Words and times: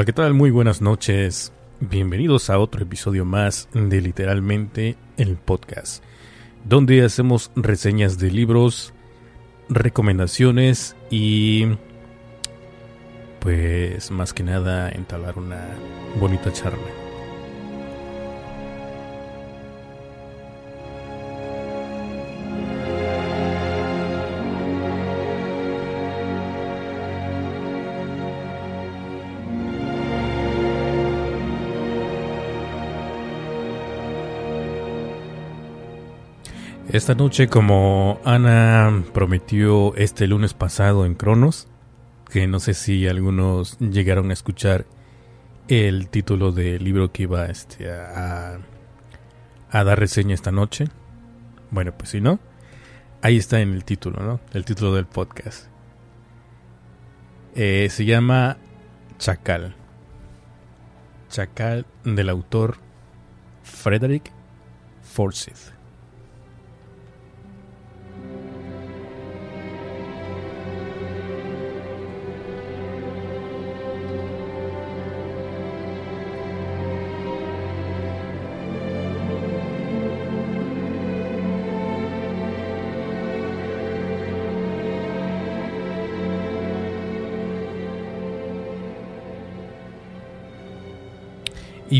Hola, 0.00 0.06
¿qué 0.06 0.14
tal? 0.14 0.32
Muy 0.32 0.50
buenas 0.50 0.80
noches. 0.80 1.52
Bienvenidos 1.78 2.48
a 2.48 2.58
otro 2.58 2.82
episodio 2.82 3.26
más 3.26 3.68
de 3.74 4.00
Literalmente 4.00 4.96
el 5.18 5.36
Podcast, 5.36 6.02
donde 6.64 7.04
hacemos 7.04 7.50
reseñas 7.54 8.18
de 8.18 8.30
libros, 8.30 8.94
recomendaciones 9.68 10.96
y 11.10 11.66
pues 13.40 14.10
más 14.10 14.32
que 14.32 14.42
nada 14.42 14.88
entablar 14.88 15.38
una 15.38 15.68
bonita 16.18 16.50
charla. 16.50 17.09
Esta 36.92 37.14
noche, 37.14 37.46
como 37.46 38.20
Ana 38.24 39.04
prometió 39.14 39.94
este 39.94 40.26
lunes 40.26 40.54
pasado 40.54 41.06
en 41.06 41.14
Cronos, 41.14 41.68
que 42.28 42.48
no 42.48 42.58
sé 42.58 42.74
si 42.74 43.06
algunos 43.06 43.78
llegaron 43.78 44.30
a 44.30 44.32
escuchar 44.32 44.86
el 45.68 46.08
título 46.08 46.50
del 46.50 46.82
libro 46.82 47.12
que 47.12 47.22
iba 47.22 47.46
este, 47.46 47.92
a, 47.92 48.58
a 49.70 49.84
dar 49.84 50.00
reseña 50.00 50.34
esta 50.34 50.50
noche. 50.50 50.86
Bueno, 51.70 51.92
pues 51.96 52.10
si 52.10 52.20
no, 52.20 52.40
ahí 53.22 53.36
está 53.36 53.60
en 53.60 53.72
el 53.72 53.84
título, 53.84 54.24
¿no? 54.24 54.40
El 54.52 54.64
título 54.64 54.92
del 54.92 55.06
podcast. 55.06 55.68
Eh, 57.54 57.86
se 57.88 58.04
llama 58.04 58.56
Chacal. 59.16 59.76
Chacal 61.28 61.86
del 62.02 62.28
autor 62.28 62.78
Frederick 63.62 64.32
Forsyth. 65.02 65.79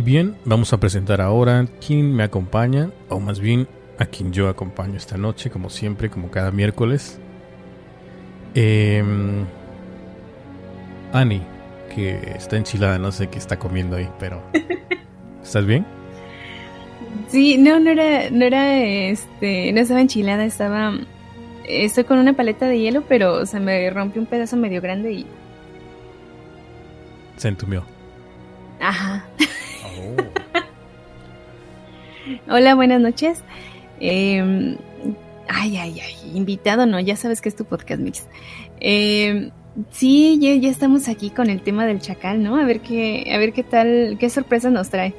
Y 0.00 0.02
bien, 0.02 0.34
vamos 0.46 0.72
a 0.72 0.80
presentar 0.80 1.20
ahora 1.20 1.66
quién 1.86 2.14
me 2.14 2.22
acompaña, 2.22 2.90
o 3.10 3.20
más 3.20 3.38
bien 3.38 3.68
a 3.98 4.06
quien 4.06 4.32
yo 4.32 4.48
acompaño 4.48 4.96
esta 4.96 5.18
noche, 5.18 5.50
como 5.50 5.68
siempre, 5.68 6.08
como 6.08 6.30
cada 6.30 6.50
miércoles. 6.50 7.18
Eh, 8.54 9.04
Ani, 11.12 11.42
que 11.94 12.18
está 12.34 12.56
enchilada, 12.56 12.98
no 12.98 13.12
sé 13.12 13.28
qué 13.28 13.36
está 13.36 13.58
comiendo 13.58 13.96
ahí, 13.96 14.08
pero 14.18 14.42
¿estás 15.42 15.66
bien? 15.66 15.84
Sí, 17.28 17.58
no, 17.58 17.78
no 17.78 17.90
era, 17.90 18.30
no 18.30 18.46
era, 18.46 18.82
este, 18.82 19.70
no 19.74 19.82
estaba 19.82 20.00
enchilada, 20.00 20.46
estaba, 20.46 20.94
estoy 21.68 22.04
con 22.04 22.18
una 22.18 22.32
paleta 22.32 22.68
de 22.68 22.80
hielo, 22.80 23.02
pero 23.06 23.44
se 23.44 23.60
me 23.60 23.90
rompió 23.90 24.22
un 24.22 24.26
pedazo 24.26 24.56
medio 24.56 24.80
grande 24.80 25.12
y... 25.12 25.26
Se 27.36 27.48
entumió. 27.48 27.84
Ajá. 28.80 29.26
Hola, 32.48 32.74
buenas 32.74 33.00
noches. 33.00 33.42
Eh, 34.00 34.76
ay, 35.48 35.76
ay, 35.76 36.00
ay, 36.00 36.14
invitado, 36.34 36.86
no, 36.86 37.00
ya 37.00 37.16
sabes 37.16 37.40
que 37.40 37.48
es 37.48 37.56
tu 37.56 37.64
podcast 37.64 38.00
mix. 38.00 38.26
Eh, 38.80 39.50
sí, 39.90 40.38
ya, 40.40 40.54
ya, 40.54 40.70
estamos 40.70 41.08
aquí 41.08 41.30
con 41.30 41.50
el 41.50 41.62
tema 41.62 41.86
del 41.86 42.00
chacal, 42.00 42.42
¿no? 42.42 42.56
A 42.56 42.64
ver 42.64 42.80
qué, 42.80 43.30
a 43.32 43.38
ver 43.38 43.52
qué 43.52 43.62
tal, 43.62 44.16
qué 44.18 44.30
sorpresas 44.30 44.72
nos 44.72 44.90
trae. 44.90 45.14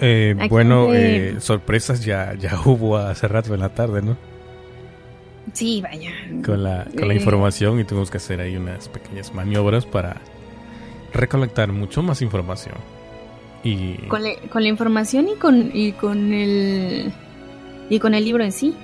Eh, 0.00 0.34
bueno, 0.50 0.90
de... 0.90 1.40
sorpresas 1.40 2.04
ya, 2.04 2.34
ya 2.34 2.60
hubo 2.64 2.96
hace 2.96 3.28
rato 3.28 3.54
en 3.54 3.60
la 3.60 3.70
tarde, 3.70 4.02
¿no? 4.02 4.16
Sí, 5.52 5.80
vaya. 5.82 6.10
Con 6.44 6.64
la, 6.64 6.86
con 6.98 7.06
la 7.06 7.14
información 7.14 7.78
y 7.78 7.84
tuvimos 7.84 8.10
que 8.10 8.16
hacer 8.16 8.40
ahí 8.40 8.56
unas 8.56 8.88
pequeñas 8.88 9.32
maniobras 9.34 9.86
para 9.86 10.16
recolectar 11.12 11.70
mucho 11.70 12.02
más 12.02 12.22
información. 12.22 12.74
Y... 13.64 13.94
Con, 14.08 14.22
la, 14.22 14.36
con 14.52 14.62
la 14.62 14.68
información 14.68 15.28
y 15.28 15.34
con, 15.36 15.70
y 15.74 15.92
con 15.92 16.32
el 16.32 17.12
y 17.88 17.98
con 17.98 18.14
el 18.14 18.24
libro 18.24 18.44
en 18.44 18.52
sí. 18.52 18.74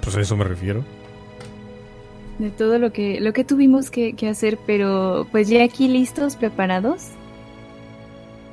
Pues 0.00 0.16
a 0.16 0.20
eso 0.20 0.36
me 0.36 0.44
refiero. 0.44 0.84
De 2.38 2.50
todo 2.50 2.78
lo 2.78 2.92
que, 2.92 3.20
lo 3.20 3.32
que 3.32 3.44
tuvimos 3.44 3.90
que, 3.90 4.12
que 4.14 4.28
hacer, 4.28 4.58
pero 4.64 5.26
pues 5.32 5.48
ya 5.48 5.64
aquí 5.64 5.88
listos, 5.88 6.36
preparados. 6.36 7.08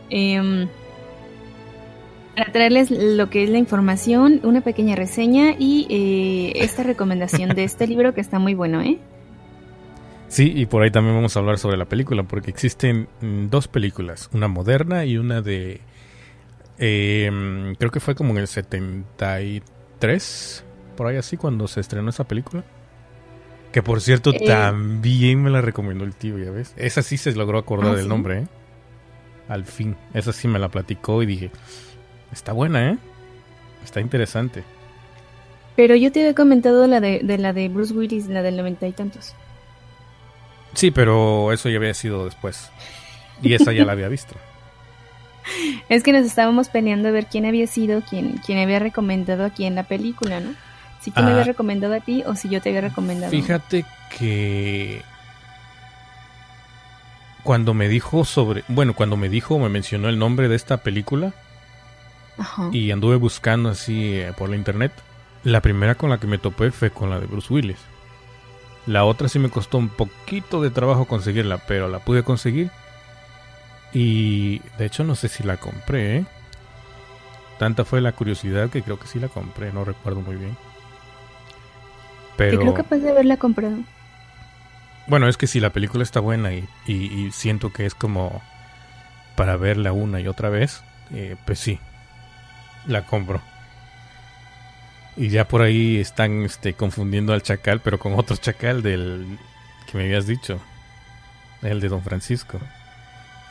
Eh, 0.09 0.67
para 2.35 2.51
traerles 2.51 2.91
lo 2.91 3.29
que 3.29 3.43
es 3.43 3.49
la 3.49 3.57
información, 3.57 4.41
una 4.43 4.61
pequeña 4.61 4.95
reseña 4.95 5.55
y 5.57 5.87
eh, 5.89 6.63
esta 6.63 6.83
recomendación 6.83 7.49
de 7.55 7.63
este 7.63 7.87
libro 7.87 8.13
que 8.13 8.21
está 8.21 8.39
muy 8.39 8.53
bueno, 8.53 8.81
¿eh? 8.81 8.99
Sí, 10.27 10.51
y 10.55 10.65
por 10.65 10.83
ahí 10.83 10.91
también 10.91 11.15
vamos 11.15 11.35
a 11.35 11.39
hablar 11.39 11.57
sobre 11.57 11.77
la 11.77 11.85
película, 11.85 12.23
porque 12.23 12.49
existen 12.49 13.07
dos 13.49 13.67
películas, 13.67 14.29
una 14.33 14.47
moderna 14.47 15.05
y 15.05 15.17
una 15.17 15.41
de... 15.41 15.81
Eh, 16.77 17.73
creo 17.79 17.91
que 17.91 17.99
fue 17.99 18.15
como 18.15 18.31
en 18.31 18.39
el 18.39 18.47
73, 18.47 20.65
por 20.97 21.07
ahí 21.07 21.17
así, 21.17 21.37
cuando 21.37 21.67
se 21.67 21.79
estrenó 21.79 22.09
esa 22.09 22.25
película. 22.25 22.63
Que 23.71 23.83
por 23.83 24.01
cierto, 24.01 24.31
eh, 24.31 24.39
también 24.45 25.43
me 25.43 25.49
la 25.49 25.61
recomendó 25.61 26.05
el 26.05 26.15
tío, 26.15 26.37
ya 26.37 26.51
ves. 26.51 26.73
Esa 26.77 27.01
sí 27.01 27.17
se 27.17 27.33
logró 27.33 27.59
acordar 27.59 27.91
¿ah, 27.91 27.95
del 27.95 28.03
sí? 28.03 28.09
nombre, 28.09 28.39
¿eh? 28.39 28.47
Al 29.47 29.65
fin. 29.65 29.95
Esa 30.13 30.33
sí 30.33 30.47
me 30.47 30.59
la 30.59 30.69
platicó 30.69 31.21
y 31.21 31.25
dije, 31.25 31.51
está 32.31 32.51
buena, 32.51 32.91
¿eh? 32.91 32.97
Está 33.83 34.01
interesante. 34.01 34.63
Pero 35.75 35.95
yo 35.95 36.11
te 36.11 36.21
había 36.21 36.33
comentado 36.33 36.87
la 36.87 36.99
de, 36.99 37.19
de 37.19 37.37
la 37.37 37.53
de 37.53 37.69
Bruce 37.69 37.93
Willis, 37.93 38.27
la 38.27 38.41
del 38.41 38.57
noventa 38.57 38.87
y 38.87 38.93
tantos. 38.93 39.35
Sí, 40.75 40.91
pero 40.91 41.51
eso 41.51 41.69
ya 41.69 41.77
había 41.77 41.93
sido 41.93 42.25
después. 42.25 42.69
Y 43.41 43.53
esa 43.53 43.71
ya 43.73 43.85
la 43.85 43.93
había 43.93 44.07
visto. 44.07 44.35
Es 45.89 46.01
que 46.01 46.11
nos 46.11 46.25
estábamos 46.25 46.69
peleando 46.69 47.09
a 47.09 47.11
ver 47.11 47.27
quién 47.27 47.45
había 47.45 47.67
sido 47.67 48.01
quien 48.01 48.57
había 48.57 48.79
recomendado 48.79 49.45
aquí 49.45 49.65
en 49.65 49.75
la 49.75 49.83
película, 49.83 50.39
¿no? 50.39 50.55
Si 51.01 51.11
tú 51.11 51.19
Ah. 51.19 51.23
me 51.23 51.31
habías 51.33 51.45
recomendado 51.45 51.93
a 51.93 51.99
ti 51.99 52.23
o 52.25 52.35
si 52.35 52.49
yo 52.49 52.61
te 52.61 52.69
había 52.69 52.81
recomendado. 52.81 53.29
Fíjate 53.29 53.85
que 54.17 55.03
cuando 57.43 57.75
me 57.75 57.87
dijo 57.87 58.25
sobre, 58.25 58.63
bueno, 58.67 58.95
cuando 58.95 59.17
me 59.17 59.29
dijo, 59.29 59.59
me 59.59 59.69
mencionó 59.69 60.09
el 60.09 60.17
nombre 60.17 60.47
de 60.47 60.55
esta 60.55 60.77
película 60.77 61.33
Ajá. 62.39 62.69
y 62.71 62.89
anduve 62.89 63.17
buscando 63.17 63.69
así 63.69 64.15
eh, 64.15 64.33
por 64.35 64.49
la 64.49 64.55
internet, 64.55 64.91
la 65.43 65.61
primera 65.61 65.93
con 65.93 66.09
la 66.09 66.17
que 66.17 66.25
me 66.25 66.39
topé 66.39 66.71
fue 66.71 66.89
con 66.89 67.11
la 67.11 67.19
de 67.19 67.27
Bruce 67.27 67.53
Willis. 67.53 67.77
La 68.85 69.05
otra 69.05 69.29
sí 69.29 69.39
me 69.39 69.49
costó 69.49 69.77
un 69.77 69.89
poquito 69.89 70.61
de 70.61 70.69
trabajo 70.71 71.05
conseguirla, 71.05 71.57
pero 71.67 71.87
la 71.87 71.99
pude 71.99 72.23
conseguir. 72.23 72.71
Y 73.93 74.59
de 74.77 74.85
hecho 74.85 75.03
no 75.03 75.15
sé 75.15 75.27
si 75.29 75.43
la 75.43 75.57
compré, 75.57 76.17
¿eh? 76.17 76.25
Tanta 77.57 77.85
fue 77.85 78.01
la 78.01 78.11
curiosidad 78.13 78.69
que 78.69 78.83
creo 78.83 78.99
que 78.99 79.07
sí 79.07 79.19
la 79.19 79.29
compré, 79.29 79.71
no 79.73 79.83
recuerdo 79.85 80.21
muy 80.21 80.35
bien. 80.37 80.57
Te 82.47 82.57
Pero 82.57 82.59
creo 82.59 82.73
capaz 82.73 82.97
de 82.97 83.09
haberla 83.11 83.37
comprado. 83.37 83.85
bueno, 85.07 85.27
es 85.27 85.37
que 85.37 85.47
si 85.47 85.59
la 85.59 85.71
película 85.71 86.03
está 86.03 86.19
buena 86.19 86.53
y, 86.53 86.67
y- 86.85 86.93
y 87.27 87.31
siento 87.31 87.71
que 87.71 87.85
es 87.85 87.93
como 87.95 88.41
para 89.35 89.57
verla 89.57 89.91
una 89.93 90.19
y 90.21 90.27
otra 90.27 90.49
vez, 90.49 90.83
eh, 91.11 91.35
pues 91.45 91.59
sí, 91.59 91.79
la 92.87 93.05
compro. 93.05 93.41
Y 95.17 95.29
ya 95.29 95.47
por 95.47 95.61
ahí 95.61 95.97
están 95.97 96.43
este, 96.43 96.73
confundiendo 96.73 97.33
al 97.33 97.41
chacal, 97.41 97.79
pero 97.81 97.99
con 97.99 98.15
otro 98.15 98.35
chacal 98.35 98.81
del 98.83 99.37
que 99.89 99.97
me 99.97 100.03
habías 100.05 100.27
dicho, 100.27 100.59
el 101.61 101.79
de 101.79 101.87
Don 101.87 102.01
Francisco. 102.01 102.59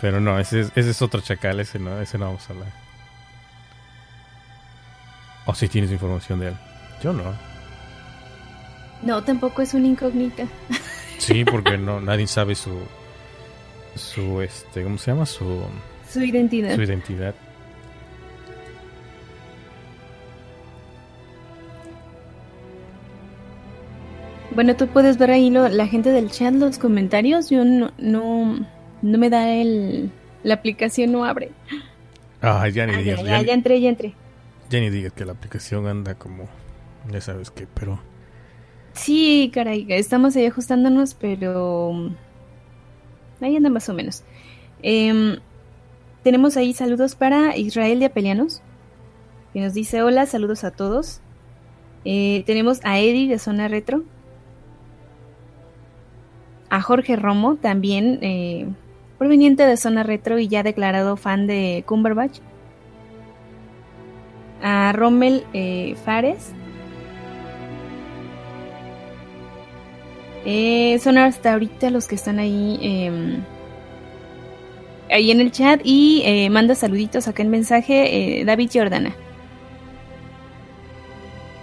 Pero 0.01 0.21
no, 0.21 0.39
ese 0.39 0.61
es, 0.61 0.73
ese 0.75 0.91
es 0.91 1.01
otro 1.03 1.21
chacal, 1.23 1.61
ese 1.61 1.79
no, 1.79 2.01
ese 2.01 2.19
no 2.19 2.27
vamos 2.27 2.49
a 2.49 2.53
hablar. 2.53 2.69
O 5.47 5.55
si 5.55 5.69
tienes 5.69 5.91
información 5.91 6.41
de 6.41 6.49
él. 6.49 6.55
Yo 7.03 7.13
no. 7.13 7.35
No, 9.03 9.23
tampoco 9.23 9.63
es 9.63 9.75
una 9.75 9.87
incógnita. 9.87 10.45
Sí, 11.17 11.45
porque 11.45 11.79
no 11.79 12.01
nadie 12.01 12.27
sabe 12.27 12.55
su 12.57 12.77
su 13.95 14.43
este, 14.43 14.83
¿cómo 14.83 14.99
se 14.99 15.13
llama? 15.13 15.25
Su 15.25 15.65
Su 16.11 16.23
identidad. 16.23 16.75
su 16.75 16.83
identidad. 16.83 17.35
Bueno, 24.55 24.77
tú 24.77 24.87
puedes 24.89 25.19
ver 25.19 25.31
ahí 25.31 25.51
lo, 25.51 25.69
la 25.69 25.87
gente 25.87 26.11
del 26.11 26.31
chat, 26.31 26.55
los 26.55 26.79
comentarios. 26.79 27.51
Yo 27.51 27.65
no, 27.65 27.91
no, 27.99 28.65
no 29.03 29.19
me 29.19 29.31
da 29.31 29.51
el. 29.51 30.11
La 30.43 30.55
aplicación 30.55 31.11
no 31.13 31.25
abre. 31.25 31.51
Ah, 32.43 32.69
ya 32.69 32.87
ni 32.87 32.95
Ah, 32.95 32.99
digas. 32.99 33.21
ya, 33.23 33.25
ya 33.41 33.43
ya, 33.43 33.55
entré, 33.55 33.81
ya 33.81 33.89
entré. 33.89 34.15
ya 34.71 34.79
ni 34.81 34.91
digas 34.91 35.13
que 35.13 35.25
la 35.25 35.33
aplicación 35.33 35.87
anda 35.87 36.15
como. 36.15 36.49
Ya 37.11 37.21
sabes 37.21 37.51
qué, 37.51 37.67
pero. 37.73 38.01
Sí, 38.93 39.51
caray, 39.53 39.87
estamos 39.89 40.37
ahí 40.37 40.47
ajustándonos, 40.47 41.15
pero 41.15 42.11
ahí 43.41 43.57
anda 43.57 43.71
más 43.71 43.89
o 43.89 43.95
menos. 43.95 44.23
Em, 44.83 45.39
tenemos 46.23 46.57
ahí 46.57 46.73
saludos 46.75 47.17
para 47.17 47.57
Israel 47.57 47.99
de 47.99 48.07
Apelianos, 48.07 48.63
que 49.53 49.61
nos 49.61 49.75
dice 49.75 50.03
hola, 50.03 50.27
saludos 50.27 50.63
a 50.63 50.71
todos. 50.71 51.21
Eh, 52.05 52.45
tenemos 52.47 52.81
a 52.85 53.01
Eddie 53.01 53.27
de 53.29 53.39
Zona 53.41 53.67
Retro, 53.67 54.05
a 56.75 56.81
Jorge 56.81 57.15
Romo, 57.15 57.55
también 57.55 58.19
eh, 58.21 58.67
proveniente 59.17 59.65
de 59.65 59.77
Zona 59.77 60.03
Retro 60.03 60.41
y 60.41 60.49
ya 60.49 60.65
declarado 60.65 61.17
fan 61.17 61.47
de 61.47 61.85
Cumberbatch, 61.87 62.41
a 64.61 64.93
Rommel 64.93 65.45
eh, 65.53 65.95
Fares, 66.05 66.53
Eh, 70.47 70.99
son 71.03 71.17
hasta 71.17 71.55
ahorita 71.55 71.89
los 71.89 72.07
que 72.07 72.17
están 72.17 72.39
ahí 72.39 72.79
eh, 72.83 73.39
ahí 75.11 75.31
en 75.31 75.41
el 75.41 75.51
chat 75.51 75.81
y 75.83 76.23
manda 76.51 76.75
saluditos 76.75 77.27
acá 77.29 77.43
en 77.43 77.49
mensaje 77.49 78.43
David 78.45 78.69
Jordana. 78.75 79.17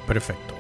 Perfecto. 0.07 0.50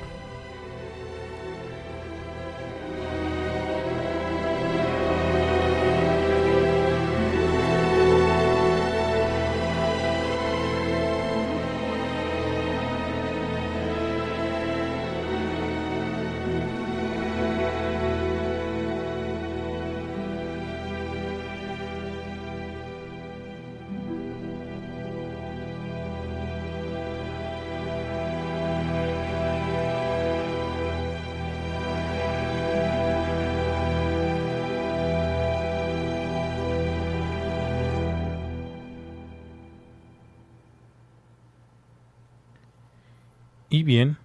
Bien, 43.83 44.17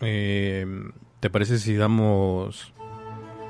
eh, 0.00 0.66
¿te 1.20 1.30
parece 1.30 1.58
si 1.58 1.76
damos 1.76 2.72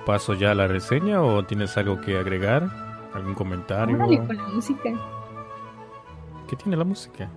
paso 0.05 0.35
ya 0.35 0.51
a 0.51 0.55
la 0.55 0.67
reseña 0.67 1.23
o 1.23 1.45
tienes 1.45 1.77
algo 1.77 2.01
que 2.01 2.19
agregar? 2.19 2.69
¿Algún 3.15 3.35
comentario? 3.35 3.99
Con 3.99 4.37
la 4.37 4.49
música. 4.49 4.91
¿Qué 6.49 6.57
tiene 6.57 6.77
la 6.77 6.85
música? 6.85 7.31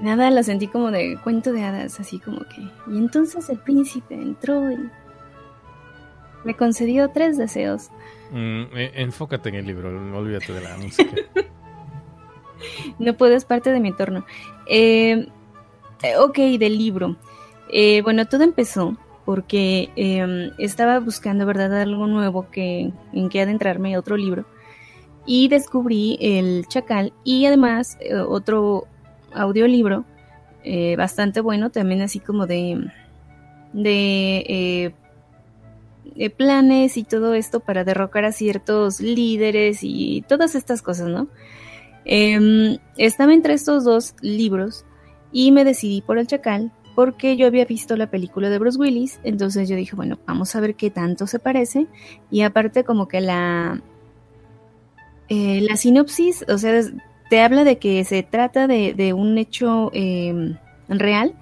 Nada, 0.00 0.30
lo 0.30 0.42
sentí 0.42 0.68
como 0.68 0.90
de 0.90 1.18
cuento 1.22 1.52
de 1.52 1.64
hadas, 1.64 1.98
así 1.98 2.18
como 2.18 2.40
que. 2.40 2.62
Y 2.92 2.98
entonces 2.98 3.48
el 3.50 3.58
príncipe 3.58 4.14
entró 4.14 4.70
y 4.70 4.78
le 6.44 6.54
concedió 6.54 7.10
tres 7.10 7.36
deseos. 7.36 7.90
Mm, 8.30 8.62
eh, 8.76 8.92
enfócate 8.94 9.48
en 9.48 9.56
el 9.56 9.66
libro, 9.66 9.90
no 9.90 10.18
olvídate 10.18 10.52
de 10.52 10.60
la 10.60 10.76
música. 10.76 11.16
No 12.98 13.16
puedo, 13.16 13.36
es 13.36 13.44
parte 13.44 13.70
de 13.70 13.78
mi 13.78 13.88
entorno. 13.88 14.26
Eh, 14.66 15.28
ok, 16.20 16.38
del 16.58 16.78
libro. 16.78 17.16
Eh, 17.70 18.02
bueno, 18.02 18.26
todo 18.26 18.44
empezó 18.44 18.96
porque 19.24 19.90
eh, 19.96 20.52
estaba 20.58 21.00
buscando, 21.00 21.44
¿verdad?, 21.44 21.80
algo 21.80 22.06
nuevo 22.06 22.48
que, 22.50 22.92
en 23.12 23.28
que 23.28 23.42
adentrarme, 23.42 23.98
otro 23.98 24.16
libro. 24.16 24.46
Y 25.26 25.48
descubrí 25.48 26.16
El 26.20 26.66
Chacal 26.68 27.12
y 27.24 27.44
además 27.44 27.98
eh, 28.00 28.14
otro 28.16 28.86
audiolibro 29.34 30.04
eh, 30.64 30.96
bastante 30.96 31.40
bueno, 31.40 31.70
también 31.70 32.02
así 32.02 32.20
como 32.20 32.46
de, 32.46 32.90
de 33.72 34.38
eh, 34.48 34.94
eh, 36.16 36.30
planes 36.30 36.96
y 36.96 37.04
todo 37.04 37.34
esto 37.34 37.60
para 37.60 37.84
derrocar 37.84 38.24
a 38.24 38.32
ciertos 38.32 39.00
líderes 39.00 39.78
y 39.82 40.24
todas 40.28 40.54
estas 40.54 40.82
cosas, 40.82 41.08
¿no? 41.08 41.28
Em, 42.04 42.78
estaba 42.96 43.34
entre 43.34 43.54
estos 43.54 43.84
dos 43.84 44.14
libros 44.20 44.84
y 45.32 45.52
me 45.52 45.64
decidí 45.64 46.00
por 46.00 46.18
El 46.18 46.26
Chacal 46.26 46.72
porque 46.94 47.36
yo 47.36 47.46
había 47.46 47.64
visto 47.64 47.96
la 47.96 48.10
película 48.10 48.50
de 48.50 48.58
Bruce 48.58 48.78
Willis, 48.78 49.20
entonces 49.22 49.68
yo 49.68 49.76
dije, 49.76 49.94
bueno, 49.94 50.18
vamos 50.26 50.56
a 50.56 50.60
ver 50.60 50.74
qué 50.74 50.90
tanto 50.90 51.26
se 51.28 51.38
parece 51.38 51.86
y 52.30 52.42
aparte 52.42 52.82
como 52.82 53.06
que 53.06 53.20
la 53.20 53.80
eh, 55.28 55.60
la 55.60 55.76
sinopsis, 55.76 56.44
o 56.48 56.58
sea, 56.58 56.80
te 57.28 57.40
habla 57.40 57.64
de 57.64 57.78
que 57.78 58.02
se 58.04 58.22
trata 58.22 58.66
de, 58.66 58.94
de 58.94 59.12
un 59.12 59.36
hecho 59.36 59.90
em, 59.92 60.56
real 60.88 61.34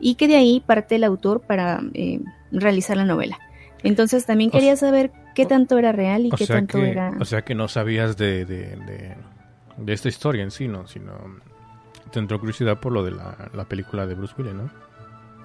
y 0.00 0.16
que 0.16 0.28
de 0.28 0.36
ahí 0.36 0.62
parte 0.66 0.96
el 0.96 1.04
autor 1.04 1.40
para 1.40 1.80
em, 1.94 2.24
realizar 2.50 2.96
la 2.96 3.04
novela. 3.04 3.38
Entonces 3.84 4.26
también 4.26 4.50
quería 4.50 4.76
saber 4.76 5.12
qué 5.34 5.46
tanto 5.46 5.78
era 5.78 5.92
real 5.92 6.26
y 6.26 6.30
qué 6.30 6.46
tanto 6.46 6.78
que, 6.78 6.90
era... 6.90 7.14
o 7.20 7.24
sea 7.24 7.42
que 7.42 7.54
no 7.54 7.68
sabías 7.68 8.16
de, 8.16 8.44
de, 8.44 8.76
de, 8.76 9.14
de 9.76 9.92
esta 9.92 10.08
historia 10.08 10.42
en 10.42 10.50
sí, 10.50 10.66
¿no? 10.66 10.88
Sino 10.88 11.12
te 12.10 12.18
entró 12.18 12.38
curiosidad 12.38 12.80
por 12.80 12.92
lo 12.92 13.04
de 13.04 13.12
la, 13.12 13.50
la 13.54 13.64
película 13.64 14.06
de 14.06 14.14
Bruce 14.14 14.34
Willis, 14.38 14.54
¿no? 14.54 14.70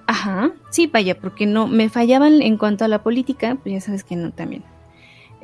Ajá, 0.06 0.50
sí, 0.70 0.86
vaya, 0.86 1.18
porque 1.18 1.46
no 1.46 1.66
me 1.66 1.88
fallaban 1.88 2.42
en 2.42 2.58
cuanto 2.58 2.84
a 2.84 2.88
la 2.88 3.02
política, 3.02 3.56
pues 3.62 3.74
ya 3.74 3.80
sabes 3.80 4.04
que 4.04 4.16
no 4.16 4.32
también. 4.32 4.64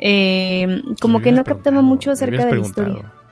Eh, 0.02 0.82
como 1.00 1.18
Me 1.18 1.24
que 1.24 1.32
no 1.32 1.44
captaba 1.44 1.82
mucho 1.82 2.10
acerca 2.10 2.46
de 2.46 2.54
la 2.54 2.60
historia. 2.60 3.12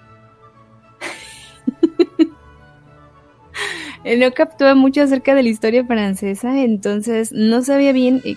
No 4.05 4.33
captaba 4.33 4.75
mucho 4.75 5.03
acerca 5.03 5.35
de 5.35 5.43
la 5.43 5.51
historia 5.51 5.85
francesa, 5.85 6.63
entonces 6.63 7.31
no 7.33 7.63
sabía 7.63 7.93
bien 7.93 8.23
eh, 8.25 8.37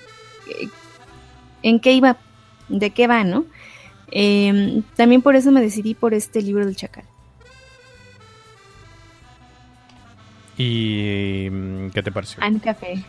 eh, 0.49 0.67
en 1.61 1.79
qué 1.79 1.93
iba, 1.93 2.17
de 2.67 2.89
qué 2.89 3.07
va, 3.07 3.23
¿no? 3.23 3.45
También 4.97 5.21
por 5.21 5.37
eso 5.37 5.51
me 5.51 5.61
decidí 5.61 5.93
por 5.93 6.13
este 6.13 6.41
libro 6.41 6.65
del 6.65 6.75
Chacal. 6.75 7.05
¿Y 10.61 11.49
mm, 11.49 11.89
qué 11.91 12.03
te 12.03 12.11
pareció? 12.11 12.43
An 12.43 12.59
Café. 12.59 13.03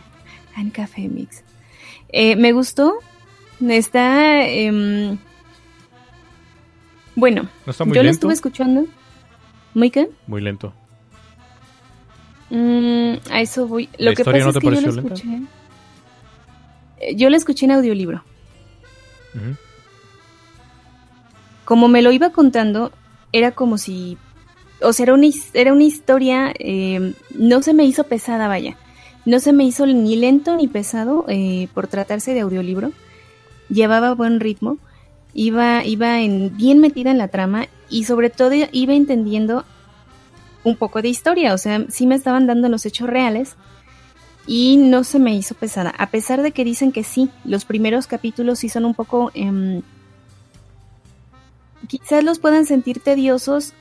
An 0.55 0.69
Café 0.71 1.07
Mix. 1.07 1.43
Eh, 2.09 2.35
me 2.35 2.51
gustó. 2.51 2.95
Está. 3.67 4.45
em, 4.47 5.17
bueno, 7.15 7.47
¿No 7.65 7.71
está 7.71 7.85
muy 7.85 7.95
yo 7.95 8.03
lo 8.03 8.09
estuve 8.09 8.33
escuchando. 8.33 8.85
¿Muy 9.75 9.89
qué? 9.91 10.09
Muy 10.27 10.41
lento. 10.41 10.73
Mm, 12.49 13.13
a 13.31 13.41
eso 13.41 13.67
voy. 13.67 13.89
Lo 13.97 14.11
¿La 14.11 14.15
que 14.15 14.23
pasa 14.25 14.37
no 14.39 14.49
es 14.49 14.57
que 14.57 14.65
yo 14.65 14.71
lo 14.71 14.91
lenta? 14.91 15.13
escuché. 15.13 15.41
eh, 16.99 17.15
Yo 17.15 17.29
lo 17.29 17.37
escuché 17.37 17.65
en 17.65 17.71
audiolibro. 17.71 18.23
Como 21.65 21.87
me 21.87 22.01
lo 22.01 22.11
iba 22.11 22.31
contando, 22.31 22.91
era 23.31 23.51
como 23.51 23.77
si. 23.77 24.17
O 24.83 24.93
sea, 24.93 25.03
era 25.03 25.13
una, 25.13 25.27
era 25.53 25.73
una 25.73 25.83
historia. 25.83 26.53
eh, 26.59 27.13
no 27.35 27.61
se 27.61 27.73
me 27.73 27.85
hizo 27.85 28.03
pesada, 28.03 28.47
vaya. 28.47 28.77
No 29.25 29.39
se 29.39 29.53
me 29.53 29.63
hizo 29.63 29.85
ni 29.85 30.15
lento 30.15 30.55
ni 30.57 30.67
pesado 30.67 31.25
eh, 31.27 31.67
por 31.73 31.87
tratarse 31.87 32.33
de 32.33 32.41
audiolibro. 32.41 32.91
Llevaba 33.69 34.13
buen 34.13 34.39
ritmo. 34.39 34.77
Iba, 35.33 35.83
iba 35.83 36.21
en, 36.21 36.55
bien 36.55 36.79
metida 36.79 37.09
en 37.09 37.17
la 37.17 37.29
trama 37.29 37.67
y 37.89 38.03
sobre 38.03 38.29
todo 38.29 38.51
iba 38.71 38.93
entendiendo 38.93 39.65
un 40.63 40.75
poco 40.75 41.01
de 41.01 41.09
historia. 41.09 41.53
O 41.53 41.57
sea, 41.57 41.85
sí 41.89 42.05
me 42.05 42.15
estaban 42.15 42.47
dando 42.47 42.69
los 42.69 42.85
hechos 42.85 43.09
reales 43.09 43.55
y 44.45 44.77
no 44.77 45.03
se 45.03 45.19
me 45.19 45.33
hizo 45.33 45.55
pesada. 45.55 45.91
A 45.97 46.09
pesar 46.09 46.41
de 46.41 46.51
que 46.51 46.65
dicen 46.65 46.91
que 46.91 47.03
sí, 47.03 47.29
los 47.45 47.65
primeros 47.65 48.07
capítulos 48.07 48.59
sí 48.59 48.69
son 48.69 48.85
un 48.85 48.93
poco... 48.93 49.31
em, 49.33 49.81
quizás 51.87 52.23
los 52.23 52.39
puedan 52.39 52.65
sentir 52.65 52.99
tediosos 52.99 53.73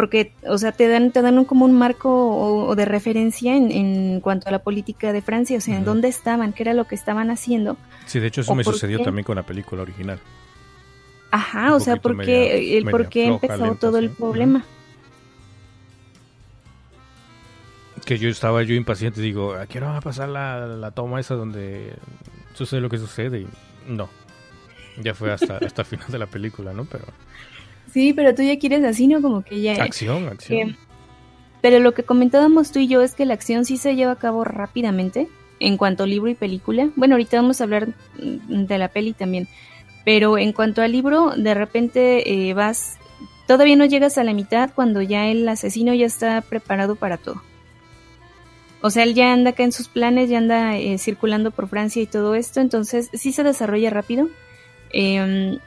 porque, 0.00 0.32
o 0.48 0.56
sea, 0.56 0.72
te 0.72 0.88
dan, 0.88 1.10
te 1.12 1.20
dan 1.20 1.38
un, 1.38 1.44
como 1.44 1.66
un 1.66 1.74
marco 1.76 2.08
o, 2.10 2.66
o 2.68 2.74
de 2.74 2.86
referencia 2.86 3.54
en, 3.54 3.70
en 3.70 4.20
cuanto 4.20 4.48
a 4.48 4.50
la 4.50 4.60
política 4.60 5.12
de 5.12 5.20
Francia, 5.20 5.58
o 5.58 5.60
sea, 5.60 5.76
en 5.76 5.84
dónde 5.84 6.08
estaban, 6.08 6.54
qué 6.54 6.62
era 6.62 6.72
lo 6.72 6.86
que 6.86 6.94
estaban 6.94 7.28
haciendo. 7.28 7.76
Sí, 8.06 8.18
de 8.18 8.28
hecho 8.28 8.40
eso 8.40 8.52
¿O 8.52 8.54
me 8.54 8.64
sucedió 8.64 8.96
qué? 8.96 9.04
también 9.04 9.24
con 9.26 9.36
la 9.36 9.42
película 9.42 9.82
original. 9.82 10.18
Ajá, 11.30 11.66
Un 11.66 11.72
o 11.74 11.80
sea, 11.80 11.96
porque 11.96 12.16
media- 12.16 12.54
el 12.78 12.84
media 12.86 12.90
por 12.90 13.08
qué 13.10 13.26
floja, 13.26 13.46
empezó 13.46 13.64
lenta, 13.64 13.78
todo 13.80 13.98
el 13.98 14.08
problema. 14.08 14.64
Que 18.06 18.16
yo 18.16 18.30
estaba 18.30 18.62
yo 18.62 18.74
impaciente, 18.74 19.20
digo, 19.20 19.52
¿a 19.54 19.66
qué 19.66 19.78
hora 19.78 19.88
va 19.90 19.96
a 19.98 20.00
pasar 20.00 20.30
la, 20.30 20.66
la 20.66 20.90
toma 20.92 21.20
esa 21.20 21.34
donde 21.34 21.92
sucede 22.54 22.80
lo 22.80 22.88
que 22.88 22.96
sucede 22.96 23.40
y 23.40 23.48
no. 23.86 24.08
Ya 25.02 25.14
fue 25.14 25.30
hasta, 25.30 25.58
hasta 25.66 25.82
el 25.82 25.86
final 25.86 26.06
de 26.10 26.18
la 26.18 26.26
película, 26.26 26.72
¿no? 26.72 26.86
Pero... 26.86 27.04
Sí, 27.92 28.12
pero 28.12 28.34
tú 28.34 28.42
ya 28.42 28.58
quieres 28.58 28.84
así, 28.84 29.06
¿no? 29.06 29.20
Como 29.20 29.42
que 29.42 29.60
ya... 29.60 29.82
Acción, 29.82 30.28
acción. 30.28 30.76
pero 31.60 31.78
lo 31.78 31.92
que 31.92 32.04
comentábamos 32.04 32.70
tú 32.70 32.78
y 32.78 32.86
yo 32.86 33.02
es 33.02 33.14
que 33.14 33.26
la 33.26 33.34
acción 33.34 33.64
sí 33.64 33.76
se 33.76 33.96
lleva 33.96 34.12
a 34.12 34.16
cabo 34.16 34.44
rápidamente 34.44 35.28
en 35.58 35.76
cuanto 35.76 36.04
a 36.04 36.06
libro 36.06 36.30
y 36.30 36.34
película. 36.34 36.90
Bueno, 36.96 37.14
ahorita 37.14 37.36
vamos 37.36 37.60
a 37.60 37.64
hablar 37.64 37.88
de 38.16 38.78
la 38.78 38.88
peli 38.88 39.12
también. 39.12 39.48
Pero 40.04 40.38
en 40.38 40.52
cuanto 40.52 40.82
al 40.82 40.92
libro, 40.92 41.32
de 41.36 41.54
repente 41.54 42.48
eh, 42.48 42.54
vas... 42.54 42.96
Todavía 43.46 43.76
no 43.76 43.84
llegas 43.84 44.16
a 44.16 44.24
la 44.24 44.32
mitad 44.32 44.70
cuando 44.74 45.02
ya 45.02 45.26
el 45.26 45.48
asesino 45.48 45.92
ya 45.92 46.06
está 46.06 46.40
preparado 46.40 46.94
para 46.94 47.16
todo. 47.16 47.42
O 48.82 48.90
sea, 48.90 49.02
él 49.02 49.14
ya 49.14 49.32
anda 49.32 49.50
acá 49.50 49.64
en 49.64 49.72
sus 49.72 49.88
planes, 49.88 50.30
ya 50.30 50.38
anda 50.38 50.78
eh, 50.78 50.96
circulando 50.98 51.50
por 51.50 51.68
Francia 51.68 52.00
y 52.00 52.06
todo 52.06 52.34
esto, 52.34 52.60
entonces 52.60 53.10
sí 53.12 53.32
se 53.32 53.42
desarrolla 53.42 53.90
rápido. 53.90 54.28
Em, 54.92 55.58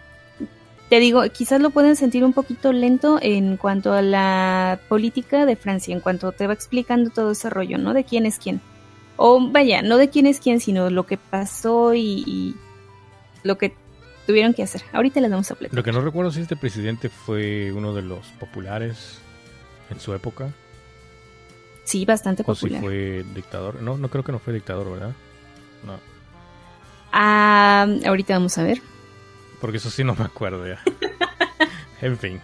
te 0.93 0.99
digo, 0.99 1.23
quizás 1.33 1.59
lo 1.59 1.71
pueden 1.71 1.95
sentir 1.95 2.23
un 2.23 2.33
poquito 2.33 2.71
lento 2.71 3.17
en 3.19 3.57
cuanto 3.57 3.93
a 3.93 4.03
la 4.03 4.79
política 4.89 5.47
de 5.47 5.55
Francia, 5.55 5.91
en 5.91 6.01
cuanto 6.01 6.33
te 6.33 6.45
va 6.45 6.53
explicando 6.53 7.09
todo 7.09 7.31
ese 7.31 7.49
rollo, 7.49 7.79
¿no? 7.79 7.95
De 7.95 8.03
quién 8.03 8.27
es 8.27 8.37
quién. 8.37 8.61
O 9.15 9.49
vaya, 9.49 9.81
no 9.81 9.97
de 9.97 10.11
quién 10.11 10.27
es 10.27 10.39
quién, 10.39 10.59
sino 10.59 10.91
lo 10.91 11.07
que 11.07 11.17
pasó 11.17 11.95
y, 11.95 12.55
lo 13.41 13.57
que 13.57 13.73
tuvieron 14.27 14.53
que 14.53 14.61
hacer. 14.61 14.83
Ahorita 14.93 15.19
les 15.19 15.31
vamos 15.31 15.49
a 15.49 15.55
platicar. 15.55 15.75
Lo 15.75 15.83
que 15.83 15.91
no 15.91 15.99
recuerdo 15.99 16.31
si 16.31 16.41
este 16.41 16.55
presidente 16.55 17.09
fue 17.09 17.71
uno 17.71 17.95
de 17.95 18.03
los 18.03 18.27
populares 18.39 19.17
en 19.89 19.99
su 19.99 20.13
época. 20.13 20.53
Sí, 21.85 22.05
bastante 22.05 22.43
o 22.43 22.45
popular. 22.45 22.81
si 22.81 22.85
fue 22.85 23.25
dictador. 23.33 23.81
No, 23.81 23.97
no 23.97 24.09
creo 24.09 24.23
que 24.23 24.31
no 24.31 24.37
fue 24.37 24.53
dictador, 24.53 24.91
¿verdad? 24.91 25.13
No. 25.87 25.99
Ah, 27.11 27.87
ahorita 28.05 28.35
vamos 28.35 28.55
a 28.59 28.63
ver. 28.63 28.92
Porque 29.63 29.77
eso 29.77 29.89
sí 29.89 30.03
no 30.03 30.13
me 30.13 30.25
acuerdo 30.25 30.67
ya. 30.67 30.77
en 32.01 32.17
fin. 32.17 32.41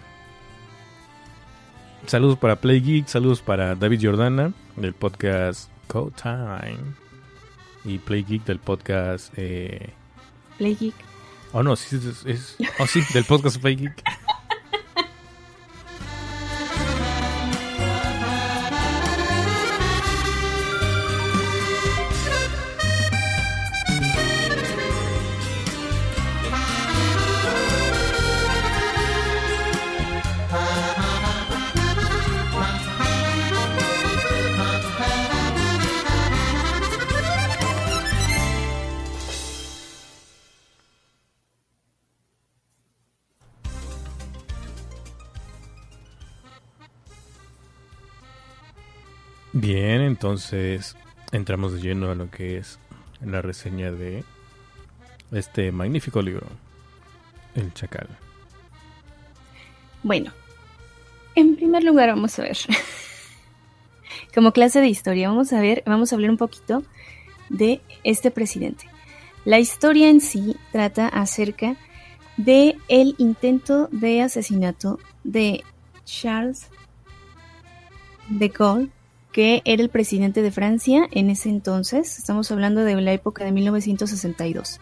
Saludos 2.07 2.37
para 2.37 2.55
Play 2.55 2.79
Geek, 2.79 3.07
saludos 3.07 3.41
para 3.41 3.75
David 3.75 3.99
Jordana 4.01 4.53
del 4.77 4.93
podcast 4.93 5.69
Code 5.87 6.13
Time 6.15 6.79
y 7.83 7.97
Play 7.97 8.23
Geek 8.23 8.45
del 8.45 8.59
podcast 8.59 9.33
eh... 9.35 9.89
Play 10.57 10.77
Geek. 10.79 10.95
Oh 11.51 11.61
no, 11.61 11.75
sí 11.75 11.97
es, 11.97 12.25
es... 12.25 12.55
oh 12.79 12.87
sí, 12.87 13.01
del 13.13 13.25
podcast 13.25 13.59
Play 13.59 13.75
Geek. 13.75 14.01
Bien, 49.51 50.01
entonces 50.01 50.95
entramos 51.31 51.73
de 51.73 51.81
lleno 51.81 52.11
a 52.11 52.15
lo 52.15 52.29
que 52.29 52.57
es 52.57 52.79
la 53.25 53.41
reseña 53.41 53.91
de 53.91 54.23
este 55.31 55.71
magnífico 55.71 56.21
libro, 56.21 56.45
El 57.55 57.73
Chacal. 57.73 58.07
Bueno, 60.03 60.31
en 61.33 61.55
primer 61.55 61.83
lugar 61.83 62.09
vamos 62.09 62.37
a 62.37 62.43
ver, 62.43 62.57
como 64.35 64.51
clase 64.51 64.81
de 64.81 64.87
historia, 64.87 65.29
vamos 65.29 65.51
a 65.51 65.61
ver, 65.61 65.83
vamos 65.85 66.11
a 66.11 66.15
hablar 66.15 66.29
un 66.29 66.37
poquito 66.37 66.83
de 67.49 67.81
este 68.03 68.29
presidente. 68.29 68.87
La 69.45 69.57
historia 69.57 70.09
en 70.09 70.21
sí 70.21 70.57
trata 70.71 71.07
acerca 71.07 71.75
de 72.37 72.77
el 72.87 73.15
intento 73.17 73.89
de 73.91 74.21
asesinato 74.21 74.99
de 75.23 75.63
Charles 76.05 76.67
de 78.29 78.47
Gaulle 78.49 78.91
que 79.31 79.61
era 79.65 79.81
el 79.81 79.89
presidente 79.89 80.41
de 80.41 80.51
Francia 80.51 81.07
en 81.11 81.29
ese 81.29 81.49
entonces. 81.49 82.17
Estamos 82.17 82.51
hablando 82.51 82.83
de 82.83 82.99
la 82.99 83.13
época 83.13 83.43
de 83.43 83.51
1962. 83.51 84.79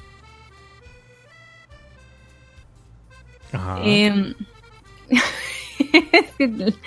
Ajá. 3.51 3.79
Em, 3.83 4.33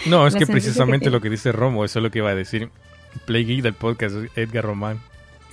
no, 0.07 0.26
es 0.26 0.35
que 0.37 0.47
precisamente 0.47 1.07
que 1.07 1.11
lo 1.11 1.21
que 1.21 1.31
dice 1.31 1.52
Romo, 1.52 1.85
eso 1.85 1.99
es 1.99 2.02
lo 2.02 2.11
que 2.11 2.19
iba 2.19 2.31
a 2.31 2.35
decir. 2.35 2.71
Play 3.26 3.45
Geek 3.45 3.62
del 3.62 3.75
podcast 3.75 4.17
Edgar 4.37 4.64
Román. 4.64 5.00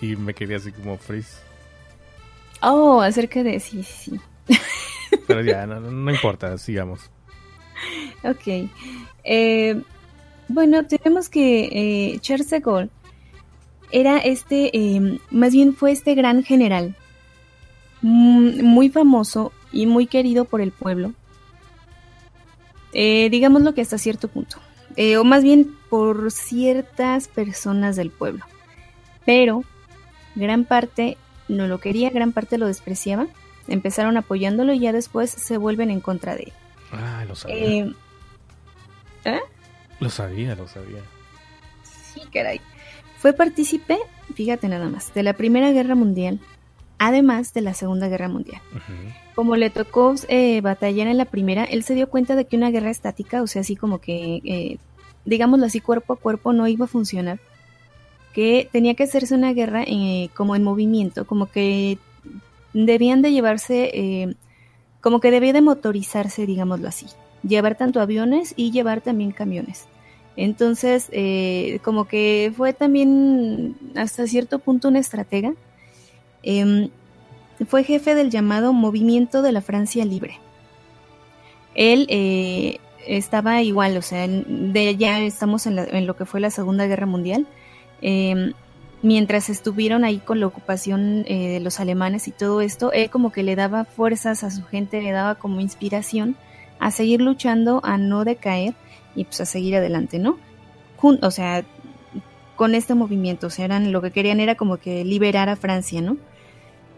Y 0.02 0.16
me 0.16 0.34
quedé 0.34 0.56
así 0.56 0.72
como 0.72 0.98
freeze. 0.98 1.40
Oh, 2.62 3.02
acerca 3.02 3.44
de... 3.44 3.60
Sí, 3.60 3.84
sí, 3.84 4.20
sí. 4.48 4.60
Pero 5.28 5.42
ya, 5.42 5.66
no, 5.66 5.80
no 5.80 6.12
importa, 6.12 6.58
sigamos. 6.58 7.10
Ok. 8.24 8.70
Eh, 9.24 9.82
bueno, 10.48 10.86
tenemos 10.86 11.30
que 11.30 11.66
eh, 12.14 12.20
Charles 12.20 12.50
de 12.50 12.60
Gaulle 12.60 12.90
era 13.92 14.18
este, 14.18 14.78
eh, 14.78 15.20
más 15.32 15.54
bien 15.54 15.74
fue 15.74 15.92
este 15.92 16.16
gran 16.16 16.44
general, 16.44 16.96
mm, 18.02 18.64
muy 18.64 18.90
famoso 18.90 19.52
y 19.72 19.86
muy 19.86 20.08
querido 20.08 20.46
por 20.46 20.62
el 20.62 20.72
pueblo. 20.72 21.14
Eh, 22.94 23.30
digámoslo 23.30 23.74
que 23.74 23.82
hasta 23.82 23.98
cierto 23.98 24.28
punto, 24.28 24.58
eh, 24.96 25.18
o 25.18 25.24
más 25.24 25.44
bien 25.44 25.76
por 25.90 26.32
ciertas 26.32 27.28
personas 27.28 27.96
del 27.96 28.10
pueblo. 28.10 28.46
Pero 29.26 29.64
gran 30.36 30.66
parte 30.66 31.18
no 31.48 31.68
lo 31.68 31.80
quería, 31.80 32.10
gran 32.10 32.32
parte 32.32 32.58
lo 32.58 32.68
despreciaba. 32.68 33.28
Empezaron 33.68 34.16
apoyándolo 34.16 34.74
y 34.74 34.80
ya 34.80 34.94
después 34.94 35.30
se 35.30 35.58
vuelven 35.58 35.92
en 35.92 36.00
contra 36.00 36.36
de 36.36 36.44
él. 36.44 36.54
Ah, 36.92 37.26
lo 37.28 37.36
sabía. 37.36 37.58
Eh, 37.58 37.94
¿eh? 39.26 39.42
Lo 40.00 40.10
sabía, 40.10 40.56
lo 40.56 40.68
sabía. 40.68 41.02
Sí, 41.84 42.22
caray. 42.32 42.62
Fue 43.18 43.34
partícipe, 43.34 43.98
fíjate 44.36 44.68
nada 44.68 44.90
más, 44.90 45.14
de 45.14 45.24
la 45.24 45.34
Primera 45.34 45.72
Guerra 45.72 45.96
Mundial, 45.96 46.40
además 47.00 47.54
de 47.54 47.62
la 47.62 47.74
Segunda 47.74 48.08
Guerra 48.08 48.28
Mundial. 48.28 48.62
Como 49.34 49.56
le 49.56 49.70
tocó 49.70 50.14
eh, 50.28 50.62
batallar 50.62 51.08
en 51.08 51.18
la 51.18 51.26
primera, 51.26 51.64
él 51.64 51.84
se 51.84 51.96
dio 51.96 52.10
cuenta 52.10 52.36
de 52.36 52.46
que 52.46 52.58
una 52.58 52.70
guerra 52.70 52.92
estática, 52.92 53.42
o 53.42 53.48
sea, 53.48 53.62
así 53.62 53.76
como 53.76 54.00
que, 54.00 54.42
eh, 54.46 54.78
digámoslo 55.26 55.66
así, 55.66 55.82
cuerpo 55.82 56.14
a 56.14 56.18
cuerpo, 56.18 56.54
no 56.54 56.68
iba 56.68 56.86
a 56.86 56.88
funcionar. 56.88 57.40
Que 58.34 58.70
tenía 58.72 58.94
que 58.94 59.04
hacerse 59.04 59.34
una 59.34 59.54
guerra 59.54 59.84
eh, 59.88 60.30
como 60.36 60.56
en 60.56 60.64
movimiento, 60.64 61.26
como 61.26 61.48
que 61.48 61.98
debían 62.74 63.24
de 63.24 63.32
llevarse, 63.32 63.90
eh, 63.94 64.36
como 65.02 65.20
que 65.20 65.32
debía 65.32 65.54
de 65.54 65.62
motorizarse, 65.62 66.46
digámoslo 66.46 66.88
así. 66.88 67.08
Llevar 67.48 67.76
tanto 67.76 68.00
aviones 68.02 68.54
y 68.56 68.72
llevar 68.72 69.02
también 69.02 69.32
camiones. 69.32 69.86
Entonces, 70.36 71.08
eh, 71.12 71.80
como 71.84 72.06
que 72.08 72.54
fue 72.56 72.74
también 72.74 73.76
hasta 73.96 74.28
cierto 74.28 74.60
punto 74.60 74.88
una 74.90 75.00
estratega. 75.00 75.54
Em, 76.44 76.90
fue 77.68 77.84
jefe 77.84 78.14
del 78.16 78.30
llamado 78.30 78.72
Movimiento 78.74 79.42
de 79.42 79.52
la 79.52 79.62
Francia 79.62 80.06
Libre. 80.06 80.40
Él 81.76 82.06
eh, 82.10 82.80
estaba 83.08 83.62
igual, 83.62 83.98
o 83.98 84.02
sea, 84.02 84.28
de 84.28 84.96
ya 84.98 85.20
estamos 85.22 85.66
en, 85.68 85.76
la- 85.76 85.86
en 85.86 86.08
lo 86.08 86.16
que 86.16 86.26
fue 86.26 86.40
la 86.40 86.50
Segunda 86.52 86.86
Guerra 86.88 87.06
Mundial. 87.06 87.48
Em, 88.02 88.54
mientras 89.02 89.50
estuvieron 89.50 90.04
ahí 90.04 90.18
con 90.18 90.40
la 90.40 90.48
ocupación 90.48 91.24
eh, 91.28 91.48
de 91.50 91.60
los 91.60 91.80
alemanes 91.80 92.28
y 92.28 92.32
todo 92.32 92.62
esto, 92.62 92.92
él 92.92 93.10
como 93.10 93.32
que 93.32 93.44
le 93.44 93.56
daba 93.56 93.86
fuerzas 93.86 94.44
a 94.44 94.52
su 94.52 94.64
gente, 94.66 95.02
le 95.02 95.12
daba 95.12 95.36
como 95.36 95.62
inspiración 95.62 96.36
a 96.80 96.92
seguir 96.92 97.22
luchando, 97.22 97.82
a 97.84 97.98
no 97.98 98.24
decaer 98.26 98.74
y 99.16 99.26
pues 99.26 99.42
a 99.42 99.46
seguir 99.46 99.76
adelante, 99.76 100.20
¿no? 100.20 100.38
Jun- 101.02 101.20
o 101.24 101.32
sea, 101.32 101.64
con 102.56 102.76
este 102.76 102.96
movimiento, 102.96 103.48
o 103.48 103.50
sea, 103.50 103.66
eran, 103.66 103.92
lo 103.92 104.02
que 104.02 104.12
querían 104.12 104.40
era 104.40 104.56
como 104.56 104.78
que 104.78 105.04
liberar 105.06 105.50
a 105.50 105.56
Francia, 105.56 106.02
¿no? 106.02 106.18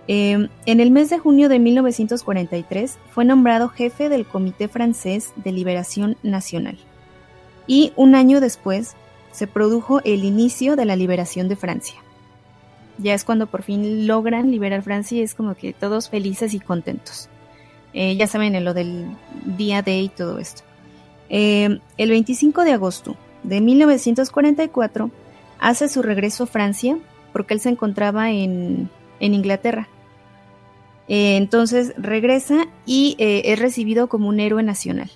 Eh, 0.08 0.48
en 0.66 0.80
el 0.80 0.90
mes 0.90 1.10
de 1.10 1.20
junio 1.20 1.50
de 1.50 1.60
1943 1.60 2.98
fue 3.12 3.26
nombrado 3.26 3.70
jefe 3.70 4.10
del 4.10 4.26
Comité 4.26 4.68
Francés 4.68 5.34
de 5.36 5.52
Liberación 5.52 6.18
Nacional. 6.24 6.78
Y 7.68 7.94
un 7.96 8.16
año 8.16 8.40
después 8.42 8.96
se 9.32 9.46
produjo 9.46 10.02
el 10.04 10.24
inicio 10.24 10.76
de 10.76 10.86
la 10.86 10.96
liberación 10.96 11.48
de 11.48 11.56
Francia. 11.56 11.96
Ya 12.98 13.14
es 13.14 13.24
cuando 13.24 13.46
por 13.48 13.62
fin 13.62 14.08
logran 14.08 14.50
liberar 14.50 14.82
Francia 14.82 15.20
y 15.20 15.22
es 15.22 15.36
como 15.36 15.54
que 15.56 15.74
todos 15.74 16.10
felices 16.10 16.54
y 16.56 16.60
contentos. 16.60 17.30
Eh, 17.94 18.16
ya 18.16 18.28
saben 18.28 18.56
en 18.56 18.66
lo 18.66 18.74
del 18.74 19.06
día 19.58 19.82
D 19.82 20.00
y 20.02 20.10
todo 20.10 20.40
esto. 20.40 20.64
Eh, 21.30 21.80
el 21.98 22.10
25 22.10 22.64
de 22.64 22.74
agosto 22.74 23.16
de 23.44 23.62
1944 23.62 25.12
hace 25.60 25.88
su 25.88 26.02
regreso 26.02 26.44
a 26.44 26.48
Francia 26.48 26.98
porque 27.34 27.54
él 27.54 27.60
se 27.60 27.70
encontraba 27.70 28.32
en, 28.32 28.90
en 29.20 29.34
Inglaterra. 29.34 29.88
Eh, 31.08 31.38
entonces 31.38 31.94
regresa 31.98 32.68
y 32.86 33.16
es 33.18 33.58
recibido 33.58 34.08
como 34.08 34.30
un 34.30 34.40
héroe 34.40 34.62
nacional. 34.64 35.10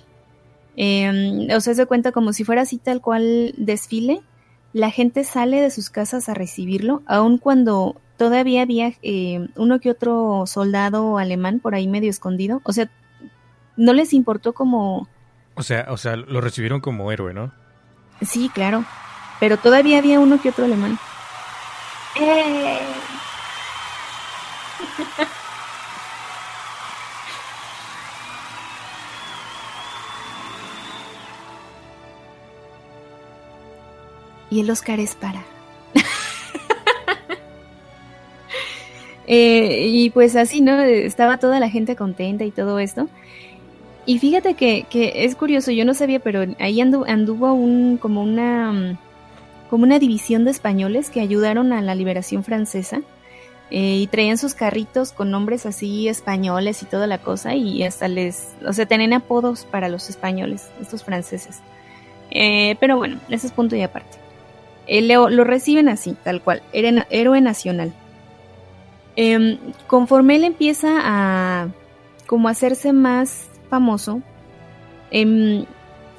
Em, 0.76 1.48
o 1.54 1.60
sea, 1.60 1.74
se 1.74 1.86
cuenta 1.86 2.10
como 2.10 2.32
si 2.32 2.44
fuera 2.44 2.62
así 2.62 2.78
tal 2.78 3.00
cual 3.00 3.54
desfile. 3.56 4.20
La 4.72 4.90
gente 4.90 5.22
sale 5.22 5.60
de 5.60 5.70
sus 5.70 5.88
casas 5.88 6.28
a 6.28 6.34
recibirlo, 6.34 7.02
aun 7.06 7.38
cuando 7.38 8.00
todavía 8.16 8.62
había 8.62 8.92
eh, 9.02 9.48
uno 9.56 9.80
que 9.80 9.90
otro 9.90 10.44
soldado 10.46 11.18
alemán 11.18 11.60
por 11.60 11.74
ahí 11.74 11.88
medio 11.88 12.10
escondido. 12.10 12.60
O 12.64 12.72
sea, 12.72 12.90
no 13.76 13.92
les 13.92 14.12
importó 14.12 14.52
como... 14.52 15.08
O 15.54 15.62
sea, 15.62 15.86
o 15.88 15.96
sea, 15.96 16.16
lo 16.16 16.40
recibieron 16.40 16.80
como 16.80 17.12
héroe, 17.12 17.32
¿no? 17.32 17.52
Sí, 18.22 18.50
claro. 18.52 18.84
Pero 19.40 19.56
todavía 19.56 19.98
había 19.98 20.20
uno 20.20 20.40
que 20.40 20.48
otro 20.50 20.64
alemán. 20.64 20.98
¡Eh! 22.20 22.80
y 34.50 34.60
el 34.60 34.70
Oscar 34.70 35.00
es 35.00 35.14
para. 35.16 35.53
Eh, 39.26 39.86
y 39.88 40.10
pues 40.10 40.36
así, 40.36 40.60
¿no? 40.60 40.80
Estaba 40.80 41.38
toda 41.38 41.60
la 41.60 41.70
gente 41.70 41.96
contenta 41.96 42.44
y 42.44 42.50
todo 42.50 42.78
esto. 42.78 43.08
Y 44.06 44.18
fíjate 44.18 44.54
que, 44.54 44.86
es 45.14 45.34
curioso, 45.34 45.70
yo 45.70 45.84
no 45.84 45.94
sabía, 45.94 46.20
pero 46.20 46.44
ahí 46.58 46.80
anduvo 46.80 47.52
un, 47.52 47.96
como 47.96 48.22
una 48.22 48.98
como 49.70 49.84
una 49.84 49.98
división 49.98 50.44
de 50.44 50.52
españoles 50.52 51.10
que 51.10 51.20
ayudaron 51.20 51.72
a 51.72 51.82
la 51.82 51.96
liberación 51.96 52.44
francesa 52.44 53.00
eh, 53.72 53.96
y 53.96 54.06
traían 54.06 54.38
sus 54.38 54.54
carritos 54.54 55.10
con 55.12 55.32
nombres 55.32 55.66
así 55.66 56.06
españoles 56.06 56.82
y 56.82 56.86
toda 56.86 57.08
la 57.08 57.18
cosa 57.18 57.56
y 57.56 57.82
hasta 57.82 58.06
les, 58.06 58.54
o 58.64 58.72
sea, 58.72 58.86
tenían 58.86 59.14
apodos 59.14 59.64
para 59.64 59.88
los 59.88 60.08
españoles, 60.10 60.68
estos 60.80 61.02
franceses. 61.02 61.58
Eh, 62.30 62.76
pero 62.78 62.96
bueno, 62.98 63.18
ese 63.30 63.48
es 63.48 63.52
punto 63.52 63.74
y 63.74 63.82
aparte. 63.82 64.18
Eh, 64.86 65.02
lo, 65.02 65.28
reciben 65.44 65.88
así, 65.88 66.14
tal 66.22 66.40
cual, 66.40 66.62
héroe 66.72 67.40
nacional. 67.40 67.92
Em, 69.16 69.58
conforme 69.86 70.36
él 70.36 70.44
empieza 70.44 70.98
a 71.02 71.68
como 72.26 72.48
hacerse 72.48 72.92
más 72.92 73.48
famoso, 73.70 74.22
em, 75.10 75.66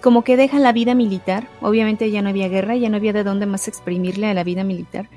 como 0.02 0.24
que 0.24 0.38
deja 0.38 0.60
la 0.60 0.72
vida 0.72 0.94
militar, 0.94 1.48
obviamente 1.62 2.10
ya 2.12 2.22
no 2.22 2.30
había 2.30 2.48
guerra, 2.48 2.76
ya 2.76 2.90
no 2.90 2.98
había 2.98 3.12
de 3.12 3.24
dónde 3.24 3.48
más 3.48 3.68
exprimirle 3.68 4.28
a 4.28 4.34
la 4.34 4.44
vida 4.44 4.64
militar, 4.64 5.10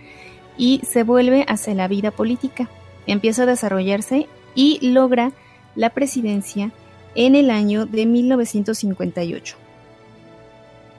y 0.57 0.81
se 0.85 1.03
vuelve 1.05 1.45
hacia 1.47 1.75
la 1.75 1.89
vida 1.89 2.11
política. 2.11 2.69
Empieza 3.07 3.43
a 3.43 3.47
desarrollarse 3.47 4.27
y 4.55 4.91
logra 4.91 5.33
la 5.77 5.91
presidencia 5.91 6.73
en 7.15 7.35
el 7.37 7.51
año 7.51 7.87
de 7.87 8.07
1958. 8.07 9.57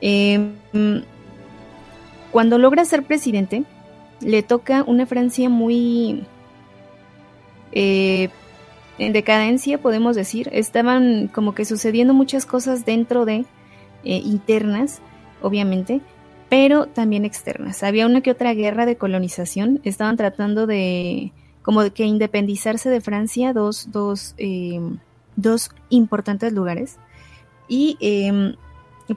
Em, 0.01 0.53
cuando 2.31 2.57
logra 2.57 2.85
ser 2.85 3.03
presidente, 3.03 3.63
le 4.21 4.43
toca 4.43 4.83
una 4.85 5.05
Francia 5.05 5.49
muy 5.49 6.25
eh, 7.71 8.29
en 8.97 9.13
decadencia, 9.13 9.79
podemos 9.79 10.15
decir. 10.15 10.49
Estaban 10.51 11.27
como 11.27 11.55
que 11.55 11.65
sucediendo 11.65 12.13
muchas 12.13 12.45
cosas 12.45 12.85
dentro 12.85 13.25
de 13.25 13.45
eh, 14.03 14.21
internas, 14.23 15.01
obviamente, 15.41 16.01
pero 16.49 16.87
también 16.87 17.25
externas. 17.25 17.83
Había 17.83 18.05
una 18.05 18.21
que 18.21 18.31
otra 18.31 18.53
guerra 18.53 18.85
de 18.85 18.97
colonización. 18.97 19.79
Estaban 19.83 20.17
tratando 20.17 20.67
de 20.67 21.31
como 21.61 21.91
que 21.91 22.05
independizarse 22.05 22.89
de 22.89 23.01
Francia 23.01 23.53
dos, 23.53 23.91
dos, 23.91 24.33
em, 24.37 24.97
dos 25.35 25.69
importantes 25.89 26.53
lugares. 26.53 26.97
Y 27.67 27.97
em, 27.99 28.55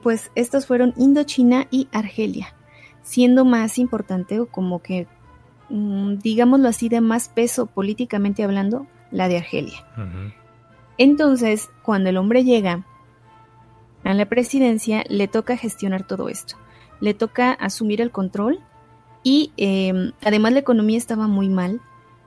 pues 0.02 0.30
estos 0.34 0.66
fueron 0.66 0.94
Indochina 0.96 1.66
y 1.70 1.88
Argelia, 1.92 2.54
siendo 3.02 3.44
más 3.44 3.78
importante 3.78 4.40
o 4.40 4.46
como 4.46 4.82
que, 4.82 5.06
digámoslo 5.72 6.68
así, 6.68 6.88
de 6.88 7.00
más 7.00 7.28
peso 7.28 7.66
políticamente 7.66 8.44
hablando, 8.44 8.87
la 9.11 9.28
de 9.28 9.38
Argelia. 9.38 9.85
Entonces, 10.98 11.70
cuando 11.82 12.11
el 12.11 12.16
hombre 12.18 12.44
llega 12.44 12.85
a 14.04 14.14
la 14.14 14.26
presidencia, 14.26 15.04
le 15.08 15.28
toca 15.28 15.56
gestionar 15.56 16.06
todo 16.06 16.28
esto. 16.28 16.56
Le 17.00 17.14
toca 17.14 17.52
asumir 17.52 18.00
el 18.00 18.11
control 18.11 18.61
y 19.22 19.52
em, 19.56 20.12
además 20.22 20.52
la 20.52 20.58
economía 20.58 20.98
estaba 20.98 21.26
muy 21.26 21.48
mal. 21.48 21.80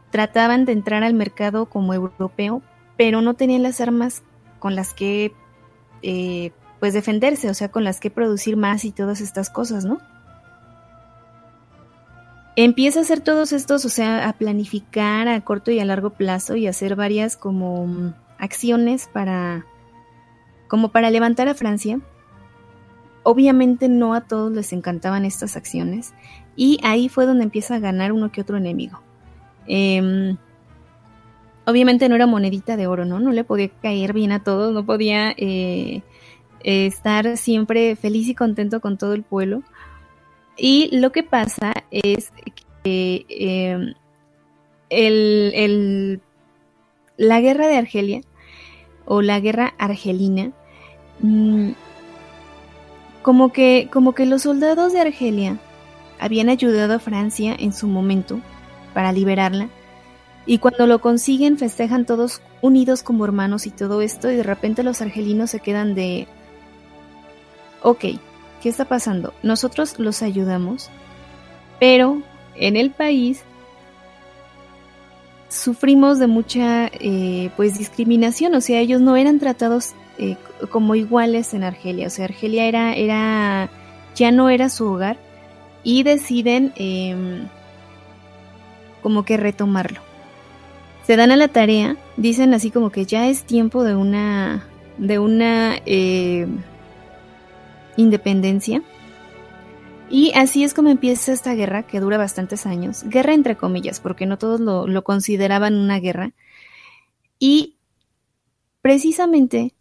Trataban 0.10 0.66
de 0.66 0.72
entrar 0.72 1.04
al 1.04 1.14
mercado 1.14 1.68
como 1.68 1.94
europeo, 1.94 2.62
pero 2.98 3.22
no 3.22 3.36
tenían 3.36 3.64
las 3.64 3.80
armas 3.80 4.24
con 4.60 4.76
las 4.76 4.94
que 4.94 5.34
eh, 6.02 6.52
pues 6.80 6.94
defenderse, 6.94 7.50
o 7.50 7.54
sea, 7.54 7.70
con 7.70 7.84
las 7.84 8.00
que 8.00 8.10
producir 8.10 8.58
más 8.58 8.86
y 8.86 8.92
todas 8.92 9.22
estas 9.22 9.50
cosas, 9.50 9.86
¿no? 9.86 10.00
Empieza 12.58 13.00
a 13.00 13.04
hacer 13.04 13.20
todos 13.20 13.52
estos, 13.52 13.84
o 13.84 13.90
sea, 13.90 14.30
a 14.30 14.34
planificar 14.34 15.28
a 15.28 15.42
corto 15.42 15.72
y 15.72 15.80
a 15.80 15.86
largo 15.86 16.12
plazo 16.12 16.56
y 16.56 16.68
hacer 16.68 16.96
varias 16.96 17.36
como 17.36 17.86
mm, 17.86 18.14
acciones 18.40 19.10
para 19.12 19.66
como 20.68 20.90
para 20.90 21.12
levantar 21.12 21.48
a 21.48 21.54
Francia. 21.54 22.00
Obviamente 23.24 23.90
no 23.90 24.14
a 24.14 24.22
todos 24.22 24.52
les 24.52 24.72
encantaban 24.72 25.26
estas 25.26 25.56
acciones 25.58 26.14
y 26.56 26.80
ahí 26.84 27.10
fue 27.10 27.26
donde 27.26 27.44
empieza 27.44 27.76
a 27.76 27.80
ganar 27.80 28.12
uno 28.12 28.32
que 28.32 28.42
otro 28.42 28.58
enemigo. 28.58 29.02
Em, 29.68 30.38
obviamente 31.66 32.08
no 32.08 32.16
era 32.16 32.28
monedita 32.28 32.78
de 32.78 32.88
oro, 32.88 33.06
¿no? 33.06 33.20
No 33.20 33.32
le 33.32 33.44
podía 33.44 33.70
caer 33.70 34.14
bien 34.14 34.32
a 34.32 34.44
todos, 34.44 34.74
no 34.74 34.86
podía 34.86 35.34
eh, 35.38 36.04
estar 36.62 37.38
siempre 37.38 37.96
feliz 37.96 38.28
y 38.28 38.36
contento 38.36 38.80
con 38.80 38.98
todo 38.98 39.14
el 39.14 39.24
pueblo. 39.24 39.64
Y 40.58 40.96
lo 40.98 41.12
que 41.12 41.24
pasa 41.24 41.74
es 41.92 42.32
que 42.84 43.26
em, 43.30 43.94
el, 44.90 46.22
la 47.18 47.42
guerra 47.42 47.68
de 47.68 47.78
Argelia 47.78 48.22
o 49.06 49.22
la 49.22 49.40
guerra 49.40 49.74
argelina, 49.78 50.52
mm, 51.20 51.72
como, 53.22 53.52
que, 53.52 53.90
como 53.92 54.14
que 54.14 54.26
los 54.26 54.44
soldados 54.44 54.94
de 54.94 55.02
Argelia 55.02 55.58
habían 56.20 56.50
ayudado 56.50 56.94
a 56.94 57.00
Francia 57.00 57.56
en 57.58 57.74
su 57.74 57.88
momento 57.88 58.40
para 58.94 59.12
liberarla, 59.12 59.70
y 60.48 60.60
cuando 60.60 60.86
lo 60.86 61.00
consiguen 61.00 61.58
festejan 61.58 62.06
todos 62.06 62.42
unidos 62.62 63.02
como 63.02 63.26
hermanos 63.26 63.66
y 63.66 63.72
todo 63.72 64.02
esto, 64.02 64.32
y 64.32 64.36
de 64.36 64.44
repente 64.44 64.84
los 64.84 65.02
argelinos 65.02 65.50
se 65.50 65.60
quedan 65.60 65.96
de, 65.96 66.28
ok, 67.82 68.06
¿qué 68.66 68.70
está 68.70 68.86
pasando? 68.86 69.32
Nosotros 69.44 70.00
los 70.00 70.24
ayudamos, 70.24 70.90
pero 71.80 72.24
en 72.56 72.78
el 72.78 72.90
país 72.90 73.44
sufrimos 75.50 76.18
de 76.18 76.26
mucha 76.26 76.88
eh, 76.88 77.52
pues 77.58 77.78
discriminación, 77.78 78.56
o 78.56 78.62
sea, 78.62 78.80
ellos 78.80 79.02
no 79.02 79.18
eran 79.18 79.38
tratados 79.38 79.94
eh, 80.18 80.36
como 80.72 80.96
iguales 80.96 81.54
en 81.54 81.64
Argelia, 81.64 82.08
o 82.08 82.10
sea, 82.10 82.26
Argelia 82.26 82.66
era, 82.66 82.96
era, 82.96 83.70
ya 84.16 84.32
no 84.32 84.50
era 84.50 84.70
su 84.70 84.88
hogar 84.88 85.18
y 85.84 86.02
deciden 86.02 86.74
em, 86.76 87.48
como 89.04 89.26
que 89.26 89.38
retomarlo. 89.38 90.02
Se 91.06 91.16
dan 91.18 91.30
a 91.30 91.36
la 91.36 91.50
tarea, 91.50 91.98
dicen 92.18 92.56
así 92.56 92.72
como 92.72 92.90
que 92.90 93.06
ya 93.06 93.28
es 93.28 93.44
tiempo 93.44 93.84
de 93.84 93.96
una, 93.96 94.66
de 94.98 95.20
una 95.20 95.78
eh, 95.86 96.48
independencia. 97.98 98.82
Y 100.10 100.32
así 100.36 100.64
es 100.64 100.74
como 100.74 100.90
empieza 100.90 101.34
esta 101.34 101.56
guerra 101.56 101.84
que 101.84 102.00
dura 102.00 102.18
bastantes 102.18 102.66
años, 102.66 103.04
guerra 103.06 103.34
entre 103.34 103.58
comillas, 103.58 104.00
porque 104.00 104.26
no 104.26 104.38
todos 104.38 104.60
lo, 104.60 105.04
consideraban 105.04 105.76
una 105.76 106.00
guerra. 106.00 106.34
Y 107.40 107.78
precisamente 108.82 109.74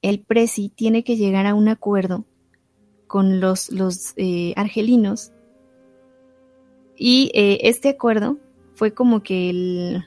el 0.00 0.20
Presi 0.20 0.70
tiene 0.70 1.04
que 1.04 1.16
llegar 1.16 1.46
a 1.46 1.54
un 1.54 1.68
acuerdo 1.68 2.24
con 3.06 3.40
los, 3.40 3.70
los 3.70 4.14
eh, 4.16 4.54
argelinos. 4.56 5.32
Y 6.96 7.30
eh, 7.34 7.58
este 7.62 7.90
acuerdo 7.90 8.38
fue 8.74 8.94
como 8.94 9.22
que 9.22 9.50
el 9.50 10.04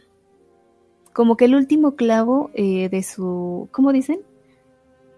como 1.14 1.36
que 1.36 1.46
el 1.46 1.56
último 1.56 1.96
clavo 1.96 2.52
eh, 2.54 2.88
de 2.90 3.04
su 3.04 3.68
¿cómo 3.72 3.92
dicen? 3.92 4.22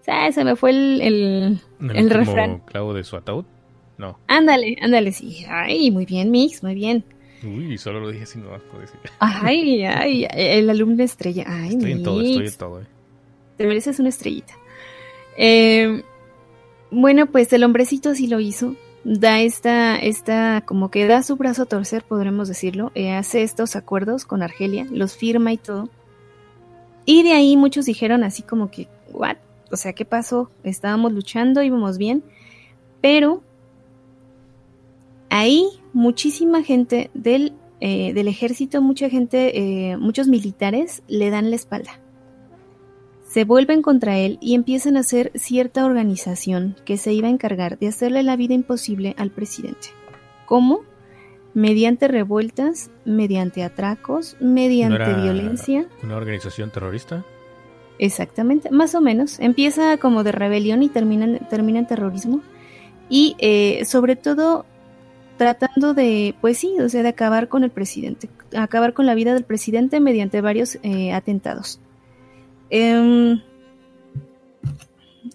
Se 0.04 0.44
me 0.44 0.56
fue 0.56 0.70
el, 0.70 1.00
el, 1.00 1.60
el, 1.94 2.10
refrán. 2.10 2.60
clavo 2.66 2.92
de 2.94 3.04
su 3.04 3.16
ataúd? 3.16 3.44
No. 3.96 4.18
Ándale, 4.26 4.76
ándale, 4.80 5.12
sí. 5.12 5.44
Ay, 5.48 5.90
muy 5.90 6.04
bien, 6.04 6.30
Mix, 6.30 6.62
muy 6.62 6.74
bien. 6.74 7.04
Uy, 7.42 7.78
solo 7.78 8.00
lo 8.00 8.10
dije 8.10 8.24
no 8.38 8.48
puedo 8.70 8.80
decir. 8.80 8.98
Ay, 9.18 9.84
ay, 9.84 10.26
el 10.30 10.68
alumno 10.70 11.02
estrella. 11.02 11.44
Ay, 11.46 11.70
estoy 11.70 11.92
en 11.92 12.02
todo, 12.02 12.20
estoy 12.20 12.46
en 12.46 12.56
todo. 12.56 12.80
Eh. 12.80 12.86
Te 13.56 13.66
mereces 13.66 13.98
una 13.98 14.08
estrellita. 14.08 14.54
Eh, 15.36 16.02
bueno, 16.90 17.26
pues 17.26 17.52
el 17.52 17.64
hombrecito 17.64 18.14
sí 18.14 18.26
lo 18.26 18.40
hizo. 18.40 18.74
Da 19.04 19.40
esta, 19.40 19.96
esta, 19.96 20.62
como 20.64 20.90
que 20.90 21.06
da 21.06 21.22
su 21.22 21.36
brazo 21.36 21.62
a 21.62 21.66
torcer, 21.66 22.04
podremos 22.04 22.48
decirlo. 22.48 22.90
Eh, 22.94 23.12
hace 23.12 23.42
estos 23.42 23.76
acuerdos 23.76 24.24
con 24.24 24.42
Argelia, 24.42 24.86
los 24.90 25.14
firma 25.16 25.52
y 25.52 25.58
todo. 25.58 25.88
y 27.04 27.22
de 27.22 27.32
ahí 27.32 27.56
muchos 27.56 27.84
dijeron 27.84 28.24
así 28.24 28.42
como 28.42 28.70
que, 28.70 28.88
¿what? 29.12 29.36
O 29.74 29.76
sea, 29.76 29.92
¿qué 29.92 30.04
pasó? 30.04 30.52
Estábamos 30.62 31.12
luchando, 31.12 31.60
íbamos 31.60 31.98
bien, 31.98 32.22
pero 33.00 33.42
ahí 35.30 35.66
muchísima 35.92 36.62
gente 36.62 37.10
del, 37.12 37.54
eh, 37.80 38.12
del 38.14 38.28
ejército, 38.28 38.80
mucha 38.82 39.10
gente, 39.10 39.58
eh, 39.58 39.96
muchos 39.96 40.28
militares 40.28 41.02
le 41.08 41.28
dan 41.30 41.50
la 41.50 41.56
espalda. 41.56 41.98
Se 43.26 43.44
vuelven 43.44 43.82
contra 43.82 44.16
él 44.16 44.38
y 44.40 44.54
empiezan 44.54 44.96
a 44.96 45.00
hacer 45.00 45.32
cierta 45.34 45.84
organización 45.84 46.76
que 46.84 46.96
se 46.96 47.12
iba 47.12 47.26
a 47.26 47.32
encargar 47.32 47.76
de 47.76 47.88
hacerle 47.88 48.22
la 48.22 48.36
vida 48.36 48.54
imposible 48.54 49.16
al 49.18 49.32
presidente. 49.32 49.88
¿Cómo? 50.46 50.82
Mediante 51.52 52.06
revueltas, 52.06 52.92
mediante 53.04 53.64
atracos, 53.64 54.36
mediante 54.38 55.14
violencia. 55.14 55.88
¿Una 56.04 56.16
organización 56.16 56.70
terrorista? 56.70 57.24
Exactamente, 57.98 58.70
más 58.70 58.94
o 58.94 59.00
menos. 59.00 59.38
Empieza 59.38 59.96
como 59.98 60.24
de 60.24 60.32
rebelión 60.32 60.82
y 60.82 60.88
termina, 60.88 61.38
termina 61.48 61.78
en 61.78 61.86
terrorismo. 61.86 62.40
Y 63.08 63.36
eh, 63.38 63.84
sobre 63.84 64.16
todo 64.16 64.64
tratando 65.36 65.94
de, 65.94 66.34
pues 66.40 66.58
sí, 66.58 66.76
o 66.80 66.88
sea, 66.88 67.02
de 67.02 67.08
acabar 67.08 67.48
con 67.48 67.64
el 67.64 67.70
presidente, 67.70 68.28
acabar 68.56 68.94
con 68.94 69.06
la 69.06 69.14
vida 69.14 69.34
del 69.34 69.44
presidente 69.44 70.00
mediante 70.00 70.40
varios 70.40 70.78
eh, 70.82 71.12
atentados. 71.12 71.80
Em, 72.70 73.40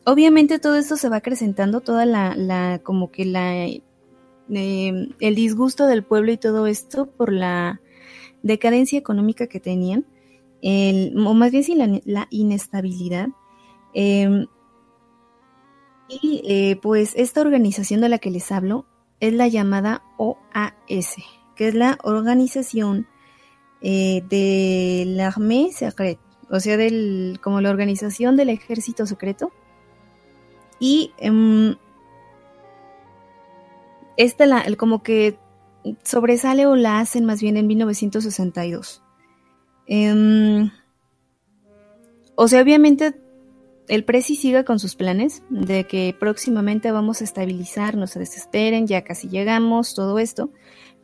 obviamente 0.05 0.59
todo 0.59 0.75
esto 0.75 0.95
se 0.95 1.09
va 1.09 1.17
acrecentando, 1.17 1.81
toda 1.81 2.05
la, 2.05 2.35
la 2.35 2.79
como 2.83 3.11
que 3.11 3.25
la, 3.25 3.65
em, 3.65 5.09
el 5.19 5.35
disgusto 5.35 5.85
del 5.85 6.03
pueblo 6.03 6.31
y 6.31 6.37
todo 6.37 6.65
esto 6.67 7.05
por 7.05 7.31
la 7.31 7.81
decadencia 8.41 8.97
económica 8.97 9.47
que 9.47 9.59
tenían, 9.59 10.05
el, 10.61 11.13
o 11.17 11.33
más 11.33 11.51
bien 11.51 11.63
sí 11.63 11.75
la, 11.75 12.01
la 12.05 12.27
inestabilidad. 12.29 13.29
Em, 13.93 14.47
y 16.07 16.41
eh, 16.45 16.79
pues 16.81 17.13
esta 17.15 17.41
organización 17.41 18.01
de 18.01 18.09
la 18.09 18.17
que 18.17 18.31
les 18.31 18.51
hablo 18.51 18.85
es 19.19 19.33
la 19.33 19.47
llamada 19.47 20.03
OAS, 20.17 21.15
que 21.55 21.67
es 21.67 21.75
la 21.75 21.97
Organización 22.03 23.07
eh, 23.81 24.23
de 24.27 25.05
l'Armée 25.07 25.71
Secrète, 25.71 26.19
o 26.49 26.59
sea, 26.59 26.77
del, 26.77 27.39
como 27.41 27.61
la 27.61 27.69
organización 27.69 28.35
del 28.37 28.49
ejército 28.49 29.05
secreto. 29.05 29.51
Y 30.79 31.11
um, 31.21 31.75
esta 34.17 34.45
la, 34.45 34.65
como 34.77 35.03
que 35.03 35.37
sobresale 36.03 36.65
o 36.65 36.75
la 36.75 36.99
hacen 36.99 37.25
más 37.25 37.41
bien 37.41 37.57
en 37.57 37.67
1962. 37.67 39.03
Em, 39.91 40.69
o 42.35 42.47
sea, 42.47 42.61
obviamente 42.61 43.15
el 43.87 44.03
Prezi 44.05 44.35
siga 44.35 44.63
con 44.63 44.77
sus 44.77 44.95
planes 44.95 45.41
de 45.49 45.85
que 45.85 46.15
próximamente 46.17 46.91
vamos 46.91 47.21
a 47.21 47.23
estabilizar, 47.23 47.97
no 47.97 48.05
se 48.05 48.19
desesperen, 48.19 48.85
ya 48.85 49.03
casi 49.03 49.29
llegamos, 49.29 49.95
todo 49.95 50.19
esto, 50.19 50.51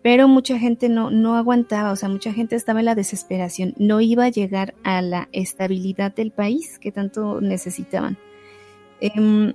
pero 0.03 0.27
mucha 0.27 0.59
gente 0.59 0.87
no, 0.87 1.09
no 1.09 1.35
aguantaba, 1.35 1.91
o 1.91 1.95
sea, 1.95 2.09
mucha 2.09 2.31
gente 2.31 2.55
estaba 2.55 2.79
en 2.79 2.85
la 2.85 2.93
desesperación, 2.93 3.73
no 3.77 4.01
iba 4.01 4.25
a 4.25 4.29
llegar 4.29 4.75
a 4.83 5.01
la 5.01 5.29
estabilidad 5.31 6.13
del 6.13 6.29
país 6.29 6.77
que 6.77 6.91
tanto 6.91 7.41
necesitaban. 7.41 8.19
Em, 9.01 9.53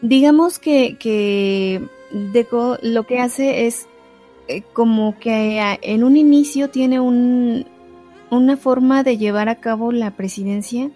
digamos 0.00 0.58
que, 0.58 0.96
que 0.98 1.86
Deco 2.32 2.78
lo 2.80 3.06
que 3.06 3.20
hace 3.20 3.66
es 3.66 3.89
como 4.72 5.18
que 5.18 5.78
en 5.82 6.04
un 6.04 6.16
inicio 6.16 6.70
tiene 6.70 7.00
un, 7.00 7.66
una 8.30 8.56
forma 8.56 9.02
de 9.02 9.18
llevar 9.18 9.48
a 9.48 9.56
cabo 9.56 9.92
la 9.92 10.12
presidencia 10.12 10.90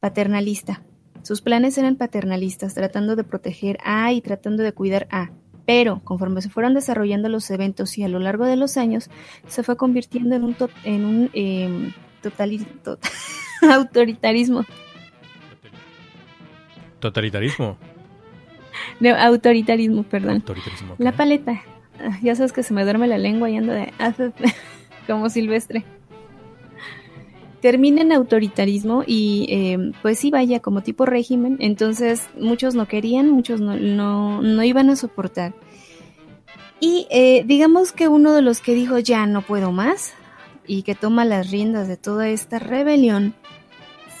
paternalista. 0.00 0.82
Sus 1.22 1.42
planes 1.42 1.76
eran 1.76 1.96
paternalistas, 1.96 2.74
tratando 2.74 3.16
de 3.16 3.24
proteger 3.24 3.78
a 3.84 4.12
y 4.12 4.20
tratando 4.20 4.62
de 4.62 4.72
cuidar 4.72 5.08
a. 5.10 5.30
Pero 5.66 6.00
conforme 6.04 6.40
se 6.42 6.48
fueron 6.48 6.74
desarrollando 6.74 7.28
los 7.28 7.50
eventos 7.50 7.98
y 7.98 8.04
a 8.04 8.08
lo 8.08 8.20
largo 8.20 8.46
de 8.46 8.54
los 8.56 8.76
años, 8.76 9.10
se 9.48 9.64
fue 9.64 9.76
convirtiendo 9.76 10.36
en 10.36 10.44
un, 10.44 10.56
en 10.84 11.04
un 11.04 11.30
eh, 11.34 11.92
autoritarismo. 13.62 14.64
¿Totalitarismo? 17.00 17.76
No, 19.00 19.14
autoritarismo, 19.16 20.04
perdón. 20.04 20.36
Autoritarismo, 20.36 20.94
La 20.98 21.12
paleta. 21.12 21.62
Ah, 22.00 22.18
ya 22.22 22.34
sabes 22.34 22.52
que 22.52 22.62
se 22.62 22.74
me 22.74 22.84
duerme 22.84 23.06
la 23.06 23.18
lengua 23.18 23.50
y 23.50 23.56
ando 23.56 23.72
de... 23.72 23.92
como 25.06 25.30
silvestre 25.30 25.84
termina 27.66 28.02
en 28.02 28.12
autoritarismo 28.12 29.02
y 29.04 29.46
eh, 29.48 29.92
pues 30.00 30.20
sí 30.20 30.30
vaya 30.30 30.60
como 30.60 30.82
tipo 30.82 31.04
régimen, 31.04 31.56
entonces 31.58 32.28
muchos 32.38 32.76
no 32.76 32.86
querían, 32.86 33.28
muchos 33.28 33.60
no, 33.60 33.76
no, 34.40 34.62
iban 34.62 34.88
a 34.88 34.94
soportar. 34.94 35.52
Y 36.78 37.08
eh, 37.10 37.42
digamos 37.44 37.90
que 37.90 38.06
uno 38.06 38.34
de 38.34 38.42
los 38.42 38.60
que 38.60 38.74
dijo 38.74 39.00
ya 39.00 39.26
no 39.26 39.42
puedo 39.42 39.72
más 39.72 40.12
y 40.64 40.82
que 40.82 40.94
toma 40.94 41.24
las 41.24 41.50
riendas 41.50 41.88
de 41.88 41.96
toda 41.96 42.28
esta 42.28 42.60
rebelión 42.60 43.34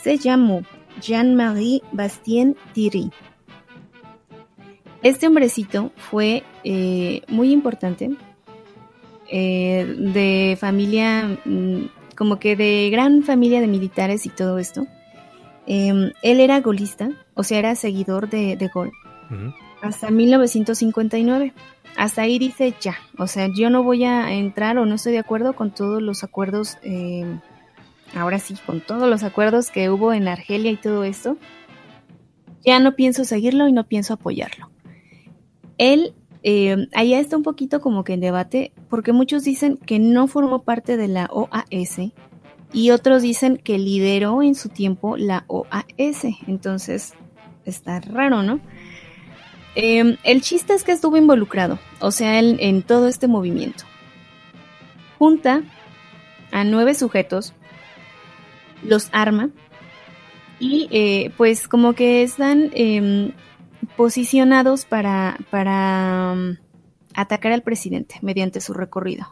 se 0.02 0.18
llamó 0.18 0.62
Jean-Marie 1.00 1.82
Bastien 1.92 2.56
Thierry. 2.72 3.12
Este 5.02 5.26
hombrecito 5.26 5.92
fue 5.96 6.42
eh, 6.64 7.22
muy 7.28 7.52
importante, 7.52 8.10
de 9.28 10.56
familia 10.60 11.38
mm, 11.44 11.86
como 12.16 12.38
que 12.38 12.56
de 12.56 12.88
gran 12.90 13.22
familia 13.22 13.60
de 13.60 13.68
militares 13.68 14.26
y 14.26 14.30
todo 14.30 14.58
esto. 14.58 14.86
Em, 15.66 16.12
él 16.22 16.40
era 16.40 16.60
golista, 16.60 17.10
o 17.34 17.42
sea, 17.42 17.58
era 17.58 17.74
seguidor 17.74 18.28
de, 18.30 18.56
de 18.56 18.68
Gol, 18.68 18.92
hasta 19.82 20.10
1959. 20.10 21.52
Hasta 21.96 22.22
ahí 22.22 22.38
dice 22.38 22.74
ya, 22.80 22.96
o 23.18 23.26
sea, 23.26 23.48
yo 23.48 23.70
no 23.70 23.82
voy 23.82 24.04
a 24.04 24.32
entrar 24.32 24.78
o 24.78 24.86
no 24.86 24.94
estoy 24.94 25.12
de 25.12 25.18
acuerdo 25.18 25.54
con 25.54 25.70
todos 25.72 26.02
los 26.02 26.24
acuerdos, 26.24 26.78
em, 26.82 27.40
ahora 28.14 28.38
sí, 28.38 28.54
con 28.66 28.80
todos 28.80 29.08
los 29.08 29.22
acuerdos 29.22 29.70
que 29.70 29.90
hubo 29.90 30.12
en 30.12 30.28
Argelia 30.28 30.70
y 30.70 30.76
todo 30.76 31.04
esto. 31.04 31.36
Ya 32.64 32.78
no 32.80 32.96
pienso 32.96 33.24
seguirlo 33.24 33.66
y 33.68 33.72
no 33.72 33.84
pienso 33.84 34.14
apoyarlo. 34.14 34.70
Él 35.78 36.14
eh, 36.48 36.86
allá 36.94 37.18
está 37.18 37.36
un 37.36 37.42
poquito 37.42 37.80
como 37.80 38.04
que 38.04 38.12
en 38.12 38.20
debate, 38.20 38.72
porque 38.88 39.12
muchos 39.12 39.42
dicen 39.42 39.78
que 39.78 39.98
no 39.98 40.28
formó 40.28 40.62
parte 40.62 40.96
de 40.96 41.08
la 41.08 41.28
OAS 41.32 41.98
y 42.72 42.90
otros 42.90 43.22
dicen 43.22 43.56
que 43.56 43.78
lideró 43.78 44.42
en 44.42 44.54
su 44.54 44.68
tiempo 44.68 45.16
la 45.16 45.44
OAS. 45.48 46.24
Entonces, 46.46 47.14
está 47.64 47.98
raro, 47.98 48.44
¿no? 48.44 48.60
Em, 49.74 50.16
el 50.22 50.40
chiste 50.40 50.72
es 50.72 50.84
que 50.84 50.92
estuvo 50.92 51.16
involucrado, 51.16 51.78
o 52.00 52.10
sea, 52.10 52.38
en, 52.38 52.82
todo 52.82 53.08
este 53.08 53.26
movimiento. 53.26 53.84
Junta 55.18 55.62
a 56.52 56.62
nueve 56.62 56.94
sujetos, 56.94 57.54
los 58.82 59.08
arma 59.10 59.50
y 60.60 60.88
eh, 60.92 61.32
pues 61.36 61.66
como 61.66 61.92
que 61.94 62.22
están 62.22 62.70
em, 62.72 63.32
posicionados 63.96 64.84
para, 64.84 65.38
para 65.50 66.32
um, 66.34 66.56
atacar 67.14 67.52
al 67.52 67.62
presidente 67.62 68.16
mediante 68.22 68.60
su 68.60 68.72
recorrido 68.74 69.26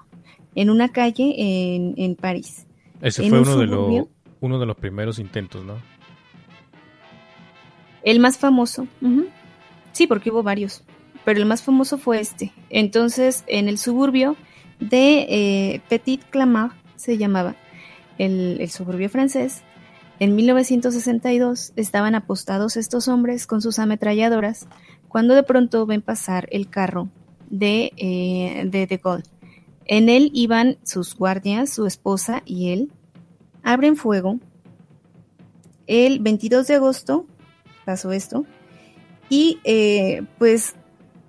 en 0.54 0.70
una 0.70 0.90
calle 0.90 1.34
en, 1.36 1.94
en 1.96 2.16
París. 2.16 2.66
Ese 3.00 3.28
fue 3.28 3.40
uno, 3.40 3.56
de 3.56 3.66
los, 3.66 4.06
uno 4.40 4.58
de 4.58 4.66
los 4.66 4.76
primeros 4.76 5.18
intentos, 5.18 5.64
¿no? 5.64 5.74
El 8.02 8.20
más 8.20 8.38
famoso. 8.38 8.86
Sí, 9.92 10.06
porque 10.06 10.30
hubo 10.30 10.42
varios, 10.42 10.84
pero 11.24 11.40
el 11.40 11.46
más 11.46 11.62
famoso 11.62 11.98
fue 11.98 12.20
este. 12.20 12.52
Entonces, 12.70 13.44
en 13.46 13.68
el 13.68 13.78
suburbio 13.78 14.36
de 14.80 15.26
eh, 15.28 15.80
Petit 15.88 16.22
Clamart 16.30 16.74
se 16.96 17.16
llamaba 17.16 17.56
el, 18.18 18.58
el 18.60 18.70
suburbio 18.70 19.08
francés, 19.08 19.62
en 20.20 20.36
1962 20.36 21.72
estaban 21.76 22.14
apostados 22.14 22.76
estos 22.76 23.08
hombres 23.08 23.46
con 23.46 23.60
sus 23.60 23.78
ametralladoras 23.78 24.66
cuando 25.08 25.34
de 25.34 25.42
pronto 25.42 25.86
ven 25.86 26.02
pasar 26.02 26.48
el 26.50 26.68
carro 26.68 27.08
de, 27.50 27.92
eh, 27.96 28.64
de 28.66 28.86
De 28.86 28.96
Gaulle. 28.96 29.24
En 29.86 30.08
él 30.08 30.30
iban 30.32 30.78
sus 30.82 31.14
guardias, 31.14 31.70
su 31.70 31.86
esposa 31.86 32.42
y 32.44 32.70
él. 32.72 32.92
Abren 33.62 33.96
fuego. 33.96 34.38
El 35.86 36.20
22 36.20 36.66
de 36.66 36.74
agosto 36.74 37.26
pasó 37.84 38.12
esto. 38.12 38.46
Y 39.28 39.58
eh, 39.64 40.22
pues 40.38 40.74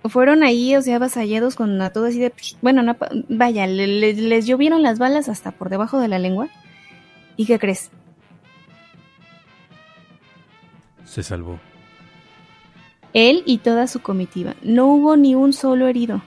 fueron 0.05 0.43
ahí, 0.43 0.75
o 0.75 0.81
sea, 0.81 0.97
avasallados 0.97 1.55
con 1.55 1.81
a 1.81 1.89
todo 1.91 2.05
así 2.05 2.19
de... 2.19 2.33
Bueno, 2.61 2.81
no, 2.81 2.95
vaya, 3.29 3.67
les 3.67 4.45
llovieron 4.45 4.83
las 4.83 4.99
balas 4.99 5.29
hasta 5.29 5.51
por 5.51 5.69
debajo 5.69 5.99
de 5.99 6.07
la 6.07 6.19
lengua. 6.19 6.49
¿Y 7.35 7.45
qué 7.45 7.59
crees? 7.59 7.91
Se 11.05 11.23
salvó. 11.23 11.59
Él 13.13 13.43
y 13.45 13.59
toda 13.59 13.87
su 13.87 14.01
comitiva. 14.01 14.55
No 14.61 14.87
hubo 14.87 15.15
ni 15.15 15.35
un 15.35 15.53
solo 15.53 15.87
herido. 15.87 16.21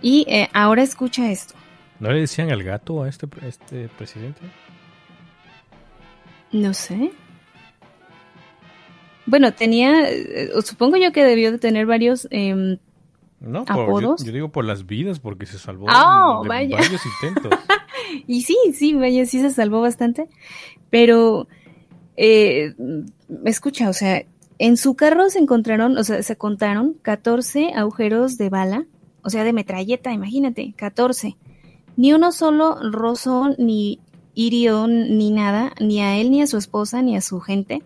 Y 0.00 0.24
eh, 0.28 0.48
ahora 0.52 0.82
escucha 0.82 1.30
esto. 1.30 1.54
¿No 2.00 2.10
le 2.10 2.20
decían 2.20 2.50
el 2.50 2.62
gato 2.62 3.02
a 3.02 3.08
este, 3.08 3.26
este 3.46 3.88
presidente? 3.88 4.40
No 6.52 6.72
sé. 6.72 7.12
Bueno, 9.26 9.52
tenía, 9.52 10.08
eh, 10.08 10.50
supongo 10.64 10.96
yo 10.96 11.12
que 11.12 11.24
debió 11.24 11.52
de 11.52 11.58
tener 11.58 11.86
varios 11.86 12.28
eh, 12.30 12.78
no, 13.40 13.64
yo, 14.00 14.16
digo 14.32 14.48
por 14.50 14.64
las 14.64 14.86
vidas, 14.86 15.20
porque 15.20 15.44
se 15.46 15.58
salvó 15.58 15.86
oh, 15.88 16.42
de 16.42 16.48
varios 16.48 17.02
intentos. 17.22 17.52
y 18.26 18.42
sí, 18.42 18.56
sí, 18.74 18.94
vaya, 18.94 19.26
sí 19.26 19.40
se 19.40 19.50
salvó 19.50 19.80
bastante. 19.82 20.28
Pero, 20.88 21.46
eh, 22.16 22.74
escucha, 23.44 23.88
o 23.88 23.92
sea, 23.92 24.24
en 24.58 24.76
su 24.76 24.94
carro 24.94 25.28
se 25.30 25.38
encontraron, 25.38 25.98
o 25.98 26.04
sea, 26.04 26.22
se 26.22 26.36
contaron 26.36 26.94
14 27.02 27.72
agujeros 27.74 28.38
de 28.38 28.48
bala, 28.48 28.86
o 29.22 29.30
sea, 29.30 29.44
de 29.44 29.52
metralleta, 29.52 30.12
imagínate, 30.12 30.72
14. 30.76 31.36
Ni 31.96 32.12
uno 32.12 32.32
solo 32.32 32.78
rozó, 32.90 33.54
ni 33.58 34.00
hirió, 34.34 34.86
ni 34.86 35.30
nada, 35.30 35.72
ni 35.80 36.00
a 36.00 36.16
él, 36.16 36.30
ni 36.30 36.42
a 36.42 36.46
su 36.46 36.58
esposa, 36.58 37.02
ni 37.02 37.16
a 37.16 37.20
su 37.20 37.40
gente, 37.40 37.82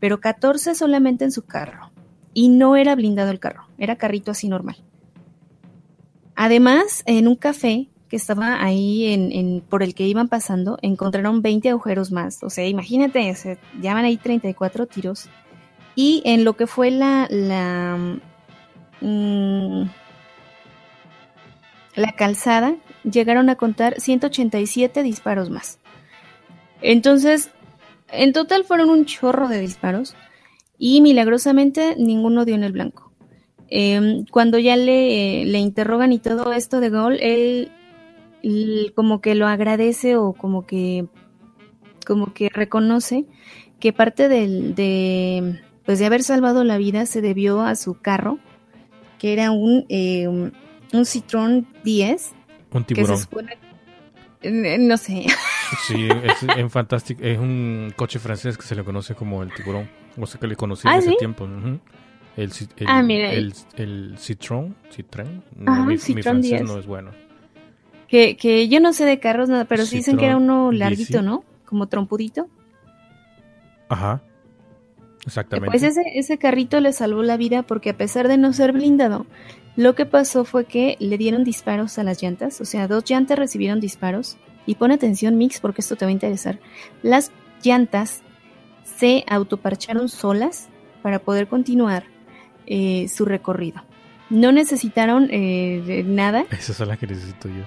pero 0.00 0.20
14 0.20 0.74
solamente 0.74 1.24
en 1.24 1.32
su 1.32 1.42
carro. 1.42 1.90
Y 2.32 2.48
no 2.48 2.76
era 2.76 2.94
blindado 2.96 3.30
el 3.30 3.38
carro, 3.38 3.68
era 3.78 3.96
carrito 3.96 4.32
así 4.32 4.48
normal. 4.48 4.76
Además, 6.34 7.02
en 7.06 7.28
un 7.28 7.36
café 7.36 7.88
que 8.14 8.18
estaba 8.18 8.62
ahí 8.62 9.12
en, 9.12 9.60
por 9.60 9.82
el 9.82 9.92
que 9.92 10.06
iban 10.06 10.28
pasando, 10.28 10.78
encontraron 10.82 11.42
20 11.42 11.70
agujeros 11.70 12.12
más. 12.12 12.44
O 12.44 12.48
sea, 12.48 12.64
imagínate, 12.64 13.34
se 13.34 13.58
llaman 13.80 14.04
ahí 14.04 14.16
34 14.18 14.86
tiros. 14.86 15.28
Y 15.96 16.22
en 16.24 16.44
lo 16.44 16.52
que 16.52 16.68
fue 16.68 16.92
la, 16.92 17.26
la, 17.28 17.98
mm, 19.00 19.82
la 21.96 22.12
calzada, 22.12 22.76
llegaron 23.02 23.48
a 23.50 23.56
contar 23.56 24.00
187 24.00 25.02
disparos 25.02 25.50
más. 25.50 25.80
Entonces, 26.82 27.50
en 28.12 28.32
total 28.32 28.62
fueron 28.62 28.90
un 28.90 29.06
chorro 29.06 29.48
de 29.48 29.58
disparos 29.58 30.14
y 30.78 31.00
milagrosamente 31.00 31.96
ninguno 31.98 32.44
dio 32.44 32.54
en 32.54 32.62
el 32.62 32.70
blanco. 32.70 33.10
Em, 33.66 34.24
cuando 34.26 34.60
ya 34.60 34.76
le, 34.76 35.46
le, 35.46 35.58
interrogan 35.58 36.12
y 36.12 36.20
todo 36.20 36.52
esto 36.52 36.78
de 36.78 36.90
gol, 36.90 37.18
él, 37.20 37.72
como 38.94 39.20
que 39.20 39.34
lo 39.34 39.46
agradece 39.46 40.16
o 40.16 40.32
como 40.32 40.66
que 40.66 41.06
como 42.06 42.34
que 42.34 42.48
reconoce 42.48 43.24
que 43.80 43.92
parte 43.92 44.28
del, 44.28 44.74
de 44.74 45.60
pues 45.84 45.98
de 45.98 46.06
haber 46.06 46.22
salvado 46.22 46.64
la 46.64 46.78
vida 46.78 47.06
se 47.06 47.22
debió 47.22 47.62
a 47.62 47.76
su 47.76 48.00
carro 48.00 48.38
que 49.18 49.32
era 49.32 49.50
un 49.50 49.86
em, 49.88 50.52
un 50.92 51.04
Citroën 51.04 51.66
10 51.82 52.32
un 52.72 52.84
tiburón 52.84 53.18
no 54.42 54.96
sé 54.98 55.26
sí 55.86 56.08
es 56.22 56.42
en 56.42 56.70
fantástico 56.70 57.22
es 57.24 57.38
un 57.38 57.92
coche 57.96 58.18
francés 58.18 58.58
que 58.58 58.64
se 58.64 58.74
le 58.74 58.84
conoce 58.84 59.14
como 59.14 59.42
el 59.42 59.52
tiburón 59.54 59.88
o 60.18 60.26
sea 60.26 60.40
que 60.40 60.46
le 60.46 60.56
conocía 60.56 60.90
¿Ah, 60.90 60.96
en 60.96 61.00
ese 61.00 61.16
tiempo. 61.16 61.44
El, 62.36 62.50
el, 62.76 62.86
ah, 62.86 63.02
mira. 63.02 63.32
El, 63.32 63.54
el 63.76 64.16
no, 65.56 65.86
mi, 65.86 65.98
francés 65.98 66.62
no 66.62 66.78
es 66.78 66.86
bueno. 66.86 67.12
Que, 68.14 68.36
que 68.36 68.68
yo 68.68 68.78
no 68.78 68.92
sé 68.92 69.04
de 69.04 69.18
carros 69.18 69.48
nada, 69.48 69.64
pero 69.64 69.84
sí 69.86 69.96
dicen 69.96 70.16
que 70.16 70.26
era 70.26 70.36
uno 70.36 70.70
larguito, 70.70 71.20
¿no? 71.20 71.42
Como 71.64 71.88
trompudito. 71.88 72.46
Ajá. 73.88 74.22
Exactamente. 75.26 75.72
Pues 75.72 75.82
ese, 75.82 76.02
ese 76.14 76.38
carrito 76.38 76.78
le 76.78 76.92
salvó 76.92 77.24
la 77.24 77.36
vida 77.36 77.64
porque 77.64 77.90
a 77.90 77.96
pesar 77.96 78.28
de 78.28 78.38
no 78.38 78.52
ser 78.52 78.70
blindado, 78.70 79.26
lo 79.74 79.96
que 79.96 80.06
pasó 80.06 80.44
fue 80.44 80.64
que 80.64 80.96
le 81.00 81.18
dieron 81.18 81.42
disparos 81.42 81.98
a 81.98 82.04
las 82.04 82.22
llantas, 82.22 82.60
o 82.60 82.64
sea, 82.64 82.86
dos 82.86 83.02
llantas 83.04 83.36
recibieron 83.36 83.80
disparos. 83.80 84.36
Y 84.64 84.76
pon 84.76 84.92
atención, 84.92 85.36
Mix, 85.36 85.58
porque 85.58 85.80
esto 85.80 85.96
te 85.96 86.04
va 86.04 86.10
a 86.10 86.12
interesar. 86.12 86.60
Las 87.02 87.32
llantas 87.64 88.22
se 88.84 89.24
autoparcharon 89.26 90.08
solas 90.08 90.68
para 91.02 91.18
poder 91.18 91.48
continuar 91.48 92.04
eh, 92.68 93.08
su 93.08 93.24
recorrido. 93.24 93.82
No 94.30 94.52
necesitaron 94.52 95.26
eh, 95.32 96.04
nada. 96.06 96.44
Esas 96.52 96.76
son 96.76 96.86
las 96.86 96.98
que 96.98 97.08
necesito 97.08 97.48
yo. 97.48 97.64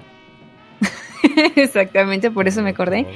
Exactamente, 1.56 2.30
por 2.30 2.48
eso 2.48 2.62
me 2.62 2.70
acordé. 2.70 3.06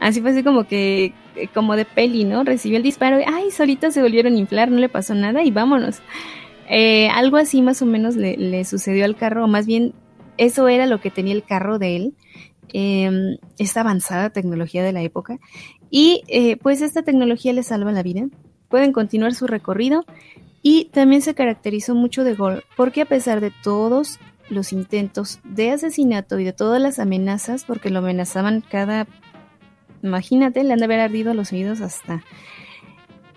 Así 0.00 0.20
fue 0.20 0.30
así 0.30 0.42
como 0.42 0.64
que, 0.64 1.12
eh, 1.36 1.48
como 1.54 1.74
de 1.76 1.84
peli, 1.84 2.24
¿no? 2.24 2.44
Recibió 2.44 2.76
el 2.76 2.82
disparo 2.82 3.18
ay, 3.26 3.50
solitas 3.50 3.94
se 3.94 4.02
volvieron 4.02 4.34
a 4.34 4.38
inflar, 4.38 4.70
no 4.70 4.78
le 4.78 4.88
pasó 4.88 5.14
nada 5.14 5.42
y 5.42 5.50
vámonos. 5.50 6.00
algo 7.12 7.36
así 7.36 7.62
más 7.62 7.80
o 7.82 7.86
menos 7.86 8.16
le, 8.16 8.64
sucedió 8.64 9.04
al 9.04 9.16
carro, 9.16 9.44
o 9.44 9.48
más 9.48 9.66
bien 9.66 9.94
eso 10.36 10.68
era 10.68 10.86
lo 10.86 11.00
que 11.00 11.10
tenía 11.10 11.34
el 11.34 11.44
carro 11.44 11.78
de 11.78 11.96
él, 11.96 12.14
em, 12.72 13.38
esta 13.58 13.80
avanzada 13.80 14.30
tecnología 14.30 14.82
de 14.82 14.92
la 14.92 15.02
época. 15.02 15.38
Y 15.90 16.22
eh, 16.28 16.56
pues 16.56 16.82
esta 16.82 17.02
tecnología 17.02 17.52
les 17.52 17.68
salva 17.68 17.92
la 17.92 18.02
vida. 18.02 18.26
Pueden 18.68 18.92
continuar 18.92 19.34
su 19.34 19.46
recorrido 19.46 20.04
y 20.62 20.86
también 20.86 21.22
se 21.22 21.34
caracterizó 21.34 21.94
mucho 21.94 22.24
de 22.24 22.34
Gol 22.34 22.64
porque 22.76 23.02
a 23.02 23.06
pesar 23.06 23.40
de 23.40 23.52
todos 23.62 24.18
los 24.48 24.72
intentos 24.72 25.40
de 25.44 25.70
asesinato 25.70 26.38
y 26.38 26.44
de 26.44 26.52
todas 26.52 26.80
las 26.80 26.98
amenazas, 26.98 27.64
porque 27.64 27.90
lo 27.90 28.00
amenazaban 28.00 28.60
cada... 28.60 29.06
Imagínate, 30.02 30.62
le 30.62 30.72
han 30.72 30.78
de 30.78 30.84
haber 30.84 31.00
ardido 31.00 31.34
los 31.34 31.52
oídos 31.52 31.80
hasta... 31.80 32.22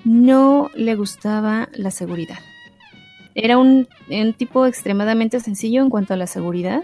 No 0.05 0.71
le 0.75 0.95
gustaba 0.95 1.67
la 1.73 1.91
seguridad. 1.91 2.39
Era 3.35 3.57
un, 3.57 3.87
tipo 4.37 4.65
extremadamente 4.65 5.39
sencillo 5.39 5.81
en 5.81 5.89
cuanto 5.89 6.13
a 6.13 6.17
la 6.17 6.27
seguridad. 6.27 6.83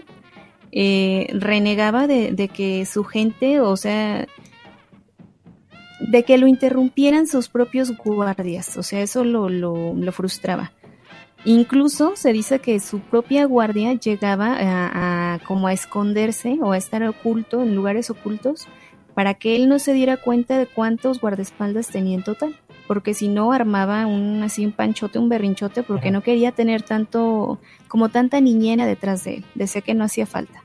Eh, 0.72 1.28
renegaba 1.32 2.06
de, 2.06 2.50
que 2.52 2.84
su 2.86 3.04
gente, 3.04 3.60
o 3.60 3.76
sea, 3.76 4.26
de 6.00 6.22
que 6.24 6.38
lo 6.38 6.46
interrumpieran 6.46 7.26
sus 7.26 7.48
propios 7.48 7.96
guardias, 7.96 8.76
o 8.76 8.82
sea, 8.82 9.00
eso 9.00 9.24
lo, 9.24 9.48
lo, 9.48 10.12
frustraba. 10.12 10.72
Incluso 11.46 12.16
se 12.16 12.32
dice 12.32 12.58
que 12.58 12.80
su 12.80 12.98
propia 12.98 13.44
guardia 13.44 13.92
llegaba 13.94 14.56
a, 14.58 15.38
como 15.46 15.68
a 15.68 15.72
esconderse 15.72 16.58
o 16.60 16.72
a 16.72 16.76
estar 16.76 17.04
oculto 17.04 17.62
en 17.62 17.76
lugares 17.76 18.10
ocultos 18.10 18.66
para 19.14 19.34
que 19.34 19.54
él 19.54 19.68
no 19.68 19.78
se 19.78 19.92
diera 19.92 20.16
cuenta 20.16 20.58
de 20.58 20.66
cuántos 20.66 21.20
guardaespaldas 21.20 21.86
tenía 21.86 22.16
en 22.16 22.24
total, 22.24 22.58
porque 22.88 23.14
si 23.14 23.28
no 23.28 23.52
armaba 23.52 24.06
un 24.06 24.42
así 24.42 24.66
un 24.66 24.72
panchote, 24.72 25.20
un 25.20 25.28
berrinchote, 25.28 25.84
porque 25.84 26.10
no 26.10 26.20
quería 26.20 26.50
tener 26.50 26.82
tanto 26.82 27.60
como 27.86 28.08
tanta 28.08 28.40
niñera 28.40 28.84
detrás 28.84 29.22
de 29.22 29.36
él, 29.36 29.44
decía 29.54 29.82
que 29.82 29.94
no 29.94 30.02
hacía 30.02 30.26
falta, 30.26 30.64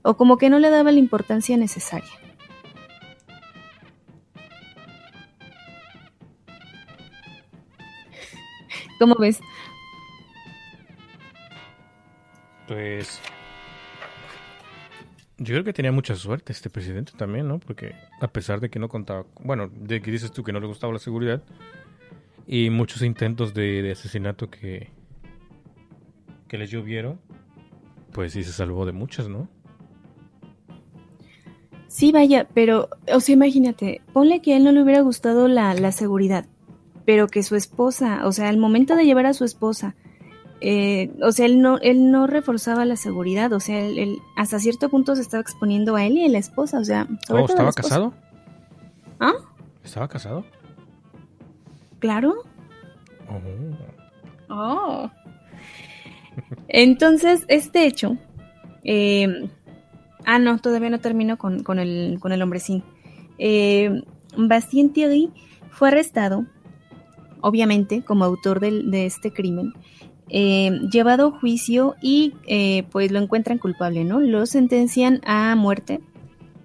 o 0.00 0.16
como 0.16 0.38
que 0.38 0.48
no 0.48 0.58
le 0.58 0.70
daba 0.70 0.92
la 0.92 0.98
importancia 0.98 1.58
necesaria. 1.58 2.08
¿Cómo 8.98 9.14
ves? 9.16 9.40
Pues 12.70 13.20
yo 15.38 15.54
creo 15.54 15.64
que 15.64 15.72
tenía 15.72 15.90
mucha 15.90 16.14
suerte 16.14 16.52
este 16.52 16.70
presidente 16.70 17.10
también, 17.16 17.48
¿no? 17.48 17.58
Porque 17.58 17.96
a 18.20 18.28
pesar 18.28 18.60
de 18.60 18.70
que 18.70 18.78
no 18.78 18.88
contaba, 18.88 19.26
bueno, 19.42 19.68
de 19.74 20.00
que 20.00 20.12
dices 20.12 20.30
tú 20.30 20.44
que 20.44 20.52
no 20.52 20.60
le 20.60 20.68
gustaba 20.68 20.92
la 20.92 21.00
seguridad 21.00 21.42
y 22.46 22.70
muchos 22.70 23.02
intentos 23.02 23.54
de, 23.54 23.90
asesinato 23.90 24.50
que 24.50 24.88
que 26.46 26.58
les 26.58 26.70
llovieron, 26.70 27.20
pues 28.12 28.34
sí 28.34 28.44
se 28.44 28.52
salvó 28.52 28.86
de 28.86 28.92
muchas, 28.92 29.28
¿no? 29.28 29.48
Sí, 31.88 32.12
vaya, 32.12 32.46
pero, 32.54 32.88
o 33.12 33.18
sea, 33.18 33.32
imagínate, 33.32 34.00
ponle 34.12 34.42
que 34.42 34.54
a 34.54 34.58
él 34.58 34.62
no 34.62 34.70
le 34.70 34.80
hubiera 34.80 35.00
gustado 35.00 35.48
la, 35.48 35.74
la 35.74 35.90
seguridad, 35.90 36.46
pero 37.04 37.26
que 37.26 37.42
su 37.42 37.56
esposa, 37.56 38.28
o 38.28 38.30
sea, 38.30 38.48
al 38.48 38.58
momento 38.58 38.94
de 38.94 39.06
llevar 39.06 39.26
a 39.26 39.34
su 39.34 39.44
esposa, 39.44 39.96
eh, 40.60 41.10
o 41.22 41.32
sea, 41.32 41.46
él 41.46 41.60
no, 41.60 41.78
él 41.78 42.10
no 42.10 42.26
reforzaba 42.26 42.84
la 42.84 42.96
seguridad, 42.96 43.52
o 43.52 43.60
sea, 43.60 43.80
él, 43.80 44.18
hasta 44.36 44.58
cierto 44.58 44.88
punto 44.88 45.16
se 45.16 45.22
estaba 45.22 45.40
exponiendo 45.40 45.96
a 45.96 46.04
él 46.04 46.18
y 46.18 46.24
a 46.24 46.28
la 46.28 46.38
esposa, 46.38 46.78
o 46.78 46.84
sea, 46.84 47.06
oh, 47.30 47.38
¿estaba 47.38 47.72
casado? 47.72 48.12
¿Ah? 49.18 49.32
¿Estaba 49.84 50.08
casado? 50.08 50.44
Claro. 51.98 52.34
Oh. 53.28 54.54
oh. 54.54 55.10
Entonces, 56.68 57.44
este 57.48 57.86
hecho, 57.86 58.16
eh, 58.84 59.48
ah, 60.24 60.38
no, 60.38 60.58
todavía 60.58 60.90
no 60.90 61.00
termino 61.00 61.38
con, 61.38 61.62
con, 61.62 61.78
el, 61.78 62.18
con 62.20 62.32
el 62.32 62.42
hombrecín. 62.42 62.82
Eh, 63.38 64.02
Bastien 64.36 64.92
Thierry 64.92 65.30
fue 65.70 65.88
arrestado 65.88 66.46
obviamente 67.42 68.02
como 68.02 68.24
autor 68.24 68.60
de, 68.60 69.06
este 69.06 69.32
crimen, 69.32 69.72
eh, 70.32 70.70
llevado 70.92 71.26
a 71.26 71.40
juicio 71.40 71.96
y 72.00 72.34
eh, 72.46 72.84
pues 72.90 73.10
lo 73.10 73.18
encuentran 73.18 73.58
culpable, 73.58 74.04
¿no? 74.04 74.20
Lo 74.20 74.46
sentencian 74.46 75.20
a 75.24 75.56
muerte 75.56 76.00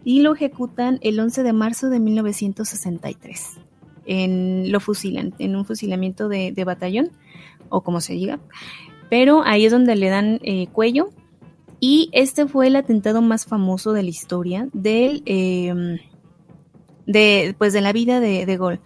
y 0.04 0.21
lo 0.21 0.36
ejecutan 0.36 0.99
el 1.01 1.19
11 1.19 1.41
de 1.41 1.51
marzo 1.51 1.89
de 1.89 1.99
1963. 1.99 3.60
En, 4.06 4.71
lo 4.71 4.80
fusilan 4.80 5.34
en 5.39 5.56
un 5.56 5.65
fusilamiento 5.65 6.30
de, 6.30 6.63
batallón 6.63 7.10
o 7.69 7.82
como 7.82 8.01
se 8.01 8.13
diga. 8.13 8.39
Pero 9.10 9.41
ahí 9.43 9.65
es 9.65 9.71
donde 9.71 9.95
le 9.95 10.10
dan 10.10 10.39
eh, 10.43 10.67
cuello 10.71 11.10
Y 11.80 12.10
este 12.12 12.47
fue 12.47 12.67
el 12.67 12.75
atentado 12.75 13.23
más 13.23 13.45
famoso 13.45 13.93
de 13.93 14.04
la 14.04 14.10
historia 14.10 14.69
del, 14.73 15.23
em, 15.25 15.97
de, 17.08 17.56
pues 17.58 17.73
de 17.73 17.82
la 17.82 17.93
vida 17.93 18.19
de, 18.19 18.45
de 18.45 18.58
Gaulle. 18.58 18.80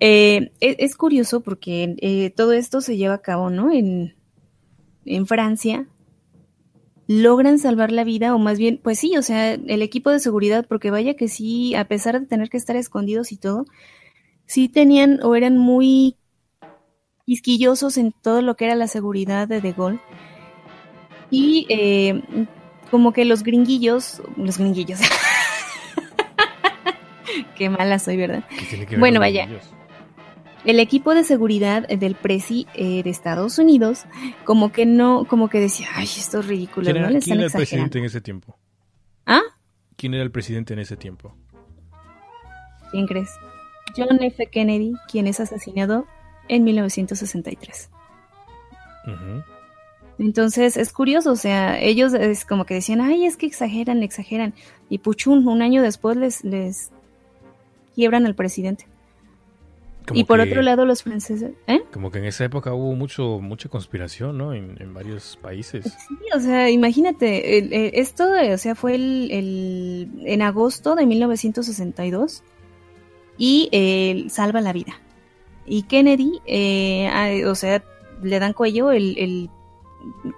Eh, 0.00 0.52
es, 0.60 0.76
es, 0.78 0.96
curioso 0.96 1.40
porque 1.40 1.96
eh, 1.98 2.30
todo 2.30 2.52
esto 2.52 2.80
se 2.80 2.96
lleva 2.96 3.14
a 3.14 3.22
cabo, 3.22 3.50
¿no? 3.50 3.72
En, 3.72 4.14
en 5.04 5.26
Francia. 5.26 5.88
Logran 7.06 7.58
salvar 7.58 7.90
la 7.90 8.04
vida, 8.04 8.34
o 8.34 8.38
más 8.38 8.58
bien, 8.58 8.78
pues 8.82 8.98
sí, 8.98 9.16
o 9.16 9.22
sea, 9.22 9.54
el 9.54 9.82
equipo 9.82 10.10
de 10.10 10.20
seguridad, 10.20 10.66
porque 10.68 10.90
vaya 10.90 11.14
que 11.14 11.28
sí, 11.28 11.74
a 11.74 11.88
pesar 11.88 12.20
de 12.20 12.26
tener 12.26 12.50
que 12.50 12.58
estar 12.58 12.76
escondidos 12.76 13.32
y 13.32 13.38
todo, 13.38 13.64
sí 14.44 14.68
tenían 14.68 15.20
o 15.22 15.34
eran 15.34 15.56
muy 15.56 16.16
quisquillosos 17.24 17.96
en 17.96 18.12
todo 18.12 18.42
lo 18.42 18.56
que 18.56 18.66
era 18.66 18.74
la 18.74 18.88
seguridad 18.88 19.48
de 19.48 19.62
De 19.62 19.72
Gaulle. 19.72 20.00
Y 21.30 21.66
eh, 21.70 22.22
como 22.90 23.12
que 23.12 23.24
los 23.24 23.42
gringuillos, 23.42 24.22
los 24.36 24.58
gringuillos. 24.58 25.00
Qué 27.56 27.70
mala 27.70 27.98
soy, 27.98 28.18
¿verdad? 28.18 28.44
Bueno, 28.98 29.20
vaya. 29.20 29.46
Gringuillos? 29.46 29.77
El 30.64 30.80
equipo 30.80 31.14
de 31.14 31.24
seguridad 31.24 31.86
del 31.88 32.14
Presi 32.14 32.66
eh, 32.74 33.02
de 33.02 33.10
Estados 33.10 33.58
Unidos, 33.58 34.04
como 34.44 34.72
que 34.72 34.86
no, 34.86 35.24
como 35.28 35.48
que 35.48 35.60
decía, 35.60 35.88
ay, 35.94 36.04
esto 36.04 36.40
es 36.40 36.46
ridículo, 36.46 36.84
¿Quién 36.84 36.96
era, 36.96 37.10
¿no? 37.10 37.20
¿quién 37.20 37.36
era 37.38 37.46
el 37.46 37.52
presidente 37.52 37.98
en 37.98 38.04
ese 38.04 38.20
tiempo? 38.20 38.58
¿Ah? 39.26 39.42
¿Quién 39.96 40.14
era 40.14 40.22
el 40.22 40.30
presidente 40.30 40.74
en 40.74 40.80
ese 40.80 40.96
tiempo? 40.96 41.34
¿Quién 42.90 43.06
crees? 43.06 43.30
John 43.96 44.22
F. 44.22 44.46
Kennedy, 44.46 44.94
quien 45.10 45.26
es 45.26 45.40
asesinado 45.40 46.06
en 46.48 46.64
1963. 46.64 47.90
Uh 49.06 49.10
-huh. 49.10 49.44
Entonces 50.18 50.76
es 50.76 50.92
curioso, 50.92 51.32
o 51.32 51.36
sea, 51.36 51.80
ellos 51.80 52.12
es 52.12 52.44
como 52.44 52.64
que 52.64 52.74
decían, 52.74 53.00
ay, 53.00 53.24
es 53.24 53.36
que 53.36 53.46
exageran, 53.46 54.02
exageran. 54.02 54.52
Y 54.88 54.98
puchun, 54.98 55.46
un 55.46 55.62
año 55.62 55.80
después 55.82 56.16
les, 56.16 56.44
les 56.44 56.90
quiebran 57.94 58.26
al 58.26 58.34
presidente. 58.34 58.86
Como 60.08 60.18
y 60.20 60.24
por 60.24 60.38
que, 60.42 60.48
otro 60.48 60.62
lado 60.62 60.86
los 60.86 61.02
franceses, 61.02 61.52
¿eh? 61.66 61.82
Como 61.92 62.10
que 62.10 62.18
en 62.18 62.24
esa 62.24 62.44
época 62.44 62.72
hubo 62.72 62.94
mucho 62.94 63.40
mucha 63.40 63.68
conspiración, 63.68 64.38
¿no? 64.38 64.54
En, 64.54 64.76
en 64.80 64.94
varios 64.94 65.38
países. 65.42 65.84
Sí, 65.84 66.16
o 66.34 66.40
sea, 66.40 66.70
imagínate, 66.70 67.58
el, 67.58 67.72
el, 67.72 67.90
esto, 67.94 68.24
o 68.30 68.58
sea, 68.58 68.74
fue 68.74 68.94
el, 68.94 69.30
el, 69.30 70.10
en 70.24 70.40
agosto 70.40 70.94
de 70.94 71.04
1962 71.04 72.42
y 73.36 73.68
eh, 73.72 74.26
salva 74.30 74.62
la 74.62 74.72
vida. 74.72 75.00
Y 75.66 75.82
Kennedy, 75.82 76.40
eh, 76.46 77.44
o 77.46 77.54
sea, 77.54 77.84
le 78.22 78.38
dan 78.38 78.54
cuello 78.54 78.90
el, 78.90 79.18
el 79.18 79.50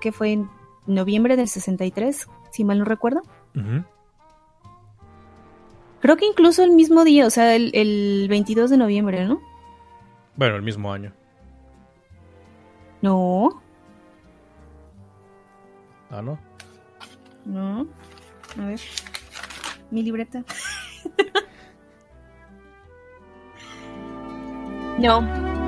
que 0.01 0.11
fue 0.11 0.33
en 0.33 0.51
noviembre 0.87 1.37
del 1.37 1.47
63, 1.47 2.27
si 2.51 2.65
mal 2.65 2.81
no 2.81 2.85
recuerdo. 2.85 3.23
Uh 3.55 3.61
-huh. 3.61 3.85
Creo 6.01 6.17
que 6.17 6.27
incluso 6.27 6.65
el 6.65 6.73
mismo 6.73 7.05
día, 7.05 7.27
o 7.27 7.31
sea, 7.31 7.55
el, 7.55 7.71
el 7.75 8.27
22 8.29 8.71
de 8.71 8.77
noviembre, 8.79 9.25
¿no? 9.27 9.41
Bueno, 10.41 10.57
el 10.57 10.63
mismo 10.63 10.91
año. 10.91 11.13
No. 13.03 13.63
Ah, 16.09 16.23
¿no? 16.23 16.39
No. 17.45 17.87
A 18.59 18.65
ver. 18.65 18.81
Mi 19.91 20.03
libreta. 20.03 20.43
no. 24.99 25.60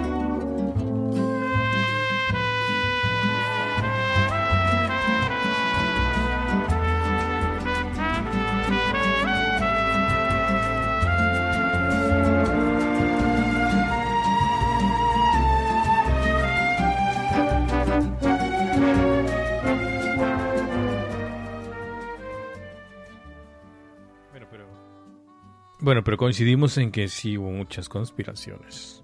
Bueno, 25.83 26.05
pero 26.05 26.17
coincidimos 26.17 26.79
en 26.79 26.93
que 26.93 27.09
sí 27.09 27.37
hubo 27.37 27.51
muchas 27.51 27.89
conspiraciones. 27.89 29.03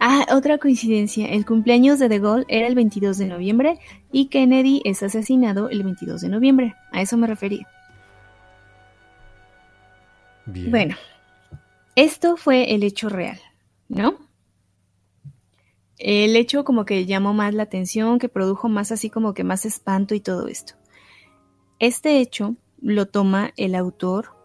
Ah, 0.00 0.24
otra 0.32 0.56
coincidencia. 0.56 1.28
El 1.28 1.44
cumpleaños 1.44 1.98
de 1.98 2.08
De 2.08 2.18
Gaulle 2.18 2.46
era 2.48 2.66
el 2.66 2.74
22 2.74 3.18
de 3.18 3.26
noviembre 3.26 3.78
y 4.10 4.28
Kennedy 4.28 4.80
es 4.86 5.02
asesinado 5.02 5.68
el 5.68 5.82
22 5.82 6.22
de 6.22 6.28
noviembre. 6.30 6.74
A 6.90 7.02
eso 7.02 7.18
me 7.18 7.26
refería. 7.26 7.68
Bien. 10.46 10.70
Bueno, 10.70 10.96
esto 11.96 12.38
fue 12.38 12.74
el 12.74 12.82
hecho 12.82 13.10
real, 13.10 13.38
¿no? 13.90 14.16
El 15.98 16.34
hecho 16.34 16.64
como 16.64 16.86
que 16.86 17.04
llamó 17.04 17.34
más 17.34 17.52
la 17.52 17.64
atención, 17.64 18.18
que 18.18 18.30
produjo 18.30 18.70
más 18.70 18.90
así 18.90 19.10
como 19.10 19.34
que 19.34 19.44
más 19.44 19.66
espanto 19.66 20.14
y 20.14 20.20
todo 20.20 20.48
esto. 20.48 20.72
Este 21.78 22.20
hecho 22.20 22.56
lo 22.80 23.04
toma 23.04 23.52
el 23.58 23.74
autor 23.74 24.39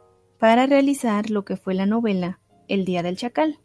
para 0.46 0.68
realizar 0.68 1.32
lo 1.32 1.44
que 1.44 1.58
fue 1.58 1.74
la 1.74 1.88
novela 1.88 2.40
El 2.68 2.86
Día 2.86 3.02
del 3.02 3.18
Chacal, 3.18 3.58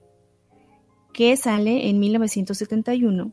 que 1.13 1.37
sale 1.37 1.91
en 1.91 2.01
1971 2.01 3.33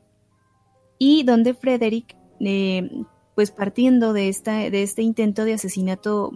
y 0.99 1.23
donde 1.23 1.53
Frederick, 1.53 2.17
eh, 2.41 2.89
pues 3.35 3.51
partiendo 3.51 4.11
de, 4.11 4.27
esta, 4.27 4.69
de 4.69 4.83
este 4.83 5.01
intento 5.01 5.45
de 5.45 5.53
asesinato 5.53 6.33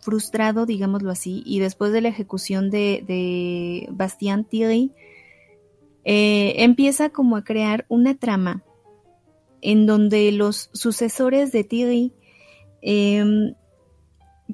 frustrado, 0.00 0.64
digámoslo 0.64 1.10
así, 1.10 1.42
y 1.44 1.58
después 1.58 1.92
de 1.92 2.00
la 2.00 2.08
ejecución 2.08 2.70
de, 2.70 3.04
de 3.06 3.88
Bastien 3.90 4.46
Thierry, 4.46 4.92
eh, 6.04 6.54
empieza 6.64 7.10
como 7.10 7.36
a 7.36 7.44
crear 7.44 7.84
una 7.90 8.14
trama 8.14 8.64
en 9.60 9.84
donde 9.84 10.32
los 10.32 10.70
sucesores 10.72 11.52
de 11.52 11.64
Thierry 11.64 12.14
eh, 12.80 13.52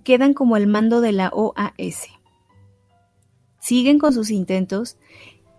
quedan 0.05 0.35
como 0.35 0.55
al 0.55 0.67
mando 0.67 1.01
de 1.01 1.13
la 1.13 1.29
OAS. 1.29 2.09
Siguen 3.61 3.99
con 3.99 4.13
sus 4.13 4.31
intentos 4.31 4.97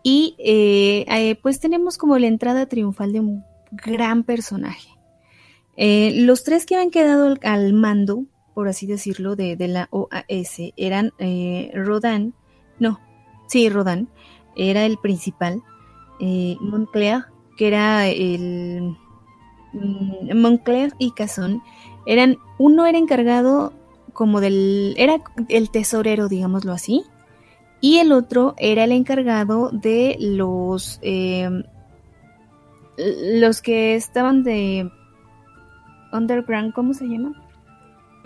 y 0.03 0.35
eh, 0.37 1.05
eh, 1.07 1.35
pues 1.41 1.59
tenemos 1.59 1.97
como 1.97 2.17
la 2.17 2.27
entrada 2.27 2.65
triunfal 2.65 3.13
de 3.13 3.21
un 3.21 3.43
gran 3.71 4.23
personaje. 4.23 4.89
Eh, 5.77 6.11
los 6.25 6.43
tres 6.43 6.65
que 6.65 6.75
habían 6.75 6.91
quedado 6.91 7.35
al, 7.41 7.73
mando, 7.73 8.25
por 8.53 8.67
así 8.67 8.85
decirlo, 8.85 9.35
de, 9.35 9.55
de 9.55 9.67
la 9.69 9.87
OAS 9.91 10.57
eran 10.75 11.13
Rodin, 11.73 12.33
no, 12.79 12.99
sí, 13.47 13.69
Rodin, 13.69 14.09
era 14.55 14.85
el 14.85 14.97
principal, 14.97 15.63
Montclair, 16.19 17.25
que 17.57 17.67
era 17.67 18.07
el... 18.07 18.95
mm, 19.73 20.37
Montclair 20.37 20.93
y 20.99 21.11
Cazón 21.11 21.63
eran, 22.05 22.37
uno 22.57 22.85
era 22.85 22.97
encargado 22.97 23.73
como 24.13 24.39
del, 24.41 24.93
era 24.97 25.17
el 25.49 25.69
tesorero, 25.69 26.27
digámoslo 26.27 26.71
así, 26.71 27.03
y 27.81 27.97
el 27.97 28.11
otro 28.11 28.55
era 28.57 28.85
el 28.85 28.93
encargado 28.93 29.69
de 29.71 30.15
los, 30.19 30.99
eh, 31.01 31.49
los 32.97 33.61
que 33.61 33.95
estaban 33.95 34.43
de 34.43 34.89
underground, 36.13 36.73
¿cómo 36.73 36.93
se 36.93 37.05
llama? 37.05 37.33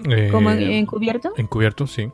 Eh, 0.05 0.29
como 0.31 0.51
encubierto. 0.51 1.33
Encubierto, 1.37 1.87
sí. 1.87 2.11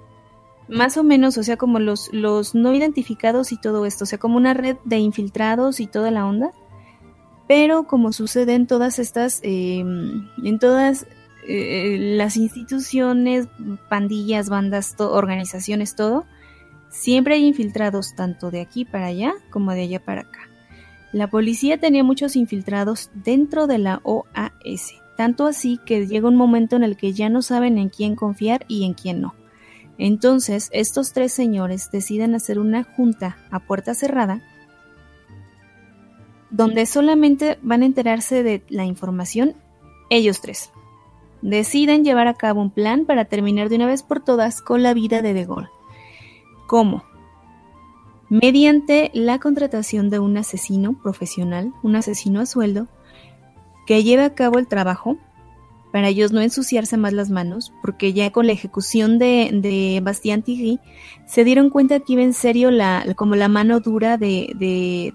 Más 0.69 0.95
o 0.95 1.03
menos, 1.03 1.37
o 1.37 1.43
sea, 1.43 1.57
como 1.57 1.79
los, 1.79 2.09
los 2.13 2.55
no 2.55 2.73
identificados 2.73 3.51
y 3.51 3.57
todo 3.59 3.85
esto, 3.85 4.05
o 4.05 4.07
sea, 4.07 4.19
como 4.19 4.37
una 4.37 4.53
red 4.53 4.77
de 4.85 4.99
infiltrados 4.99 5.79
y 5.79 5.87
toda 5.87 6.11
la 6.11 6.25
onda. 6.25 6.51
Pero 7.47 7.83
como 7.83 8.13
sucede 8.13 8.53
en 8.53 8.67
todas 8.67 8.99
estas, 8.99 9.41
eh, 9.43 9.79
en 9.79 10.59
todas 10.59 11.05
eh, 11.47 11.97
las 12.17 12.37
instituciones, 12.37 13.47
pandillas, 13.89 14.49
bandas, 14.49 14.95
organizaciones, 14.99 15.95
todo, 15.95 16.25
siempre 16.89 17.35
hay 17.35 17.45
infiltrados 17.45 18.15
tanto 18.15 18.51
de 18.51 18.61
aquí 18.61 18.85
para 18.85 19.07
allá 19.07 19.33
como 19.49 19.71
de 19.73 19.81
allá 19.81 19.99
para 19.99 20.21
acá. 20.21 20.49
La 21.11 21.29
policía 21.29 21.77
tenía 21.79 22.03
muchos 22.03 22.35
infiltrados 22.35 23.11
dentro 23.13 23.67
de 23.67 23.77
la 23.77 24.01
OAS, 24.03 24.95
tanto 25.15 25.45
así 25.45 25.79
que 25.85 26.07
llega 26.07 26.27
un 26.27 26.35
momento 26.35 26.75
en 26.75 26.83
el 26.83 26.97
que 26.97 27.13
ya 27.13 27.29
no 27.29 27.41
saben 27.41 27.77
en 27.77 27.89
quién 27.89 28.15
confiar 28.15 28.65
y 28.67 28.85
en 28.85 28.93
quién 28.93 29.21
no. 29.21 29.35
Entonces, 29.99 30.69
estos 30.73 31.13
tres 31.13 31.31
señores 31.31 31.89
deciden 31.91 32.33
hacer 32.33 32.57
una 32.57 32.83
junta 32.83 33.37
a 33.51 33.59
puerta 33.59 33.93
cerrada 33.93 34.41
donde 36.49 36.85
solamente 36.85 37.57
van 37.61 37.81
a 37.81 37.85
enterarse 37.85 38.43
de 38.43 38.63
la 38.69 38.85
información 38.85 39.55
ellos 40.09 40.41
tres 40.41 40.72
deciden 41.43 42.03
llevar 42.03 42.27
a 42.27 42.33
cabo 42.33 42.61
un 42.61 42.71
plan 42.71 43.05
para 43.05 43.25
terminar 43.25 43.69
de 43.69 43.75
una 43.75 43.85
vez 43.85 44.01
por 44.01 44.21
todas 44.21 44.61
con 44.61 44.81
la 44.81 44.93
vida 44.93 45.21
de 45.21 45.33
De 45.33 45.45
Gaulle. 45.45 45.69
¿Cómo? 46.67 47.03
Mediante 48.29 49.11
la 49.13 49.37
contratación 49.39 50.09
de 50.09 50.19
un 50.19 50.37
asesino 50.37 50.99
profesional, 51.03 51.73
un 51.83 51.95
asesino 51.95 52.39
a 52.39 52.45
sueldo, 52.45 52.87
que 53.85 54.03
lleve 54.03 54.23
a 54.23 54.33
cabo 54.33 54.57
el 54.57 54.67
trabajo 54.67 55.17
para 55.91 56.07
ellos 56.07 56.31
no 56.31 56.41
ensuciarse 56.41 56.97
más 56.97 57.13
las 57.13 57.29
manos, 57.29 57.71
porque 57.83 58.13
ya 58.13 58.31
con 58.31 58.47
la 58.47 58.53
ejecución 58.53 59.19
de, 59.19 59.51
de 59.53 59.99
Bastien 60.01 60.41
Thierry 60.41 60.79
se 61.27 61.43
dieron 61.43 61.69
cuenta 61.69 61.99
que 61.99 62.13
iba 62.13 62.23
en 62.23 62.33
serio 62.33 62.71
la, 62.71 63.05
como 63.15 63.35
la 63.35 63.47
mano 63.47 63.79
dura 63.79 64.17
de, 64.17 64.51
de. 64.55 65.13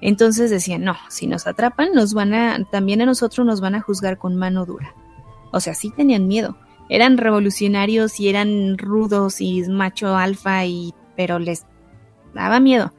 Entonces 0.00 0.50
decían, 0.50 0.84
no, 0.84 0.94
si 1.08 1.26
nos 1.26 1.48
atrapan, 1.48 1.92
nos 1.94 2.14
van 2.14 2.32
a, 2.32 2.64
también 2.70 3.02
a 3.02 3.06
nosotros 3.06 3.44
nos 3.44 3.60
van 3.60 3.74
a 3.74 3.80
juzgar 3.80 4.18
con 4.18 4.36
mano 4.36 4.66
dura. 4.66 4.94
O 5.52 5.60
sea, 5.60 5.74
sí 5.74 5.90
tenían 5.90 6.26
miedo. 6.26 6.56
Eran 6.88 7.18
revolucionarios 7.18 8.18
y 8.20 8.28
eran 8.28 8.78
rudos 8.78 9.40
y 9.40 9.62
macho 9.68 10.16
alfa 10.16 10.64
y, 10.64 10.94
pero 11.16 11.38
les 11.38 11.66
daba 12.34 12.60
miedo. 12.60 12.92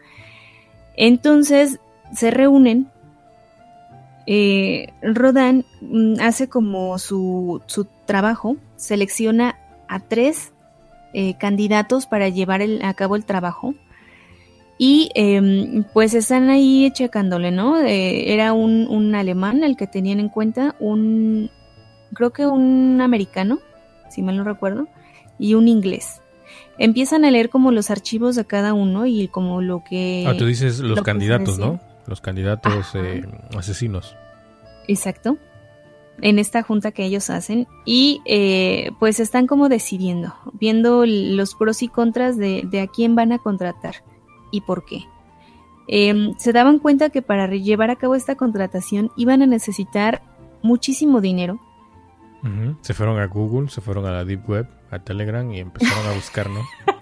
Entonces 0.96 1.80
se 2.14 2.32
reúnen 2.32 2.92
eh, 4.32 4.94
Rodán 5.02 5.66
mm, 5.82 6.20
hace 6.22 6.50
como 6.50 7.00
su, 7.00 7.64
trabajo, 8.06 8.58
selecciona 8.76 9.58
a 9.88 10.02
tres 10.02 10.54
eh, 11.14 11.34
candidatos 11.40 12.06
para 12.06 12.30
llevar 12.30 12.62
a 12.84 12.94
cabo 12.94 13.16
el 13.16 13.26
trabajo. 13.26 13.74
Y 14.78 15.10
em, 15.16 15.84
pues 15.94 16.14
están 16.14 16.52
ahí 16.52 16.92
checándole, 16.94 17.50
¿no? 17.50 17.80
Eh, 17.82 18.32
era 18.32 18.54
un, 18.54 19.16
alemán 19.16 19.64
el 19.64 19.76
que 19.76 19.88
tenían 19.88 20.20
en 20.20 20.30
cuenta, 20.30 20.76
un, 20.80 21.50
creo 22.14 22.32
que 22.32 22.46
un 22.46 23.02
americano, 23.02 23.60
si 24.10 24.22
mal 24.22 24.38
no 24.38 24.44
recuerdo, 24.44 24.88
y 25.38 25.54
un 25.54 25.68
inglés. 25.68 26.22
Empiezan 26.78 27.26
a 27.26 27.32
leer 27.32 27.50
como 27.50 27.72
los 27.72 27.90
archivos 27.90 28.36
de 28.36 28.46
cada 28.46 28.74
uno 28.74 29.06
y 29.06 29.28
como 29.28 29.62
lo 29.62 29.84
que... 29.84 30.26
Ah, 30.28 30.36
tú 30.38 30.46
dices 30.46 30.80
los 30.80 31.02
candidatos, 31.02 31.60
¿no? 31.60 31.80
Los 32.08 32.22
candidatos 32.22 32.96
eh, 32.96 33.26
asesinos. 33.58 34.16
Exacto. 34.88 35.38
En 36.22 36.40
esta 36.40 36.64
junta 36.64 36.92
que 36.92 37.06
ellos 37.06 37.30
hacen. 37.30 37.68
Y 37.86 38.22
eh, 38.26 38.92
pues 39.00 39.20
están 39.20 39.46
como 39.46 39.70
decidiendo, 39.70 40.34
viendo 40.54 41.06
los 41.06 41.54
pros 41.56 41.84
y 41.84 41.90
contras 41.90 42.38
de, 42.38 42.68
a 42.82 42.88
quién 42.88 43.16
van 43.16 43.32
a 43.32 43.40
contratar 43.40 43.96
y 44.52 44.62
por 44.62 44.86
qué. 44.86 45.04
Em, 45.88 46.34
se 46.38 46.54
daban 46.54 46.80
cuenta 46.80 47.10
que 47.10 47.22
para 47.22 47.48
llevar 47.48 47.90
a 47.90 47.96
cabo 47.98 48.16
esta 48.16 48.36
contratación 48.36 49.12
iban 49.18 49.42
a 49.42 49.48
necesitar 49.48 50.22
muchísimo 50.62 51.20
dinero. 51.20 51.60
Se 52.82 52.94
fueron 52.94 53.20
a 53.20 53.28
Google, 53.28 53.70
se 53.70 53.82
fueron 53.82 54.06
a 54.06 54.12
la 54.12 54.26
Deep 54.26 54.50
Web, 54.50 54.68
a 54.92 55.00
Telegram 55.00 55.50
y 55.52 55.60
empezaron 55.60 56.08
a 56.08 56.14
buscarnos. 56.14 56.66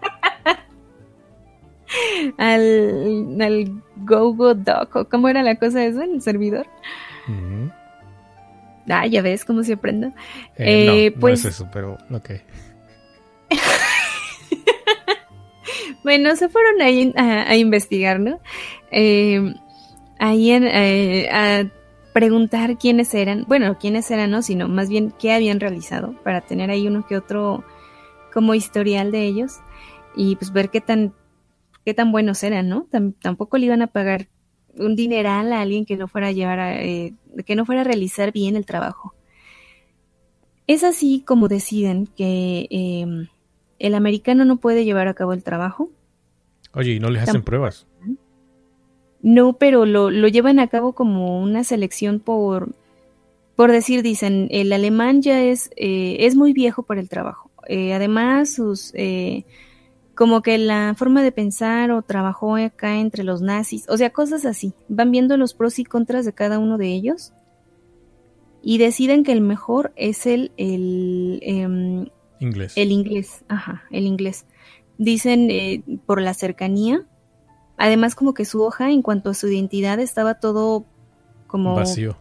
al, 2.37 3.41
al 3.41 3.83
Google 3.97 4.63
Doc, 4.63 5.09
¿cómo 5.09 5.29
era 5.29 5.43
la 5.43 5.55
cosa 5.55 5.85
eso 5.85 6.01
en 6.01 6.15
el 6.15 6.21
servidor? 6.21 6.67
Ah, 8.89 9.05
ya 9.05 9.21
ves 9.21 9.45
cómo 9.45 9.63
se 9.63 9.73
aprende. 9.73 10.11
Eh, 10.55 11.11
no, 11.13 11.19
pues... 11.19 11.43
no 11.43 11.49
es 11.49 11.55
eso, 11.55 11.69
pero 11.71 11.97
ok. 12.11 12.31
bueno, 16.03 16.35
se 16.35 16.49
fueron 16.49 16.81
ahí 16.81 17.13
a, 17.15 17.55
investigar, 17.55 18.19
¿no? 18.19 18.39
Eh, 18.91 19.53
ahí 20.19 20.51
eh, 20.51 21.29
a 21.29 21.65
preguntar 22.17 22.79
quiénes 22.79 23.13
eran, 23.13 23.45
bueno, 23.47 23.77
quiénes 23.77 24.09
eran, 24.09 24.31
no, 24.31 24.41
sino 24.41 24.67
más 24.67 24.89
bien 24.89 25.13
qué 25.19 25.33
habían 25.33 25.59
realizado 25.59 26.15
para 26.23 26.41
tener 26.41 26.71
ahí 26.71 26.87
uno 26.87 27.05
que 27.05 27.15
otro 27.15 27.63
como 28.33 28.55
historial 28.55 29.11
de 29.11 29.27
ellos 29.27 29.57
y 30.15 30.35
pues 30.35 30.51
ver 30.51 30.71
qué 30.71 30.81
tan 30.81 31.13
qué 31.85 31.93
tan 31.93 32.11
buenos 32.11 32.41
eran, 32.41 32.69
¿no? 32.69 32.87
tampoco 33.21 33.59
le 33.59 33.67
iban 33.67 33.83
a 33.83 33.87
pagar 33.87 34.29
un 34.79 34.95
dineral 34.95 35.53
a 35.53 35.61
alguien 35.61 35.85
que 35.85 35.95
no 35.95 36.07
fuera 36.07 36.29
a 36.29 36.31
llevar 36.31 36.57
eh, 36.79 37.13
que 37.45 37.55
no 37.55 37.67
fuera 37.67 37.81
a 37.81 37.83
realizar 37.83 38.31
bien 38.31 38.55
el 38.55 38.65
trabajo. 38.65 39.13
Es 40.65 40.83
así 40.83 41.21
como 41.23 41.47
deciden 41.47 42.07
que 42.07 42.65
em, 42.71 43.27
el 43.77 43.93
americano 43.93 44.43
no 44.43 44.57
puede 44.57 44.85
llevar 44.85 45.07
a 45.07 45.13
cabo 45.13 45.33
el 45.33 45.43
trabajo. 45.43 45.91
Oye, 46.73 46.93
¿y 46.93 46.99
no 46.99 47.11
les 47.11 47.21
hacen 47.21 47.43
pruebas? 47.43 47.85
No, 49.21 49.53
pero 49.53 49.85
lo, 49.85 50.09
llevan 50.27 50.59
a 50.59 50.67
cabo 50.67 50.93
como 50.93 51.41
una 51.41 51.63
selección 51.63 52.19
por, 52.19 52.75
por 53.55 53.71
decir, 53.71 54.03
dicen, 54.03 54.47
el 54.51 54.71
alemán 54.71 55.21
ya 55.21 55.43
es, 55.43 55.69
eh, 55.75 56.17
es 56.21 56.35
muy 56.35 56.53
viejo 56.53 56.83
para 56.83 57.01
el 57.01 57.09
trabajo. 57.09 57.49
Eh, 57.67 57.93
además, 57.93 58.53
sus 58.53 58.93
como 60.17 60.41
que 60.41 60.57
la 60.57 60.95
forma 60.97 61.21
de 61.21 61.31
pensar 61.31 61.91
o 61.91 62.01
trabajó 62.01 62.55
acá 62.55 62.97
entre 62.97 63.23
los 63.23 63.43
nazis, 63.43 63.85
o 63.87 63.97
sea, 63.97 64.09
cosas 64.09 64.45
así. 64.45 64.73
Van 64.89 65.11
viendo 65.11 65.37
los 65.37 65.53
pros 65.53 65.77
y 65.77 65.83
contras 65.83 66.25
de 66.25 66.33
cada 66.33 66.57
uno 66.57 66.79
de 66.79 66.87
ellos 66.87 67.33
y 68.63 68.79
deciden 68.79 69.23
que 69.23 69.31
el 69.31 69.41
mejor 69.41 69.93
es 69.95 70.25
el, 70.25 70.51
el 70.57 71.39
em, 71.43 72.07
inglés. 72.39 72.73
El 72.75 72.91
inglés, 72.91 73.45
ajá, 73.47 73.83
el 73.91 74.07
inglés. 74.07 74.45
Dicen 74.97 75.51
eh, 75.51 75.83
por 76.07 76.19
la 76.19 76.33
cercanía. 76.33 77.05
Además, 77.77 78.15
como 78.15 78.33
que 78.33 78.45
su 78.45 78.63
hoja, 78.63 78.91
en 78.91 79.01
cuanto 79.01 79.29
a 79.29 79.33
su 79.33 79.47
identidad, 79.47 79.99
estaba 79.99 80.35
todo 80.35 80.85
como 81.45 81.75
vacío. 81.75 82.17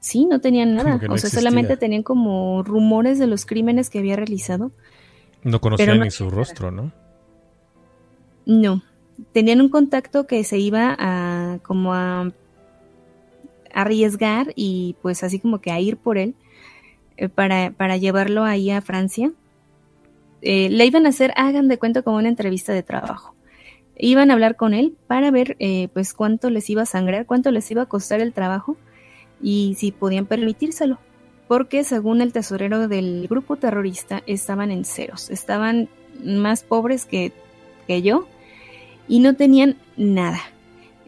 Sí, 0.00 0.24
no 0.24 0.40
tenían 0.40 0.74
nada. 0.74 1.00
o 1.08 1.16
sea, 1.18 1.30
solamente 1.30 1.76
tenían 1.76 2.02
como 2.02 2.62
rumores 2.64 3.18
de 3.18 3.28
los 3.28 3.46
crímenes 3.46 3.88
que 3.88 4.00
había 4.00 4.16
realizado. 4.16 4.72
No 5.44 5.60
conocían 5.60 6.00
ni 6.00 6.10
su 6.10 6.30
rostro, 6.30 6.70
¿no? 6.70 6.90
No, 8.46 8.82
tenían 9.32 9.60
un 9.60 9.68
contacto 9.68 10.26
que 10.26 10.42
se 10.42 10.58
iba 10.58 10.96
a 10.98 11.58
como 11.62 11.94
a 11.94 12.32
arriesgar 13.72 14.52
y 14.56 14.96
pues 15.02 15.22
así 15.22 15.38
como 15.38 15.60
que 15.60 15.70
a 15.70 15.80
ir 15.80 15.96
por 15.96 16.18
él 16.18 16.34
eh, 17.16 17.28
para, 17.28 17.70
para, 17.70 17.96
llevarlo 17.96 18.44
ahí 18.44 18.70
a 18.70 18.80
Francia. 18.80 19.32
Eh, 20.40 20.68
le 20.70 20.84
iban 20.84 21.06
a 21.06 21.10
hacer, 21.10 21.32
hagan 21.36 21.68
de 21.68 21.78
cuento 21.78 22.02
como 22.02 22.16
una 22.16 22.28
entrevista 22.28 22.72
de 22.72 22.82
trabajo. 22.82 23.34
Iban 23.96 24.30
a 24.30 24.34
hablar 24.34 24.56
con 24.56 24.74
él 24.74 24.96
para 25.06 25.30
ver 25.30 25.56
eh, 25.58 25.88
pues 25.92 26.14
cuánto 26.14 26.50
les 26.50 26.68
iba 26.70 26.82
a 26.82 26.86
sangrar, 26.86 27.26
cuánto 27.26 27.50
les 27.50 27.70
iba 27.70 27.82
a 27.82 27.86
costar 27.86 28.20
el 28.20 28.32
trabajo 28.32 28.76
y 29.42 29.74
si 29.78 29.92
podían 29.92 30.26
permitírselo. 30.26 30.98
Porque 31.48 31.84
según 31.84 32.22
el 32.22 32.32
tesorero 32.32 32.88
del 32.88 33.26
grupo 33.28 33.56
terrorista 33.56 34.22
estaban 34.26 34.70
en 34.70 34.84
ceros, 34.84 35.30
estaban 35.30 35.88
más 36.24 36.62
pobres 36.62 37.04
que 37.04 37.32
que 37.86 38.02
yo 38.02 38.26
y 39.08 39.20
no 39.20 39.34
tenían 39.34 39.76
nada. 39.96 40.40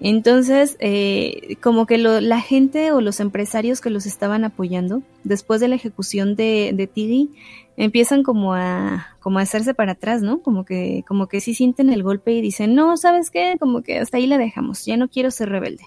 Entonces, 0.00 0.76
eh, 0.80 1.56
como 1.62 1.86
que 1.86 1.98
la 1.98 2.40
gente 2.40 2.92
o 2.92 3.00
los 3.00 3.20
empresarios 3.20 3.80
que 3.80 3.90
los 3.90 4.06
estaban 4.06 4.44
apoyando, 4.44 5.02
después 5.22 5.60
de 5.60 5.68
la 5.68 5.76
ejecución 5.76 6.36
de, 6.36 6.72
de 6.74 7.28
empiezan 7.76 8.22
como 8.22 8.54
a, 8.54 9.16
como 9.20 9.38
a 9.38 9.42
hacerse 9.42 9.74
para 9.74 9.92
atrás, 9.92 10.22
¿no? 10.22 10.42
Como 10.42 10.64
que, 10.64 11.04
como 11.06 11.28
que 11.28 11.40
sí 11.40 11.54
sienten 11.54 11.90
el 11.90 12.02
golpe 12.02 12.32
y 12.32 12.40
dicen, 12.40 12.74
no, 12.74 12.96
¿sabes 12.96 13.30
qué? 13.30 13.56
Como 13.58 13.82
que 13.82 13.98
hasta 13.98 14.16
ahí 14.16 14.26
la 14.26 14.38
dejamos, 14.38 14.84
ya 14.84 14.96
no 14.96 15.08
quiero 15.08 15.30
ser 15.30 15.48
rebelde. 15.48 15.84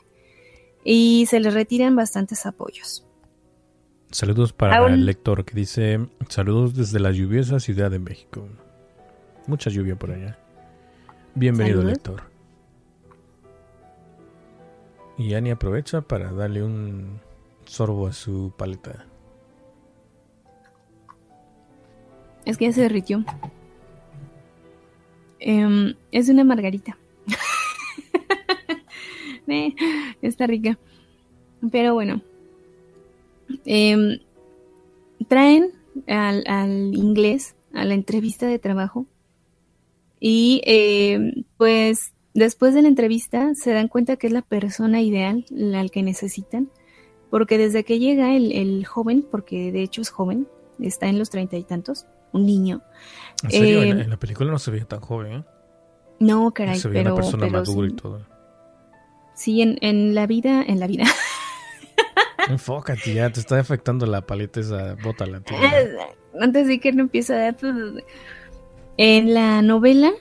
Y 0.84 1.26
se 1.28 1.40
les 1.40 1.54
retiran 1.54 1.96
bastantes 1.96 2.46
apoyos. 2.46 3.06
Saludos 4.10 4.54
para 4.54 4.88
el 4.88 5.06
lector 5.06 5.44
que 5.44 5.54
dice, 5.54 6.00
saludos 6.30 6.76
desde 6.76 7.00
la 7.00 7.12
lluviosa 7.12 7.60
Ciudad 7.60 7.92
de 7.92 8.00
México. 8.00 8.48
Mucha 9.48 9.70
lluvia 9.70 9.98
por 9.98 10.12
allá. 10.12 10.40
Bienvenido, 11.36 11.84
lector. 11.84 12.37
Y 15.18 15.34
Ani 15.34 15.52
aprovecha 15.52 16.02
para 16.02 16.32
darle 16.32 16.64
un 16.64 17.20
sorbo 17.66 18.08
a 18.08 18.14
su 18.14 18.54
paleta. 18.56 19.06
Es 22.46 22.58
que 22.58 22.66
ya 22.66 22.74
se 22.74 22.82
derritió. 22.82 23.26
Em, 25.40 25.96
es 26.12 26.30
una 26.30 26.44
margarita. 26.44 26.98
Eh, 29.50 29.74
está 30.22 30.46
rica. 30.46 30.78
Pero 31.72 31.94
bueno. 31.94 32.22
Em, 33.64 34.20
traen 35.30 35.72
al, 36.06 36.44
al 36.48 36.94
inglés 36.94 37.56
a 37.74 37.86
la 37.86 37.94
entrevista 37.94 38.46
de 38.46 38.60
trabajo 38.60 39.06
y 40.20 40.62
eh, 40.66 41.46
pues 41.58 42.14
después 42.38 42.74
de 42.74 42.84
la 42.84 42.88
entrevista 42.88 43.54
se 43.56 43.74
dan 43.74 43.88
cuenta 43.88 44.16
que 44.16 44.28
es 44.28 44.34
la 44.34 44.44
persona 44.44 45.02
ideal 45.02 45.46
al 45.76 45.92
que 45.92 46.04
necesitan, 46.04 46.70
porque 47.30 47.58
desde 47.58 47.84
que 47.84 48.00
llega 48.00 48.36
el, 48.36 48.86
joven, 48.86 49.26
porque 49.30 49.72
de 49.72 49.82
hecho 49.82 50.02
es 50.02 50.10
joven, 50.10 50.48
está 50.80 51.08
en 51.08 51.18
los 51.20 51.30
treinta 51.30 51.58
y 51.58 51.64
tantos, 51.64 52.06
un 52.32 52.46
niño. 52.46 52.84
¿En 53.44 53.52
serio? 53.52 53.84
en, 53.84 54.00
eh, 54.00 54.08
la, 54.08 54.18
película 54.18 54.52
no 54.52 54.60
se 54.60 54.72
veía 54.72 54.86
tan 54.86 55.00
joven, 55.00 55.34
¿eh? 55.34 55.44
No, 56.20 56.52
caray, 56.52 56.80
se 56.80 56.88
veía 56.88 57.02
una 57.02 57.16
persona 57.16 57.48
madura 57.48 57.88
y 57.88 57.94
todo. 57.94 58.26
Sí, 59.36 59.62
en, 59.62 59.78
en 59.82 60.16
la 60.16 60.26
vida, 60.28 60.64
en 60.64 60.80
la 60.80 60.88
vida. 60.88 61.06
Enfócate, 62.50 63.14
ya 63.14 63.32
te 63.32 63.40
está 63.40 63.60
afectando 63.60 64.06
la 64.06 64.22
paleta 64.22 64.60
esa, 64.60 64.96
bótala. 65.04 65.42
Antes 66.40 66.68
de 66.68 66.80
que 66.80 66.92
no 66.92 67.02
empiece 67.02 67.34
a 67.34 67.38
dar 67.38 67.58
en 68.98 69.34
la 69.34 69.62
novela 69.62 70.12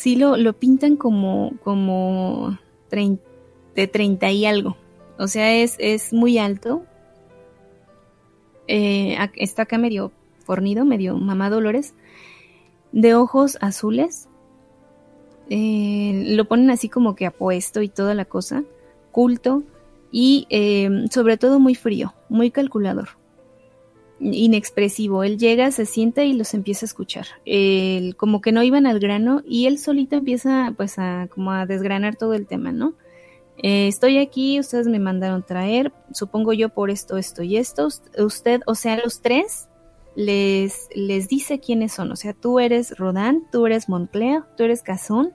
sí 0.00 0.16
lo, 0.16 0.38
lo 0.38 0.54
pintan 0.54 0.96
como, 0.96 1.52
como 1.62 2.58
de 2.90 3.86
30 3.86 4.30
y 4.30 4.46
algo. 4.46 4.76
O 5.18 5.28
sea, 5.28 5.54
es, 5.54 5.76
es 5.78 6.14
muy 6.14 6.38
alto. 6.38 6.84
eh, 8.66 9.18
está 9.36 9.62
acá 9.62 9.76
medio 9.76 10.10
fornido, 10.46 10.86
medio 10.86 11.16
mamá 11.16 11.50
Dolores, 11.50 11.92
de 12.92 13.14
ojos 13.14 13.58
azules. 13.60 14.26
Eh, 15.50 16.24
lo 16.28 16.46
ponen 16.46 16.70
así 16.70 16.88
como 16.88 17.14
que 17.14 17.26
apuesto 17.26 17.82
y 17.82 17.88
toda 17.88 18.14
la 18.14 18.24
cosa, 18.24 18.64
culto 19.12 19.64
y 20.10 20.46
eh, 20.48 20.88
sobre 21.10 21.36
todo 21.36 21.58
muy 21.60 21.74
frío, 21.74 22.14
muy 22.30 22.50
calculador, 22.50 23.10
inexpresivo. 24.20 25.24
Él 25.24 25.38
llega, 25.38 25.70
se 25.70 25.86
sienta 25.86 26.24
y 26.24 26.34
los 26.34 26.54
empieza 26.54 26.84
a 26.84 26.88
escuchar. 26.88 27.26
como 28.16 28.40
que 28.40 28.52
no 28.52 28.62
iban 28.62 28.86
al 28.86 29.00
grano 29.00 29.42
y 29.46 29.66
él 29.66 29.78
solito 29.78 30.16
empieza 30.16 30.72
pues 30.76 30.98
a 30.98 31.28
como 31.30 31.52
a 31.52 31.66
desgranar 31.66 32.16
todo 32.16 32.34
el 32.34 32.46
tema, 32.46 32.72
¿no? 32.72 32.94
Eh, 33.62 33.88
estoy 33.88 34.18
aquí, 34.18 34.58
ustedes 34.58 34.86
me 34.86 34.98
mandaron 34.98 35.44
traer, 35.44 35.92
supongo 36.12 36.54
yo 36.54 36.70
por 36.70 36.90
esto, 36.90 37.18
esto 37.18 37.42
y 37.42 37.56
esto. 37.56 37.88
Usted, 38.18 38.62
o 38.66 38.74
sea, 38.74 38.98
los 39.02 39.20
tres 39.20 39.68
les, 40.14 40.88
les 40.94 41.28
dice 41.28 41.60
quiénes 41.60 41.92
son. 41.92 42.10
O 42.12 42.16
sea, 42.16 42.32
tú 42.32 42.58
eres 42.58 42.96
Rodán, 42.96 43.46
tú 43.52 43.66
eres 43.66 43.88
Moncler, 43.88 44.42
tú 44.56 44.64
eres 44.64 44.82
Cazón 44.82 45.32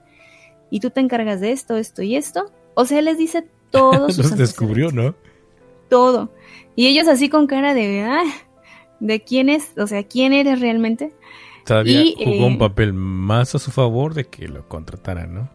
y 0.70 0.80
tú 0.80 0.90
te 0.90 1.00
encargas 1.00 1.40
de 1.40 1.52
esto, 1.52 1.76
esto 1.76 2.02
y 2.02 2.16
esto. 2.16 2.50
O 2.74 2.84
sea, 2.84 3.00
les 3.00 3.16
dice 3.16 3.46
todo. 3.70 4.08
los 4.08 4.36
descubrió, 4.36 4.90
¿no? 4.90 5.14
Todo. 5.88 6.30
Y 6.74 6.88
ellos 6.88 7.06
así 7.06 7.28
con 7.28 7.46
cara 7.46 7.74
de, 7.74 8.02
ah, 8.02 8.24
¿de 9.00 9.22
quién 9.22 9.48
es? 9.48 9.72
O 9.78 9.86
sea, 9.86 10.02
¿quién 10.04 10.32
eres 10.32 10.60
realmente? 10.60 11.12
Todavía 11.64 12.04
jugó 12.16 12.46
un 12.46 12.54
eh, 12.54 12.58
papel 12.58 12.92
más 12.92 13.54
a 13.54 13.58
su 13.58 13.70
favor 13.70 14.14
de 14.14 14.26
que 14.26 14.48
lo 14.48 14.68
contrataran, 14.68 15.34
¿no? 15.34 15.50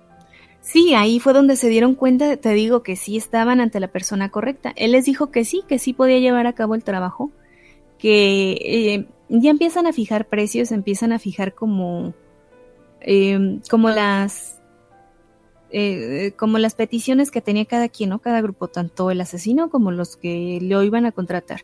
Sí, 0.61 0.93
ahí 0.93 1.19
fue 1.19 1.33
donde 1.33 1.55
se 1.55 1.69
dieron 1.69 1.95
cuenta, 1.95 2.37
te 2.37 2.53
digo, 2.53 2.83
que 2.83 2.95
sí 2.95 3.17
estaban 3.17 3.59
ante 3.61 3.79
la 3.79 3.87
persona 3.87 4.29
correcta. 4.29 4.73
Él 4.75 4.91
les 4.91 5.05
dijo 5.05 5.31
que 5.31 5.43
sí, 5.43 5.63
que 5.67 5.79
sí 5.79 5.93
podía 5.93 6.19
llevar 6.19 6.45
a 6.47 6.53
cabo 6.53 6.75
el 6.75 6.83
trabajo, 6.83 7.31
que 7.97 8.51
eh, 8.61 9.05
ya 9.29 9.49
empiezan 9.49 9.87
a 9.87 9.93
fijar 9.93 10.27
precios, 10.27 10.71
empiezan 10.71 11.13
a 11.13 11.19
fijar 11.19 11.55
como, 11.55 12.13
eh, 12.99 13.59
como 13.69 13.89
las 13.89 14.61
eh, 15.73 16.33
como 16.35 16.57
las 16.57 16.75
peticiones 16.75 17.31
que 17.31 17.39
tenía 17.39 17.63
cada 17.63 17.87
quien, 17.87 18.09
¿no? 18.09 18.19
Cada 18.19 18.41
grupo, 18.41 18.67
tanto 18.67 19.09
el 19.09 19.21
asesino 19.21 19.69
como 19.69 19.91
los 19.91 20.17
que 20.17 20.59
lo 20.61 20.83
iban 20.83 21.05
a 21.05 21.13
contratar. 21.13 21.61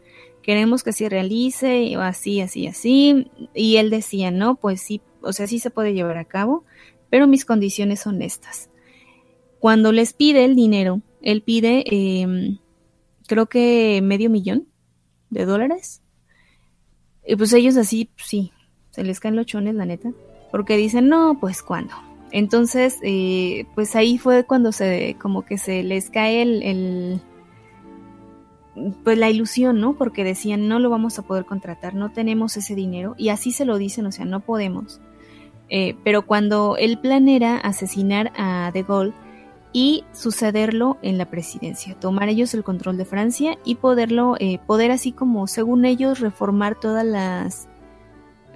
Queremos 0.47 0.81
que 0.81 0.93
se 0.93 1.09
realice, 1.09 1.97
o 1.97 1.99
así, 1.99 2.39
así, 2.39 2.67
así. 2.67 3.29
Y 3.53 3.75
él 3.75 3.89
decía, 3.89 4.31
no, 4.31 4.55
pues 4.55 4.81
sí, 4.81 5.01
o 5.21 5.33
sea, 5.33 5.45
sí 5.45 5.59
se 5.59 5.69
puede 5.69 5.93
llevar 5.93 6.17
a 6.17 6.23
cabo, 6.23 6.63
pero 7.09 7.27
mis 7.27 7.43
condiciones 7.43 7.99
son 7.99 8.21
estas. 8.21 8.69
Cuando 9.59 9.91
les 9.91 10.13
pide 10.13 10.45
el 10.45 10.55
dinero, 10.55 11.01
él 11.21 11.41
pide, 11.41 11.83
em, 11.87 12.59
creo 13.27 13.47
que 13.47 13.99
medio 14.01 14.29
millón 14.29 14.69
de 15.29 15.43
dólares. 15.45 16.01
Y 17.27 17.35
pues 17.35 17.51
ellos 17.51 17.75
así, 17.75 18.09
sí, 18.15 18.53
se 18.91 19.03
les 19.03 19.19
caen 19.19 19.35
los 19.35 19.47
chones, 19.47 19.75
la 19.75 19.85
neta. 19.85 20.13
Porque 20.49 20.77
dicen, 20.77 21.09
no, 21.09 21.37
pues 21.41 21.61
cuándo. 21.61 21.93
Entonces, 22.31 22.99
eh, 23.03 23.65
pues 23.75 23.97
ahí 23.97 24.17
fue 24.17 24.45
cuando 24.45 24.71
se, 24.71 25.17
como 25.19 25.43
que 25.43 25.57
se 25.57 25.83
les 25.83 26.09
cae 26.09 26.41
el, 26.41 27.21
pues 29.03 29.17
la 29.17 29.29
ilusión, 29.29 29.79
¿no? 29.79 29.93
Porque 29.93 30.23
decían, 30.23 30.67
no 30.67 30.79
lo 30.79 30.89
vamos 30.89 31.17
a 31.19 31.23
poder 31.23 31.45
contratar, 31.45 31.95
no 31.95 32.11
tenemos 32.11 32.57
ese 32.57 32.75
dinero. 32.75 33.15
Y 33.17 33.29
así 33.29 33.51
se 33.51 33.65
lo 33.65 33.77
dicen, 33.77 34.05
o 34.05 34.11
sea, 34.11 34.25
no 34.25 34.39
podemos. 34.41 34.99
Eh, 35.69 35.95
pero 36.03 36.25
cuando 36.25 36.77
el 36.77 36.97
plan 36.99 37.27
era 37.27 37.57
asesinar 37.57 38.31
a 38.37 38.71
De 38.73 38.83
Gaulle, 38.83 39.13
y 39.73 40.05
sucederlo 40.13 40.97
en 41.01 41.17
la 41.17 41.25
presidencia, 41.25 41.93
tomar 41.99 42.29
ellos 42.29 42.53
el 42.53 42.63
control 42.63 42.97
de 42.97 43.05
Francia 43.05 43.57
y 43.63 43.75
poderlo, 43.75 44.35
eh, 44.39 44.59
poder 44.65 44.91
así 44.91 45.11
como 45.11 45.45
según 45.45 45.85
ellos 45.85 46.19
reformar 46.19 46.79
todas 46.79 47.05
las 47.05 47.67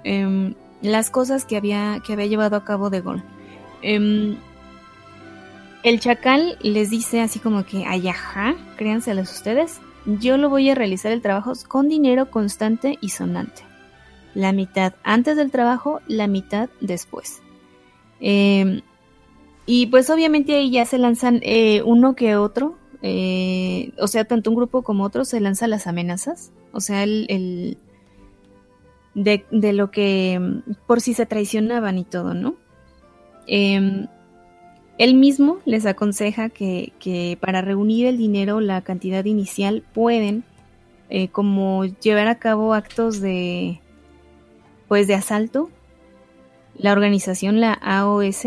em, 0.04 0.54
las 0.80 1.10
cosas 1.10 1.44
que 1.44 1.56
había 1.56 2.00
que 2.04 2.14
había 2.14 2.26
llevado 2.26 2.56
a 2.56 2.64
cabo 2.64 2.90
de 2.90 3.02
Gaulle. 3.02 3.22
Em, 3.82 4.36
el 5.84 6.00
chacal 6.00 6.58
les 6.62 6.90
dice 6.90 7.20
así 7.20 7.38
como 7.38 7.64
que, 7.64 7.84
ay, 7.86 8.08
ajá, 8.08 8.54
créanselas 8.76 9.32
ustedes, 9.32 9.80
yo 10.06 10.36
lo 10.36 10.48
voy 10.48 10.68
a 10.70 10.74
realizar 10.74 11.12
el 11.12 11.22
trabajo 11.22 11.52
con 11.68 11.88
dinero 11.88 12.30
constante 12.30 12.98
y 13.00 13.10
sonante. 13.10 13.62
La 14.34 14.52
mitad 14.52 14.94
antes 15.02 15.36
del 15.36 15.50
trabajo, 15.50 16.00
la 16.06 16.26
mitad 16.26 16.70
después. 16.80 17.42
Eh, 18.20 18.82
y 19.66 19.86
pues 19.86 20.10
obviamente 20.10 20.54
ahí 20.54 20.70
ya 20.70 20.84
se 20.84 20.98
lanzan 20.98 21.40
eh, 21.42 21.82
uno 21.82 22.14
que 22.14 22.36
otro, 22.36 22.76
eh, 23.02 23.92
o 23.98 24.06
sea, 24.06 24.24
tanto 24.24 24.50
un 24.50 24.56
grupo 24.56 24.82
como 24.82 25.04
otro 25.04 25.24
se 25.24 25.40
lanzan 25.40 25.70
las 25.70 25.86
amenazas, 25.86 26.52
o 26.72 26.80
sea, 26.80 27.02
el, 27.04 27.78
de, 29.14 29.44
de, 29.50 29.72
lo 29.72 29.90
que 29.90 30.40
por 30.86 31.00
si 31.00 31.14
se 31.14 31.26
traicionaban 31.26 31.98
y 31.98 32.04
todo, 32.04 32.34
¿no? 32.34 32.54
Él 34.98 35.14
mismo 35.14 35.58
les 35.64 35.86
aconseja 35.86 36.48
que, 36.48 36.92
que, 36.98 37.38
para 37.40 37.62
reunir 37.62 38.06
el 38.06 38.18
dinero, 38.18 38.60
la 38.60 38.82
cantidad 38.82 39.24
inicial, 39.24 39.82
pueden 39.92 40.44
eh, 41.08 41.28
como 41.28 41.84
llevar 41.84 42.28
a 42.28 42.38
cabo 42.38 42.72
actos 42.72 43.20
de, 43.20 43.80
pues, 44.88 45.06
de 45.06 45.14
asalto. 45.14 45.70
La 46.74 46.92
organización, 46.92 47.60
la 47.60 47.74
AOS, 47.74 48.46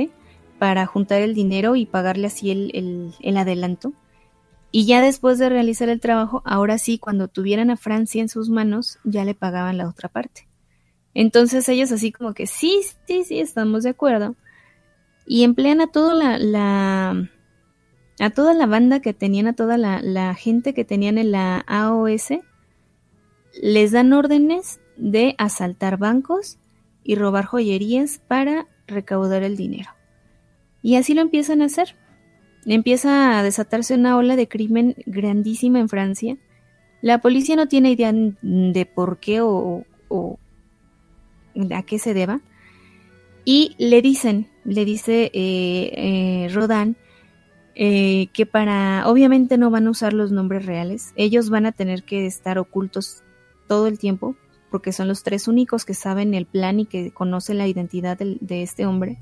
para 0.57 0.85
juntar 0.85 1.21
el 1.21 1.35
dinero 1.35 1.75
y 1.75 1.85
pagarle 1.85 2.27
así 2.27 2.51
el, 2.51 3.13
el, 3.19 3.37
adelanto. 3.37 3.93
Y 4.71 4.85
ya 4.85 5.01
después 5.01 5.37
de 5.37 5.49
realizar 5.49 5.89
el 5.89 5.99
trabajo, 5.99 6.41
ahora 6.43 6.77
sí, 6.77 6.97
cuando 6.97 7.27
tuvieran 7.27 7.69
a 7.69 7.77
Francia 7.77 8.21
en 8.21 8.29
sus 8.29 8.49
manos, 8.49 8.97
ya 9.03 9.25
le 9.25 9.35
pagaban 9.35 9.77
la 9.77 9.87
otra 9.87 10.09
parte. 10.09 10.47
Entonces 11.13 11.69
ellos 11.69 11.91
así 11.91 12.11
como 12.11 12.33
que 12.33 12.47
sí, 12.47 12.81
sí, 13.07 13.23
sí, 13.25 13.39
estamos 13.39 13.83
de 13.83 13.91
acuerdo. 13.91 14.35
Y 15.25 15.43
emplean 15.43 15.81
a 15.81 15.87
toda 15.87 16.13
la, 16.13 16.37
la 16.37 17.29
a 18.19 18.29
toda 18.29 18.53
la 18.53 18.65
banda 18.65 19.01
que 19.01 19.13
tenían, 19.13 19.47
a 19.47 19.53
toda 19.53 19.77
la, 19.77 20.01
la 20.01 20.33
gente 20.35 20.73
que 20.73 20.85
tenían 20.85 21.17
en 21.17 21.31
la 21.31 21.63
AOS, 21.67 22.33
les 23.61 23.91
dan 23.91 24.13
órdenes 24.13 24.79
de 24.97 25.35
asaltar 25.37 25.97
bancos 25.97 26.57
y 27.03 27.15
robar 27.15 27.45
joyerías 27.45 28.21
para 28.27 28.67
recaudar 28.87 29.43
el 29.43 29.57
dinero. 29.57 29.89
Y 30.81 30.95
así 30.95 31.13
lo 31.13 31.21
empiezan 31.21 31.61
a 31.61 31.65
hacer. 31.65 31.95
Empieza 32.65 33.37
a 33.37 33.43
desatarse 33.43 33.95
una 33.95 34.17
ola 34.17 34.35
de 34.35 34.47
crimen 34.47 34.95
grandísima 35.05 35.79
en 35.79 35.89
Francia. 35.89 36.37
La 37.01 37.19
policía 37.19 37.55
no 37.55 37.67
tiene 37.67 37.91
idea 37.91 38.11
de 38.13 38.85
por 38.85 39.19
qué 39.19 39.41
o, 39.41 39.83
a 41.71 41.83
qué 41.83 41.99
se 41.99 42.13
deba. 42.13 42.41
Y 43.45 43.75
le 43.77 44.01
dicen, 44.01 44.49
le 44.63 44.83
dice 44.85 45.31
eh, 45.33 45.91
eh 45.95 46.49
Rodán, 46.51 46.97
eh, 47.75 48.27
que 48.33 48.45
para, 48.45 49.07
obviamente 49.07 49.57
no 49.57 49.69
van 49.69 49.87
a 49.87 49.91
usar 49.91 50.13
los 50.13 50.31
nombres 50.31 50.65
reales, 50.65 51.13
ellos 51.15 51.49
van 51.49 51.65
a 51.65 51.71
tener 51.71 52.03
que 52.03 52.25
estar 52.25 52.57
ocultos 52.57 53.23
todo 53.67 53.87
el 53.87 53.99
tiempo, 53.99 54.35
porque 54.71 54.91
son 54.91 55.07
los 55.07 55.23
tres 55.23 55.47
únicos 55.47 55.85
que 55.85 55.93
saben 55.93 56.33
el 56.33 56.45
plan 56.45 56.79
y 56.79 56.85
que 56.85 57.11
conocen 57.11 57.57
la 57.57 57.67
identidad 57.67 58.17
de 58.17 58.63
este 58.63 58.85
hombre 58.85 59.17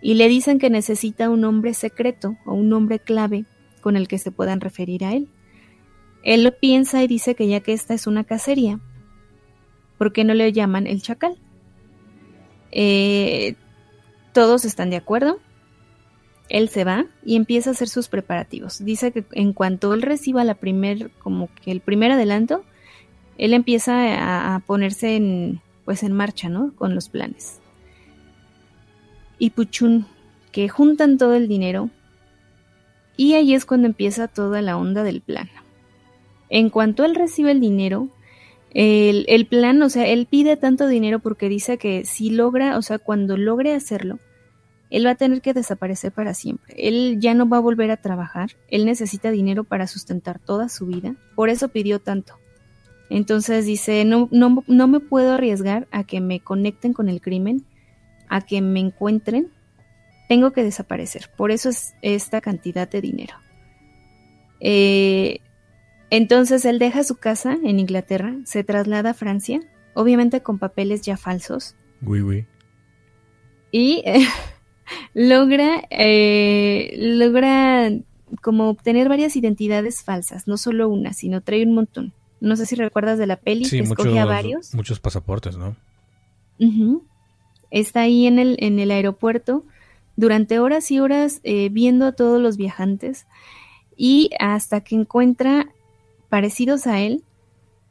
y 0.00 0.14
le 0.14 0.28
dicen 0.28 0.58
que 0.58 0.70
necesita 0.70 1.28
un 1.28 1.40
nombre 1.40 1.74
secreto 1.74 2.36
o 2.46 2.54
un 2.54 2.68
nombre 2.68 2.98
clave 2.98 3.46
con 3.80 3.96
el 3.96 4.08
que 4.08 4.18
se 4.18 4.30
puedan 4.30 4.60
referir 4.60 5.04
a 5.04 5.12
él. 5.12 5.28
Él 6.22 6.44
lo 6.44 6.56
piensa 6.56 7.02
y 7.02 7.06
dice 7.06 7.34
que 7.34 7.48
ya 7.48 7.60
que 7.60 7.72
esta 7.72 7.94
es 7.94 8.06
una 8.06 8.24
cacería, 8.24 8.80
¿por 9.96 10.12
qué 10.12 10.24
no 10.24 10.34
le 10.34 10.52
llaman 10.52 10.86
el 10.86 11.02
chacal? 11.02 11.38
Eh, 12.72 13.54
todos 14.32 14.64
están 14.64 14.90
de 14.90 14.96
acuerdo. 14.96 15.38
Él 16.48 16.68
se 16.68 16.84
va 16.84 17.06
y 17.24 17.36
empieza 17.36 17.70
a 17.70 17.72
hacer 17.72 17.88
sus 17.88 18.08
preparativos. 18.08 18.82
Dice 18.84 19.12
que 19.12 19.24
en 19.32 19.52
cuanto 19.52 19.92
él 19.92 20.02
reciba 20.02 20.44
la 20.44 20.54
primer, 20.54 21.10
como 21.18 21.48
que 21.62 21.70
el 21.70 21.80
primer 21.80 22.12
adelanto, 22.12 22.64
él 23.36 23.52
empieza 23.52 24.54
a, 24.54 24.58
ponerse 24.60 25.16
en, 25.16 25.60
pues 25.84 26.02
en 26.02 26.12
marcha, 26.12 26.48
¿no? 26.48 26.72
Con 26.76 26.94
los 26.94 27.08
planes 27.08 27.60
y 29.38 29.50
Puchun, 29.50 30.06
que 30.52 30.68
juntan 30.68 31.18
todo 31.18 31.34
el 31.34 31.48
dinero 31.48 31.90
y 33.16 33.34
ahí 33.34 33.54
es 33.54 33.64
cuando 33.64 33.86
empieza 33.86 34.28
toda 34.28 34.62
la 34.62 34.76
onda 34.76 35.02
del 35.02 35.20
plan. 35.20 35.48
En 36.50 36.70
cuanto 36.70 37.04
él 37.04 37.14
recibe 37.14 37.52
el 37.52 37.60
dinero, 37.60 38.08
el, 38.74 39.46
plan, 39.46 39.80
o 39.82 39.88
sea, 39.88 40.06
él 40.06 40.26
pide 40.26 40.56
tanto 40.56 40.86
dinero 40.86 41.20
porque 41.20 41.48
dice 41.48 41.78
que 41.78 42.04
si 42.04 42.30
logra, 42.30 42.76
o 42.76 42.82
sea, 42.82 42.98
cuando 42.98 43.36
logre 43.36 43.74
hacerlo, 43.74 44.18
él 44.90 45.06
va 45.06 45.10
a 45.10 45.16
tener 45.16 45.40
que 45.40 45.54
desaparecer 45.54 46.12
para 46.12 46.34
siempre. 46.34 46.74
Él 46.76 47.18
ya 47.20 47.34
no 47.34 47.48
va 47.48 47.58
a 47.58 47.60
volver 47.60 47.90
a 47.90 47.98
trabajar, 47.98 48.50
él 48.68 48.86
necesita 48.86 49.30
dinero 49.30 49.64
para 49.64 49.86
sustentar 49.86 50.38
toda 50.38 50.68
su 50.68 50.86
vida, 50.86 51.16
por 51.34 51.48
eso 51.48 51.68
pidió 51.68 51.98
tanto. 51.98 52.34
Entonces 53.10 53.64
dice, 53.64 54.04
no, 54.04 54.28
no, 54.32 54.64
no 54.66 54.88
me 54.88 55.00
puedo 55.00 55.32
arriesgar 55.32 55.88
a 55.90 56.04
que 56.04 56.20
me 56.20 56.40
conecten 56.40 56.92
con 56.92 57.08
el 57.08 57.20
crimen 57.20 57.64
a 58.28 58.42
que 58.42 58.60
me 58.60 58.80
encuentren, 58.80 59.50
tengo 60.28 60.52
que 60.52 60.62
desaparecer. 60.62 61.30
Por 61.36 61.50
eso 61.50 61.70
es 61.70 61.94
esta 62.02 62.42
cantidad 62.42 62.88
de 62.88 63.00
dinero. 63.00 63.34
Eh, 64.60 65.40
Entonces 66.10 66.64
él 66.64 66.78
deja 66.78 67.04
su 67.04 67.16
casa 67.16 67.56
en 67.62 67.78
Inglaterra, 67.78 68.36
se 68.44 68.64
traslada 68.64 69.10
a 69.10 69.14
Francia, 69.14 69.60
obviamente 69.94 70.42
con 70.42 70.58
papeles 70.58 71.02
ya 71.02 71.16
falsos. 71.16 71.74
Y 73.70 74.02
eh, 74.06 74.26
logra, 75.14 75.82
eh, 75.90 76.94
logra 76.98 77.90
como 78.42 78.68
obtener 78.70 79.08
varias 79.08 79.36
identidades 79.36 80.02
falsas, 80.02 80.46
no 80.46 80.56
solo 80.56 80.88
una, 80.88 81.12
sino 81.12 81.42
trae 81.42 81.64
un 81.64 81.74
montón. 81.74 82.12
No 82.40 82.56
sé 82.56 82.66
si 82.66 82.76
recuerdas 82.76 83.18
de 83.18 83.26
la 83.26 83.36
peli 83.36 83.64
Sí, 83.64 83.78
que 83.78 83.82
escogía 83.82 84.12
muchos, 84.22 84.28
varios. 84.28 84.74
muchos 84.74 85.00
pasaportes, 85.00 85.56
¿no? 85.56 85.76
Está 87.70 88.02
ahí 88.02 88.26
en 88.26 88.38
el, 88.38 88.56
en 88.60 88.78
el 88.78 88.90
aeropuerto 88.90 89.64
durante 90.16 90.58
horas 90.58 90.90
y 90.90 91.00
horas 91.00 91.40
eh, 91.42 91.68
viendo 91.70 92.06
a 92.06 92.12
todos 92.12 92.40
los 92.40 92.56
viajantes 92.56 93.26
y 93.96 94.30
hasta 94.38 94.80
que 94.80 94.94
encuentra 94.94 95.68
parecidos 96.28 96.86
a 96.86 97.00
él, 97.00 97.24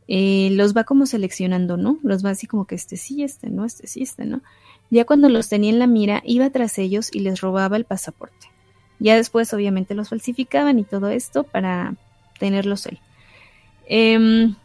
eh, 0.07 0.49
los 0.51 0.75
va 0.75 0.85
como 0.85 1.05
seleccionando, 1.05 1.75
¿no? 1.75 1.99
Los 2.01 2.23
va 2.23 2.29
así 2.29 2.47
como 2.47 2.65
que 2.65 2.75
este 2.75 2.95
sí, 2.95 3.23
este 3.23 3.49
no, 3.49 3.65
este 3.65 3.88
sí, 3.88 4.03
este 4.03 4.25
no. 4.25 4.41
Ya 4.89 5.05
cuando 5.05 5.27
los 5.27 5.49
tenía 5.49 5.69
en 5.69 5.79
la 5.79 5.88
mira, 5.88 6.21
iba 6.25 6.49
tras 6.49 6.77
ellos 6.77 7.09
y 7.11 7.19
les 7.19 7.41
robaba 7.41 7.75
el 7.75 7.83
pasaporte. 7.83 8.47
Ya 8.99 9.15
después, 9.15 9.53
obviamente, 9.53 9.95
los 9.95 10.09
falsificaban 10.09 10.79
y 10.79 10.83
todo 10.83 11.09
esto 11.09 11.43
para 11.43 11.95
tenerlos 12.39 12.85
él. 12.85 12.99
Em, 13.85 14.55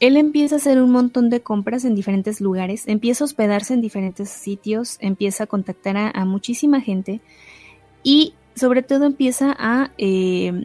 él 0.00 0.16
empieza 0.16 0.56
a 0.56 0.58
hacer 0.58 0.82
un 0.82 0.90
montón 0.90 1.30
de 1.30 1.42
compras 1.42 1.84
en 1.84 1.94
diferentes 1.94 2.40
lugares, 2.40 2.88
empieza 2.88 3.24
a 3.24 3.26
hospedarse 3.26 3.74
en 3.74 3.80
diferentes 3.80 4.30
sitios, 4.30 4.96
empieza 5.00 5.44
a 5.44 5.46
contactar 5.46 5.96
a, 5.96 6.24
muchísima 6.24 6.80
gente 6.80 7.20
y 8.02 8.34
sobre 8.56 8.82
todo 8.82 9.04
empieza 9.04 9.54
a 9.56 9.90
eh, 9.98 10.64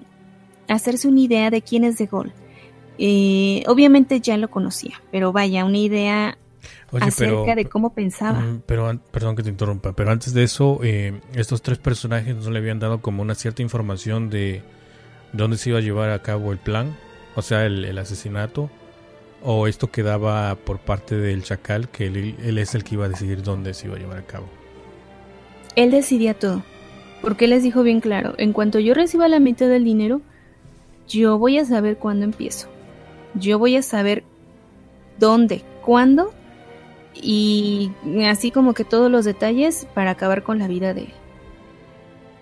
hacerse 0.67 1.07
una 1.07 1.19
idea 1.19 1.49
de 1.49 1.61
quién 1.61 1.83
es 1.83 1.97
De 1.97 2.05
Gaulle. 2.05 2.33
Eh, 2.97 3.63
obviamente 3.67 4.19
ya 4.21 4.37
lo 4.37 4.49
conocía, 4.49 5.01
pero 5.11 5.31
vaya, 5.31 5.65
una 5.65 5.77
idea 5.77 6.37
Oye, 6.91 7.05
acerca 7.05 7.43
pero, 7.45 7.55
de 7.55 7.65
cómo 7.65 7.93
pensaba. 7.93 8.43
Pero, 8.65 8.99
perdón 9.11 9.35
que 9.35 9.43
te 9.43 9.49
interrumpa, 9.49 9.93
pero 9.93 10.11
antes 10.11 10.33
de 10.33 10.43
eso, 10.43 10.79
eh, 10.83 11.19
estos 11.35 11.61
tres 11.61 11.77
personajes 11.77 12.35
no 12.35 12.49
le 12.49 12.59
habían 12.59 12.79
dado 12.79 13.01
como 13.01 13.21
una 13.21 13.35
cierta 13.35 13.61
información 13.61 14.29
de 14.29 14.63
dónde 15.33 15.57
se 15.57 15.69
iba 15.69 15.79
a 15.79 15.81
llevar 15.81 16.09
a 16.09 16.21
cabo 16.21 16.51
el 16.51 16.57
plan, 16.57 16.95
o 17.35 17.41
sea, 17.41 17.65
el, 17.65 17.85
el 17.85 17.97
asesinato, 17.99 18.69
o 19.43 19.67
esto 19.67 19.91
quedaba 19.91 20.55
por 20.55 20.79
parte 20.79 21.15
del 21.15 21.43
chacal, 21.43 21.89
que 21.89 22.07
él, 22.07 22.35
él 22.43 22.57
es 22.57 22.73
el 22.73 22.83
que 22.83 22.95
iba 22.95 23.05
a 23.05 23.09
decidir 23.09 23.43
dónde 23.43 23.73
se 23.75 23.87
iba 23.87 23.95
a 23.95 23.99
llevar 23.99 24.17
a 24.17 24.25
cabo. 24.25 24.47
Él 25.75 25.91
decidía 25.91 26.33
todo, 26.33 26.63
porque 27.21 27.45
él 27.45 27.51
les 27.51 27.61
dijo 27.61 27.83
bien 27.83 28.01
claro, 28.01 28.33
en 28.39 28.53
cuanto 28.53 28.79
yo 28.79 28.95
reciba 28.95 29.27
la 29.27 29.39
mitad 29.39 29.67
del 29.67 29.83
dinero, 29.83 30.21
yo 31.07 31.37
voy 31.37 31.57
a 31.57 31.65
saber 31.65 31.97
cuándo 31.97 32.25
empiezo. 32.25 32.67
Yo 33.33 33.59
voy 33.59 33.75
a 33.75 33.81
saber 33.81 34.23
dónde, 35.19 35.63
cuándo 35.83 36.31
y 37.21 37.91
así 38.25 38.51
como 38.51 38.73
que 38.73 38.83
todos 38.83 39.11
los 39.11 39.25
detalles 39.25 39.87
para 39.93 40.11
acabar 40.11 40.43
con 40.43 40.59
la 40.59 40.67
vida 40.67 40.93
de 40.93 41.01
él. 41.01 41.13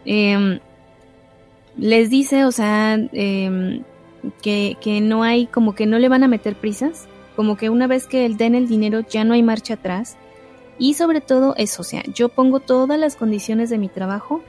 Em, 0.05 0.59
les 1.77 2.09
dice, 2.09 2.45
o 2.45 2.51
sea, 2.51 2.93
em, 2.93 3.83
que, 4.41 4.77
que 4.81 5.01
no 5.01 5.23
hay, 5.23 5.47
como 5.47 5.75
que 5.75 5.85
no 5.85 5.99
le 5.99 6.09
van 6.09 6.23
a 6.23 6.27
meter 6.27 6.55
prisas, 6.55 7.07
como 7.35 7.57
que 7.57 7.69
una 7.69 7.87
vez 7.87 8.07
que 8.07 8.25
él 8.25 8.37
den 8.37 8.55
el 8.55 8.67
dinero 8.67 9.01
ya 9.01 9.23
no 9.23 9.33
hay 9.33 9.43
marcha 9.43 9.75
atrás. 9.75 10.17
Y 10.77 10.95
sobre 10.95 11.21
todo 11.21 11.55
eso, 11.57 11.81
o 11.81 11.85
sea, 11.85 12.03
yo 12.13 12.29
pongo 12.29 12.59
todas 12.59 12.99
las 12.99 13.15
condiciones 13.15 13.69
de 13.69 13.77
mi 13.77 13.87
trabajo, 13.87 14.41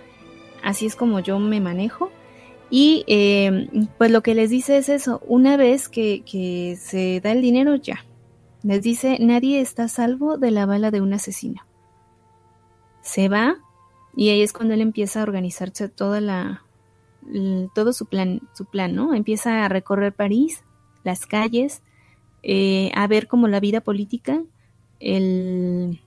así 0.62 0.86
es 0.86 0.96
como 0.96 1.20
yo 1.20 1.38
me 1.38 1.60
manejo. 1.60 2.10
Y 2.70 3.04
eh, 3.06 3.88
pues 3.96 4.10
lo 4.10 4.22
que 4.22 4.34
les 4.34 4.50
dice 4.50 4.78
es 4.78 4.88
eso, 4.88 5.22
una 5.26 5.56
vez 5.56 5.88
que, 5.88 6.76
se 6.80 7.20
da 7.20 7.32
el 7.32 7.42
dinero 7.42 7.76
ya, 7.76 8.04
les 8.62 8.82
dice, 8.82 9.18
nadie 9.20 9.60
está 9.60 9.88
salvo 9.88 10.38
de 10.38 10.50
la 10.50 10.66
bala 10.66 10.90
de 10.90 11.00
un 11.00 11.12
asesino. 11.12 11.62
Se 13.02 13.28
va 13.28 13.56
y 14.16 14.30
ahí 14.30 14.42
es 14.42 14.52
cuando 14.52 14.74
él 14.74 14.80
empieza 14.80 15.20
a 15.20 15.22
organizarse 15.22 15.88
toda 15.88 16.20
la, 16.20 16.64
todo 17.74 17.92
su 17.92 18.06
plan, 18.06 18.40
su 18.54 18.64
plan, 18.64 18.94
¿no? 18.94 19.14
Empieza 19.14 19.64
a 19.64 19.68
recorrer 19.68 20.12
París, 20.12 20.64
las 21.04 21.26
calles, 21.26 21.82
eh, 22.42 22.90
a 22.94 23.06
ver 23.06 23.28
como 23.28 23.46
la 23.46 23.60
vida 23.60 23.80
política, 23.80 24.42
el, 24.98 26.00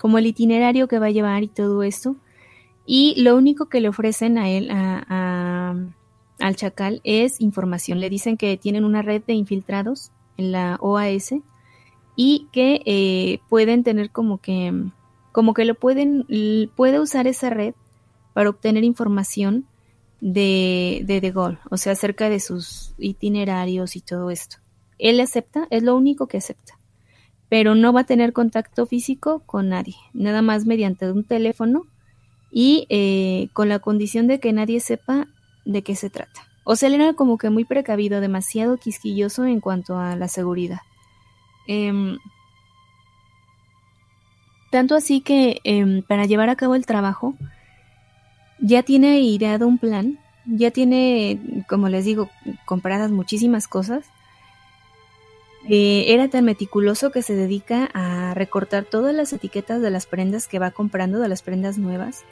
como 0.00 0.18
el 0.18 0.26
itinerario 0.26 0.86
que 0.86 0.98
va 0.98 1.06
a 1.06 1.10
llevar 1.10 1.42
y 1.42 1.48
todo 1.48 1.82
esto. 1.82 2.16
Y 2.90 3.20
lo 3.20 3.36
único 3.36 3.66
que 3.68 3.82
le 3.82 3.90
ofrecen 3.90 4.38
a 4.38 4.48
él, 4.48 4.70
a, 4.70 5.04
a- 5.10 5.74
al 6.38 6.56
chacal, 6.56 7.02
es 7.04 7.38
información. 7.38 8.00
Le 8.00 8.08
dicen 8.08 8.38
que 8.38 8.56
tienen 8.56 8.84
una 8.86 9.02
red 9.02 9.22
de 9.26 9.34
infiltrados 9.34 10.10
en 10.38 10.52
la 10.52 10.78
OAS 10.80 11.34
y 12.16 12.46
que 12.50 12.80
eh, 12.86 13.40
pueden 13.50 13.84
tener 13.84 14.10
como 14.10 14.38
que, 14.38 14.72
como 15.32 15.52
que 15.52 15.66
lo 15.66 15.74
pueden, 15.74 16.24
puede 16.76 16.98
usar 16.98 17.26
esa 17.26 17.50
red 17.50 17.74
para 18.32 18.48
obtener 18.48 18.84
información 18.84 19.66
de, 20.22 21.02
de 21.04 21.20
De 21.20 21.30
Gaulle, 21.30 21.58
o 21.70 21.76
sea, 21.76 21.92
acerca 21.92 22.30
de 22.30 22.40
sus 22.40 22.94
itinerarios 22.96 23.96
y 23.96 24.00
todo 24.00 24.30
esto. 24.30 24.56
Él 24.98 25.20
acepta, 25.20 25.66
es 25.70 25.82
lo 25.82 25.94
único 25.94 26.26
que 26.26 26.38
acepta, 26.38 26.78
pero 27.50 27.74
no 27.74 27.92
va 27.92 28.00
a 28.00 28.06
tener 28.06 28.32
contacto 28.32 28.86
físico 28.86 29.42
con 29.44 29.68
nadie, 29.68 29.96
nada 30.14 30.40
más 30.40 30.64
mediante 30.64 31.12
un 31.12 31.24
teléfono 31.24 31.86
y 32.50 32.86
eh, 32.88 33.48
con 33.52 33.68
la 33.68 33.78
condición 33.78 34.26
de 34.26 34.40
que 34.40 34.52
nadie 34.52 34.80
sepa 34.80 35.26
de 35.64 35.82
qué 35.82 35.94
se 35.94 36.10
trata. 36.10 36.48
O 36.64 36.76
sea, 36.76 36.88
él 36.88 36.96
era 36.96 37.14
como 37.14 37.38
que 37.38 37.50
muy 37.50 37.64
precavido, 37.64 38.20
demasiado 38.20 38.76
quisquilloso 38.76 39.46
en 39.46 39.60
cuanto 39.60 39.98
a 39.98 40.16
la 40.16 40.28
seguridad. 40.28 40.80
Em, 41.66 42.18
tanto 44.70 44.94
así 44.94 45.20
que 45.20 45.60
em, 45.64 46.02
para 46.02 46.26
llevar 46.26 46.50
a 46.50 46.56
cabo 46.56 46.74
el 46.74 46.86
trabajo, 46.86 47.34
ya 48.58 48.82
tiene 48.82 49.20
ideado 49.20 49.66
un 49.66 49.78
plan, 49.78 50.18
ya 50.46 50.70
tiene, 50.70 51.64
como 51.68 51.88
les 51.88 52.04
digo, 52.04 52.30
compradas 52.64 53.10
muchísimas 53.10 53.68
cosas. 53.68 54.06
Eh, 55.70 56.14
era 56.14 56.28
tan 56.28 56.46
meticuloso 56.46 57.10
que 57.10 57.20
se 57.20 57.34
dedica 57.34 57.90
a 57.92 58.32
recortar 58.32 58.84
todas 58.84 59.14
las 59.14 59.34
etiquetas 59.34 59.82
de 59.82 59.90
las 59.90 60.06
prendas 60.06 60.48
que 60.48 60.58
va 60.58 60.70
comprando, 60.70 61.18
de 61.18 61.28
las 61.28 61.42
prendas 61.42 61.76
nuevas. 61.76 62.24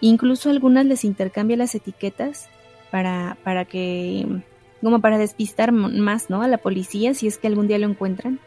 Incluso 0.00 0.48
algunas 0.48 0.86
les 0.86 1.04
intercambia 1.04 1.56
las 1.56 1.74
etiquetas 1.74 2.48
para, 2.92 3.36
para 3.42 3.64
que, 3.64 4.42
como 4.80 5.00
para 5.00 5.18
despistar 5.18 5.72
más, 5.72 6.30
¿no? 6.30 6.40
A 6.42 6.48
la 6.48 6.58
policía 6.58 7.14
si 7.14 7.26
es 7.26 7.38
que 7.38 7.48
algún 7.48 7.66
día 7.66 7.78
lo 7.78 7.88
encuentran. 7.88 8.38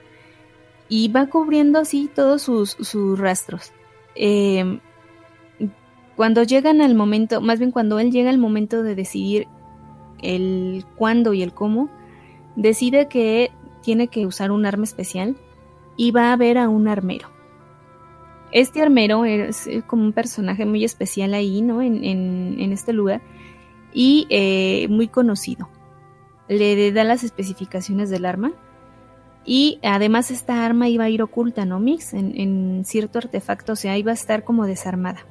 Y 0.88 1.10
va 1.10 1.28
cubriendo 1.28 1.80
así 1.80 2.10
todos 2.14 2.42
sus, 2.42 3.20
rastros. 3.20 3.74
Eh, 4.16 4.80
cuando 6.16 6.44
llegan 6.44 6.82
al 6.82 6.96
momento, 6.96 7.42
más 7.42 7.60
bien 7.60 7.72
cuando 7.72 8.00
él 8.00 8.12
llega 8.12 8.30
al 8.30 8.38
momento 8.38 8.82
de 8.82 8.96
decidir 8.96 9.48
el 10.22 10.86
cuándo 10.96 11.34
y 11.34 11.44
el 11.44 11.54
cómo, 11.54 11.90
decide 12.56 13.08
que 13.08 13.52
tiene 13.82 14.08
que 14.08 14.26
usar 14.26 14.52
un 14.52 14.66
arma 14.66 14.84
especial 14.84 15.36
y 15.98 16.12
va 16.12 16.32
a 16.32 16.36
ver 16.38 16.58
a 16.58 16.70
un 16.70 16.88
armero. 16.88 17.30
Este 18.52 18.82
armero 18.82 19.24
es 19.26 19.68
eh, 19.68 19.84
como 19.88 20.04
un 20.04 20.14
personaje 20.14 20.66
muy 20.66 20.84
especial 20.84 21.34
ahí, 21.34 21.62
¿no? 21.62 21.82
En, 21.82 22.04
en- 22.04 22.72
este 22.74 22.92
lugar 22.94 23.22
y 23.94 24.28
eh, 24.30 24.88
muy 24.90 25.08
conocido. 25.08 25.70
Le 26.48 26.92
da 26.92 27.04
las 27.04 27.24
especificaciones 27.24 28.10
del 28.10 28.26
arma 28.26 28.52
y 29.46 29.80
además 29.84 30.32
esta 30.32 30.66
arma 30.66 30.90
iba 30.90 31.06
a 31.06 31.10
ir 31.10 31.22
oculta, 31.24 31.66
¿no, 31.66 31.80
Mix? 31.80 32.14
En, 32.14 32.38
en 32.40 32.84
cierto 32.86 33.20
artefacto, 33.20 33.74
o 33.74 33.76
sea, 33.76 33.98
iba 33.98 34.12
a 34.12 34.14
estar 34.14 34.44
como 34.44 34.66
desarmada. 34.66 35.26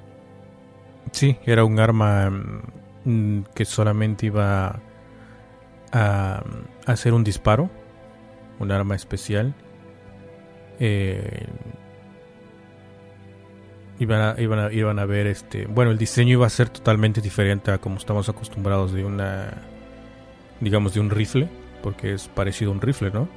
Sí, 1.12 1.36
era 1.44 1.64
un 1.64 1.78
arma 1.78 2.30
mm, 3.04 3.40
que 3.54 3.64
solamente 3.64 4.26
iba 4.26 4.80
a 5.92 6.42
hacer 6.86 7.12
un 7.12 7.24
disparo, 7.24 7.68
un 8.60 8.70
arma 8.70 8.94
especial. 8.94 9.52
Eh, 10.78 11.46
iban, 13.98 14.20
a, 14.22 14.40
iban, 14.40 14.58
a, 14.58 14.72
iban 14.72 14.98
a 14.98 15.04
ver 15.06 15.26
este. 15.26 15.66
Bueno, 15.66 15.90
el 15.90 15.98
diseño 15.98 16.32
iba 16.34 16.46
a 16.46 16.50
ser 16.50 16.68
totalmente 16.68 17.20
diferente 17.20 17.70
a 17.70 17.78
como 17.78 17.96
estamos 17.96 18.28
acostumbrados 18.28 18.92
de 18.92 19.04
una. 19.04 19.52
Digamos, 20.60 20.94
de 20.94 21.00
un 21.00 21.10
rifle, 21.10 21.48
porque 21.82 22.12
es 22.14 22.28
parecido 22.28 22.70
a 22.70 22.74
un 22.74 22.80
rifle, 22.80 23.10
¿no? 23.10 23.28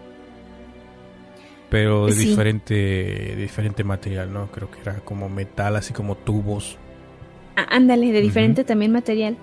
Pero 1.69 2.05
de 2.05 2.11
Sí. 2.11 2.27
diferente, 2.29 2.73
de 2.75 3.35
diferente 3.35 3.83
material, 3.83 4.31
¿no? 4.31 4.51
Creo 4.51 4.69
que 4.69 4.79
era 4.81 4.95
como 4.99 5.27
metal, 5.29 5.75
así 5.75 5.93
como 5.93 6.15
tubos. 6.15 6.77
Ah, 7.55 7.65
ándale, 7.69 8.11
de 8.11 8.21
diferente 8.21 8.63
también 8.63 8.91
material, 8.91 9.37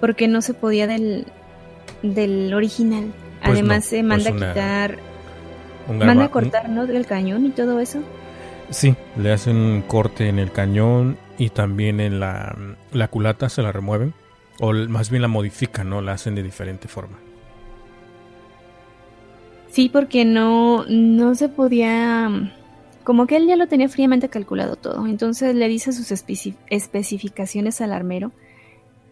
porque 0.00 0.28
no 0.28 0.40
se 0.42 0.54
podía 0.54 0.86
del, 0.86 1.26
del 2.02 2.52
original. 2.54 3.12
Pues 3.44 3.58
Además 3.58 3.76
no, 3.76 3.82
se 3.82 3.96
pues 3.96 4.04
manda 4.04 4.30
a 4.30 4.32
quitar, 4.32 4.98
manda 5.88 6.24
a 6.24 6.30
cortar, 6.30 6.68
¿no? 6.70 6.86
Del 6.86 7.04
cañón 7.04 7.44
y 7.44 7.50
todo 7.50 7.78
eso. 7.78 8.00
Sí, 8.70 8.96
le 9.16 9.32
hacen 9.32 9.56
un 9.56 9.82
corte 9.82 10.28
en 10.28 10.38
el 10.38 10.50
cañón 10.50 11.18
y 11.36 11.50
también 11.50 12.00
en 12.00 12.20
la, 12.20 12.56
la 12.92 13.08
culata 13.08 13.48
se 13.48 13.62
la 13.62 13.70
remueven. 13.70 14.14
O 14.60 14.72
más 14.72 15.10
bien 15.10 15.20
la 15.20 15.28
modifican, 15.28 15.90
¿no? 15.90 16.00
La 16.00 16.12
hacen 16.12 16.34
de 16.34 16.42
diferente 16.42 16.88
forma. 16.88 17.18
Sí, 19.68 19.88
porque 19.88 20.24
no, 20.24 20.84
no 20.88 21.34
se 21.34 21.48
podía, 21.48 22.30
como 23.02 23.26
que 23.26 23.36
él 23.36 23.46
ya 23.46 23.56
lo 23.56 23.66
tenía 23.66 23.88
fríamente 23.88 24.28
calculado 24.28 24.76
todo. 24.76 25.06
Entonces 25.06 25.54
le 25.54 25.68
dice 25.68 25.92
sus 25.92 26.12
especificaciones 26.12 27.80
al 27.80 27.92
armero, 27.92 28.30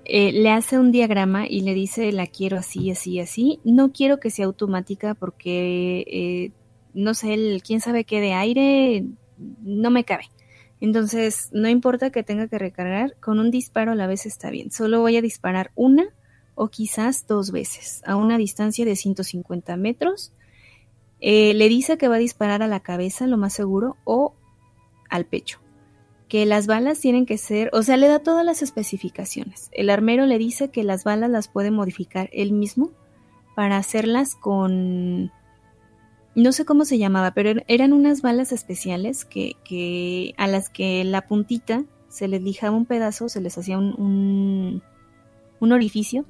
eh, 0.04 0.32
le 0.32 0.50
hace 0.50 0.78
un 0.78 0.92
diagrama 0.92 1.46
y 1.46 1.60
le 1.60 1.74
dice 1.74 2.10
la 2.12 2.26
quiero 2.26 2.58
así, 2.58 2.90
así, 2.90 3.20
así. 3.20 3.60
No 3.64 3.92
quiero 3.92 4.18
que 4.20 4.30
sea 4.30 4.46
automática 4.46 5.14
porque, 5.14 6.04
eh, 6.06 6.52
no 6.94 7.14
sé, 7.14 7.34
el, 7.34 7.62
quién 7.62 7.80
sabe 7.80 8.04
qué 8.04 8.20
de 8.20 8.32
aire, 8.32 9.04
no 9.62 9.90
me 9.90 10.04
cabe. 10.04 10.24
Entonces, 10.80 11.48
no 11.52 11.68
importa 11.68 12.10
que 12.10 12.24
tenga 12.24 12.48
que 12.48 12.58
recargar, 12.58 13.16
con 13.20 13.38
un 13.38 13.52
disparo 13.52 13.92
a 13.92 13.94
la 13.94 14.08
vez 14.08 14.26
está 14.26 14.50
bien. 14.50 14.72
Solo 14.72 15.00
voy 15.00 15.16
a 15.16 15.22
disparar 15.22 15.70
una 15.76 16.06
o 16.56 16.68
quizás 16.68 17.26
dos 17.26 17.52
veces 17.52 18.02
a 18.04 18.16
una 18.16 18.36
distancia 18.36 18.84
de 18.84 18.96
150 18.96 19.76
metros. 19.76 20.32
Eh, 21.20 21.54
le 21.54 21.68
dice 21.68 21.98
que 21.98 22.08
va 22.08 22.16
a 22.16 22.18
disparar 22.18 22.62
a 22.62 22.66
la 22.66 22.80
cabeza, 22.80 23.28
lo 23.28 23.36
más 23.36 23.52
seguro, 23.52 23.96
o 24.04 24.34
al 25.08 25.24
pecho. 25.24 25.61
Que 26.32 26.46
las 26.46 26.66
balas 26.66 26.98
tienen 26.98 27.26
que 27.26 27.36
ser, 27.36 27.68
o 27.74 27.82
sea, 27.82 27.98
le 27.98 28.08
da 28.08 28.20
todas 28.20 28.42
las 28.42 28.62
especificaciones. 28.62 29.68
El 29.72 29.90
armero 29.90 30.24
le 30.24 30.38
dice 30.38 30.70
que 30.70 30.82
las 30.82 31.04
balas 31.04 31.28
las 31.28 31.48
puede 31.48 31.70
modificar 31.70 32.30
él 32.32 32.52
mismo 32.52 32.90
para 33.54 33.76
hacerlas 33.76 34.34
con 34.34 35.30
no 36.34 36.52
sé 36.52 36.64
cómo 36.64 36.86
se 36.86 36.96
llamaba, 36.96 37.32
pero 37.32 37.50
er, 37.50 37.64
eran 37.68 37.92
unas 37.92 38.22
balas 38.22 38.50
especiales 38.50 39.26
que, 39.26 40.34
a 40.38 40.46
las 40.46 40.70
que 40.70 41.04
la 41.04 41.26
puntita 41.26 41.84
se 42.08 42.28
les 42.28 42.42
lijaba 42.42 42.74
un 42.74 42.86
pedazo, 42.86 43.28
se 43.28 43.42
les 43.42 43.58
hacía 43.58 43.76
un, 43.76 44.82
un, 45.60 45.72
orificio, 45.72 46.24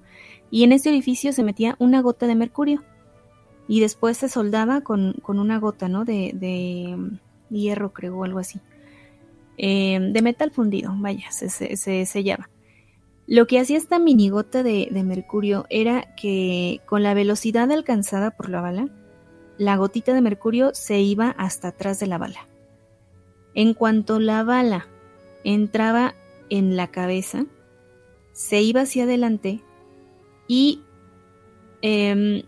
y 0.50 0.64
en 0.64 0.72
ese 0.72 0.88
orificio 0.88 1.32
se 1.32 1.44
metía 1.44 1.76
una 1.78 2.02
gota 2.02 2.26
de 2.26 2.34
mercurio, 2.34 2.82
y 3.68 3.78
después 3.78 4.16
se 4.16 4.28
soldaba 4.28 4.80
con, 4.80 5.14
una 5.28 5.58
gota, 5.60 5.88
¿no? 5.88 6.04
De, 6.04 6.32
de, 6.34 6.96
hierro, 7.50 7.92
creo, 7.92 8.18
o 8.18 8.24
algo 8.24 8.40
así. 8.40 8.60
Eh, 9.58 9.98
de 10.00 10.22
metal 10.22 10.50
fundido, 10.50 10.92
vaya, 10.96 11.30
se, 11.30 11.48
se, 11.48 12.06
sellaba. 12.06 12.48
Lo 13.26 13.46
que 13.46 13.60
hacía 13.60 13.76
esta 13.76 13.98
minigota 13.98 14.62
de, 14.62 14.88
de 14.90 15.02
mercurio 15.04 15.66
era 15.70 16.14
que 16.16 16.80
con 16.86 17.02
la 17.02 17.14
velocidad 17.14 17.70
alcanzada 17.70 18.30
por 18.32 18.48
la 18.48 18.60
bala, 18.60 18.88
la 19.58 19.76
gotita 19.76 20.14
de 20.14 20.20
mercurio 20.20 20.74
se 20.74 21.00
iba 21.00 21.30
hasta 21.30 21.68
atrás 21.68 22.00
de 22.00 22.06
la 22.06 22.18
bala. 22.18 22.48
En 23.54 23.74
cuanto 23.74 24.18
la 24.18 24.42
bala 24.42 24.88
entraba 25.44 26.14
en 26.50 26.76
la 26.76 26.88
cabeza, 26.88 27.44
se 28.32 28.62
iba 28.62 28.82
hacia 28.82 29.04
adelante 29.04 29.62
y 30.48 30.82
em, 31.82 32.42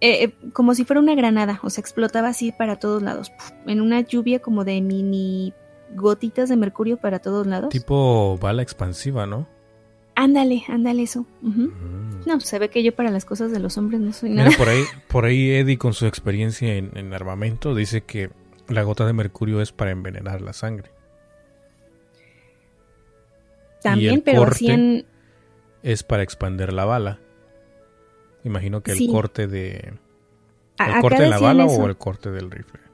eh, 0.00 0.24
eh, 0.24 0.34
como 0.52 0.74
si 0.74 0.84
fuera 0.84 1.00
una 1.00 1.14
granada, 1.14 1.60
o 1.62 1.70
sea, 1.70 1.82
explotaba 1.82 2.28
así 2.28 2.52
para 2.52 2.78
todos 2.78 3.02
lados, 3.02 3.30
en 3.66 3.80
una 3.80 4.00
lluvia 4.00 4.40
como 4.40 4.64
de 4.64 4.80
mini 4.80 5.52
gotitas 5.94 6.48
de 6.48 6.56
mercurio 6.56 6.96
para 6.96 7.18
todos 7.18 7.46
lados. 7.46 7.70
Tipo 7.70 8.38
bala 8.38 8.62
expansiva, 8.62 9.26
¿no? 9.26 9.46
Ándale, 10.14 10.64
ándale 10.68 11.02
eso. 11.02 11.26
Mm. 11.40 12.26
No, 12.26 12.40
se 12.40 12.58
ve 12.58 12.68
que 12.68 12.82
yo 12.82 12.94
para 12.94 13.10
las 13.10 13.24
cosas 13.24 13.52
de 13.52 13.58
los 13.58 13.78
hombres 13.78 14.00
no 14.00 14.12
soy 14.12 14.30
nada. 14.30 14.50
por 14.58 14.68
ahí, 14.68 14.84
por 15.08 15.24
ahí 15.24 15.50
Eddie 15.50 15.78
con 15.78 15.94
su 15.94 16.06
experiencia 16.06 16.74
en, 16.74 17.14
armamento 17.14 17.74
dice 17.74 18.02
que 18.02 18.30
la 18.68 18.82
gota 18.82 19.06
de 19.06 19.12
mercurio 19.12 19.62
es 19.62 19.72
para 19.72 19.90
envenenar 19.92 20.42
la 20.42 20.52
sangre. 20.52 20.90
También, 23.82 24.20
pero 24.20 24.44
así 24.44 25.06
Es 25.82 26.02
para 26.02 26.22
expander 26.22 26.74
la 26.74 26.84
bala. 26.84 27.18
Imagino 28.44 28.82
que 28.82 28.92
el 28.92 29.06
corte 29.10 29.46
de... 29.46 29.94
¿El 30.78 31.00
corte 31.00 31.22
de 31.22 31.28
la 31.30 31.38
bala 31.38 31.64
o 31.66 31.86
el 31.86 31.96
corte 31.96 32.30
del 32.30 32.50
rifle? 32.50 32.89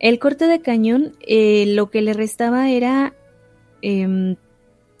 El 0.00 0.18
corte 0.18 0.46
de 0.46 0.60
cañón, 0.60 1.12
eh, 1.20 1.66
lo 1.68 1.90
que 1.90 2.02
le 2.02 2.14
restaba 2.14 2.70
era 2.70 3.14
em, 3.82 4.36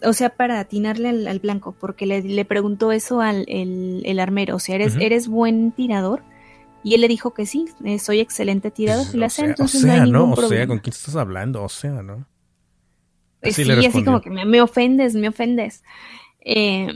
o 0.04 0.12
sea, 0.12 0.30
para 0.30 0.60
atinarle 0.60 1.08
al, 1.08 1.38
blanco, 1.40 1.74
porque 1.78 2.06
le, 2.06 2.44
preguntó 2.44 2.92
eso 2.92 3.20
al 3.20 3.44
el, 3.48 4.18
armero, 4.18 4.56
o 4.56 4.58
sea, 4.58 4.76
¿eres, 4.76 4.96
¿eres 5.00 5.28
buen 5.28 5.72
tirador? 5.72 6.22
Y 6.82 6.94
él 6.94 7.02
le 7.02 7.08
dijo 7.08 7.34
que 7.34 7.44
sí, 7.44 7.66
eh, 7.84 7.98
soy 7.98 8.20
excelente 8.20 8.70
tirador. 8.70 9.06
y 9.12 9.18
la 9.18 9.26
o 9.26 9.30
sea, 9.30 9.44
entonces 9.44 9.84
no, 9.84 9.92
hay 9.92 10.32
o 10.32 10.48
sea, 10.48 10.66
¿con 10.66 10.78
quién 10.78 10.94
estás 10.94 11.16
hablando? 11.16 11.62
O 11.62 11.68
sea, 11.68 12.02
¿no? 12.02 12.26
Eh, 13.42 13.52
sí, 13.52 13.70
así 13.70 14.04
como 14.04 14.20
que 14.20 14.30
me, 14.30 14.60
ofendes, 14.62 15.14
me 15.14 15.28
ofendes. 15.28 15.82
Eh, 16.40 16.88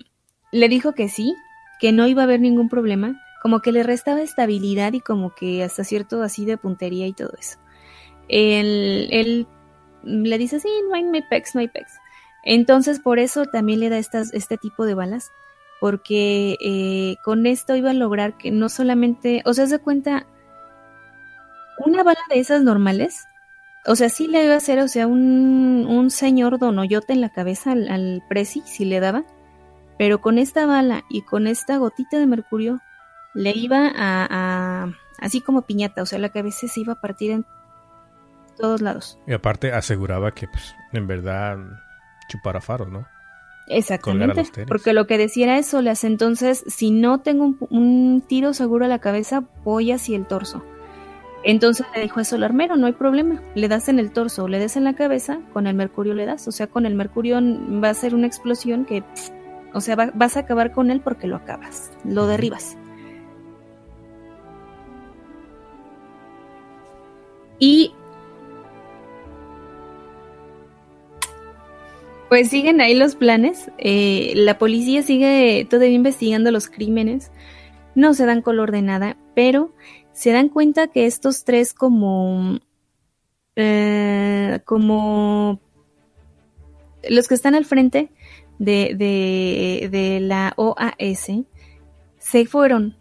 le 0.53 0.69
dijo 0.69 0.95
que 0.95 1.09
sí, 1.09 1.35
que 1.81 1.93
no 1.93 2.07
iba 2.07 2.23
a 2.23 2.25
haber 2.25 2.41
ningún 2.41 2.69
problema, 2.69 3.21
como 3.43 3.61
que 3.61 3.73
le 3.73 3.83
restaba 3.83 4.23
estabilidad 4.23 4.95
y 4.95 5.01
como 5.01 5.35
que 5.35 5.63
hasta 5.63 5.85
cierto 5.85 6.23
así 6.23 6.47
de 6.47 6.57
puntería 6.57 7.07
y 7.07 7.13
todo 7.13 7.33
eso. 7.39 7.59
Él, 8.29 9.09
él 9.11 9.47
le 10.05 10.39
dice, 10.39 10.61
sí, 10.61 10.69
no 10.89 10.95
hay, 10.95 11.23
pecs, 11.29 11.55
no 11.55 11.61
hay 11.61 11.69
pecs. 11.69 11.93
Entonces, 12.45 13.01
por 13.01 13.19
eso 13.19 13.47
también 13.47 13.81
le 13.81 13.89
da 13.89 13.99
estas, 13.99 14.33
este 14.35 14.59
tipo 14.59 14.85
de 14.85 14.95
balas, 14.95 15.33
porque 15.81 16.57
eh, 16.61 17.17
con 17.25 17.47
esto 17.47 17.75
iba 17.75 17.91
a 17.91 17.95
lograr 17.95 18.37
que 18.37 18.51
no 18.51 18.69
solamente, 18.69 19.43
o 19.45 19.55
sea, 19.55 19.67
se 19.67 19.79
cuenta, 19.79 20.27
una 21.85 22.03
bala 22.03 22.21
de 22.31 22.39
esas 22.39 22.63
normales, 22.63 23.27
o 23.87 23.97
sea, 23.97 24.09
sí 24.09 24.27
le 24.27 24.45
iba 24.45 24.55
a 24.55 24.59
hacer, 24.59 24.79
o 24.81 24.89
sea, 24.89 25.07
un, 25.07 25.87
un 25.89 26.11
señor 26.11 26.59
donoyote 26.59 27.13
en 27.13 27.21
la 27.21 27.31
cabeza 27.31 27.73
al, 27.73 27.89
al 27.89 28.23
Prezi, 28.29 28.63
si 28.67 28.85
le 28.85 29.01
daba, 29.01 29.25
pero 29.99 30.21
con 30.21 30.39
esta 30.39 30.67
bala 30.67 31.05
y 31.09 31.23
con 31.23 31.47
esta 31.47 31.77
gotita 31.77 32.19
de 32.19 32.27
mercurio, 32.27 32.81
le 33.35 33.51
iba 33.51 33.89
a, 33.89 34.27
a 34.31 34.93
así 35.19 35.41
como 35.41 35.63
piñata, 35.63 36.03
o 36.03 36.07
sea, 36.07 36.19
la 36.19 36.31
cabeza 36.31 36.69
se 36.69 36.81
iba 36.81 36.95
a 36.95 37.01
partir 37.01 37.31
en 37.31 37.47
todos 38.55 38.81
lados. 38.81 39.19
Y 39.27 39.33
aparte 39.33 39.73
aseguraba 39.73 40.33
que, 40.33 40.49
pues, 40.49 40.75
en 40.93 41.07
verdad 41.07 41.59
chupar 42.29 42.57
a 42.57 42.61
faros, 42.61 42.89
¿no? 42.89 43.07
Exactamente, 43.67 44.67
porque 44.67 44.93
lo 44.93 45.07
que 45.07 45.17
decía 45.17 45.45
era 45.45 45.59
eso, 45.59 45.81
las 45.81 46.05
entonces, 46.05 46.65
si 46.67 46.91
no 46.91 47.21
tengo 47.21 47.55
un, 47.71 48.23
tiro 48.27 48.53
seguro 48.53 48.85
a 48.85 48.89
la 48.89 48.99
cabeza, 48.99 49.45
voy 49.65 49.91
hacia 49.91 50.17
el 50.17 50.27
torso. 50.27 50.63
Entonces 51.45 51.87
le 51.95 52.03
dijo 52.03 52.21
eso 52.21 52.37
al 52.37 52.43
armero, 52.43 52.77
no 52.77 52.87
hay 52.87 52.93
problema, 52.93 53.43
le 53.55 53.69
das 53.69 53.89
en 53.89 53.99
el 53.99 54.13
torso 54.13 54.49
le 54.49 54.59
das 54.59 54.77
en 54.77 54.85
la 54.85 54.95
cabeza, 54.95 55.41
con 55.53 55.67
el 55.67 55.75
mercurio 55.75 56.15
le 56.15 56.27
das, 56.27 56.47
o 56.49 56.53
sea, 56.53 56.67
con 56.67 56.87
el 56.87 56.95
mercurio 56.95 57.39
va 57.83 57.91
a 57.91 57.95
ser 57.95 58.15
una 58.15 58.27
explosión 58.27 58.85
que, 58.85 59.03
o 59.73 59.81
sea, 59.81 59.97
vas 59.97 60.37
a 60.37 60.41
acabar 60.41 60.73
con 60.73 60.91
él 60.91 61.01
porque 61.01 61.27
lo 61.27 61.37
acabas, 61.37 61.91
lo 62.05 62.27
derribas. 62.27 62.77
Y 67.59 67.95
Pues 72.35 72.49
siguen 72.49 72.81
ahí 72.81 72.97
los 72.97 73.15
planes. 73.15 73.71
Eh, 73.79 74.33
la 74.35 74.59
policía 74.59 75.05
sigue 75.05 75.65
todavía 75.71 75.95
investigando 75.95 76.51
los 76.51 76.67
crímenes. 76.67 77.31
No 77.95 78.13
se 78.13 78.27
dan 78.27 78.43
color 78.43 78.73
de 78.73 78.83
nada, 78.83 79.17
pero 79.37 79.73
se 80.11 80.33
dan 80.33 80.49
cuenta 80.49 80.89
que 80.89 81.07
estos 81.07 81.45
tres 81.45 81.73
como... 81.73 82.59
Eh, 83.55 84.59
como 84.65 85.61
los 87.09 87.29
que 87.29 87.37
están 87.37 87.55
al 87.55 87.67
frente 87.67 88.11
de, 88.59 88.97
de, 89.93 90.19
la 90.19 90.55
OAS 90.57 91.31
se 92.19 92.47
fueron 92.47 92.97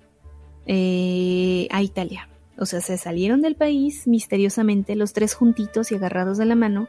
eh, 0.67 1.67
a 1.71 1.81
Italia. 1.81 2.29
O 2.59 2.67
sea, 2.67 2.81
se 2.81 2.99
salieron 2.99 3.41
del 3.41 3.55
país 3.55 4.05
misteriosamente, 4.05 4.95
los 4.95 5.11
tres 5.11 5.33
juntitos 5.33 5.91
y 5.91 5.95
agarrados 5.95 6.37
de 6.37 6.45
la 6.45 6.53
mano, 6.53 6.87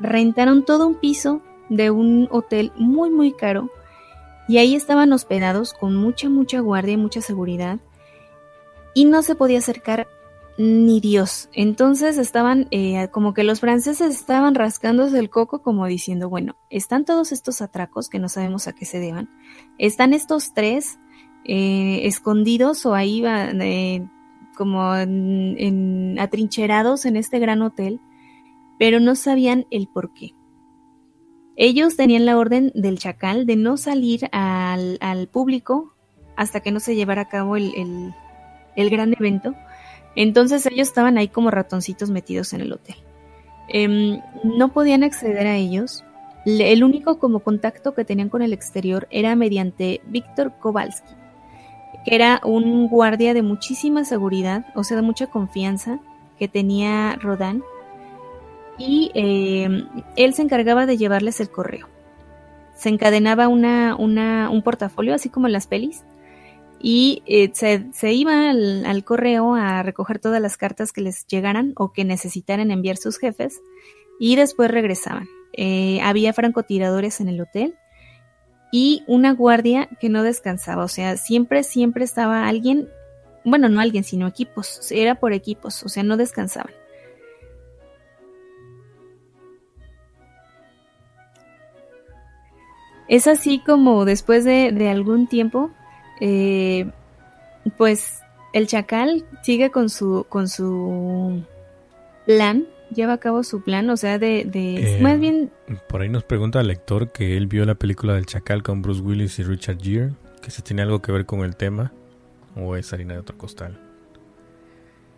rentaron 0.00 0.64
todo 0.64 0.86
un 0.86 0.94
piso 0.94 1.42
de 1.70 1.90
un 1.90 2.28
hotel 2.30 2.72
muy 2.76 3.08
muy 3.08 3.32
caro 3.32 3.70
y 4.48 4.58
ahí 4.58 4.74
estaban 4.74 5.12
hospedados 5.14 5.72
con 5.72 5.96
mucha 5.96 6.28
mucha 6.28 6.60
guardia 6.60 6.94
y 6.94 6.98
mucha 6.98 7.22
seguridad 7.22 7.78
y 8.92 9.06
no 9.06 9.22
se 9.22 9.34
podía 9.34 9.58
acercar 9.58 10.06
ni 10.58 11.00
Dios. 11.00 11.48
Entonces 11.54 12.18
estaban 12.18 12.68
eh, 12.70 13.08
como 13.10 13.32
que 13.32 13.44
los 13.44 13.60
franceses 13.60 14.14
estaban 14.14 14.54
rascándose 14.54 15.18
el 15.18 15.30
coco 15.30 15.62
como 15.62 15.86
diciendo, 15.86 16.28
bueno, 16.28 16.54
están 16.68 17.06
todos 17.06 17.32
estos 17.32 17.62
atracos 17.62 18.10
que 18.10 18.18
no 18.18 18.28
sabemos 18.28 18.68
a 18.68 18.74
qué 18.74 18.84
se 18.84 19.00
deban, 19.00 19.30
están 19.78 20.12
estos 20.12 20.52
tres 20.52 20.98
eh, 21.44 22.00
escondidos 22.06 22.84
o 22.84 22.94
ahí 22.94 23.22
eh, 23.24 24.06
como 24.54 24.94
en, 24.94 26.18
atrincherados 26.18 27.06
en 27.06 27.16
este 27.16 27.38
gran 27.38 27.62
hotel, 27.62 28.00
pero 28.78 29.00
no 29.00 29.14
sabían 29.14 29.66
el 29.70 29.88
por 29.88 30.12
qué. 30.12 30.34
Ellos 31.62 31.94
tenían 31.94 32.24
la 32.24 32.38
orden 32.38 32.72
del 32.74 32.98
chacal 32.98 33.44
de 33.44 33.54
no 33.54 33.76
salir 33.76 34.30
al, 34.32 35.28
público 35.30 35.92
hasta 36.34 36.60
que 36.60 36.72
no 36.72 36.80
se 36.80 36.96
llevara 36.96 37.20
a 37.20 37.28
cabo 37.28 37.54
el, 37.54 38.14
gran 38.74 39.12
evento. 39.12 39.54
Entonces 40.16 40.64
ellos 40.64 40.88
estaban 40.88 41.18
ahí 41.18 41.28
como 41.28 41.50
ratoncitos 41.50 42.08
metidos 42.08 42.54
en 42.54 42.62
el 42.62 42.72
hotel. 42.72 42.96
Em, 43.68 44.22
no 44.42 44.72
podían 44.72 45.04
acceder 45.04 45.46
a 45.46 45.56
ellos. 45.56 46.02
el 46.46 46.82
único 46.82 47.18
como 47.18 47.40
contacto 47.40 47.92
que 47.92 48.06
tenían 48.06 48.30
con 48.30 48.40
el 48.40 48.54
exterior 48.54 49.06
era 49.10 49.36
mediante 49.36 50.00
Víctor 50.06 50.54
Kowalski. 50.60 51.12
que 52.06 52.14
era 52.14 52.40
un 52.42 52.88
guardia 52.88 53.34
de 53.34 53.42
muchísima 53.42 54.06
seguridad, 54.06 54.64
o 54.74 54.82
sea, 54.82 54.96
de 54.96 55.02
mucha 55.02 55.26
confianza 55.26 56.00
que 56.38 56.48
tenía 56.48 57.18
Rodán. 57.20 57.62
Y 58.80 59.10
eh, 59.14 59.84
él 60.16 60.32
se 60.32 60.40
encargaba 60.40 60.86
de 60.86 60.96
llevarles 60.96 61.38
el 61.40 61.50
correo. 61.50 61.86
Se 62.74 62.88
encadenaba 62.88 63.46
una, 63.46 63.94
un 63.94 64.62
portafolio, 64.62 65.14
así 65.14 65.28
como 65.28 65.46
en 65.48 65.52
las 65.52 65.66
pelis, 65.66 66.02
y 66.80 67.22
eh, 67.26 67.50
se, 67.52 68.12
iba 68.14 68.48
al, 68.48 69.04
correo 69.04 69.54
a 69.54 69.82
recoger 69.82 70.18
todas 70.18 70.40
las 70.40 70.56
cartas 70.56 70.92
que 70.92 71.02
les 71.02 71.26
llegaran 71.26 71.74
o 71.76 71.92
que 71.92 72.06
necesitaran 72.06 72.70
enviar 72.70 72.96
sus 72.96 73.18
jefes, 73.18 73.60
y 74.18 74.36
después 74.36 74.70
regresaban. 74.70 75.28
Eh, 75.52 76.00
había 76.02 76.32
francotiradores 76.32 77.20
en 77.20 77.28
el 77.28 77.40
hotel 77.42 77.74
y 78.72 79.02
una 79.06 79.34
guardia 79.34 79.90
que 80.00 80.08
no 80.08 80.22
descansaba, 80.22 80.84
o 80.84 80.88
sea, 80.88 81.18
siempre, 81.18 81.64
siempre 81.64 82.04
estaba 82.04 82.48
alguien, 82.48 82.88
bueno, 83.44 83.68
no 83.68 83.80
alguien, 83.80 84.04
sino 84.04 84.26
equipos, 84.26 84.90
era 84.90 85.16
por 85.16 85.34
equipos, 85.34 85.82
o 85.82 85.90
sea, 85.90 86.02
no 86.02 86.16
descansaban. 86.16 86.79
Es 93.10 93.26
así 93.26 93.58
como 93.58 94.04
después 94.04 94.44
de, 94.44 94.88
algún 94.88 95.26
tiempo, 95.26 95.72
eh, 96.20 96.88
pues 97.76 98.20
el 98.52 98.68
chacal 98.68 99.24
sigue 99.42 99.70
con 99.70 99.90
su, 99.90 100.24
con 100.28 100.48
su 100.48 101.42
plan 102.24 102.66
lleva 102.94 103.14
a 103.14 103.18
cabo 103.18 103.42
su 103.42 103.62
plan, 103.62 103.90
o 103.90 103.96
sea, 103.96 104.20
de, 104.20 104.44
de 104.44 105.00
más 105.02 105.18
bien... 105.18 105.50
Por 105.88 106.02
ahí 106.02 106.08
nos 106.08 106.22
pregunta 106.22 106.60
el 106.60 106.68
lector 106.68 107.10
que 107.10 107.36
él 107.36 107.48
vio 107.48 107.64
la 107.64 107.74
película 107.74 108.14
del 108.14 108.26
Chacal 108.26 108.62
con 108.62 108.80
Bruce 108.80 109.00
Willis 109.00 109.40
y 109.40 109.42
Richard 109.42 109.78
Gere, 109.80 110.12
que 110.40 110.52
si 110.52 110.62
tiene 110.62 110.82
algo 110.82 111.02
que 111.02 111.10
ver 111.10 111.26
con 111.26 111.40
el 111.40 111.56
tema 111.56 111.92
o 112.56 112.76
es 112.76 112.92
harina 112.92 113.14
de 113.14 113.20
otro 113.20 113.36
costal. 113.36 113.76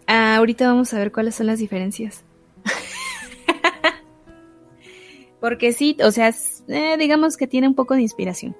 Ah, 0.06 0.36
ahorita 0.36 0.66
vamos 0.66 0.94
a 0.94 0.98
ver 0.98 1.12
cuáles 1.12 1.34
son 1.34 1.46
las 1.46 1.58
diferencias. 1.58 2.24
Porque 5.40 5.72
sí, 5.72 5.96
o 6.02 6.10
sea, 6.10 6.32
eh, 6.68 6.96
digamos 6.98 7.36
que 7.36 7.46
tiene 7.46 7.68
un 7.68 7.74
poco 7.74 7.94
de 7.94 8.02
inspiración, 8.02 8.56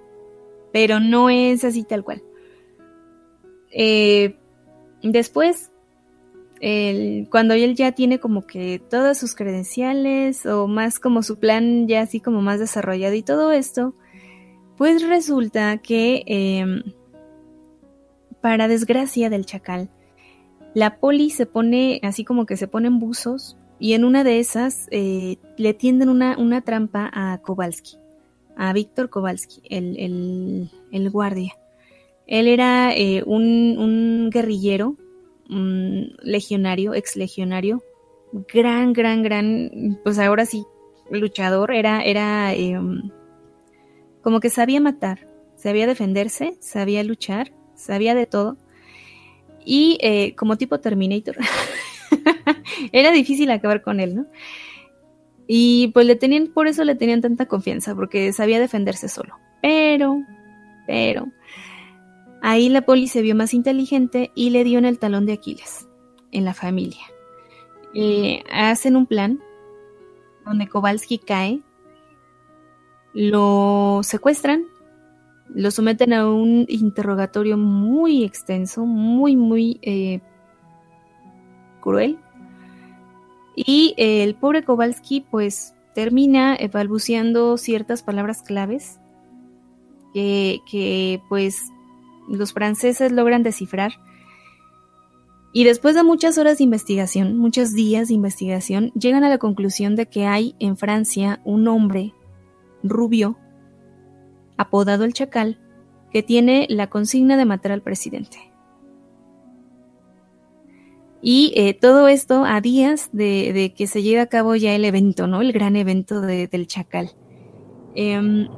pero 0.72 1.00
no 1.00 1.30
es 1.30 1.64
así 1.64 1.84
tal 1.84 2.04
cual. 2.04 2.22
Eh, 3.70 4.36
después 5.02 5.72
cuando 7.30 7.54
él 7.54 7.74
ya 7.74 7.90
tiene 7.90 8.20
como 8.20 8.46
que 8.46 8.80
todas 8.88 9.18
sus 9.18 9.34
credenciales 9.34 10.46
o 10.46 10.68
más 10.68 11.00
como 11.00 11.24
su 11.24 11.40
plan 11.40 11.88
ya 11.88 12.02
así 12.02 12.20
como 12.20 12.40
más 12.40 12.60
desarrollado 12.60 13.14
y 13.14 13.22
todo 13.24 13.50
esto, 13.50 13.96
pues 14.76 15.06
resulta 15.06 15.78
que 15.78 16.22
em, 16.26 16.82
para 18.40 18.68
desgracia 18.68 19.28
del 19.28 19.44
chacal, 19.44 19.90
la 20.74 20.98
poli 20.98 21.30
se 21.30 21.46
pone 21.46 22.00
así 22.04 22.24
como 22.24 22.46
que 22.46 22.56
se 22.56 22.68
ponen 22.68 23.00
buzos 23.00 23.58
y 23.82 23.94
en 23.94 24.04
una 24.04 24.22
de 24.22 24.38
esas 24.38 24.86
eh, 24.92 25.38
le 25.56 25.74
tienden 25.74 26.08
una, 26.08 26.38
una, 26.38 26.60
trampa 26.60 27.10
a 27.12 27.38
Kowalski, 27.42 27.96
a 28.56 28.72
Víctor 28.72 29.10
Kowalski, 29.10 29.60
el, 29.68 30.70
el, 30.92 31.10
guardia. 31.10 31.58
Él 32.28 32.46
era 32.46 32.94
eh, 32.94 33.24
un, 33.26 33.76
un 33.78 34.30
guerrillero 34.30 34.96
legionario, 36.22 36.94
ex 36.94 37.16
legionario, 37.16 37.82
gran, 38.54 38.92
gran, 38.92 39.24
gran, 39.24 39.98
pues 40.04 40.20
ahora 40.20 40.46
sí, 40.46 40.64
luchador, 41.10 41.72
era, 41.72 42.04
era 42.04 42.54
em, 42.54 43.10
como 44.22 44.38
que 44.38 44.48
sabía 44.48 44.80
matar, 44.80 45.26
sabía 45.56 45.88
defenderse, 45.88 46.56
sabía 46.60 47.02
luchar, 47.02 47.52
sabía 47.74 48.14
de 48.14 48.26
todo. 48.26 48.56
Y 49.64 49.98
eh, 50.02 50.36
como 50.36 50.56
tipo 50.56 50.78
Terminator, 50.78 51.36
era 52.92 53.10
difícil 53.10 53.50
acabar 53.50 53.82
con 53.82 54.00
él, 54.00 54.14
¿no? 54.14 54.26
Y 55.46 55.88
pues 55.88 56.06
le 56.06 56.16
tenían, 56.16 56.48
por 56.48 56.66
eso 56.66 56.84
le 56.84 56.94
tenían 56.94 57.20
tanta 57.20 57.46
confianza, 57.46 57.94
porque 57.94 58.32
sabía 58.32 58.60
defenderse 58.60 59.08
solo. 59.08 59.36
Pero, 59.60 60.20
pero, 60.86 61.26
Ahí 62.44 62.68
la 62.68 62.82
poli 62.82 63.06
se 63.06 63.22
vio 63.22 63.36
más 63.36 63.54
inteligente 63.54 64.32
y 64.34 64.50
le 64.50 64.64
dio 64.64 64.80
en 64.80 64.84
el 64.84 64.98
talón 64.98 65.26
de 65.26 65.32
Aquiles, 65.34 65.86
en 66.32 66.44
la 66.44 66.54
familia. 66.54 67.02
Eh, 67.94 68.42
hacen 68.52 68.96
un 68.96 69.06
plan 69.06 69.38
donde 70.44 70.66
Kowalski 70.66 71.18
cae, 71.18 71.62
lo 73.14 74.00
secuestran, 74.02 74.64
lo 75.54 75.70
someten 75.70 76.12
a 76.12 76.28
un 76.28 76.66
interrogatorio 76.68 77.56
muy 77.56 78.24
extenso, 78.24 78.86
muy, 78.86 79.36
muy 79.36 79.78
eh, 79.82 80.20
cruel. 81.82 82.18
Y 83.54 83.92
el 83.98 84.34
pobre 84.34 84.64
Kowalski 84.64 85.20
pues 85.30 85.74
termina 85.94 86.56
balbuceando 86.72 87.58
ciertas 87.58 88.02
palabras 88.02 88.42
claves 88.42 88.98
que, 90.14 90.60
que 90.70 91.20
pues 91.28 91.70
los 92.28 92.54
franceses 92.54 93.12
logran 93.12 93.42
descifrar. 93.42 93.92
Y 95.52 95.64
después 95.64 95.94
de 95.94 96.02
muchas 96.02 96.38
horas 96.38 96.58
de 96.58 96.64
investigación, 96.64 97.36
muchos 97.36 97.74
días 97.74 98.08
de 98.08 98.14
investigación, 98.14 98.90
llegan 98.94 99.22
a 99.22 99.28
la 99.28 99.36
conclusión 99.36 99.96
de 99.96 100.06
que 100.06 100.24
hay 100.24 100.54
en 100.58 100.78
Francia 100.78 101.42
un 101.44 101.68
hombre 101.68 102.14
rubio, 102.82 103.36
apodado 104.56 105.04
el 105.04 105.12
Chacal, 105.12 105.60
que 106.10 106.22
tiene 106.22 106.66
la 106.70 106.88
consigna 106.88 107.36
de 107.36 107.44
matar 107.44 107.72
al 107.72 107.82
presidente. 107.82 108.51
Y 111.22 111.52
eh, 111.54 111.72
todo 111.72 112.08
esto 112.08 112.44
a 112.44 112.60
días 112.60 113.08
de, 113.12 113.72
que 113.76 113.86
se 113.86 114.02
lleve 114.02 114.20
a 114.20 114.26
cabo 114.26 114.56
ya 114.56 114.74
el 114.74 114.84
evento, 114.84 115.28
¿no? 115.28 115.40
El 115.40 115.52
gran 115.52 115.76
evento 115.76 116.20
del 116.20 116.66
Chacal. 116.66 117.12
Em, 117.94 118.48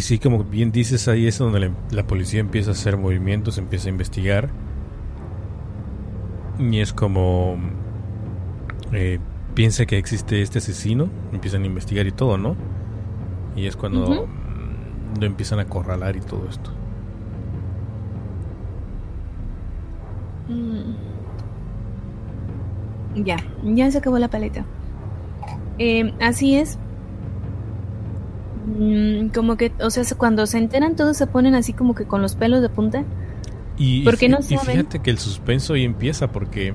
Y 0.00 0.02
sí, 0.02 0.18
como 0.18 0.44
bien 0.44 0.72
dices, 0.72 1.08
ahí 1.08 1.26
es 1.26 1.36
donde 1.36 1.70
la, 1.90 2.06
policía 2.06 2.40
empieza 2.40 2.70
a 2.70 2.72
hacer 2.72 2.96
movimientos, 2.96 3.58
empieza 3.58 3.88
a 3.88 3.90
investigar. 3.90 4.48
Y 6.58 6.80
es 6.80 6.94
como... 6.94 7.58
Eh, 8.92 9.18
piensa 9.54 9.84
que 9.84 9.98
existe 9.98 10.40
este 10.40 10.56
asesino, 10.56 11.10
empiezan 11.34 11.64
a 11.64 11.66
investigar 11.66 12.06
y 12.06 12.12
todo, 12.12 12.38
¿no? 12.38 12.56
Y 13.54 13.66
es 13.66 13.76
cuando 13.76 14.26
lo 15.20 15.26
empiezan 15.26 15.58
a 15.58 15.62
acorralar 15.64 16.16
y 16.16 16.20
todo 16.20 16.48
esto. 16.48 16.70
Mm. 20.48 20.94
Ya, 23.22 23.36
ya 23.64 23.90
se 23.90 23.98
acabó 23.98 24.18
la 24.18 24.28
paleta. 24.28 24.64
Eh, 25.76 26.14
así 26.22 26.56
es, 26.56 26.78
como 29.34 29.56
que, 29.56 29.72
o 29.80 29.90
sea, 29.90 30.04
cuando 30.16 30.46
se 30.46 30.58
enteran 30.58 30.96
todos 30.96 31.16
se 31.16 31.26
ponen 31.26 31.54
así 31.54 31.72
como 31.72 31.94
que 31.94 32.04
con 32.04 32.22
los 32.22 32.34
pelos 32.34 32.62
de 32.62 32.68
punta. 32.68 33.04
Y, 33.78 34.04
no 34.28 34.38
y 34.40 34.58
fíjate 34.58 34.98
que 35.00 35.10
el 35.10 35.18
suspenso 35.18 35.74
ahí 35.74 35.84
empieza 35.84 36.30
porque 36.30 36.74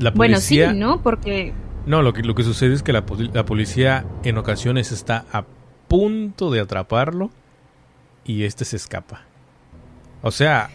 la 0.00 0.12
policía... 0.12 0.66
Bueno, 0.66 0.74
sí, 0.74 0.80
¿no? 0.80 1.02
Porque... 1.02 1.52
No, 1.86 2.02
lo 2.02 2.12
que, 2.12 2.22
lo 2.22 2.34
que 2.34 2.42
sucede 2.42 2.74
es 2.74 2.82
que 2.82 2.92
la, 2.92 3.04
la 3.32 3.44
policía 3.44 4.04
en 4.24 4.36
ocasiones 4.36 4.90
está 4.92 5.24
a 5.32 5.44
punto 5.88 6.50
de 6.50 6.60
atraparlo 6.60 7.30
y 8.24 8.42
este 8.42 8.64
se 8.64 8.76
escapa. 8.76 9.22
O 10.22 10.30
sea, 10.30 10.70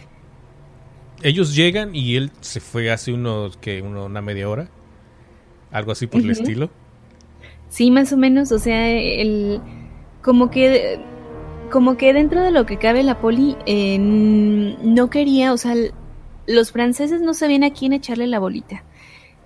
ellos 1.22 1.54
llegan 1.54 1.94
y 1.94 2.16
él 2.16 2.30
se 2.40 2.60
fue 2.60 2.90
hace 2.90 3.12
unos 3.12 3.56
que 3.56 3.82
una 3.82 4.20
media 4.22 4.48
hora, 4.48 4.68
algo 5.70 5.92
así 5.92 6.06
por 6.06 6.20
el 6.20 6.30
estilo. 6.30 6.70
Sí, 7.68 7.90
más 7.90 8.12
o 8.12 8.16
menos, 8.16 8.52
o 8.52 8.58
sea, 8.58 8.88
el 8.90 9.60
como 10.26 10.50
que 10.50 10.98
como 11.70 11.96
que 11.96 12.12
dentro 12.12 12.42
de 12.42 12.50
lo 12.50 12.66
que 12.66 12.78
cabe 12.78 13.04
la 13.04 13.20
poli 13.20 13.56
eh, 13.64 13.96
no 13.98 15.08
quería, 15.08 15.52
o 15.52 15.56
sea, 15.56 15.74
los 16.46 16.72
franceses 16.72 17.20
no 17.22 17.32
sabían 17.32 17.62
a 17.62 17.70
quién 17.70 17.92
echarle 17.92 18.26
la 18.26 18.40
bolita. 18.40 18.82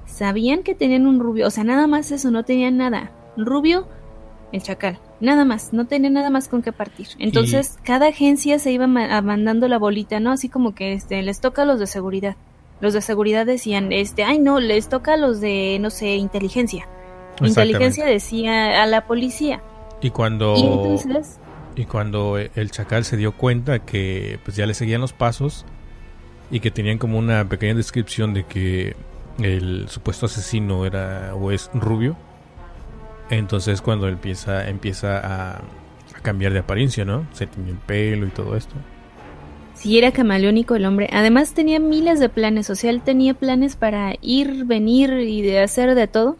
Sabían 0.06 0.62
que 0.62 0.74
tenían 0.74 1.06
un 1.06 1.20
rubio, 1.20 1.46
o 1.46 1.50
sea, 1.50 1.64
nada 1.64 1.86
más 1.86 2.10
eso, 2.12 2.30
no 2.30 2.44
tenían 2.44 2.78
nada. 2.78 3.12
Rubio, 3.36 3.88
el 4.52 4.62
chacal, 4.62 4.98
nada 5.20 5.44
más, 5.44 5.72
no 5.72 5.86
tenían 5.86 6.14
nada 6.14 6.30
más 6.30 6.48
con 6.48 6.62
qué 6.62 6.72
partir. 6.72 7.08
Entonces, 7.18 7.78
cada 7.84 8.08
agencia 8.08 8.58
se 8.58 8.72
iba 8.72 8.86
mandando 8.86 9.68
la 9.68 9.78
bolita, 9.78 10.18
¿no? 10.18 10.32
Así 10.32 10.48
como 10.48 10.74
que 10.74 10.94
este, 10.94 11.22
les 11.22 11.40
toca 11.40 11.62
a 11.62 11.66
los 11.66 11.78
de 11.78 11.86
seguridad. 11.86 12.36
Los 12.80 12.94
de 12.94 13.02
seguridad 13.02 13.44
decían, 13.44 13.92
este, 13.92 14.24
ay 14.24 14.38
no, 14.38 14.60
les 14.60 14.88
toca 14.88 15.14
a 15.14 15.16
los 15.18 15.40
de, 15.40 15.78
no 15.80 15.90
sé, 15.90 16.16
inteligencia. 16.16 16.86
Inteligencia 17.42 18.04
decía 18.04 18.82
a 18.82 18.86
la 18.86 19.06
policía. 19.06 19.62
Y 20.00 20.10
cuando... 20.10 20.98
Y 21.76 21.84
cuando 21.84 22.36
el 22.36 22.70
chacal 22.72 23.04
se 23.04 23.16
dio 23.16 23.32
cuenta 23.32 23.78
que 23.78 24.38
pues 24.44 24.56
ya 24.56 24.66
le 24.66 24.74
seguían 24.74 25.00
los 25.00 25.12
pasos 25.12 25.64
y 26.50 26.60
que 26.60 26.70
tenían 26.70 26.98
como 26.98 27.16
una 27.16 27.48
pequeña 27.48 27.74
descripción 27.74 28.34
de 28.34 28.44
que 28.44 28.96
el 29.38 29.88
supuesto 29.88 30.26
asesino 30.26 30.84
era 30.84 31.34
o 31.34 31.52
es 31.52 31.70
rubio, 31.72 32.16
entonces 33.30 33.80
cuando 33.80 34.08
empieza 34.08 34.68
empieza 34.68 35.18
a, 35.18 35.50
a 35.58 36.20
cambiar 36.22 36.52
de 36.52 36.58
apariencia, 36.58 37.04
¿no? 37.04 37.26
Se 37.32 37.46
tiñe 37.46 37.70
el 37.70 37.78
pelo 37.78 38.26
y 38.26 38.30
todo 38.30 38.56
esto. 38.56 38.74
Sí, 39.74 39.96
era 39.96 40.12
camaleónico 40.12 40.74
el 40.74 40.84
hombre. 40.84 41.08
Además 41.12 41.54
tenía 41.54 41.78
miles 41.78 42.20
de 42.20 42.28
planes, 42.28 42.68
o 42.68 42.74
sea, 42.74 42.90
él 42.90 43.00
tenía 43.00 43.32
planes 43.32 43.76
para 43.76 44.14
ir, 44.20 44.66
venir 44.66 45.12
y 45.12 45.40
de 45.40 45.60
hacer 45.60 45.94
de 45.94 46.08
todo. 46.08 46.36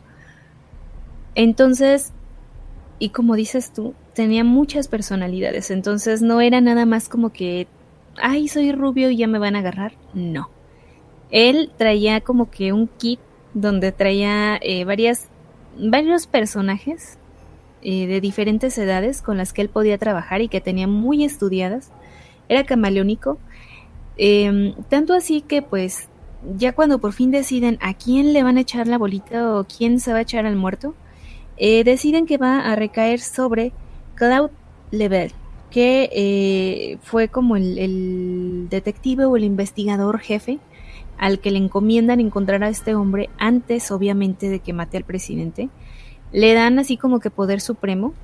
Entonces, 1.34 2.12
y 3.00 3.08
como 3.08 3.34
dices 3.34 3.72
tú, 3.72 3.94
tenía 4.14 4.44
muchas 4.44 4.86
personalidades, 4.86 5.70
entonces 5.70 6.20
no 6.20 6.40
era 6.42 6.60
nada 6.60 6.84
más 6.84 7.08
como 7.08 7.30
que, 7.30 7.66
ay, 8.22 8.46
soy 8.46 8.70
rubio 8.72 9.10
y 9.10 9.16
ya 9.16 9.26
me 9.26 9.38
van 9.38 9.56
a 9.56 9.60
agarrar. 9.60 9.94
No. 10.12 10.50
Él 11.30 11.72
traía 11.78 12.20
como 12.20 12.50
que 12.50 12.74
un 12.74 12.88
kit 12.88 13.18
donde 13.54 13.90
traía 13.90 14.58
eh, 14.60 14.84
varios 14.84 16.26
personajes 16.26 17.18
eh, 17.82 18.06
de 18.06 18.20
diferentes 18.20 18.76
edades 18.76 19.22
con 19.22 19.38
las 19.38 19.54
que 19.54 19.62
él 19.62 19.70
podía 19.70 19.96
trabajar 19.96 20.42
y 20.42 20.48
que 20.48 20.60
tenía 20.60 20.86
muy 20.86 21.24
estudiadas 21.24 21.90
era 22.50 22.64
camaleónico. 22.64 23.38
Em, 24.18 24.74
tanto 24.90 25.14
así 25.14 25.40
que 25.40 25.62
pues 25.62 26.10
ya 26.58 26.72
cuando 26.72 26.98
por 26.98 27.14
fin 27.14 27.30
deciden 27.30 27.78
a 27.80 27.94
quién 27.94 28.34
le 28.34 28.42
van 28.42 28.58
a 28.58 28.60
echar 28.60 28.86
la 28.86 28.98
bolita 28.98 29.56
o 29.56 29.64
quién 29.64 30.00
se 30.00 30.12
va 30.12 30.18
a 30.18 30.22
echar 30.22 30.44
al 30.44 30.56
muerto, 30.56 30.94
eh, 31.60 31.84
deciden 31.84 32.26
que 32.26 32.38
va 32.38 32.58
a 32.58 32.74
recaer 32.74 33.20
sobre 33.20 33.72
Claude 34.16 34.52
Level, 34.90 35.30
que 35.70 36.10
eh, 36.12 36.98
fue 37.02 37.28
como 37.28 37.54
el, 37.54 37.78
el, 37.78 38.66
detective 38.68 39.26
o 39.26 39.36
el 39.36 39.44
investigador 39.44 40.18
jefe 40.18 40.58
al 41.18 41.38
que 41.38 41.52
le 41.52 41.58
encomiendan 41.58 42.18
encontrar 42.18 42.64
a 42.64 42.68
este 42.68 42.96
hombre 42.96 43.30
antes, 43.38 43.92
obviamente, 43.92 44.48
de 44.48 44.58
que 44.58 44.72
mate 44.72 44.96
al 44.96 45.04
presidente. 45.04 45.68
Le 46.32 46.54
dan 46.54 46.80
así 46.80 46.96
como 46.96 47.20
que 47.20 47.30
poder 47.30 47.60
supremo 47.60 48.14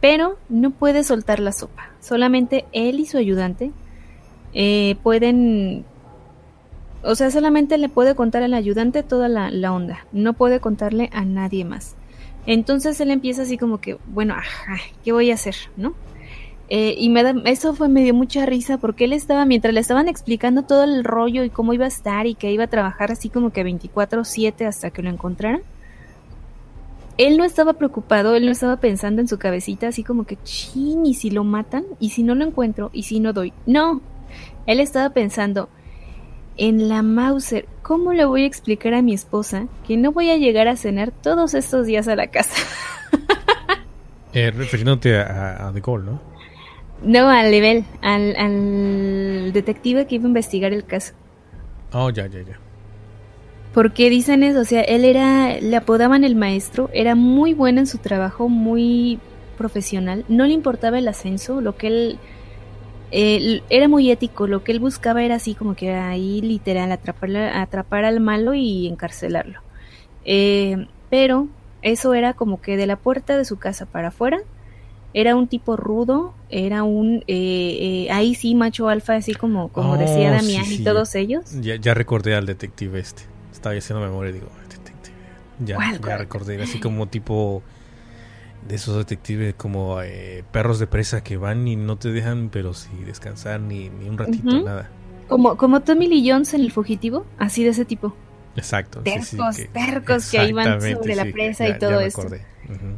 pero 0.00 0.36
no 0.48 0.70
puede 0.70 1.02
soltar 1.02 1.40
la 1.40 1.52
sopa. 1.52 1.90
Solamente 2.00 2.66
él 2.72 3.00
y 3.00 3.06
su 3.06 3.18
ayudante 3.18 3.72
eh, 4.54 4.96
pueden, 5.02 5.84
o 7.02 7.14
sea, 7.14 7.30
solamente 7.30 7.78
le 7.78 7.88
puede 7.88 8.14
contar 8.14 8.42
al 8.42 8.54
ayudante 8.54 9.02
toda 9.02 9.28
la, 9.28 9.72
onda, 9.72 10.06
no 10.12 10.34
puede 10.34 10.60
contarle 10.60 11.10
a 11.12 11.24
nadie 11.24 11.64
más. 11.64 11.95
Entonces 12.46 13.00
él 13.00 13.10
empieza 13.10 13.42
así 13.42 13.58
como 13.58 13.80
que, 13.80 13.98
bueno, 14.06 14.34
ajá, 14.34 14.76
¿qué 15.04 15.12
voy 15.12 15.30
a 15.30 15.34
hacer? 15.34 15.56
¿No? 15.76 15.94
Eh, 16.68 16.96
y 16.98 17.10
me 17.10 17.22
da, 17.22 17.34
eso 17.44 17.74
fue, 17.74 17.88
me 17.88 18.02
dio 18.02 18.14
mucha 18.14 18.44
risa 18.44 18.78
porque 18.78 19.04
él 19.04 19.12
estaba, 19.12 19.44
mientras 19.44 19.72
le 19.72 19.80
estaban 19.80 20.08
explicando 20.08 20.62
todo 20.62 20.82
el 20.82 21.04
rollo 21.04 21.44
y 21.44 21.50
cómo 21.50 21.72
iba 21.74 21.84
a 21.84 21.88
estar 21.88 22.26
y 22.26 22.34
que 22.34 22.50
iba 22.50 22.64
a 22.64 22.68
trabajar 22.68 23.12
así 23.12 23.28
como 23.28 23.50
que 23.50 23.62
24/7 23.62 24.66
hasta 24.66 24.90
que 24.90 25.02
lo 25.02 25.10
encontraran, 25.10 25.60
él 27.18 27.38
no 27.38 27.44
estaba 27.44 27.74
preocupado, 27.74 28.34
él 28.34 28.44
no 28.44 28.52
estaba 28.52 28.78
pensando 28.78 29.20
en 29.20 29.28
su 29.28 29.38
cabecita 29.38 29.88
así 29.88 30.02
como 30.02 30.24
que, 30.24 30.38
chin, 30.42 31.06
¿y 31.06 31.14
si 31.14 31.30
lo 31.30 31.44
matan? 31.44 31.84
¿Y 32.00 32.10
si 32.10 32.22
no 32.22 32.34
lo 32.34 32.44
encuentro? 32.44 32.90
¿Y 32.92 33.04
si 33.04 33.20
no 33.20 33.32
doy? 33.32 33.52
No, 33.66 34.00
él 34.66 34.80
estaba 34.80 35.10
pensando 35.10 35.68
en 36.56 36.88
la 36.88 37.02
Mauser, 37.02 37.66
¿cómo 37.82 38.12
le 38.12 38.24
voy 38.24 38.44
a 38.44 38.46
explicar 38.46 38.94
a 38.94 39.02
mi 39.02 39.14
esposa 39.14 39.66
que 39.86 39.96
no 39.96 40.12
voy 40.12 40.30
a 40.30 40.36
llegar 40.36 40.68
a 40.68 40.76
cenar 40.76 41.10
todos 41.10 41.54
estos 41.54 41.86
días 41.86 42.08
a 42.08 42.16
la 42.16 42.28
casa? 42.28 42.56
eh, 44.32 44.50
refiriéndote 44.50 45.16
a, 45.18 45.68
a, 45.68 45.72
The 45.72 45.80
¿no? 45.80 46.20
No, 47.02 47.28
al 47.28 47.50
nivel, 47.50 47.84
al, 48.02 48.34
al 48.36 49.52
detective 49.52 50.06
que 50.06 50.14
iba 50.16 50.24
a 50.24 50.28
investigar 50.28 50.72
el 50.72 50.84
caso. 50.84 51.12
Oh, 51.92 52.10
ya, 52.10 52.26
ya, 52.26 52.40
ya. 52.40 52.58
Porque 53.74 54.08
dicen 54.08 54.42
eso, 54.42 54.60
o 54.60 54.64
sea, 54.64 54.80
él 54.80 55.04
era, 55.04 55.60
le 55.60 55.76
apodaban 55.76 56.24
el 56.24 56.34
maestro, 56.34 56.88
era 56.94 57.14
muy 57.14 57.52
bueno 57.52 57.80
en 57.80 57.86
su 57.86 57.98
trabajo, 57.98 58.48
muy 58.48 59.18
profesional, 59.58 60.24
no 60.28 60.46
le 60.46 60.52
importaba 60.52 60.98
el 60.98 61.08
ascenso, 61.08 61.60
lo 61.60 61.76
que 61.76 61.86
él, 61.88 62.18
era 63.10 63.88
muy 63.88 64.10
ético, 64.10 64.46
lo 64.46 64.64
que 64.64 64.72
él 64.72 64.80
buscaba 64.80 65.22
era 65.22 65.36
así 65.36 65.54
como 65.54 65.74
que 65.74 65.92
ahí 65.92 66.40
literal 66.40 66.90
atrapar, 66.92 67.36
atrapar 67.36 68.04
al 68.04 68.20
malo 68.20 68.54
y 68.54 68.86
encarcelarlo. 68.86 69.60
Eh, 70.24 70.86
pero 71.08 71.48
eso 71.82 72.14
era 72.14 72.32
como 72.32 72.60
que 72.60 72.76
de 72.76 72.86
la 72.86 72.96
puerta 72.96 73.36
de 73.36 73.44
su 73.44 73.58
casa 73.58 73.86
para 73.86 74.08
afuera, 74.08 74.38
era 75.14 75.34
un 75.34 75.46
tipo 75.46 75.76
rudo, 75.76 76.34
era 76.50 76.82
un, 76.82 77.24
eh, 77.26 78.06
eh, 78.06 78.10
ahí 78.10 78.34
sí, 78.34 78.54
macho 78.54 78.88
alfa, 78.88 79.14
así 79.14 79.34
como, 79.34 79.68
como 79.68 79.96
decía 79.96 80.30
oh, 80.30 80.34
Damián 80.34 80.66
y 80.68 80.78
todos 80.80 81.14
ellos. 81.14 81.44
Ya, 81.60 81.76
ya 81.76 81.94
recordé 81.94 82.34
al 82.34 82.44
detective 82.44 82.98
este 82.98 83.22
estaba 83.56 83.74
haciendo 83.74 84.04
memoria 84.04 84.30
y 84.30 84.34
digo, 84.34 84.48
ya, 85.64 85.78
ya 86.06 86.18
recordé, 86.18 86.62
así 86.62 86.78
como 86.78 87.06
tipo 87.06 87.62
de 88.66 88.74
esos 88.76 88.96
detectives 88.96 89.54
como 89.54 90.00
eh, 90.02 90.44
perros 90.52 90.78
de 90.78 90.86
presa 90.86 91.22
que 91.22 91.36
van 91.36 91.66
y 91.68 91.76
no 91.76 91.96
te 91.96 92.10
dejan, 92.10 92.50
pero 92.50 92.74
si 92.74 92.90
descansar 93.04 93.60
ni, 93.60 93.88
ni 93.88 94.08
un 94.08 94.18
ratito, 94.18 94.62
nada. 94.62 94.90
Como, 95.28 95.56
como 95.56 95.80
Tommy 95.80 96.06
Lee 96.06 96.30
Jones 96.30 96.54
en 96.54 96.60
El 96.60 96.72
Fugitivo, 96.72 97.26
así 97.38 97.64
de 97.64 97.70
ese 97.70 97.84
tipo. 97.84 98.14
Exacto. 98.56 99.00
Tercos, 99.00 99.56
que, 99.56 99.64
tercos 99.66 100.30
que 100.30 100.46
iban 100.46 100.80
sobre 100.80 101.14
la 101.14 101.24
presa 101.26 101.68
y 101.68 101.78
todo 101.78 102.00
eso. 102.00 102.26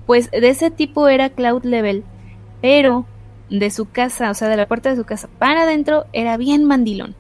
Pues 0.07 0.31
de 0.31 0.49
ese 0.49 0.71
tipo 0.71 1.09
era 1.09 1.31
Cloud 1.31 1.65
Level, 1.65 2.05
pero 2.63 3.07
de 3.51 3.71
su 3.71 3.91
casa, 3.91 4.31
o 4.31 4.35
sea, 4.35 4.49
de 4.49 4.57
la 4.57 4.69
puerta 4.69 4.91
de 4.91 4.97
su 4.97 5.05
casa 5.05 5.29
para 5.39 5.63
adentro 5.63 6.07
era 6.13 6.37
bien 6.37 6.65
mandilón. 6.65 7.15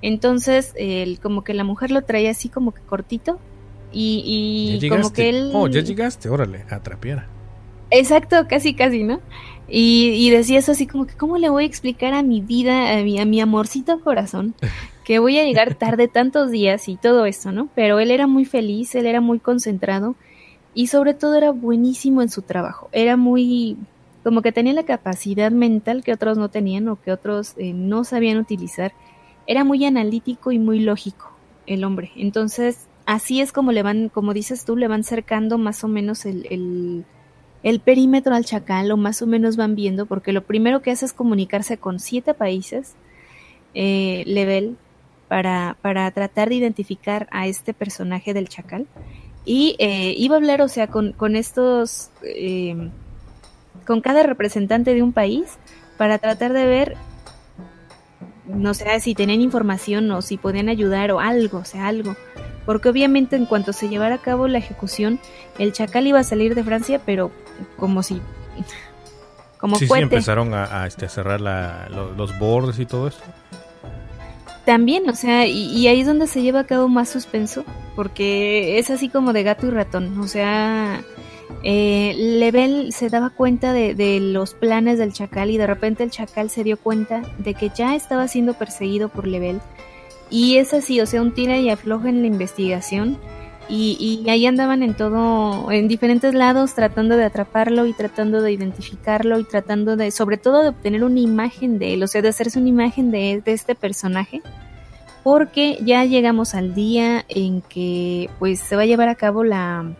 Entonces, 0.00 0.72
el, 0.76 1.20
como 1.20 1.44
que 1.44 1.54
la 1.54 1.64
mujer 1.64 1.90
lo 1.90 2.02
traía 2.02 2.30
así 2.30 2.48
como 2.48 2.72
que 2.72 2.80
cortito 2.82 3.38
y, 3.92 4.80
y 4.82 4.88
como 4.88 5.12
que 5.12 5.28
él... 5.28 5.50
Oh, 5.54 5.68
ya 5.68 5.80
llegaste, 5.80 6.28
órale, 6.28 6.64
a 6.70 6.80
trapear. 6.80 7.26
Exacto, 7.92 8.46
casi, 8.48 8.74
casi, 8.74 9.04
¿no? 9.04 9.20
Y, 9.68 10.10
y, 10.16 10.30
decía 10.30 10.58
eso 10.58 10.72
así 10.72 10.86
como 10.86 11.06
que, 11.06 11.14
¿cómo 11.14 11.38
le 11.38 11.48
voy 11.48 11.64
a 11.64 11.66
explicar 11.66 12.12
a 12.14 12.22
mi 12.22 12.40
vida, 12.40 12.98
a 12.98 13.02
mi, 13.02 13.18
a 13.20 13.24
mi 13.24 13.40
amorcito 13.40 14.00
corazón, 14.00 14.54
que 15.04 15.18
voy 15.18 15.38
a 15.38 15.44
llegar 15.44 15.74
tarde 15.76 16.08
tantos 16.08 16.50
días 16.50 16.88
y 16.88 16.96
todo 16.96 17.26
eso, 17.26 17.52
¿no? 17.52 17.68
Pero 17.74 18.00
él 18.00 18.10
era 18.10 18.26
muy 18.26 18.44
feliz, 18.44 18.94
él 18.94 19.06
era 19.06 19.20
muy 19.20 19.38
concentrado 19.38 20.14
y 20.74 20.88
sobre 20.88 21.14
todo 21.14 21.36
era 21.36 21.52
buenísimo 21.52 22.22
en 22.22 22.28
su 22.28 22.42
trabajo. 22.42 22.88
Era 22.92 23.16
muy, 23.16 23.76
como 24.24 24.42
que 24.42 24.52
tenía 24.52 24.72
la 24.72 24.84
capacidad 24.84 25.52
mental 25.52 26.02
que 26.02 26.12
otros 26.12 26.36
no 26.36 26.50
tenían 26.50 26.88
o 26.88 27.00
que 27.00 27.12
otros 27.12 27.54
eh, 27.56 27.72
no 27.72 28.04
sabían 28.04 28.38
utilizar 28.38 28.92
era 29.46 29.64
muy 29.64 29.84
analítico 29.84 30.52
y 30.52 30.58
muy 30.58 30.80
lógico 30.80 31.30
el 31.66 31.84
hombre. 31.84 32.10
Entonces, 32.16 32.88
así 33.06 33.40
es 33.40 33.52
como 33.52 33.72
le 33.72 33.82
van, 33.82 34.08
como 34.08 34.34
dices 34.34 34.64
tú, 34.64 34.76
le 34.76 34.88
van 34.88 35.04
cercando 35.04 35.58
más 35.58 35.84
o 35.84 35.88
menos 35.88 36.24
el, 36.26 36.46
el, 36.50 37.04
perímetro 37.80 38.34
al 38.34 38.44
chacal, 38.44 38.90
o 38.90 38.96
más 38.96 39.22
o 39.22 39.26
menos 39.26 39.56
van 39.56 39.74
viendo, 39.74 40.06
porque 40.06 40.32
lo 40.32 40.42
primero 40.42 40.82
que 40.82 40.90
hace 40.90 41.06
es 41.06 41.12
comunicarse 41.12 41.78
con 41.78 42.00
siete 42.00 42.34
países, 42.34 42.94
eh, 43.74 44.24
level, 44.26 44.76
para, 45.28 45.76
para 45.80 46.10
tratar 46.10 46.48
de 46.48 46.56
identificar 46.56 47.28
a 47.30 47.46
este 47.46 47.72
personaje 47.72 48.34
del 48.34 48.48
chacal. 48.48 48.86
Y 49.44 49.76
eh, 49.78 50.14
iba 50.16 50.34
a 50.34 50.38
hablar, 50.38 50.60
o 50.60 50.68
sea, 50.68 50.88
con, 50.88 51.12
con 51.12 51.36
estos, 51.36 52.10
eh, 52.22 52.90
con 53.86 54.00
cada 54.00 54.22
representante 54.22 54.94
de 54.94 55.02
un 55.02 55.12
país, 55.12 55.58
para 55.96 56.18
tratar 56.18 56.52
de 56.52 56.66
ver 56.66 56.96
no 58.46 58.74
sé 58.74 59.00
si 59.00 59.14
tenían 59.14 59.40
información 59.40 60.10
o 60.10 60.22
si 60.22 60.36
podían 60.36 60.68
ayudar 60.68 61.12
o 61.12 61.20
algo, 61.20 61.58
o 61.58 61.64
sea, 61.64 61.86
algo. 61.86 62.16
Porque 62.66 62.88
obviamente 62.88 63.36
en 63.36 63.46
cuanto 63.46 63.72
se 63.72 63.88
llevara 63.88 64.16
a 64.16 64.18
cabo 64.18 64.48
la 64.48 64.58
ejecución, 64.58 65.18
el 65.58 65.72
chacal 65.72 66.06
iba 66.06 66.20
a 66.20 66.24
salir 66.24 66.54
de 66.54 66.64
Francia, 66.64 67.00
pero 67.04 67.30
como 67.76 68.02
si... 68.02 68.20
Como 69.58 69.76
sí, 69.76 69.86
sí, 69.86 69.92
empezaron 69.96 70.54
a, 70.54 70.86
este, 70.88 71.06
a 71.06 71.08
cerrar 71.08 71.40
los 71.40 72.38
bordes 72.38 72.80
y 72.80 72.86
todo 72.86 73.06
esto. 73.06 73.22
También, 74.64 75.08
o 75.08 75.14
sea, 75.14 75.46
y, 75.46 75.86
ahí 75.88 76.00
es 76.00 76.06
donde 76.06 76.28
se 76.28 76.42
lleva 76.42 76.60
a 76.60 76.66
cabo 76.66 76.88
más 76.88 77.08
suspenso, 77.08 77.64
porque 77.96 78.78
es 78.78 78.90
así 78.90 79.08
como 79.08 79.32
de 79.32 79.42
gato 79.42 79.66
y 79.66 79.70
ratón, 79.70 80.20
o 80.20 80.28
sea, 80.28 81.02
eh, 81.64 82.14
Lebel 82.16 82.92
se 82.92 83.08
daba 83.08 83.30
cuenta 83.30 83.72
de, 83.72 83.94
de, 83.94 84.20
los 84.20 84.54
planes 84.54 84.98
del 84.98 85.12
chacal 85.12 85.50
y 85.50 85.58
de 85.58 85.66
repente 85.66 86.04
el 86.04 86.10
chacal 86.10 86.48
se 86.48 86.62
dio 86.62 86.76
cuenta 86.76 87.22
de 87.38 87.54
que 87.54 87.70
ya 87.70 87.96
estaba 87.96 88.28
siendo 88.28 88.54
perseguido 88.54 89.08
por 89.08 89.26
Lebel. 89.26 89.60
Y 90.32 90.56
es 90.56 90.72
así, 90.72 90.98
o 90.98 91.06
sea, 91.06 91.20
un 91.20 91.34
tira 91.34 91.58
y 91.58 91.68
afloja 91.68 92.08
en 92.08 92.22
la 92.22 92.26
investigación. 92.26 93.18
Y, 93.68 94.22
y, 94.24 94.28
ahí 94.30 94.46
andaban 94.46 94.82
en 94.82 94.94
todo, 94.94 95.70
en 95.70 95.88
diferentes 95.88 96.34
lados, 96.34 96.74
tratando 96.74 97.16
de 97.16 97.24
atraparlo 97.24 97.86
y 97.86 97.92
tratando 97.92 98.40
de 98.40 98.50
identificarlo 98.50 99.38
y 99.38 99.44
tratando 99.44 99.94
de, 99.96 100.10
sobre 100.10 100.38
todo, 100.38 100.62
de 100.62 100.70
obtener 100.70 101.04
una 101.04 101.20
imagen 101.20 101.78
de 101.78 101.94
él, 101.94 102.02
o 102.02 102.06
sea, 102.06 102.22
de 102.22 102.28
hacerse 102.28 102.58
una 102.58 102.70
imagen 102.70 103.10
de, 103.10 103.42
este 103.44 103.74
personaje 103.74 104.42
porque 105.22 105.78
ya 105.82 106.04
llegamos 106.04 106.54
al 106.54 106.74
día 106.74 107.24
en 107.28 107.60
que 107.60 108.28
pues 108.40 108.58
se 108.58 108.74
va 108.74 108.82
a 108.82 108.86
llevar 108.86 109.08
a 109.08 109.14
cabo 109.14 109.44
la 109.44 109.92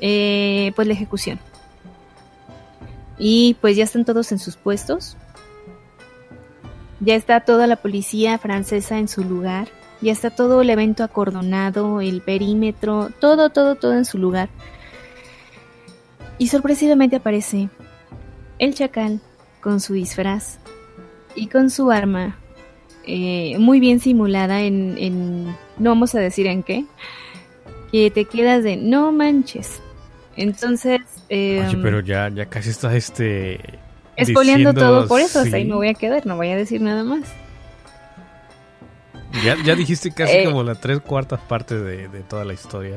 eh, 0.00 0.72
pues 0.74 0.88
la 0.88 0.94
ejecución 0.94 1.38
y 3.16 3.54
pues 3.60 3.76
ya 3.76 3.84
están 3.84 4.04
todos 4.04 4.32
en 4.32 4.40
sus 4.40 4.56
puestos 4.56 5.16
ya 7.04 7.14
está 7.14 7.40
toda 7.40 7.66
la 7.66 7.76
policía 7.76 8.38
francesa 8.38 8.98
en 8.98 9.08
su 9.08 9.24
lugar 9.24 9.68
ya 10.00 10.12
está 10.12 10.30
todo 10.30 10.62
el 10.62 10.70
evento 10.70 11.04
acordonado 11.04 12.00
el 12.00 12.22
perímetro 12.22 13.10
todo 13.20 13.50
todo 13.50 13.74
todo 13.74 13.94
en 13.94 14.04
su 14.04 14.18
lugar 14.18 14.48
y 16.38 16.48
sorpresivamente 16.48 17.16
aparece 17.16 17.68
el 18.58 18.74
chacal 18.74 19.20
con 19.60 19.80
su 19.80 19.92
disfraz 19.94 20.58
y 21.34 21.48
con 21.48 21.70
su 21.70 21.90
arma 21.90 22.38
eh, 23.04 23.56
muy 23.58 23.80
bien 23.80 24.00
simulada 24.00 24.62
en, 24.62 24.96
en, 24.98 25.46
no 25.78 25.90
vamos 25.90 26.14
a 26.14 26.20
decir 26.20 26.46
en 26.46 26.62
qué, 26.62 26.84
que 27.90 28.10
te 28.10 28.24
quedas 28.24 28.62
de 28.62 28.76
no 28.76 29.12
manches. 29.12 29.80
Entonces... 30.36 31.00
Eh, 31.28 31.64
Oye, 31.66 31.78
pero 31.82 32.00
ya, 32.00 32.28
ya 32.28 32.46
casi 32.46 32.70
estás 32.70 32.94
este... 32.94 33.60
Espoleando 34.16 34.74
todo 34.74 35.06
por 35.08 35.20
eso, 35.20 35.40
ahí 35.40 35.64
me 35.64 35.74
voy 35.74 35.88
a 35.88 35.94
quedar, 35.94 36.26
no 36.26 36.36
voy 36.36 36.48
a 36.48 36.56
decir 36.56 36.80
nada 36.80 37.04
más. 37.04 37.32
Ya, 39.44 39.56
ya 39.64 39.74
dijiste 39.74 40.12
casi 40.12 40.38
eh, 40.38 40.44
como 40.44 40.62
la 40.62 40.74
tres 40.74 41.00
cuartas 41.00 41.40
partes 41.40 41.82
de, 41.82 42.08
de, 42.08 42.20
toda 42.20 42.44
la 42.44 42.52
historia. 42.52 42.96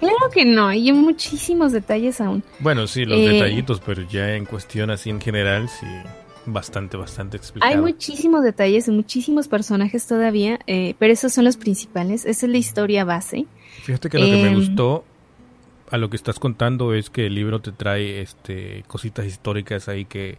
Claro 0.00 0.30
que 0.32 0.44
no, 0.44 0.66
hay 0.66 0.90
muchísimos 0.92 1.72
detalles 1.72 2.20
aún. 2.20 2.42
Bueno, 2.58 2.86
sí, 2.86 3.04
los 3.04 3.18
eh, 3.18 3.28
detallitos, 3.28 3.80
pero 3.84 4.02
ya 4.02 4.34
en 4.34 4.46
cuestión 4.46 4.90
así 4.90 5.10
en 5.10 5.20
general, 5.20 5.68
sí 5.68 5.86
bastante, 6.46 6.96
bastante 6.96 7.36
explicado. 7.36 7.72
Hay 7.72 7.80
muchísimos 7.80 8.42
detalles, 8.42 8.88
muchísimos 8.88 9.48
personajes 9.48 10.06
todavía, 10.06 10.58
eh, 10.66 10.94
pero 10.98 11.12
esos 11.12 11.32
son 11.32 11.44
los 11.44 11.56
principales. 11.56 12.24
Esa 12.24 12.46
es 12.46 12.52
la 12.52 12.58
historia 12.58 13.04
base. 13.04 13.46
Fíjate 13.82 14.08
que 14.08 14.18
lo 14.18 14.26
que 14.26 14.32
me 14.32 14.48
em, 14.48 14.54
gustó 14.54 15.04
a 15.90 15.98
lo 15.98 16.08
que 16.08 16.16
estás 16.16 16.38
contando 16.38 16.94
es 16.94 17.10
que 17.10 17.26
el 17.26 17.34
libro 17.34 17.60
te 17.60 17.72
trae 17.72 18.20
este 18.20 18.84
cositas 18.86 19.26
históricas 19.26 19.88
ahí 19.88 20.04
que 20.04 20.38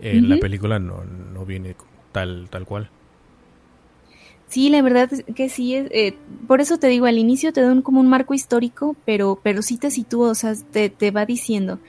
en 0.00 0.28
la 0.28 0.36
película 0.36 0.78
no, 0.78 1.04
no 1.04 1.44
viene 1.44 1.74
tal, 2.12 2.48
tal 2.50 2.64
cual. 2.64 2.90
Sí, 4.46 4.70
la 4.70 4.80
verdad 4.80 5.12
es 5.12 5.24
que 5.34 5.48
sí, 5.48 5.74
es, 5.74 5.88
eh, 5.90 6.16
por 6.46 6.60
eso 6.60 6.78
te 6.78 6.86
digo, 6.86 7.06
al 7.06 7.18
inicio 7.18 7.52
te 7.52 7.60
dan 7.60 7.82
como 7.82 8.00
un 8.00 8.08
marco 8.08 8.32
histórico, 8.32 8.96
pero, 9.04 9.38
pero 9.42 9.60
sí 9.60 9.76
te 9.76 9.90
sitúa, 9.90 10.30
o 10.30 10.34
sea, 10.34 10.54
te, 10.70 10.88
te 10.88 11.10
va 11.10 11.26
diciendo, 11.26 11.80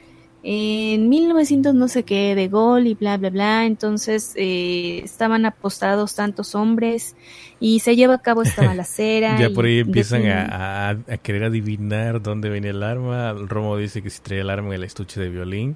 en 0.42 1.10
1900 1.10 1.76
no 1.76 1.88
sé 1.88 2.04
qué, 2.04 2.34
de 2.34 2.48
gol 2.48 2.88
y 2.88 2.94
bla, 2.94 3.18
bla, 3.18 3.30
bla, 3.30 3.66
entonces 3.66 4.34
eh, 4.38 5.02
estaban 5.04 5.46
apostados 5.46 6.16
tantos 6.16 6.56
hombres 6.56 7.16
y 7.60 7.80
se 7.82 7.96
lleva 7.96 8.16
a 8.16 8.22
cabo 8.22 8.44
esta 8.44 8.66
balacera. 8.66 9.38
ya 9.38 9.50
por 9.50 9.66
ahí 9.66 9.80
empiezan 9.80 10.28
a, 10.28 10.90
a, 10.90 11.18
querer 11.18 11.44
adivinar 11.44 12.22
dónde 12.22 12.50
viene 12.50 12.70
el 12.70 12.84
arma. 12.84 13.34
Romo 13.34 13.76
dice 13.76 14.02
que 14.02 14.10
si 14.10 14.22
trae 14.22 14.40
el 14.40 14.50
arma 14.50 14.70
en 14.70 14.74
el 14.76 14.84
estuche 14.86 15.20
de 15.20 15.30
violín. 15.30 15.76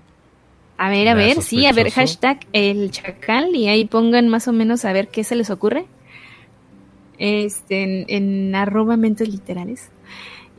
A 0.77 0.89
ver, 0.89 1.07
a 1.07 1.13
ver, 1.13 1.41
sí, 1.41 1.65
a 1.65 1.71
ver, 1.71 1.91
hashtag 1.91 2.39
el 2.51 2.89
chacal 2.89 3.55
y 3.55 3.67
ahí 3.67 3.85
pongan 3.85 4.27
más 4.27 4.47
o 4.47 4.53
menos 4.53 4.85
a 4.85 4.93
ver 4.93 5.09
qué 5.09 5.23
se 5.23 5.35
les 5.35 5.49
ocurre. 5.49 5.85
Este, 7.19 7.83
en, 7.83 8.05
en 8.07 8.55
arroba 8.55 8.97
mentes 8.97 9.29
literales. 9.29 9.89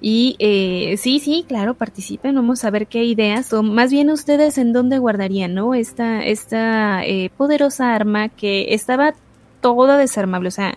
Y 0.07 0.37
eh, 0.39 0.99
sí, 0.99 1.19
sí, 1.19 1.47
claro, 1.49 1.73
participen, 1.73 2.35
vamos 2.35 2.63
a 2.67 2.71
ver 2.71 2.89
qué 2.89 3.05
ideas, 3.05 3.51
o 3.55 3.63
más 3.63 3.91
bien 3.91 4.11
ustedes 4.11 4.59
en 4.59 4.75
dónde 4.75 4.99
guardarían, 4.99 5.55
¿no? 5.55 5.73
Esta, 5.73 6.23
esta 6.23 7.03
eh, 7.07 7.31
poderosa 7.35 7.95
arma 7.95 8.29
que 8.29 8.75
estaba 8.75 9.15
toda 9.63 9.97
desarmable, 9.97 10.49
o 10.49 10.51
sea, 10.51 10.77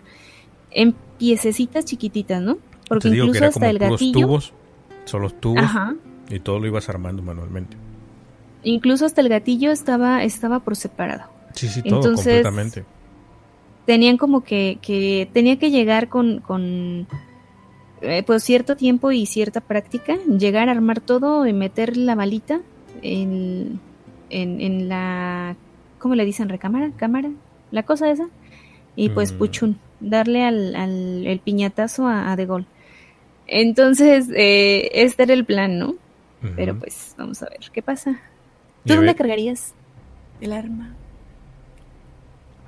en 0.72 0.96
piececitas 1.18 1.84
chiquititas, 1.84 2.42
¿no? 2.42 2.58
Porque 2.88 3.10
incluso 3.10 3.44
hasta 3.44 3.70
el 3.70 3.80
gatillo. 3.80 4.28
Tubos, 4.28 4.54
solo 5.04 5.30
tubos, 5.30 5.70
y 6.30 6.40
todo 6.40 6.60
lo 6.60 6.68
ibas 6.68 6.88
armando 6.88 7.22
manualmente. 7.22 7.76
Incluso 8.64 9.06
hasta 9.06 9.20
el 9.20 9.28
gatillo 9.28 9.72
estaba, 9.72 10.24
estaba 10.24 10.62
por 10.62 10.78
separado. 10.78 11.26
Sí, 11.54 11.68
sí, 11.68 11.84
todo 11.84 12.16
completamente. 12.16 12.86
Tenían 13.86 14.16
como 14.16 14.46
que, 14.46 14.80
que 14.82 15.30
tenía 15.34 15.60
que 15.60 15.70
llegar 15.70 16.08
con, 16.08 16.40
con 16.40 17.08
eh, 18.02 18.24
pues 18.24 18.44
cierto 18.44 18.76
tiempo 18.76 19.12
y 19.12 19.26
cierta 19.26 19.62
práctica, 19.62 20.18
llegar 20.26 20.70
a 20.70 20.74
armar 20.74 21.00
todo 21.00 21.48
y 21.48 21.54
meter 21.54 21.98
la 21.98 22.16
balita 22.16 22.62
en, 23.02 23.80
en, 24.30 24.90
la, 24.90 25.56
¿cómo 26.00 26.16
le 26.16 26.26
dicen? 26.26 26.50
¿Recámara? 26.50 26.92
¿Cámara? 26.96 27.32
La 27.72 27.84
cosa 27.84 28.12
esa. 28.12 28.28
Y 28.96 29.10
pues 29.10 29.34
mm. 29.34 29.38
puchun, 29.38 29.80
darle 30.00 30.44
al, 30.44 30.76
al 30.76 31.26
el 31.26 31.40
piñatazo 31.40 32.08
a, 32.08 32.36
De 32.36 32.46
Gol. 32.46 32.66
Entonces, 33.48 34.28
eh, 34.36 34.90
este 34.94 35.24
era 35.24 35.34
el 35.34 35.46
plan, 35.46 35.80
¿no? 35.80 35.96
Pero 36.56 36.78
pues 36.78 37.16
vamos 37.18 37.42
a 37.42 37.50
ver 37.50 37.60
qué 37.74 37.82
pasa. 37.82 38.20
¿Tú 38.86 38.96
dónde 38.96 39.16
cargarías 39.16 39.74
el 40.40 40.54
arma? 40.54 40.94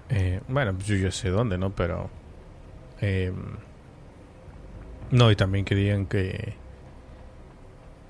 Eh, 0.10 0.42
bueno, 0.48 0.74
pues 0.74 0.88
yo, 0.88 0.96
yo 0.96 1.12
sé 1.12 1.30
dónde, 1.30 1.58
¿no? 1.58 1.70
Pero... 1.70 2.10
Eh, 3.02 3.32
no, 5.12 5.32
y 5.32 5.36
también 5.36 5.66
querían 5.66 6.06
que... 6.06 6.56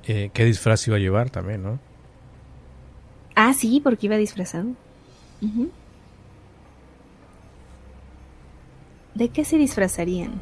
Eh, 0.05 0.31
¿Qué 0.33 0.45
disfraz 0.45 0.87
iba 0.87 0.97
a 0.97 0.99
llevar 0.99 1.29
también, 1.29 1.61
no? 1.61 1.79
Ah, 3.35 3.53
sí, 3.53 3.79
porque 3.83 4.07
iba 4.07 4.17
disfrazado. 4.17 4.69
¿De 9.13 9.29
qué 9.29 9.45
se 9.45 9.57
disfrazarían? 9.57 10.41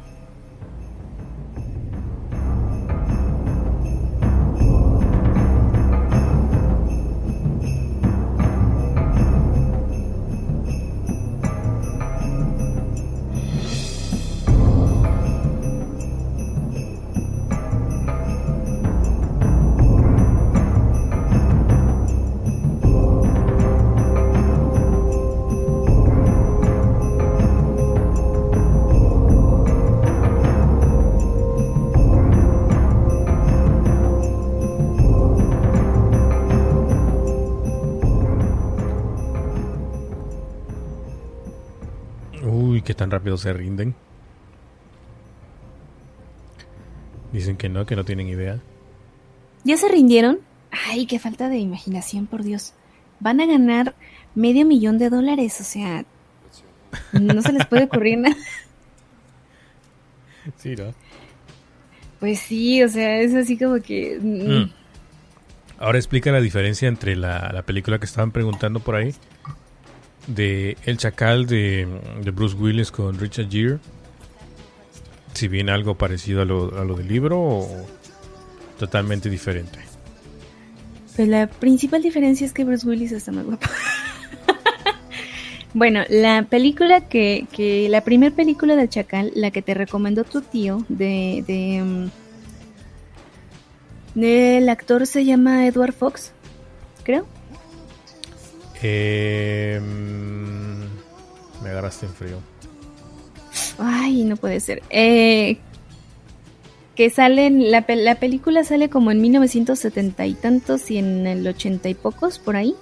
Rápido 43.28 43.36
se 43.36 43.52
rinden. 43.52 43.94
Dicen 47.32 47.56
que 47.56 47.68
no, 47.68 47.84
que 47.84 47.94
no 47.94 48.04
tienen 48.04 48.28
idea. 48.28 48.58
¿Ya 49.64 49.76
se 49.76 49.88
rindieron? 49.88 50.38
Ay, 50.70 51.06
qué 51.06 51.18
falta 51.18 51.48
de 51.48 51.58
imaginación, 51.58 52.26
por 52.26 52.42
Dios. 52.42 52.72
Van 53.20 53.40
a 53.40 53.46
ganar 53.46 53.94
medio 54.34 54.64
millón 54.64 54.98
de 54.98 55.10
dólares, 55.10 55.60
o 55.60 55.64
sea, 55.64 56.04
no 57.12 57.42
se 57.42 57.52
les 57.52 57.66
puede 57.66 57.84
ocurrir 57.84 58.18
nada. 58.18 58.36
Sí, 60.56 60.74
¿no? 60.74 60.94
Pues 62.20 62.38
sí, 62.38 62.82
o 62.82 62.88
sea, 62.88 63.20
es 63.20 63.34
así 63.34 63.58
como 63.58 63.82
que... 63.82 64.18
Mm. 64.18 64.60
Mm. 64.60 64.72
Ahora 65.78 65.98
explica 65.98 66.32
la 66.32 66.40
diferencia 66.40 66.88
entre 66.88 67.16
la, 67.16 67.50
la 67.52 67.62
película 67.64 67.98
que 67.98 68.06
estaban 68.06 68.30
preguntando 68.30 68.80
por 68.80 68.94
ahí 68.94 69.14
de 70.28 70.76
El 70.84 70.98
Chacal 70.98 71.46
de, 71.46 71.88
Bruce 72.32 72.54
Willis 72.54 72.92
con 72.92 73.18
Richard 73.18 73.50
Gere. 73.50 73.78
Si 75.34 75.48
viene 75.48 75.72
algo 75.72 75.96
parecido 75.96 76.42
a 76.42 76.44
lo, 76.44 76.78
a 76.78 76.84
lo 76.84 76.94
del 76.94 77.08
libro 77.08 77.40
o 77.40 77.86
totalmente 78.78 79.28
diferente. 79.28 79.78
Pues 81.16 81.28
la 81.28 81.48
principal 81.48 82.02
diferencia 82.02 82.46
es 82.46 82.52
que 82.52 82.64
Bruce 82.64 82.86
Willis 82.86 83.12
está 83.12 83.32
más 83.32 83.44
guapo. 83.44 83.66
bueno, 85.74 86.02
la 86.08 86.44
película 86.44 87.08
que, 87.08 87.46
que 87.50 87.88
la 87.88 88.02
primera 88.02 88.34
película 88.34 88.76
del 88.76 88.88
Chacal, 88.88 89.32
la 89.34 89.50
que 89.50 89.62
te 89.62 89.74
recomendó 89.74 90.24
tu 90.24 90.42
tío 90.42 90.84
de, 90.88 91.42
de, 94.14 94.56
El 94.56 94.68
actor 94.68 95.06
se 95.06 95.24
llama 95.24 95.66
Edward 95.66 95.92
Fox, 95.92 96.32
creo. 97.02 97.26
Eh, 98.82 99.80
me 101.62 101.70
agarraste 101.70 102.06
en 102.06 102.12
frío. 102.12 102.38
Ay, 103.78 104.24
no 104.24 104.36
puede 104.36 104.60
ser. 104.60 104.82
Eh, 104.90 105.58
que 106.94 107.10
sale 107.10 107.50
la, 107.50 107.84
la 107.88 108.14
película 108.16 108.64
sale 108.64 108.88
como 108.88 109.10
en 109.10 109.20
1970 109.20 110.26
y 110.26 110.34
tantos 110.34 110.90
y 110.90 110.98
en 110.98 111.26
el 111.26 111.46
80 111.46 111.88
y 111.88 111.94
pocos 111.94 112.38
por 112.38 112.56
ahí. 112.56 112.74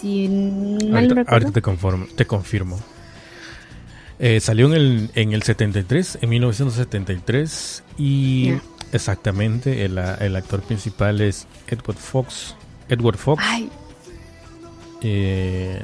Si 0.00 0.28
mal 0.28 1.24
ahorita, 1.28 1.52
te, 1.52 1.62
conformo, 1.62 2.06
te 2.16 2.26
confirmo. 2.26 2.80
Eh, 4.18 4.40
salió 4.40 4.66
en 4.66 4.72
el, 4.72 5.10
en 5.14 5.32
el 5.32 5.42
73, 5.42 6.18
en 6.22 6.28
1973 6.28 7.84
y 7.98 8.52
exactamente 8.92 9.84
el, 9.84 9.98
el, 9.98 10.36
actor 10.36 10.62
principal 10.62 11.20
es 11.20 11.46
Edward 11.68 11.98
Fox. 11.98 12.56
Edward 12.88 13.16
Fox. 13.16 13.42
Ay. 13.46 13.70
Eh, 15.02 15.82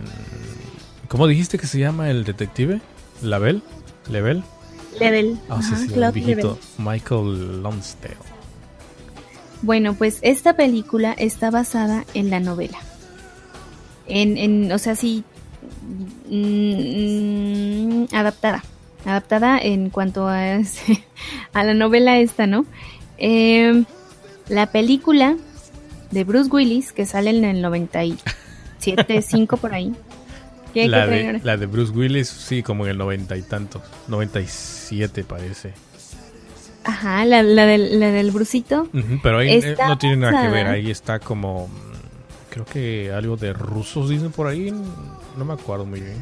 ¿Cómo 1.09 1.27
dijiste 1.27 1.59
que 1.59 1.67
se 1.67 1.79
llama 1.79 2.11
el 2.11 2.25
detective? 2.25 2.81
¿Label? 3.23 3.63
¿Level? 4.11 4.43
Level. 4.99 5.39
Ah, 5.49 5.61
sí, 5.63 5.75
sí, 5.77 5.95
el 5.95 6.13
viejito 6.13 6.59
Michael 6.79 7.63
Lonsdale. 7.63 8.17
Bueno, 9.63 9.95
pues 9.95 10.19
esta 10.23 10.55
película 10.55 11.13
está 11.13 11.51
basada 11.51 12.05
en 12.15 12.31
la 12.31 12.41
novela. 12.41 12.79
En, 14.07 14.37
en 14.37 14.71
o 14.73 14.79
sea, 14.79 14.97
sí, 14.97 15.25
mm, 16.31 18.15
adaptada. 18.15 18.65
Adaptada 19.05 19.59
en 19.59 19.91
cuanto 19.91 20.29
a, 20.29 20.59
a 21.53 21.65
la 21.65 21.75
novela 21.75 22.19
esta, 22.19 22.47
¿no? 22.47 22.67
Eh, 23.19 23.85
la 24.49 24.67
película 24.67 25.37
de 26.11 26.25
Bruce 26.25 26.51
Willis, 26.51 26.93
que 26.93 27.07
sale 27.07 27.31
en 27.31 27.45
el 27.45 27.63
97, 28.95 29.23
5 29.23 29.57
por 29.57 29.75
ahí, 29.75 29.93
la, 30.85 31.07
de, 31.07 31.41
la 31.43 31.57
de 31.57 31.67
Bruce 31.67 31.93
Willis, 31.93 32.29
sí, 32.29 32.63
como 32.63 32.85
en 32.85 32.93
el 32.93 32.99
noventa 32.99 33.37
y 33.37 33.43
tantos. 33.43 33.83
97 34.09 35.25
parece. 35.25 35.73
Ajá, 36.85 37.25
la, 37.25 37.43
la, 37.43 37.67
del, 37.67 37.99
la 37.99 38.11
del 38.11 38.31
Brucito. 38.31 38.89
pero 39.23 39.39
ahí 39.39 39.51
eh, 39.51 39.77
no 39.89 39.99
tiene 39.99 40.17
nada 40.17 40.43
que 40.43 40.49
ver. 40.49 40.67
Ahí 40.67 40.91
está 40.91 41.19
como. 41.19 41.69
Creo 42.51 42.65
que 42.65 43.13
algo 43.13 43.37
de 43.37 43.53
rusos 43.53 44.09
dicen 44.09 44.33
por 44.33 44.47
ahí. 44.47 44.73
No 45.37 45.45
me 45.45 45.55
acuerdo 45.55 45.85
muy 45.85 46.01
bien. 46.01 46.17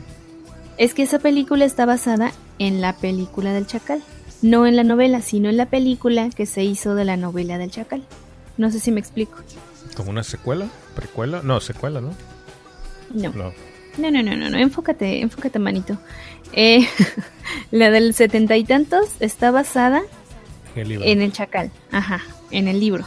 Es 0.78 0.94
que 0.94 1.02
esa 1.02 1.18
película 1.18 1.64
está 1.64 1.86
basada 1.86 2.32
en 2.58 2.80
la 2.80 2.94
película 2.94 3.52
del 3.52 3.66
Chacal. 3.66 4.02
No 4.42 4.66
en 4.66 4.76
la 4.76 4.84
novela, 4.84 5.22
sino 5.22 5.48
en 5.48 5.56
la 5.56 5.66
película 5.66 6.28
que 6.30 6.46
se 6.46 6.64
hizo 6.64 6.94
de 6.94 7.04
la 7.04 7.16
novela 7.16 7.58
del 7.58 7.70
Chacal. 7.70 8.02
No 8.56 8.70
sé 8.70 8.80
si 8.80 8.90
me 8.90 9.00
explico. 9.00 9.36
¿Como 9.96 10.10
una 10.10 10.24
secuela? 10.24 10.66
¿Precuela? 10.94 11.40
No, 11.42 11.60
secuela, 11.60 12.00
¿no? 12.00 12.10
No. 13.14 13.32
No. 13.32 13.52
No, 13.96 14.10
no, 14.10 14.22
no, 14.22 14.36
no, 14.36 14.58
enfócate, 14.58 15.20
enfócate, 15.20 15.58
manito. 15.58 15.98
Eh, 16.52 16.86
la 17.70 17.90
del 17.90 18.12
setenta 18.12 18.56
y 18.56 18.64
tantos 18.64 19.08
está 19.20 19.50
basada 19.50 20.02
en 20.74 21.22
el 21.22 21.32
chacal, 21.32 21.70
ajá, 21.92 22.20
en 22.50 22.66
el 22.68 22.80
libro. 22.80 23.04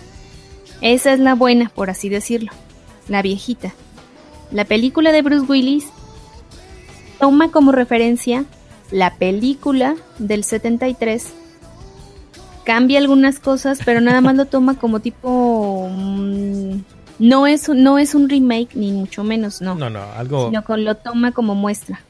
Esa 0.82 1.12
es 1.12 1.20
la 1.20 1.36
buena, 1.36 1.70
por 1.70 1.90
así 1.90 2.08
decirlo, 2.08 2.52
la 3.10 3.22
viejita. 3.22 3.74
La 4.52 4.64
película 4.64 5.12
de 5.12 5.22
Bruce 5.22 5.46
Willis 5.46 5.86
toma 7.20 7.52
como 7.52 7.72
referencia 7.74 8.46
la 8.92 9.16
película 9.16 9.98
del 10.18 10.46
73, 10.46 11.34
cambia 12.64 13.00
algunas 13.00 13.40
cosas, 13.40 13.80
pero 13.84 14.00
nada 14.00 14.22
más 14.22 14.36
lo 14.36 14.46
toma 14.46 14.76
como 14.76 15.02
tipo... 15.02 15.90
Mm, 15.92 16.80
no 17.20 17.48
es, 17.48 17.70
no 17.70 17.98
es 17.98 18.16
un 18.16 18.30
remake, 18.30 18.76
ni 18.76 18.92
mucho 18.92 19.24
menos, 19.24 19.62
no. 19.62 19.76
No, 19.76 19.90
no, 19.90 20.04
algo. 20.16 20.48
Sino 20.48 20.64
que 20.64 20.78
lo 20.78 20.96
toma 20.96 21.32
como 21.32 21.56
muestra. 21.56 22.02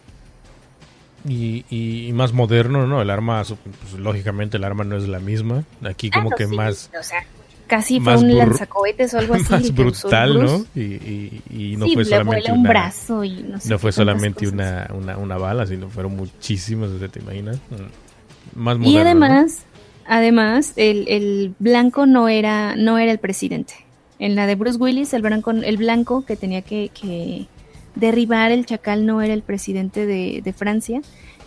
Y, 1.27 1.65
y, 1.69 2.13
más 2.13 2.31
moderno, 2.31 2.87
¿no? 2.87 3.01
El 3.01 3.09
arma, 3.09 3.43
pues, 3.43 3.93
lógicamente, 3.93 4.57
el 4.57 4.63
arma 4.63 4.83
no 4.83 4.95
es 4.95 5.07
la 5.07 5.19
misma. 5.19 5.63
Aquí, 5.83 6.09
como 6.09 6.29
que 6.31 6.47
más. 6.47 6.89
O 6.97 7.03
sea, 7.03 7.25
casi 7.67 7.99
fue 7.99 8.15
un 8.17 8.37
lanzacohetes 8.37 9.13
o 9.13 9.19
algo 9.19 9.33
así. 9.35 9.51
Más 9.51 9.73
brutal, 9.73 10.45
¿no? 10.45 10.65
Y, 10.73 11.41
y, 11.49 11.75
no 11.77 11.87
fue 11.87 12.05
solamente. 12.05 12.51
un 12.51 12.63
brazo 12.63 13.23
y 13.23 13.43
no, 13.43 13.57
no 13.63 13.79
fue 13.79 13.91
solamente 13.91 14.47
una, 14.47 14.89
una, 14.93 15.17
una, 15.17 15.37
bala, 15.37 15.65
sino 15.65 15.89
fueron 15.89 16.15
muchísimas, 16.15 16.91
¿te 17.11 17.19
imaginas? 17.19 17.57
Mm, 17.69 18.61
más 18.61 18.77
moderno. 18.77 18.87
Y 18.87 18.97
además, 18.97 19.65
además, 20.07 20.73
el, 20.77 21.05
el 21.09 21.55
blanco 21.59 22.05
no 22.05 22.29
era, 22.29 22.75
no 22.77 22.97
era 22.97 23.11
el 23.11 23.19
presidente. 23.19 23.86
En 24.19 24.35
la 24.35 24.47
de 24.47 24.55
Bruce 24.55 24.77
Willis, 24.77 25.13
el 25.13 25.21
blanco, 25.21 25.51
el 25.51 25.77
blanco 25.77 26.25
que 26.25 26.35
tenía 26.35 26.61
que, 26.61 27.47
derribar 27.95 28.51
el 28.51 28.65
chacal 28.65 29.05
no 29.05 29.21
era 29.21 29.33
el 29.33 29.41
presidente 29.41 30.05
de, 30.05 30.53
Francia 30.53 31.01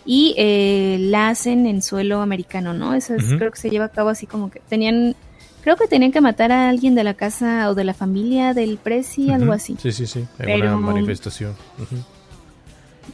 y 0.05 0.33
eh, 0.37 0.97
la 0.99 1.29
hacen 1.29 1.67
en 1.67 1.81
suelo 1.81 2.21
americano, 2.21 2.73
¿no? 2.73 2.93
Eso 2.93 3.15
creo 3.37 3.51
que 3.51 3.59
se 3.59 3.69
lleva 3.69 3.85
a 3.85 3.89
cabo 3.89 4.09
así 4.09 4.25
como 4.25 4.49
que 4.49 4.61
tenían, 4.67 5.15
creo 5.61 5.75
que 5.75 5.87
tenían 5.87 6.11
que 6.11 6.21
matar 6.21 6.51
a 6.51 6.69
alguien 6.69 6.95
de 6.95 7.03
la 7.03 7.13
casa 7.13 7.69
o 7.69 7.75
de 7.75 7.83
la 7.83 7.93
familia 7.93 8.53
del 8.53 8.77
presi, 8.77 9.31
algo 9.31 9.53
así. 9.53 9.77
Sí, 9.79 9.91
sí, 9.91 10.07
sí, 10.07 10.25
en 10.39 10.61
una 10.61 10.77
manifestación. 10.77 11.55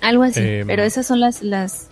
Algo 0.01 0.23
así, 0.23 0.41
em, 0.41 0.67
pero 0.67 0.83
esas 0.83 1.05
son 1.07 1.19
las, 1.19 1.41
las 1.41 1.89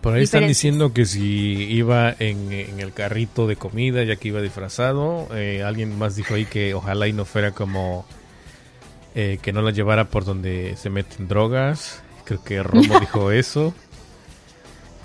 por 0.00 0.14
ahí 0.14 0.22
están 0.22 0.46
diciendo 0.46 0.94
que 0.94 1.04
si 1.04 1.20
iba 1.22 2.14
en, 2.18 2.50
el 2.52 2.92
carrito 2.92 3.46
de 3.46 3.56
comida, 3.56 4.02
ya 4.02 4.16
que 4.16 4.28
iba 4.28 4.40
disfrazado, 4.40 5.28
eh, 5.34 5.62
alguien 5.62 5.98
más 5.98 6.16
dijo 6.16 6.34
ahí 6.34 6.46
que 6.46 6.72
ojalá 6.72 7.06
y 7.06 7.12
no 7.12 7.26
fuera 7.26 7.52
como 7.52 8.06
eh, 9.14 9.38
que 9.42 9.52
no 9.52 9.60
la 9.60 9.72
llevara 9.72 10.06
por 10.06 10.24
donde 10.24 10.74
se 10.76 10.88
meten 10.88 11.28
drogas. 11.28 12.02
Creo 12.24 12.42
que 12.42 12.62
Romo 12.62 12.98
dijo 13.00 13.30
eso. 13.30 13.74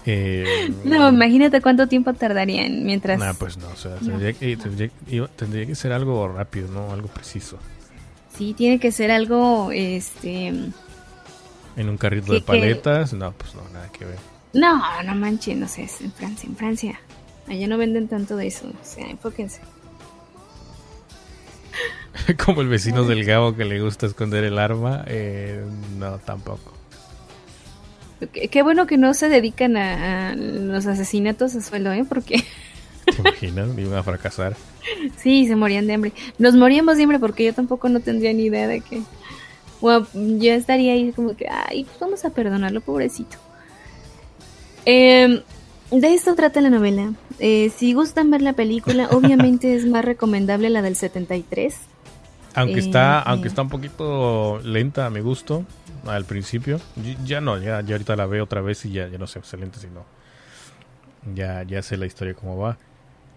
Eh, 0.05 0.73
no, 0.85 1.09
imagínate 1.09 1.61
cuánto 1.61 1.87
tiempo 1.87 2.13
tardarían 2.13 2.85
mientras. 2.85 3.19
No, 3.19 3.33
pues 3.33 3.57
no, 3.57 3.67
o 3.67 3.75
sea, 3.75 3.95
tendría, 3.95 4.31
que, 4.31 4.55
tendría, 4.55 5.65
que 5.65 5.75
ser 5.75 5.91
algo 5.91 6.27
rápido, 6.29 6.69
¿no? 6.69 6.91
Algo 6.91 7.09
preciso. 7.09 7.59
Sí, 8.35 8.53
tiene 8.53 8.79
que 8.79 8.93
ser 8.93 9.11
algo, 9.11 9.71
este. 9.71 10.47
En 10.47 11.89
un 11.89 11.97
carrito 11.97 12.31
de 12.31 12.41
paletas, 12.41 13.13
no, 13.13 13.33
pues 13.33 13.53
no, 13.55 13.61
nada 13.73 13.91
que 13.91 14.05
ver. 14.05 14.38
No, 14.53 14.81
no 15.03 15.15
manches, 15.15 15.57
no 15.57 15.67
sé, 15.67 15.83
es 15.83 16.01
en 16.01 16.11
Francia, 16.11 16.47
en 16.47 16.55
Francia. 16.55 16.99
Allá 17.47 17.67
no 17.67 17.77
venden 17.77 18.07
tanto 18.07 18.35
de 18.35 18.47
eso, 18.47 18.67
o 18.67 18.85
sea, 18.85 19.09
enfóquense. 19.09 19.61
Como 22.45 22.61
el 22.61 22.67
vecino 22.67 23.03
del 23.03 23.25
Gabo 23.25 23.55
que 23.55 23.65
le 23.65 23.81
gusta 23.81 24.05
esconder 24.05 24.43
el 24.43 24.57
arma, 24.57 25.03
eh, 25.07 25.63
no, 25.97 26.17
tampoco. 26.19 26.73
Qué, 28.33 28.63
bueno 28.63 28.85
que 28.85 28.97
no 28.97 29.13
se 29.13 29.29
dedican 29.29 29.77
a, 29.77 30.35
los 30.35 30.85
asesinatos 30.87 31.55
a 31.55 31.61
sueldo, 31.61 31.91
¿eh? 31.93 32.05
Porque... 32.07 32.43
¿Te 33.05 33.15
imaginas? 33.19 33.77
Iban 33.77 33.99
a 33.99 34.03
fracasar. 34.03 34.57
Sí, 35.17 35.47
se 35.47 35.55
morían 35.55 35.87
de 35.87 35.93
hambre. 35.93 36.13
Nos 36.37 36.55
moríamos 36.55 36.97
de 36.97 37.03
hambre 37.03 37.19
porque 37.19 37.45
yo 37.45 37.53
tampoco 37.53 37.87
no 37.87 38.01
tendría 38.01 38.33
ni 38.33 38.45
idea 38.45 38.67
de 38.67 38.81
que... 38.81 39.01
Bueno, 39.79 40.05
yo 40.13 40.51
estaría 40.51 40.91
ahí 40.91 41.13
como 41.13 41.37
que, 41.37 41.47
ay, 41.47 41.85
pues 41.85 41.97
vamos 41.99 42.25
a 42.25 42.31
perdonarlo, 42.31 42.81
pobrecito. 42.81 43.37
Eh, 44.85 45.43
de 45.91 46.13
esto 46.13 46.35
trata 46.35 46.61
la 46.61 46.69
novela. 46.69 47.13
Eh, 47.39 47.71
si 47.75 47.93
gustan 47.93 48.29
ver 48.31 48.41
la 48.41 48.53
película, 48.53 49.09
obviamente 49.11 49.75
es 49.75 49.85
más 49.85 50.05
recomendable 50.05 50.69
la 50.69 50.81
del 50.81 50.95
73. 50.95 51.75
Aunque 52.55 52.79
está, 52.79 53.19
eh, 53.19 53.23
aunque 53.25 53.47
está 53.47 53.61
un 53.61 53.69
poquito 53.69 54.59
lenta 54.63 55.05
a 55.05 55.09
mi 55.09 55.19
gusto 55.19 55.65
al 56.05 56.25
principio. 56.25 56.79
Ya 57.25 57.41
no, 57.41 57.57
ya, 57.57 57.81
ya 57.81 57.95
ahorita 57.95 58.15
la 58.15 58.25
veo 58.25 58.43
otra 58.43 58.61
vez 58.61 58.85
y 58.85 58.91
ya, 58.91 59.07
ya 59.07 59.17
no 59.17 59.27
sé 59.27 59.39
excelente, 59.39 59.79
sino 59.79 60.05
ya, 61.33 61.63
ya 61.63 61.81
sé 61.81 61.97
la 61.97 62.05
historia 62.05 62.33
cómo 62.33 62.57
va. 62.57 62.77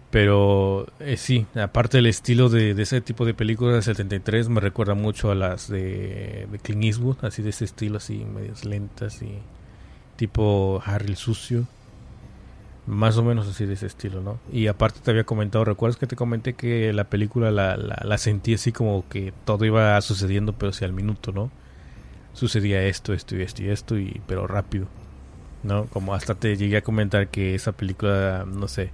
Pero 0.09 0.85
eh, 0.99 1.17
sí, 1.17 1.47
aparte 1.55 1.97
del 1.97 2.05
estilo 2.05 2.49
de, 2.49 2.79
ese 2.79 3.01
tipo 3.01 3.25
de 3.25 3.33
películas 3.33 3.73
del 3.73 3.95
73 3.95 4.47
me 4.47 4.61
recuerda 4.61 4.93
mucho 4.93 5.31
a 5.31 5.35
las 5.35 5.67
de, 5.69 6.47
de 6.51 6.59
Clint 6.59 6.83
Eastwood, 6.83 7.17
así 7.25 7.41
de 7.41 7.49
ese 7.49 7.65
estilo, 7.65 7.97
así 7.97 8.23
medias 8.23 8.63
lentas 8.63 9.23
y 9.23 9.39
tipo 10.23 10.81
Harry 10.85 11.07
el 11.09 11.17
sucio. 11.17 11.65
Más 12.85 13.17
o 13.17 13.23
menos 13.23 13.45
así 13.47 13.65
de 13.65 13.73
ese 13.73 13.87
estilo, 13.87 14.21
¿no? 14.21 14.39
Y 14.51 14.67
aparte 14.67 15.01
te 15.01 15.11
había 15.11 15.25
comentado, 15.25 15.65
¿recuerdas 15.65 15.97
que 15.97 16.07
te 16.07 16.15
comenté 16.15 16.53
que 16.53 16.93
la 16.93 17.05
película 17.05 17.51
la, 17.51 17.75
la, 17.77 18.17
sentí 18.17 18.53
así 18.53 18.71
como 18.71 19.05
que 19.09 19.33
todo 19.45 19.65
iba 19.65 19.99
sucediendo, 20.01 20.53
pero 20.53 20.71
si 20.71 20.85
al 20.85 20.93
minuto, 20.93 21.33
¿no? 21.33 21.51
Sucedía 22.31 22.83
esto, 22.83 23.13
esto 23.13 23.35
y 23.35 23.41
esto 23.41 23.63
y 23.63 23.69
esto, 23.69 23.97
y, 23.97 24.21
pero 24.27 24.47
rápido, 24.47 24.87
¿no? 25.63 25.87
Como 25.87 26.13
hasta 26.13 26.35
te 26.35 26.55
llegué 26.55 26.77
a 26.77 26.81
comentar 26.83 27.27
que 27.27 27.55
esa 27.55 27.73
película, 27.73 28.45
no 28.47 28.67
sé, 28.69 28.91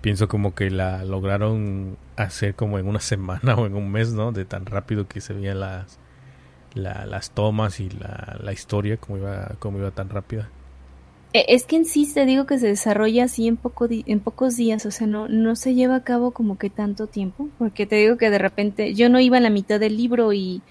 pienso 0.00 0.28
como 0.28 0.54
que 0.54 0.70
la 0.70 1.04
lograron 1.04 1.96
hacer 2.16 2.54
como 2.54 2.78
en 2.78 2.88
una 2.88 3.00
semana 3.00 3.54
o 3.56 3.66
en 3.66 3.74
un 3.74 3.90
mes, 3.90 4.12
¿no? 4.12 4.32
De 4.32 4.44
tan 4.44 4.66
rápido 4.66 5.06
que 5.08 5.20
se 5.20 5.32
veían 5.32 5.60
las, 5.60 5.98
las 6.74 7.30
tomas 7.32 7.80
y 7.80 7.90
la, 7.90 8.36
la 8.40 8.52
historia, 8.52 8.96
como 8.98 9.18
iba, 9.18 9.52
como 9.58 9.78
iba 9.78 9.90
tan 9.90 10.08
rápida. 10.08 10.48
E, 11.32 11.46
es 11.48 11.64
que 11.64 11.76
en 11.76 11.84
sí 11.86 12.10
te 12.12 12.26
digo 12.26 12.46
que 12.46 12.58
se 12.58 12.66
desarrolla 12.68 13.24
así 13.24 13.48
en, 13.48 13.56
poco 13.56 13.86
en 13.90 14.20
pocos 14.20 14.56
días, 14.56 14.84
o 14.86 14.90
sea, 14.90 15.06
no, 15.06 15.28
no 15.28 15.56
se 15.56 15.74
lleva 15.74 15.96
a 15.96 16.04
cabo 16.04 16.32
como 16.32 16.58
que 16.58 16.70
tanto 16.70 17.06
tiempo, 17.06 17.48
porque 17.58 17.86
te 17.86 17.96
digo 17.96 18.16
que 18.16 18.30
de 18.30 18.38
repente 18.38 18.94
yo 18.94 19.08
no 19.08 19.18
iba 19.20 19.38
a 19.38 19.40
la 19.40 19.50
mitad 19.50 19.80
del 19.80 19.96
libro 19.96 20.32
y, 20.32 20.62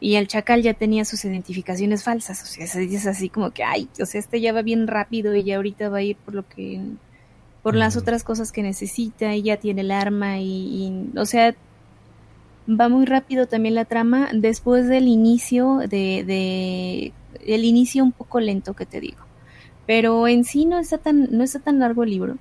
y 0.00 0.16
el 0.16 0.28
chacal 0.28 0.62
ya 0.62 0.74
tenía 0.74 1.04
sus 1.04 1.24
identificaciones 1.24 2.04
falsas, 2.04 2.42
o 2.42 2.46
sea, 2.46 2.66
se 2.66 2.80
dice 2.80 3.08
así 3.08 3.28
como 3.30 3.52
que, 3.52 3.64
ay, 3.64 3.88
o 4.00 4.06
sea, 4.06 4.20
este 4.20 4.40
ya 4.40 4.52
va 4.52 4.62
bien 4.62 4.86
rápido 4.86 5.34
y 5.34 5.44
ya 5.44 5.56
ahorita 5.56 5.88
va 5.88 5.98
a 5.98 6.02
ir 6.02 6.16
por 6.16 6.34
lo 6.34 6.46
que, 6.48 6.80
por 7.62 7.74
las 7.74 7.96
otras 7.96 8.24
cosas 8.24 8.52
que 8.52 8.62
necesita 8.62 9.34
y 9.34 9.42
ya 9.42 9.56
tiene 9.58 9.82
el 9.82 9.90
arma 9.92 10.38
y, 10.40 11.12
y 11.14 11.18
o 11.18 11.24
sea, 11.24 11.54
va 12.68 12.88
muy 12.88 13.06
rápido 13.06 13.46
también 13.46 13.74
la 13.74 13.86
trama 13.86 14.28
después 14.32 14.88
del 14.88 15.08
inicio 15.08 15.78
de, 15.78 16.24
de 16.24 17.12
el 17.46 17.64
inicio 17.64 18.04
un 18.04 18.12
poco 18.12 18.40
lento 18.40 18.74
que 18.74 18.86
te 18.86 19.00
digo 19.00 19.31
pero 19.86 20.28
en 20.28 20.44
sí 20.44 20.64
no 20.64 20.78
está 20.78 20.98
tan, 20.98 21.28
no 21.30 21.44
está 21.44 21.58
tan 21.58 21.78
largo 21.78 22.04
el 22.04 22.10
libro. 22.10 22.36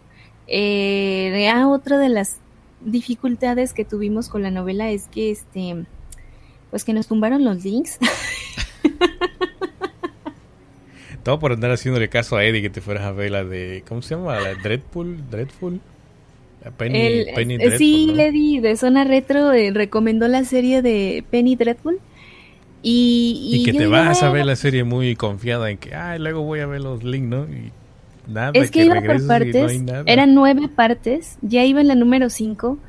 Eh, 0.48 1.50
ah, 1.54 1.68
otra 1.68 1.98
de 1.98 2.10
las 2.10 2.38
dificultades 2.82 3.74
que 3.74 3.86
tuvimos 3.86 4.28
con 4.30 4.42
la 4.42 4.52
novela 4.52 4.90
es 4.90 5.08
que 5.08 5.32
este 5.32 5.86
pues 6.70 6.84
que 6.84 6.94
nos 6.94 7.08
tumbaron 7.08 7.44
los 7.44 7.64
links. 7.64 8.00
Todo 11.24 11.40
por 11.40 11.52
andar 11.52 11.72
haciéndole 11.72 12.10
caso 12.10 12.36
a 12.36 12.44
Eddie 12.44 12.64
que 12.64 12.70
te 12.72 12.82
fueras 12.82 13.04
a 13.04 13.12
ver 13.12 13.32
la 13.32 13.44
de 13.44 13.84
¿cómo 13.88 14.02
se 14.02 14.16
llama? 14.16 14.40
La 14.40 14.56
Dreadful, 14.56 15.30
Dreadful. 15.30 15.80
Penny, 16.78 17.26
Penny 17.36 17.58
Dreadful, 17.58 17.78
sí, 17.78 18.14
Eddie 18.18 18.62
de 18.62 18.78
Zona 18.78 19.04
Retro 19.04 19.52
eh, 19.52 19.72
recomendó 19.72 20.28
la 20.28 20.44
serie 20.44 20.82
de 20.82 21.24
Penny 21.30 21.56
Dreadful 21.56 22.00
y, 22.84 23.64
que 23.64 23.74
te 23.74 23.88
vas 23.88 24.24
a 24.24 24.32
ver 24.32 24.46
la 24.46 24.56
serie 24.56 24.84
muy 24.84 25.16
confiada 25.16 25.70
en 25.70 25.78
que, 25.78 25.94
ay, 25.94 26.20
luego 26.20 26.42
voy 26.42 26.62
a 26.62 26.66
ver 26.66 26.82
los 26.82 27.04
links, 27.04 27.30
¿no? 27.30 27.44
Y 27.44 27.72
nada, 28.28 28.52
es 28.56 28.72
que, 28.72 28.86
iba 28.86 29.02
por 29.02 29.26
partes, 29.28 29.82
eran 30.06 30.34
nueve 30.34 30.68
partes, 30.68 31.38
ya 31.42 31.64
iba 31.64 31.82
en 31.82 31.88
la 31.88 31.96
número 31.96 32.30
cinco, 32.30 32.80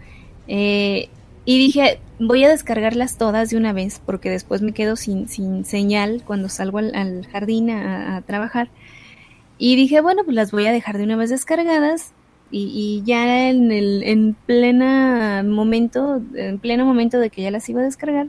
eh, 0.49 1.09
y 1.45 1.59
dije, 1.59 1.99
voy 2.19 2.45
a 2.45 2.49
descargarlas 2.49 3.19
todas 3.19 3.51
de 3.51 3.57
una 3.57 3.73
vez, 3.73 4.01
porque 4.05 4.31
después 4.31 4.63
me 4.63 4.73
quedo 4.73 4.97
sin, 4.97 5.29
sin 5.29 5.65
señal 5.65 6.23
cuando 6.25 6.49
salgo 6.49 6.79
al, 6.79 7.27
jardín 7.31 7.71
a, 7.71 8.23
trabajar. 8.27 8.69
Y 9.59 9.77
dije, 9.77 10.01
bueno, 10.01 10.23
pues 10.25 10.35
las 10.35 10.53
voy 10.53 10.67
a 10.67 10.73
dejar 10.73 10.99
de 10.99 11.05
una 11.05 11.17
vez 11.17 11.31
descargadas, 11.31 12.13
y, 12.51 12.71
y, 12.75 13.03
ya 13.07 13.49
en 13.49 13.73
el 13.73 14.03
en 14.03 14.35
plena 14.35 15.43
momento, 15.43 16.21
en 16.35 16.59
pleno 16.59 16.85
momento 16.85 17.19
de 17.19 17.31
que 17.31 17.41
ya 17.41 17.51
las 17.51 17.67
iba 17.69 17.81
a 17.81 17.85
descargar, 17.85 18.29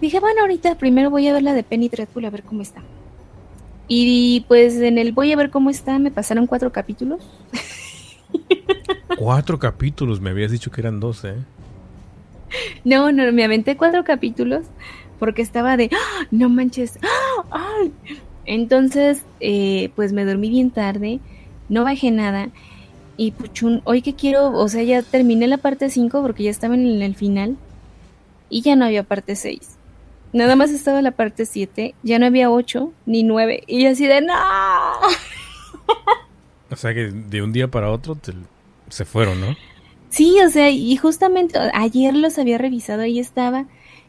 Dije, 0.00 0.20
bueno, 0.20 0.42
ahorita 0.42 0.76
primero 0.76 1.10
voy 1.10 1.28
a 1.28 1.32
ver 1.32 1.42
la 1.42 1.54
de 1.54 1.62
Penny 1.62 1.88
Dreadful 1.88 2.24
a 2.24 2.30
ver 2.30 2.42
cómo 2.42 2.62
está. 2.62 2.82
Y 3.88 4.44
pues 4.48 4.76
en 4.76 4.98
el 4.98 5.12
voy 5.12 5.32
a 5.32 5.36
ver 5.36 5.50
cómo 5.50 5.70
está 5.70 5.98
me 5.98 6.10
pasaron 6.10 6.46
cuatro 6.46 6.72
capítulos. 6.72 7.20
Cuatro 9.16 9.60
capítulos, 9.60 10.20
me 10.20 10.30
habías 10.30 10.50
dicho 10.50 10.72
que 10.72 10.80
eran 10.80 10.98
doce. 10.98 11.28
¿eh? 11.28 11.44
No, 12.84 13.12
no, 13.12 13.30
me 13.32 13.44
aventé 13.44 13.76
cuatro 13.76 14.02
capítulos 14.02 14.66
porque 15.18 15.42
estaba 15.42 15.76
de, 15.76 15.88
¡Ah! 15.92 16.26
no 16.30 16.48
manches, 16.48 16.98
¡Ah! 17.50 17.84
entonces 18.44 19.22
eh, 19.40 19.90
pues 19.94 20.12
me 20.12 20.24
dormí 20.24 20.50
bien 20.50 20.70
tarde, 20.70 21.20
no 21.68 21.84
bajé 21.84 22.10
nada 22.10 22.50
y 23.16 23.30
puchun, 23.30 23.82
hoy 23.84 24.02
que 24.02 24.14
quiero, 24.14 24.52
o 24.52 24.68
sea, 24.68 24.82
ya 24.82 25.02
terminé 25.02 25.46
la 25.46 25.58
parte 25.58 25.88
5 25.88 26.20
porque 26.20 26.42
ya 26.42 26.50
estaba 26.50 26.74
en 26.74 27.02
el 27.02 27.14
final 27.14 27.56
y 28.50 28.62
ya 28.62 28.76
no 28.76 28.84
había 28.84 29.04
parte 29.04 29.36
6. 29.36 29.73
Nada 30.34 30.56
más 30.56 30.72
estaba 30.72 31.00
la 31.00 31.12
parte 31.12 31.46
7, 31.46 31.94
ya 32.02 32.18
no 32.18 32.26
había 32.26 32.50
8 32.50 32.92
ni 33.06 33.22
9. 33.22 33.62
Y 33.68 33.86
así 33.86 34.06
de 34.06 34.20
¡No! 34.20 34.34
O 36.70 36.76
sea 36.76 36.92
que 36.92 37.12
de 37.12 37.40
un 37.40 37.52
día 37.52 37.70
para 37.70 37.90
otro 37.90 38.18
se 38.88 39.04
fueron, 39.04 39.40
¿no? 39.40 39.54
Sí, 40.08 40.36
o 40.44 40.48
sea, 40.48 40.70
y 40.70 40.96
justamente 40.96 41.56
ayer 41.72 42.16
los 42.16 42.36
había 42.38 42.58
revisado, 42.58 43.02
ahí 43.02 43.20
estaba. 43.20 43.66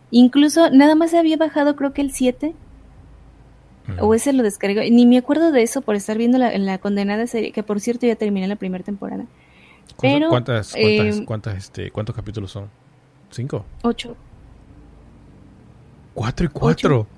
Incluso 0.09 0.71
nada 0.71 0.95
más 0.95 1.13
había 1.13 1.37
bajado 1.37 1.75
creo 1.75 1.93
que 1.93 2.01
el 2.01 2.11
7. 2.11 2.55
O 3.99 4.15
ese 4.15 4.33
lo 4.33 4.41
descargó. 4.41 4.81
Ni 4.81 5.05
me 5.05 5.19
acuerdo 5.19 5.51
de 5.51 5.61
eso 5.61 5.81
por 5.81 5.93
estar 5.93 6.17
viendo 6.17 6.39
la, 6.39 6.57
la 6.57 6.79
condenada 6.79 7.27
serie, 7.27 7.51
que 7.51 7.61
por 7.61 7.79
cierto 7.79 8.07
ya 8.07 8.15
terminé 8.15 8.47
la 8.47 8.55
primera 8.55 8.83
temporada. 8.83 9.25
Pero, 10.01 10.29
¿Cuántas, 10.29 10.71
cuántas, 10.71 11.17
eh, 11.17 11.25
cuántas, 11.25 11.57
este, 11.57 11.91
¿Cuántos 11.91 12.15
capítulos 12.15 12.49
son? 12.49 12.67
¿Cinco? 13.29 13.63
Ocho. 13.83 14.15
Cuatro 16.15 16.45
y 16.45 16.49
cuatro. 16.49 17.07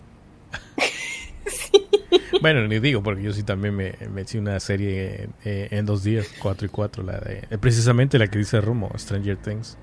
Bueno, 2.41 2.67
ni 2.67 2.79
digo, 2.79 3.01
porque 3.01 3.23
yo 3.23 3.33
sí 3.33 3.43
también 3.43 3.75
me, 3.75 3.93
me 4.13 4.21
eché 4.21 4.37
una 4.39 4.59
serie 4.59 5.29
eh, 5.43 5.67
en 5.71 5.85
dos 5.85 6.03
días, 6.03 6.27
cuatro 6.39 6.67
y 6.67 6.69
cuatro, 6.69 7.03
la 7.03 7.19
de, 7.19 7.47
eh, 7.49 7.57
precisamente 7.57 8.19
la 8.19 8.27
que 8.27 8.37
dice 8.37 8.61
Rumo, 8.61 8.91
Stranger 8.95 9.37
Things. 9.37 9.77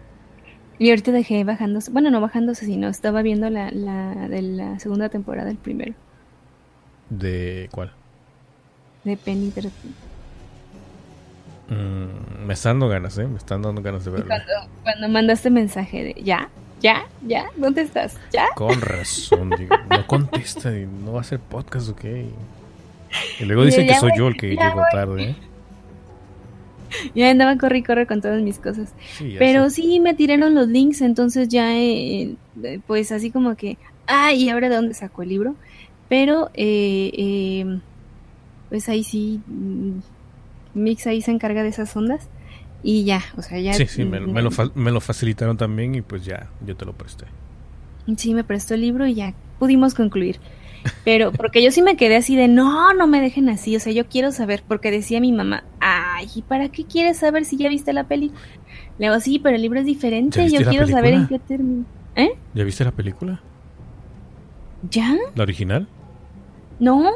Y 0.78 0.90
ahorita 0.90 1.12
dejé 1.12 1.42
bajándose, 1.44 1.90
bueno, 1.90 2.10
no 2.10 2.20
bajándose, 2.20 2.64
sino 2.66 2.88
estaba 2.88 3.22
viendo 3.22 3.50
la, 3.50 3.70
la 3.70 4.28
de 4.28 4.42
la 4.42 4.78
segunda 4.78 5.08
temporada, 5.08 5.50
el 5.50 5.56
primero. 5.56 5.94
¿De 7.10 7.68
cuál? 7.72 7.92
De 9.04 9.16
Penny 9.16 9.52
mm, 11.68 12.46
me 12.46 12.54
están 12.54 12.78
dando 12.78 12.88
ganas, 12.88 13.18
¿eh? 13.18 13.26
Me 13.26 13.36
están 13.36 13.62
dando 13.62 13.82
ganas 13.82 14.04
de 14.04 14.10
verlo. 14.10 14.26
Cuando, 14.26 14.52
cuando 14.82 15.08
mandaste 15.08 15.50
mensaje 15.50 16.04
de, 16.04 16.22
¿ya? 16.22 16.48
¿Ya? 16.80 17.06
¿Ya? 17.26 17.46
¿Dónde 17.56 17.82
estás? 17.82 18.16
¿Ya? 18.32 18.46
Con 18.54 18.80
razón, 18.80 19.50
digo, 19.58 19.74
no 19.88 20.06
contesta, 20.06 20.70
no 20.70 21.12
va 21.12 21.18
a 21.18 21.20
hacer 21.22 21.40
podcast, 21.40 21.88
ok. 21.88 22.04
Y 23.40 23.44
luego 23.44 23.64
dicen 23.64 23.86
que 23.86 23.94
soy 23.94 24.12
yo 24.16 24.28
el 24.28 24.36
que 24.36 24.48
llegó 24.48 24.82
tarde. 24.92 25.30
¿eh? 25.30 25.36
Ya 27.14 27.30
andaba 27.30 27.56
corre 27.58 27.78
y 27.78 27.82
corre 27.82 28.06
con 28.06 28.20
todas 28.20 28.40
mis 28.42 28.58
cosas. 28.58 28.94
Pero 29.38 29.68
sí 29.70 29.98
me 30.00 30.14
tiraron 30.14 30.54
los 30.54 30.68
links, 30.68 31.00
entonces 31.00 31.48
ya, 31.48 31.76
eh, 31.76 32.36
eh, 32.62 32.80
pues 32.86 33.10
así 33.12 33.30
como 33.30 33.56
que, 33.56 33.78
ah, 34.06 34.32
¿y 34.32 34.48
ahora 34.48 34.68
de 34.68 34.76
dónde 34.76 34.94
sacó 34.94 35.22
el 35.22 35.30
libro? 35.30 35.56
Pero, 36.08 36.50
eh, 36.54 37.80
pues 38.68 38.88
ahí 38.88 39.02
sí, 39.02 39.40
mm, 39.46 39.98
Mix 40.74 41.06
ahí 41.06 41.22
se 41.22 41.30
encarga 41.30 41.62
de 41.62 41.68
esas 41.68 41.96
ondas. 41.96 42.28
Y 42.86 43.04
ya, 43.04 43.22
o 43.38 43.42
sea, 43.42 43.58
ya... 43.58 43.72
Sí, 43.72 43.86
sí, 43.86 44.04
me, 44.04 44.20
lo, 44.20 44.50
me 44.74 44.90
lo 44.92 45.00
facilitaron 45.00 45.56
también 45.56 45.94
y 45.94 46.02
pues 46.02 46.22
ya, 46.24 46.50
yo 46.64 46.76
te 46.76 46.84
lo 46.84 46.92
presté. 46.92 47.24
Sí, 48.18 48.34
me 48.34 48.44
prestó 48.44 48.74
el 48.74 48.82
libro 48.82 49.06
y 49.06 49.14
ya 49.14 49.32
pudimos 49.58 49.94
concluir. 49.94 50.38
Pero 51.02 51.32
porque 51.32 51.62
yo 51.62 51.70
sí 51.70 51.80
me 51.80 51.96
quedé 51.96 52.16
así 52.16 52.36
de, 52.36 52.46
no, 52.46 52.92
no 52.92 53.06
me 53.06 53.22
dejen 53.22 53.48
así, 53.48 53.74
o 53.74 53.80
sea, 53.80 53.90
yo 53.94 54.06
quiero 54.06 54.32
saber, 54.32 54.62
porque 54.68 54.90
decía 54.90 55.18
mi 55.18 55.32
mamá, 55.32 55.64
ay, 55.80 56.28
¿y 56.34 56.42
para 56.42 56.68
qué 56.68 56.84
quieres 56.84 57.16
saber 57.16 57.46
si 57.46 57.56
ya 57.56 57.70
viste 57.70 57.94
la 57.94 58.04
película? 58.04 58.38
Le 58.98 59.06
digo, 59.06 59.18
sí, 59.18 59.38
pero 59.38 59.56
el 59.56 59.62
libro 59.62 59.80
es 59.80 59.86
diferente, 59.86 60.50
yo 60.50 60.60
quiero 60.68 60.86
saber 60.86 61.14
en 61.14 61.26
qué 61.26 61.38
término. 61.38 61.86
¿Eh? 62.16 62.32
¿Ya 62.52 62.64
viste 62.64 62.84
la 62.84 62.92
película? 62.92 63.40
¿Ya? 64.90 65.16
¿La 65.34 65.42
original? 65.42 65.88
No. 66.78 67.12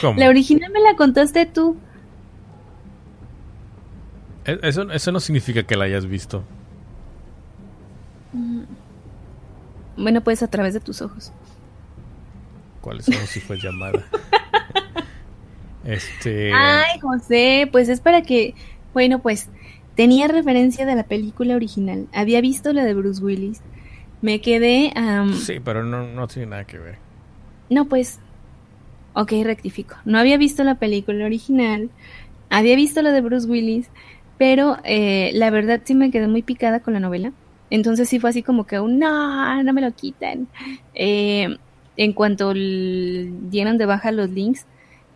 ¿Cómo? 0.00 0.20
La 0.20 0.28
original 0.28 0.70
me 0.70 0.80
la 0.80 0.94
contaste 0.94 1.46
tú. 1.46 1.76
E, 4.44 4.58
eso, 4.62 4.90
eso 4.90 5.12
no 5.12 5.20
significa 5.20 5.62
que 5.62 5.76
la 5.76 5.84
hayas 5.84 6.06
visto. 6.06 6.44
Mm. 8.32 8.62
Bueno, 9.96 10.22
pues 10.22 10.42
a 10.42 10.48
través 10.48 10.74
de 10.74 10.80
tus 10.80 11.02
ojos. 11.02 11.32
¿Cuáles 12.80 13.04
son 13.04 13.14
si 13.26 13.40
fue 13.40 13.58
llamada? 13.58 14.04
este. 15.84 16.52
Ay, 16.54 16.98
José, 17.00 17.68
pues 17.70 17.88
es 17.88 18.00
para 18.00 18.22
que. 18.22 18.54
Bueno, 18.94 19.20
pues 19.20 19.48
tenía 19.94 20.28
referencia 20.28 20.86
de 20.86 20.94
la 20.94 21.04
película 21.04 21.56
original. 21.56 22.08
Había 22.12 22.40
visto 22.40 22.72
la 22.72 22.84
de 22.84 22.94
Bruce 22.94 23.22
Willis. 23.22 23.60
Me 24.22 24.40
quedé. 24.40 24.92
Sí, 25.34 25.60
pero 25.60 25.84
no, 25.84 26.06
no 26.06 26.26
tiene 26.28 26.48
nada 26.48 26.64
que 26.64 26.78
ver. 26.78 26.98
No, 27.68 27.86
pues. 27.86 28.20
Ok, 29.12 29.32
rectifico. 29.42 29.96
No 30.04 30.18
había 30.18 30.38
visto 30.38 30.62
la 30.64 30.76
película 30.76 31.24
original. 31.24 31.90
Había 32.48 32.76
visto 32.76 33.02
la 33.02 33.12
de 33.12 33.20
Bruce 33.20 33.46
Willis 33.46 33.90
pero 34.40 34.78
eh, 34.84 35.32
la 35.34 35.50
verdad 35.50 35.82
sí 35.84 35.94
me 35.94 36.10
quedé 36.10 36.26
muy 36.26 36.40
picada 36.40 36.80
con 36.80 36.94
la 36.94 37.00
novela. 37.00 37.30
Entonces 37.68 38.08
sí 38.08 38.18
fue 38.18 38.30
así 38.30 38.42
como 38.42 38.64
que, 38.66 38.76
no, 38.76 39.62
no 39.62 39.72
me 39.74 39.82
lo 39.82 39.92
quiten. 39.92 40.48
Eh, 40.94 41.58
en 41.98 42.12
cuanto 42.14 42.54
dieron 42.54 43.76
de 43.76 43.84
baja 43.84 44.12
los 44.12 44.30
links. 44.30 44.64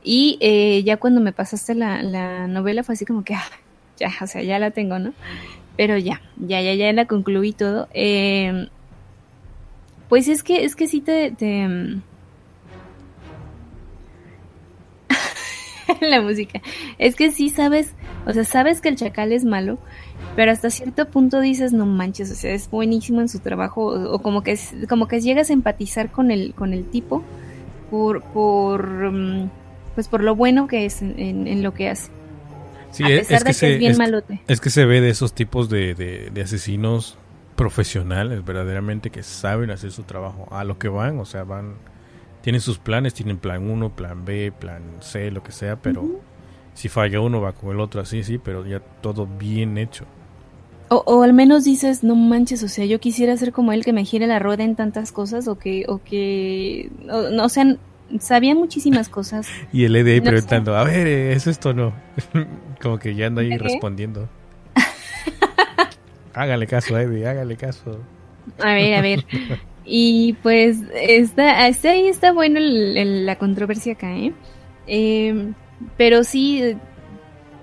Y 0.02 0.36
eh, 0.42 0.82
ya 0.84 0.98
cuando 0.98 1.22
me 1.22 1.32
pasaste 1.32 1.74
la, 1.74 2.46
novela 2.48 2.82
fue 2.82 2.92
así 2.92 3.06
como 3.06 3.24
que, 3.24 3.34
ah, 3.34 3.48
ya, 3.96 4.12
o 4.20 4.26
sea, 4.26 4.42
ya 4.42 4.58
la 4.58 4.72
tengo, 4.72 4.98
¿no? 4.98 5.14
Pero 5.74 5.96
ya, 5.96 6.20
ya, 6.36 6.60
ya, 6.60 6.74
ya 6.74 6.92
la 6.92 7.06
concluí 7.06 7.52
todo. 7.54 7.88
pues 10.10 10.28
es 10.28 10.42
que, 10.42 10.66
es 10.66 10.76
que 10.76 10.86
sí 10.86 11.00
te 11.00 11.32
la 16.00 16.20
música. 16.20 16.60
Es 16.98 17.16
que 17.16 17.30
sí 17.30 17.48
sabes, 17.48 17.94
o 18.26 18.32
sea, 18.32 18.44
sabes 18.44 18.80
que 18.80 18.88
el 18.88 18.96
chacal 18.96 19.32
es 19.32 19.44
malo, 19.44 19.78
pero 20.36 20.50
hasta 20.52 20.70
cierto 20.70 21.08
punto 21.08 21.40
dices, 21.40 21.72
no 21.72 21.86
manches, 21.86 22.30
o 22.30 22.34
sea, 22.34 22.52
es 22.52 22.70
buenísimo 22.70 23.20
en 23.20 23.28
su 23.28 23.40
trabajo, 23.40 23.86
o, 23.86 24.18
como 24.20 24.42
que 24.42 24.58
como 24.88 25.08
que 25.08 25.20
llegas 25.20 25.50
a 25.50 25.52
empatizar 25.52 26.10
con 26.10 26.30
el, 26.30 26.54
con 26.54 26.72
el 26.72 26.86
tipo, 26.86 27.22
por, 27.90 28.22
por, 28.22 29.12
mm, 29.12 29.50
pues 29.94 30.08
por 30.08 30.22
lo 30.22 30.34
bueno 30.34 30.66
que 30.66 30.86
es 30.86 31.02
en, 31.02 31.62
lo 31.62 31.74
que 31.74 31.90
hace. 31.90 32.10
Sí, 32.90 33.02
es, 33.04 33.28
que, 33.42 33.52
se, 33.52 33.72
es 33.72 33.78
bien 33.78 33.96
malote. 33.96 34.40
Es 34.46 34.60
que 34.60 34.70
se 34.70 34.84
ve 34.84 35.00
de 35.00 35.10
esos 35.10 35.34
tipos 35.34 35.68
de, 35.68 35.94
de, 35.94 36.42
asesinos 36.42 37.18
profesionales, 37.56 38.44
verdaderamente, 38.44 39.10
que 39.10 39.24
saben 39.24 39.70
hacer 39.70 39.90
su 39.90 40.04
trabajo. 40.04 40.46
A 40.52 40.62
lo 40.62 40.78
que 40.78 40.88
van, 40.88 41.18
o 41.18 41.24
sea, 41.24 41.42
van, 41.42 41.74
tienen 42.40 42.60
sus 42.60 42.78
planes, 42.78 43.12
tienen 43.12 43.38
plan 43.38 43.68
1, 43.68 43.96
plan 43.96 44.24
B, 44.24 44.52
plan 44.52 44.82
C, 45.00 45.32
lo 45.32 45.42
que 45.42 45.50
sea, 45.50 45.76
pero 45.76 46.20
si 46.74 46.88
falla 46.88 47.20
uno 47.20 47.40
va 47.40 47.52
con 47.52 47.70
el 47.70 47.80
otro 47.80 48.00
así, 48.00 48.22
sí, 48.22 48.38
pero 48.38 48.66
ya 48.66 48.80
todo 49.00 49.26
bien 49.26 49.78
hecho. 49.78 50.04
O, 50.88 51.02
o, 51.06 51.22
al 51.22 51.32
menos 51.32 51.64
dices, 51.64 52.04
no 52.04 52.14
manches, 52.14 52.62
o 52.62 52.68
sea, 52.68 52.84
yo 52.84 53.00
quisiera 53.00 53.36
ser 53.36 53.52
como 53.52 53.72
él 53.72 53.84
que 53.84 53.92
me 53.92 54.04
gire 54.04 54.26
la 54.26 54.38
rueda 54.38 54.64
en 54.64 54.76
tantas 54.76 55.12
cosas 55.12 55.48
o 55.48 55.58
que, 55.58 55.84
o 55.88 56.02
que, 56.02 56.90
o, 57.10 57.48
sea, 57.48 57.76
sabía 58.18 58.54
muchísimas 58.54 59.08
cosas. 59.08 59.48
y 59.72 59.84
el 59.84 59.96
EDI 59.96 60.20
preguntando, 60.20 60.76
a 60.76 60.84
ver, 60.84 61.06
¿es 61.06 61.46
esto 61.46 61.70
o 61.70 61.72
no? 61.72 61.94
como 62.82 62.98
que 62.98 63.14
ya 63.14 63.28
anda 63.28 63.40
ahí 63.40 63.56
respondiendo. 63.56 64.28
hágale 66.34 66.66
caso, 66.66 66.98
Eddie, 66.98 67.26
hágale 67.26 67.56
caso. 67.56 68.00
A 68.58 68.74
ver, 68.74 68.94
a 68.94 69.00
ver. 69.00 69.24
Y 69.86 70.34
pues 70.42 70.78
está, 70.94 71.66
está 71.68 71.90
ahí 71.90 72.08
está 72.08 72.32
bueno 72.32 72.58
la 72.60 73.36
controversia 73.36 73.94
acá, 73.94 74.14
¿eh? 74.14 74.32
¿eh? 74.86 75.52
Pero 75.96 76.24
sí, 76.24 76.76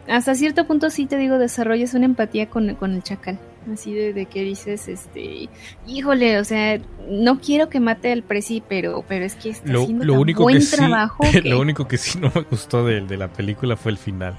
hasta 0.08 0.36
cierto 0.36 0.66
punto 0.66 0.90
sí 0.90 1.06
te 1.06 1.18
digo, 1.18 1.38
desarrollas 1.38 1.94
una 1.94 2.06
empatía 2.06 2.50
con, 2.50 2.70
el 2.70 3.04
chacal. 3.04 3.40
Así 3.72 3.94
de, 3.94 4.26
que 4.26 4.42
dices, 4.42 4.88
este, 4.88 5.48
híjole, 5.86 6.40
o 6.40 6.44
sea, 6.44 6.80
no 7.08 7.40
quiero 7.40 7.70
que 7.70 7.80
mate 7.80 8.12
al 8.12 8.24
presi, 8.24 8.64
pero, 8.68 9.06
pero 9.08 9.24
es 9.24 9.36
que 9.36 9.52
está 9.52 9.72
haciendo 9.72 10.04
lo 10.04 10.20
único 10.20 10.44
buen 10.44 10.68
trabajo. 10.68 11.24
Lo 11.44 11.60
único 11.60 11.88
que 11.88 11.98
sí 11.98 12.20
no 12.20 12.32
me 12.34 12.42
gustó 12.42 12.86
de, 12.86 13.02
de 13.02 13.18
la 13.18 13.32
película 13.32 13.78
fue 13.78 13.92
el 13.92 13.98
final. 13.98 14.36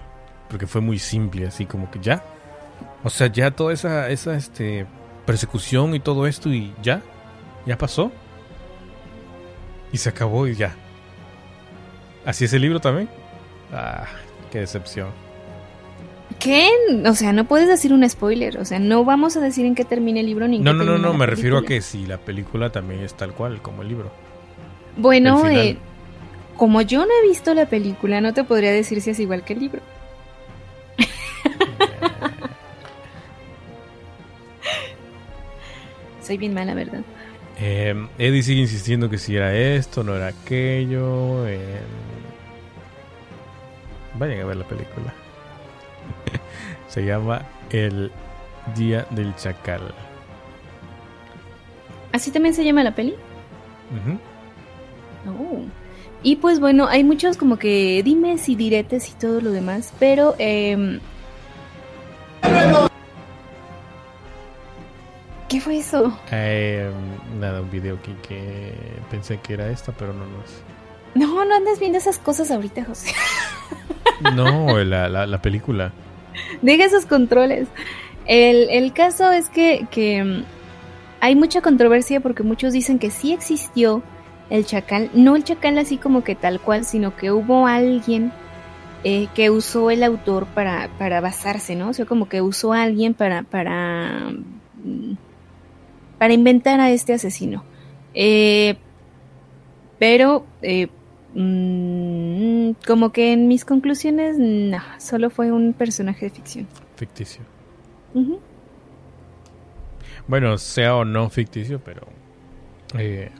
Porque 0.49 0.66
fue 0.66 0.81
muy 0.81 0.99
simple, 0.99 1.47
así 1.47 1.66
como 1.66 1.90
que 1.90 2.01
ya. 2.01 2.24
O 3.05 3.11
sea, 3.11 3.28
ya 3.28 3.53
toda 3.53 3.73
esa, 3.73 4.11
esa 4.11 4.36
este, 4.36 4.86
persecución 5.24 5.94
y 5.94 6.01
todo 6.01 6.27
esto 6.27 6.53
y 6.53 6.74
ya. 6.82 7.01
Ya 7.65 7.78
pasó. 7.78 8.11
Y 9.93 9.99
se 9.99 10.09
acabó 10.09 10.49
y 10.49 10.57
ya. 10.57 10.74
¿Así 12.24 12.44
es 12.44 12.53
el 12.53 12.62
libro 12.62 12.81
también? 12.81 13.09
Ah, 13.73 14.07
qué 14.51 14.61
decepción. 14.61 15.09
¿Qué? 16.39 16.69
O 17.07 17.15
sea, 17.15 17.32
no 17.32 17.47
puedes 17.47 17.69
decir 17.69 17.93
un 17.93 18.09
spoiler. 18.09 18.59
O 18.59 18.65
sea, 18.65 18.78
no 18.78 19.05
vamos 19.05 19.36
a 19.36 19.40
decir 19.40 19.65
en 19.65 19.74
qué 19.74 19.85
termina 19.85 20.20
el 20.20 20.27
libro 20.27 20.49
ni 20.49 20.59
No, 20.59 20.73
no, 20.73 20.85
no, 20.85 20.99
no. 20.99 21.15
Me 21.15 21.27
refiero 21.27 21.59
a 21.59 21.65
que 21.65 21.81
si 21.81 22.07
la 22.07 22.19
película 22.19 22.70
también 22.70 23.03
es 23.03 23.15
tal 23.15 23.32
cual 23.32 23.62
como 23.62 23.82
el 23.82 23.89
libro. 23.89 24.11
Bueno, 24.97 25.49
eh, 25.49 25.77
como 26.57 26.82
yo 26.82 27.07
no 27.07 27.12
he 27.23 27.28
visto 27.28 27.55
la 27.55 27.66
película, 27.66 28.20
no 28.20 28.35
te 28.35 28.44
podría 28.44 28.73
decir 28.73 29.01
si 29.01 29.11
es 29.11 29.20
igual 29.20 29.44
que 29.44 29.55
el 29.55 29.61
libro. 29.61 29.81
Soy 36.23 36.36
bien 36.36 36.55
mala, 36.55 36.74
¿verdad? 36.74 37.03
Eh, 37.59 37.94
Eddie 38.19 38.43
sigue 38.43 38.61
insistiendo 38.61 39.09
que 39.09 39.19
si 39.19 39.36
era 39.36 39.57
esto, 39.57 40.05
no 40.05 40.16
era 40.16 40.28
aquello. 40.28 41.47
Eh, 41.47 41.81
Vayan 44.23 44.43
a 44.43 44.44
ver 44.44 44.57
la 44.57 44.65
película. 44.69 45.12
Se 46.89 47.05
llama 47.05 47.43
El 47.70 48.12
Día 48.77 49.05
del 49.11 49.35
Chacal. 49.35 49.93
¿Así 52.12 52.31
también 52.31 52.55
se 52.55 52.65
llama 52.65 52.85
la 52.85 52.94
peli? 52.94 53.16
Oh. 55.27 55.62
Y 56.23 56.36
pues 56.36 56.61
bueno, 56.61 56.86
hay 56.86 57.03
muchos 57.03 57.36
como 57.36 57.59
que 57.59 58.01
dimes 58.05 58.49
y 58.49 58.55
diretes 58.55 59.11
y 59.11 59.15
todo 59.15 59.40
lo 59.40 59.51
demás, 59.51 59.93
pero... 59.99 60.36
Eh... 60.39 61.01
¿Qué 65.49 65.61
fue 65.61 65.78
eso? 65.78 66.16
Eh, 66.31 66.89
nada, 67.40 67.61
un 67.61 67.73
video 67.73 68.01
que, 68.01 68.15
que 68.19 68.73
pensé 69.11 69.40
que 69.40 69.55
era 69.55 69.69
esta, 69.69 69.90
pero 69.90 70.12
no, 70.12 70.24
no 70.27 70.44
es. 70.44 70.62
No, 71.16 71.44
no 71.44 71.57
andes 71.57 71.81
viendo 71.81 71.99
esas 71.99 72.19
cosas 72.20 72.53
ahorita, 72.53 72.85
José. 72.85 73.12
No, 74.35 74.78
la, 74.85 75.09
la, 75.09 75.43
película. 75.43 75.93
Deja 76.62 76.85
esos 76.85 77.06
controles. 77.06 77.69
El, 78.27 78.69
el 78.70 78.93
caso 78.93 79.32
es 79.32 79.51
que, 79.51 79.86
que, 79.90 80.23
mm, 80.23 80.44
hay 81.20 81.36
mucha 81.36 81.60
controversia 81.60 82.20
porque 82.20 82.43
muchos 82.43 82.73
dicen 82.73 82.98
que 82.98 83.10
sí 83.10 83.32
existió 83.32 84.02
el 84.51 84.66
chacal. 84.66 85.10
No 85.14 85.36
el 85.36 85.44
chacal 85.44 85.78
así 85.78 85.97
como 85.97 86.24
que 86.24 86.35
tal 86.35 86.60
cual, 86.60 86.85
sino 86.85 87.16
que 87.16 87.31
hubo 87.31 87.66
alguien 87.66 88.32
eh, 89.05 89.28
que 89.35 89.51
usó 89.51 89.90
el 89.90 90.05
autor 90.05 90.47
para, 90.47 90.89
para 90.98 91.20
basarse, 91.20 91.74
¿no? 91.74 91.89
O 91.89 91.93
sea, 91.93 92.06
como 92.06 92.28
que 92.28 92.40
usó 92.40 92.73
a 92.73 92.82
alguien 92.82 93.14
para, 93.14 93.43
para, 93.43 94.32
mm, 94.85 95.14
para 96.19 96.32
inventar 96.32 96.81
a 96.81 96.90
este 96.90 97.12
asesino. 97.12 97.64
Eh, 98.14 98.77
pero 99.98 100.44
eh, 100.62 100.89
Mm, 101.34 102.72
como 102.86 103.10
que 103.12 103.32
en 103.32 103.48
mis 103.48 103.64
conclusiones, 103.64 104.38
no, 104.38 104.78
solo 104.98 105.30
fue 105.30 105.50
un 105.50 105.72
personaje 105.72 106.26
de 106.26 106.30
ficción. 106.30 106.66
Ficticio. 106.96 107.42
Bueno, 110.26 110.59
sea 110.59 110.96
o 110.96 111.04
no 111.04 111.30
ficticio, 111.30 111.80
pero 111.82 112.02
eh, 112.98 113.30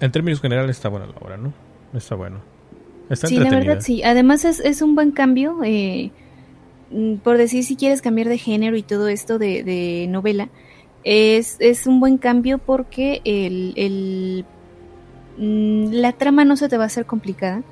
en 0.00 0.12
términos 0.12 0.40
generales 0.40 0.76
está 0.76 0.88
buena 0.88 1.06
la 1.06 1.14
obra, 1.16 1.36
¿no? 1.36 1.52
Está 1.94 2.14
bueno. 2.14 2.40
Está 3.10 3.26
sí, 3.26 3.38
la 3.38 3.50
verdad 3.50 3.80
sí. 3.80 4.02
Además 4.02 4.44
es, 4.44 4.60
es 4.60 4.82
un 4.82 4.94
buen 4.94 5.10
cambio. 5.12 5.58
Eh, 5.64 6.10
mm, 6.90 7.16
por 7.16 7.38
decir, 7.38 7.64
si 7.64 7.76
quieres 7.76 8.02
cambiar 8.02 8.28
de 8.28 8.38
género 8.38 8.76
y 8.76 8.82
todo 8.82 9.08
esto 9.08 9.38
de, 9.38 9.62
de 9.62 10.06
novela, 10.08 10.48
es, 11.04 11.56
es, 11.60 11.86
un 11.86 12.00
buen 12.00 12.18
cambio 12.18 12.58
porque 12.58 13.20
el, 13.24 13.74
el 13.76 14.44
la 15.38 16.12
trama 16.12 16.44
no 16.44 16.56
se 16.56 16.68
te 16.68 16.76
va 16.76 16.84
a 16.84 16.86
hacer 16.86 17.06
complicada. 17.06 17.62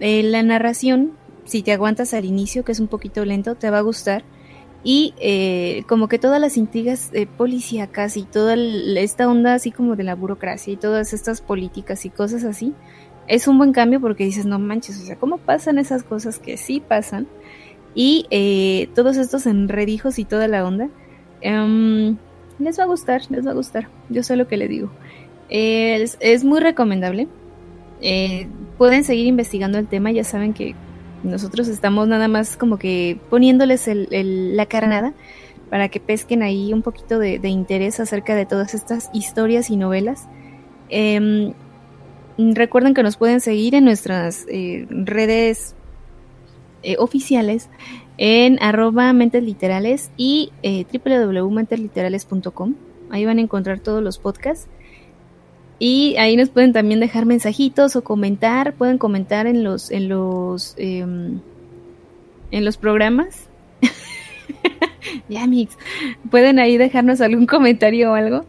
Eh, 0.00 0.22
la 0.22 0.42
narración, 0.42 1.12
si 1.44 1.62
te 1.62 1.72
aguantas 1.72 2.14
al 2.14 2.24
inicio, 2.24 2.64
que 2.64 2.72
es 2.72 2.80
un 2.80 2.88
poquito 2.88 3.24
lento, 3.24 3.54
te 3.54 3.70
va 3.70 3.78
a 3.78 3.82
gustar. 3.82 4.24
Y 4.84 5.14
eh, 5.18 5.82
como 5.88 6.06
que 6.06 6.18
todas 6.18 6.40
las 6.40 6.56
intrigas 6.56 7.10
eh, 7.12 7.26
policíacas 7.26 8.16
y 8.16 8.22
toda 8.22 8.54
esta 8.54 9.28
onda 9.28 9.54
así 9.54 9.72
como 9.72 9.96
de 9.96 10.04
la 10.04 10.14
burocracia 10.14 10.72
y 10.72 10.76
todas 10.76 11.12
estas 11.12 11.40
políticas 11.40 12.04
y 12.04 12.10
cosas 12.10 12.44
así, 12.44 12.72
es 13.26 13.48
un 13.48 13.58
buen 13.58 13.72
cambio 13.72 14.00
porque 14.00 14.24
dices, 14.24 14.46
no 14.46 14.58
manches, 14.58 15.00
o 15.00 15.04
sea, 15.04 15.16
¿cómo 15.16 15.38
pasan 15.38 15.78
esas 15.78 16.04
cosas 16.04 16.38
que 16.38 16.56
sí 16.56 16.80
pasan? 16.80 17.26
Y 17.94 18.26
eh, 18.30 18.88
todos 18.94 19.16
estos 19.16 19.46
enredijos 19.46 20.18
y 20.18 20.24
toda 20.24 20.48
la 20.48 20.64
onda, 20.64 20.88
em, 21.40 22.16
les 22.58 22.78
va 22.78 22.84
a 22.84 22.86
gustar, 22.86 23.22
les 23.30 23.46
va 23.46 23.50
a 23.50 23.54
gustar. 23.54 23.88
Yo 24.08 24.22
sé 24.22 24.36
lo 24.36 24.46
que 24.46 24.56
le 24.56 24.68
digo. 24.68 24.90
Es, 25.48 26.16
es 26.20 26.44
muy 26.44 26.60
recomendable. 26.60 27.28
Eh, 28.00 28.48
pueden 28.78 29.04
seguir 29.04 29.26
investigando 29.26 29.78
el 29.78 29.86
tema, 29.86 30.10
ya 30.10 30.24
saben 30.24 30.52
que 30.52 30.74
nosotros 31.22 31.68
estamos 31.68 32.08
nada 32.08 32.28
más 32.28 32.56
como 32.56 32.78
que 32.78 33.18
poniéndoles 33.30 33.88
la 33.88 34.66
carnada 34.66 35.14
para 35.70 35.88
que 35.88 35.98
pesquen 35.98 36.42
ahí 36.42 36.72
un 36.72 36.82
poquito 36.82 37.18
de, 37.18 37.40
interés 37.48 37.98
acerca 38.00 38.34
de 38.34 38.46
todas 38.46 38.74
estas 38.74 39.10
historias 39.12 39.70
y 39.70 39.76
novelas. 39.76 40.28
Em, 40.88 41.52
recuerden 42.38 42.94
que 42.94 43.02
nos 43.02 43.16
pueden 43.16 43.40
seguir 43.40 43.74
en 43.74 43.84
nuestras 43.84 44.46
eh, 44.48 44.86
redes 44.90 45.74
eh, 46.82 46.96
oficiales 46.98 47.70
en 48.18 48.62
arroba 48.62 49.12
mentes 49.12 49.42
literales 49.42 50.10
y 50.16 50.52
www.mentesliterales.com. 50.62 52.74
Ahí 53.10 53.24
van 53.24 53.38
a 53.38 53.40
encontrar 53.40 53.80
todos 53.80 54.02
los 54.02 54.18
podcasts. 54.18 54.68
Y 55.78 56.16
ahí 56.16 56.36
nos 56.36 56.48
pueden 56.48 56.72
también 56.72 57.00
dejar 57.00 57.26
mensajitos 57.26 57.96
o 57.96 58.04
comentar, 58.04 58.74
pueden 58.74 58.96
comentar 58.96 59.46
en 59.46 59.62
los, 59.62 59.90
en 59.90 60.08
los, 60.08 60.74
em, 60.78 61.40
en 62.50 62.64
los 62.64 62.78
programas. 62.78 63.48
ya, 65.28 65.46
Mix, 65.46 65.76
pueden 66.30 66.58
ahí 66.58 66.78
dejarnos 66.78 67.20
algún 67.20 67.46
comentario 67.46 68.12
o 68.12 68.14
algo. 68.14 68.46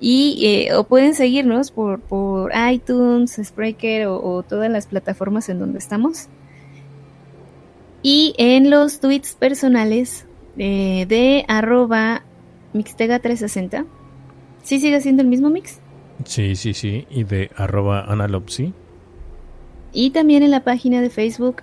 Y, 0.00 0.38
eh, 0.46 0.74
o 0.74 0.84
pueden 0.84 1.14
seguirnos 1.14 1.70
por, 1.70 2.00
por 2.00 2.52
iTunes, 2.72 3.38
Spreaker 3.42 4.06
o, 4.06 4.42
todas 4.42 4.70
las 4.70 4.86
plataformas 4.86 5.50
en 5.50 5.58
donde 5.58 5.78
estamos. 5.78 6.28
Y 8.02 8.34
en 8.38 8.70
los 8.70 9.00
tweets 9.00 9.34
personales 9.34 10.24
eh, 10.56 11.04
de 11.06 11.44
arroba 11.48 12.22
mixtega360. 12.72 13.84
¿Sí 14.62 14.80
sigue 14.80 15.02
siendo 15.02 15.20
el 15.20 15.28
mismo 15.28 15.50
mix? 15.50 15.80
Sí, 16.24 16.56
sí, 16.56 16.74
sí. 16.74 17.06
Y 17.10 17.24
de 17.24 17.50
arroba 17.56 18.04
analopsy. 18.04 18.72
Y 19.92 20.10
también 20.10 20.42
en 20.42 20.50
la 20.50 20.62
página 20.62 21.00
de 21.00 21.10
Facebook, 21.10 21.62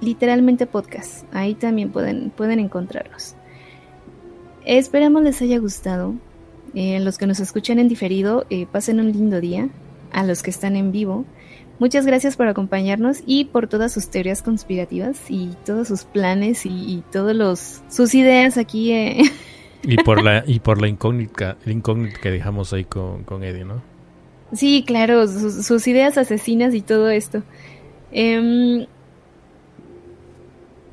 literalmente 0.00 0.66
podcast. 0.66 1.24
Ahí 1.34 1.54
también 1.54 1.90
pueden, 1.90 2.30
pueden 2.30 2.60
encontrarlos. 2.60 3.34
Esperamos 4.64 5.22
les 5.22 5.40
haya 5.42 5.58
gustado. 5.58 6.14
Eh, 6.74 7.00
los 7.00 7.18
que 7.18 7.26
nos 7.26 7.40
escuchan 7.40 7.78
en 7.78 7.88
diferido, 7.88 8.46
eh, 8.50 8.66
pasen 8.70 9.00
un 9.00 9.12
lindo 9.12 9.40
día. 9.40 9.68
a 10.12 10.24
los 10.24 10.42
que 10.42 10.50
están 10.50 10.76
en 10.76 10.92
vivo. 10.92 11.26
Muchas 11.78 12.06
gracias 12.06 12.36
por 12.36 12.48
acompañarnos 12.48 13.18
y 13.26 13.44
por 13.46 13.68
todas 13.68 13.92
sus 13.92 14.08
teorías 14.08 14.40
conspirativas 14.40 15.20
y 15.28 15.50
todos 15.66 15.88
sus 15.88 16.04
planes 16.04 16.64
y, 16.64 17.02
todos 17.12 17.36
los 17.36 17.82
sus 17.90 18.14
ideas 18.14 18.56
aquí. 18.56 18.92
Eh. 18.92 19.18
Y 19.86 19.96
por 19.98 20.22
la 20.22 20.42
y 20.46 20.58
por 20.60 20.80
la 20.80 20.88
incógnita, 20.88 21.56
incógnita 21.64 22.20
que 22.20 22.30
dejamos 22.30 22.72
ahí 22.72 22.84
con, 22.84 23.22
con 23.22 23.44
Eddie, 23.44 23.64
¿no? 23.64 23.80
Sí, 24.52 24.84
claro, 24.86 25.26
sus, 25.26 25.86
ideas 25.86 26.18
asesinas 26.18 26.74
y 26.74 26.80
todo 26.80 27.08
esto. 27.08 27.42
Em, 28.12 28.86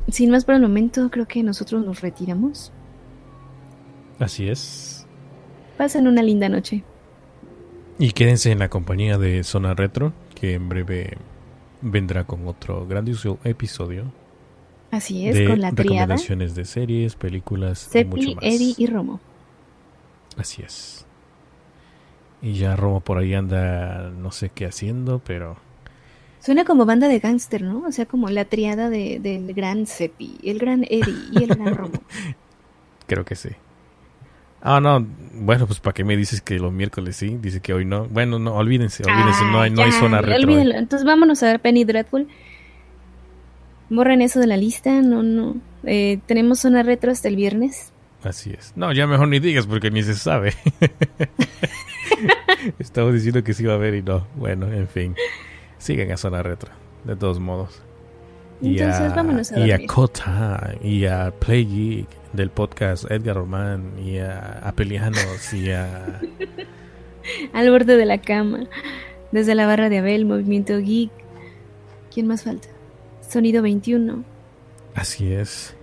sin 0.10 0.32
más 0.32 0.46
por 0.46 0.56
el 0.56 0.62
momento, 0.62 1.10
creo 1.10 1.28
que 1.28 1.44
nosotros 1.44 1.86
nos 1.86 2.02
retiramos. 2.02 2.72
Así 4.20 4.48
es. 4.48 5.06
Pasen 5.78 6.08
una 6.08 6.24
linda 6.24 6.50
noche. 6.50 6.84
Y 8.00 8.12
quédense 8.12 8.52
en 8.52 8.60
la 8.60 8.70
compañía 8.70 9.18
de 9.18 9.44
Zona 9.44 9.74
Retro, 9.74 10.14
que 10.36 10.54
en 10.54 10.70
breve 10.70 11.18
vendrá 11.82 12.26
con 12.26 12.48
otro 12.48 12.88
grandioso 12.88 13.40
episodio. 13.44 14.12
Así 14.94 15.28
es, 15.28 15.50
con 15.50 15.60
la 15.60 15.72
triada. 15.72 16.06
Recomendaciones 16.06 16.54
de 16.54 16.66
series, 16.66 17.16
películas 17.16 17.90
y 17.96 18.06
mucho 18.06 18.36
más. 18.36 18.44
Eddie 18.44 18.76
y 18.78 18.86
Romo. 18.86 19.20
Así 20.38 20.62
es. 20.62 21.08
Y 22.44 22.54
ya 22.54 22.76
Romo 22.76 23.00
por 23.00 23.18
ahí 23.18 23.34
anda 23.34 24.12
no 24.12 24.32
sé 24.32 24.52
qué 24.54 24.68
haciendo, 24.68 25.20
pero... 25.26 25.58
Suena 26.42 26.64
como 26.64 26.86
banda 26.86 27.08
de 27.08 27.18
gángster, 27.18 27.64
¿no? 27.64 27.88
O 27.88 27.92
sea, 27.92 28.06
como 28.06 28.30
la 28.30 28.46
triada 28.46 28.92
de, 28.92 29.20
del 29.20 29.52
gran 29.56 29.88
Seppi, 29.88 30.38
el 30.44 30.60
gran 30.60 30.84
Eddie 30.84 31.16
y 31.32 31.44
el 31.44 31.56
gran 31.56 31.74
Romo. 31.74 32.00
Creo 33.08 33.26
que 33.26 33.36
sí. 33.36 33.50
Ah, 34.62 34.80
no, 34.80 35.08
bueno, 35.34 35.66
pues 35.66 35.80
¿para 35.80 35.96
qué 35.96 36.04
me 36.04 36.16
dices 36.16 36.42
que 36.42 36.60
los 36.60 36.72
miércoles 36.72 37.16
sí? 37.16 37.40
Dice 37.42 37.62
que 37.62 37.74
hoy 37.74 37.84
no. 37.84 38.06
Bueno, 38.06 38.38
no, 38.38 38.54
olvídense, 38.54 39.04
olvídense, 39.04 39.44
no, 39.46 39.60
hay, 39.60 39.72
no 39.72 39.82
hay 39.82 39.92
zona 39.92 40.22
retro. 40.22 40.44
Olvídenlo. 40.44 40.76
Entonces 40.76 41.04
vámonos 41.04 41.42
a 41.42 41.48
ver 41.48 41.60
Penny 41.62 41.84
Dreadful. 41.84 42.28
Borren 43.94 44.24
eso 44.24 44.40
de 44.40 44.48
la 44.48 44.58
lista, 44.58 45.02
no, 45.04 45.22
no. 45.22 45.56
Eh, 45.84 46.20
tenemos 46.26 46.60
zona 46.60 46.82
retro 46.82 47.12
hasta 47.12 47.28
el 47.28 47.36
viernes. 47.36 47.94
Así 48.24 48.52
es. 48.52 48.74
No, 48.76 48.92
ya 48.92 49.06
mejor 49.06 49.28
ni 49.28 49.40
digas 49.40 49.68
porque 49.68 49.92
ni 49.92 50.02
se 50.02 50.16
sabe. 50.16 50.54
Estamos 52.80 53.14
diciendo 53.14 53.44
que 53.44 53.54
sí 53.54 53.66
va 53.66 53.74
a 53.74 53.76
haber 53.76 53.94
y 53.94 54.02
no. 54.02 54.26
Bueno, 54.36 54.72
en 54.72 54.88
fin. 54.88 55.16
Sigan 55.78 56.12
a 56.12 56.18
zona 56.18 56.42
retro, 56.42 56.72
de 57.04 57.16
todos 57.16 57.40
modos. 57.40 57.84
Entonces, 58.64 59.00
y 59.00 59.04
a, 59.04 59.16
vámonos 59.16 59.52
a 59.52 59.60
Y 59.60 59.72
a 59.72 59.86
Kota, 59.86 60.74
y 60.82 61.06
a 61.06 61.32
Play 61.40 61.66
Geek 61.66 62.08
del 62.34 62.50
podcast 62.50 63.06
Edgar 63.12 63.36
Román 63.36 63.92
y 64.04 64.18
a, 64.18 64.60
a 64.64 64.72
Pelianos 64.72 65.54
y 65.54 65.70
a... 65.70 66.20
Al 67.54 67.70
borde 67.70 67.96
de 67.96 68.06
la 68.06 68.18
cama, 68.18 68.62
desde 69.32 69.54
la 69.54 69.68
barra 69.68 69.90
de 69.90 70.00
Abel, 70.00 70.26
Movimiento 70.26 70.80
Geek. 70.80 71.12
¿Quién 72.12 72.26
más 72.26 72.44
falta? 72.44 72.73
Sonido 73.34 73.64
21. 73.64 74.24
Así 74.94 75.34
es. 75.34 75.76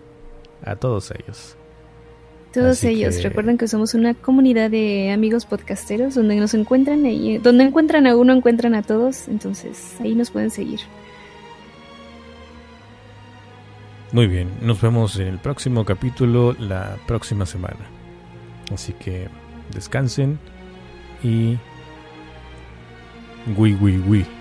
A 0.62 0.76
todos 0.76 1.10
ellos. 1.10 1.56
Todos 2.52 2.84
ellos. 2.84 3.20
Recuerden 3.24 3.58
que 3.58 3.66
somos 3.66 3.94
una 3.94 4.14
comunidad 4.14 4.70
de 4.70 5.10
amigos 5.10 5.46
podcasteros 5.46 6.14
donde 6.14 6.36
nos 6.36 6.54
encuentran 6.54 7.04
y 7.06 7.38
donde 7.38 7.64
encuentran 7.64 8.06
a 8.06 8.16
uno 8.16 8.32
encuentran 8.32 8.76
a 8.76 8.82
todos. 8.82 9.26
Entonces 9.26 9.96
ahí 10.00 10.14
nos 10.14 10.30
pueden 10.30 10.50
seguir. 10.50 10.78
Muy 14.12 14.28
bien, 14.28 14.48
nos 14.62 14.80
vemos 14.80 15.18
en 15.18 15.26
el 15.26 15.38
próximo 15.38 15.84
capítulo 15.84 16.54
la 16.58 16.98
próxima 17.08 17.46
semana. 17.46 17.86
Así 18.72 18.92
que 18.92 19.28
descansen 19.74 20.38
y... 21.22 21.58
Wii, 23.56 23.74
wii, 23.74 23.98
wii. 23.98 24.39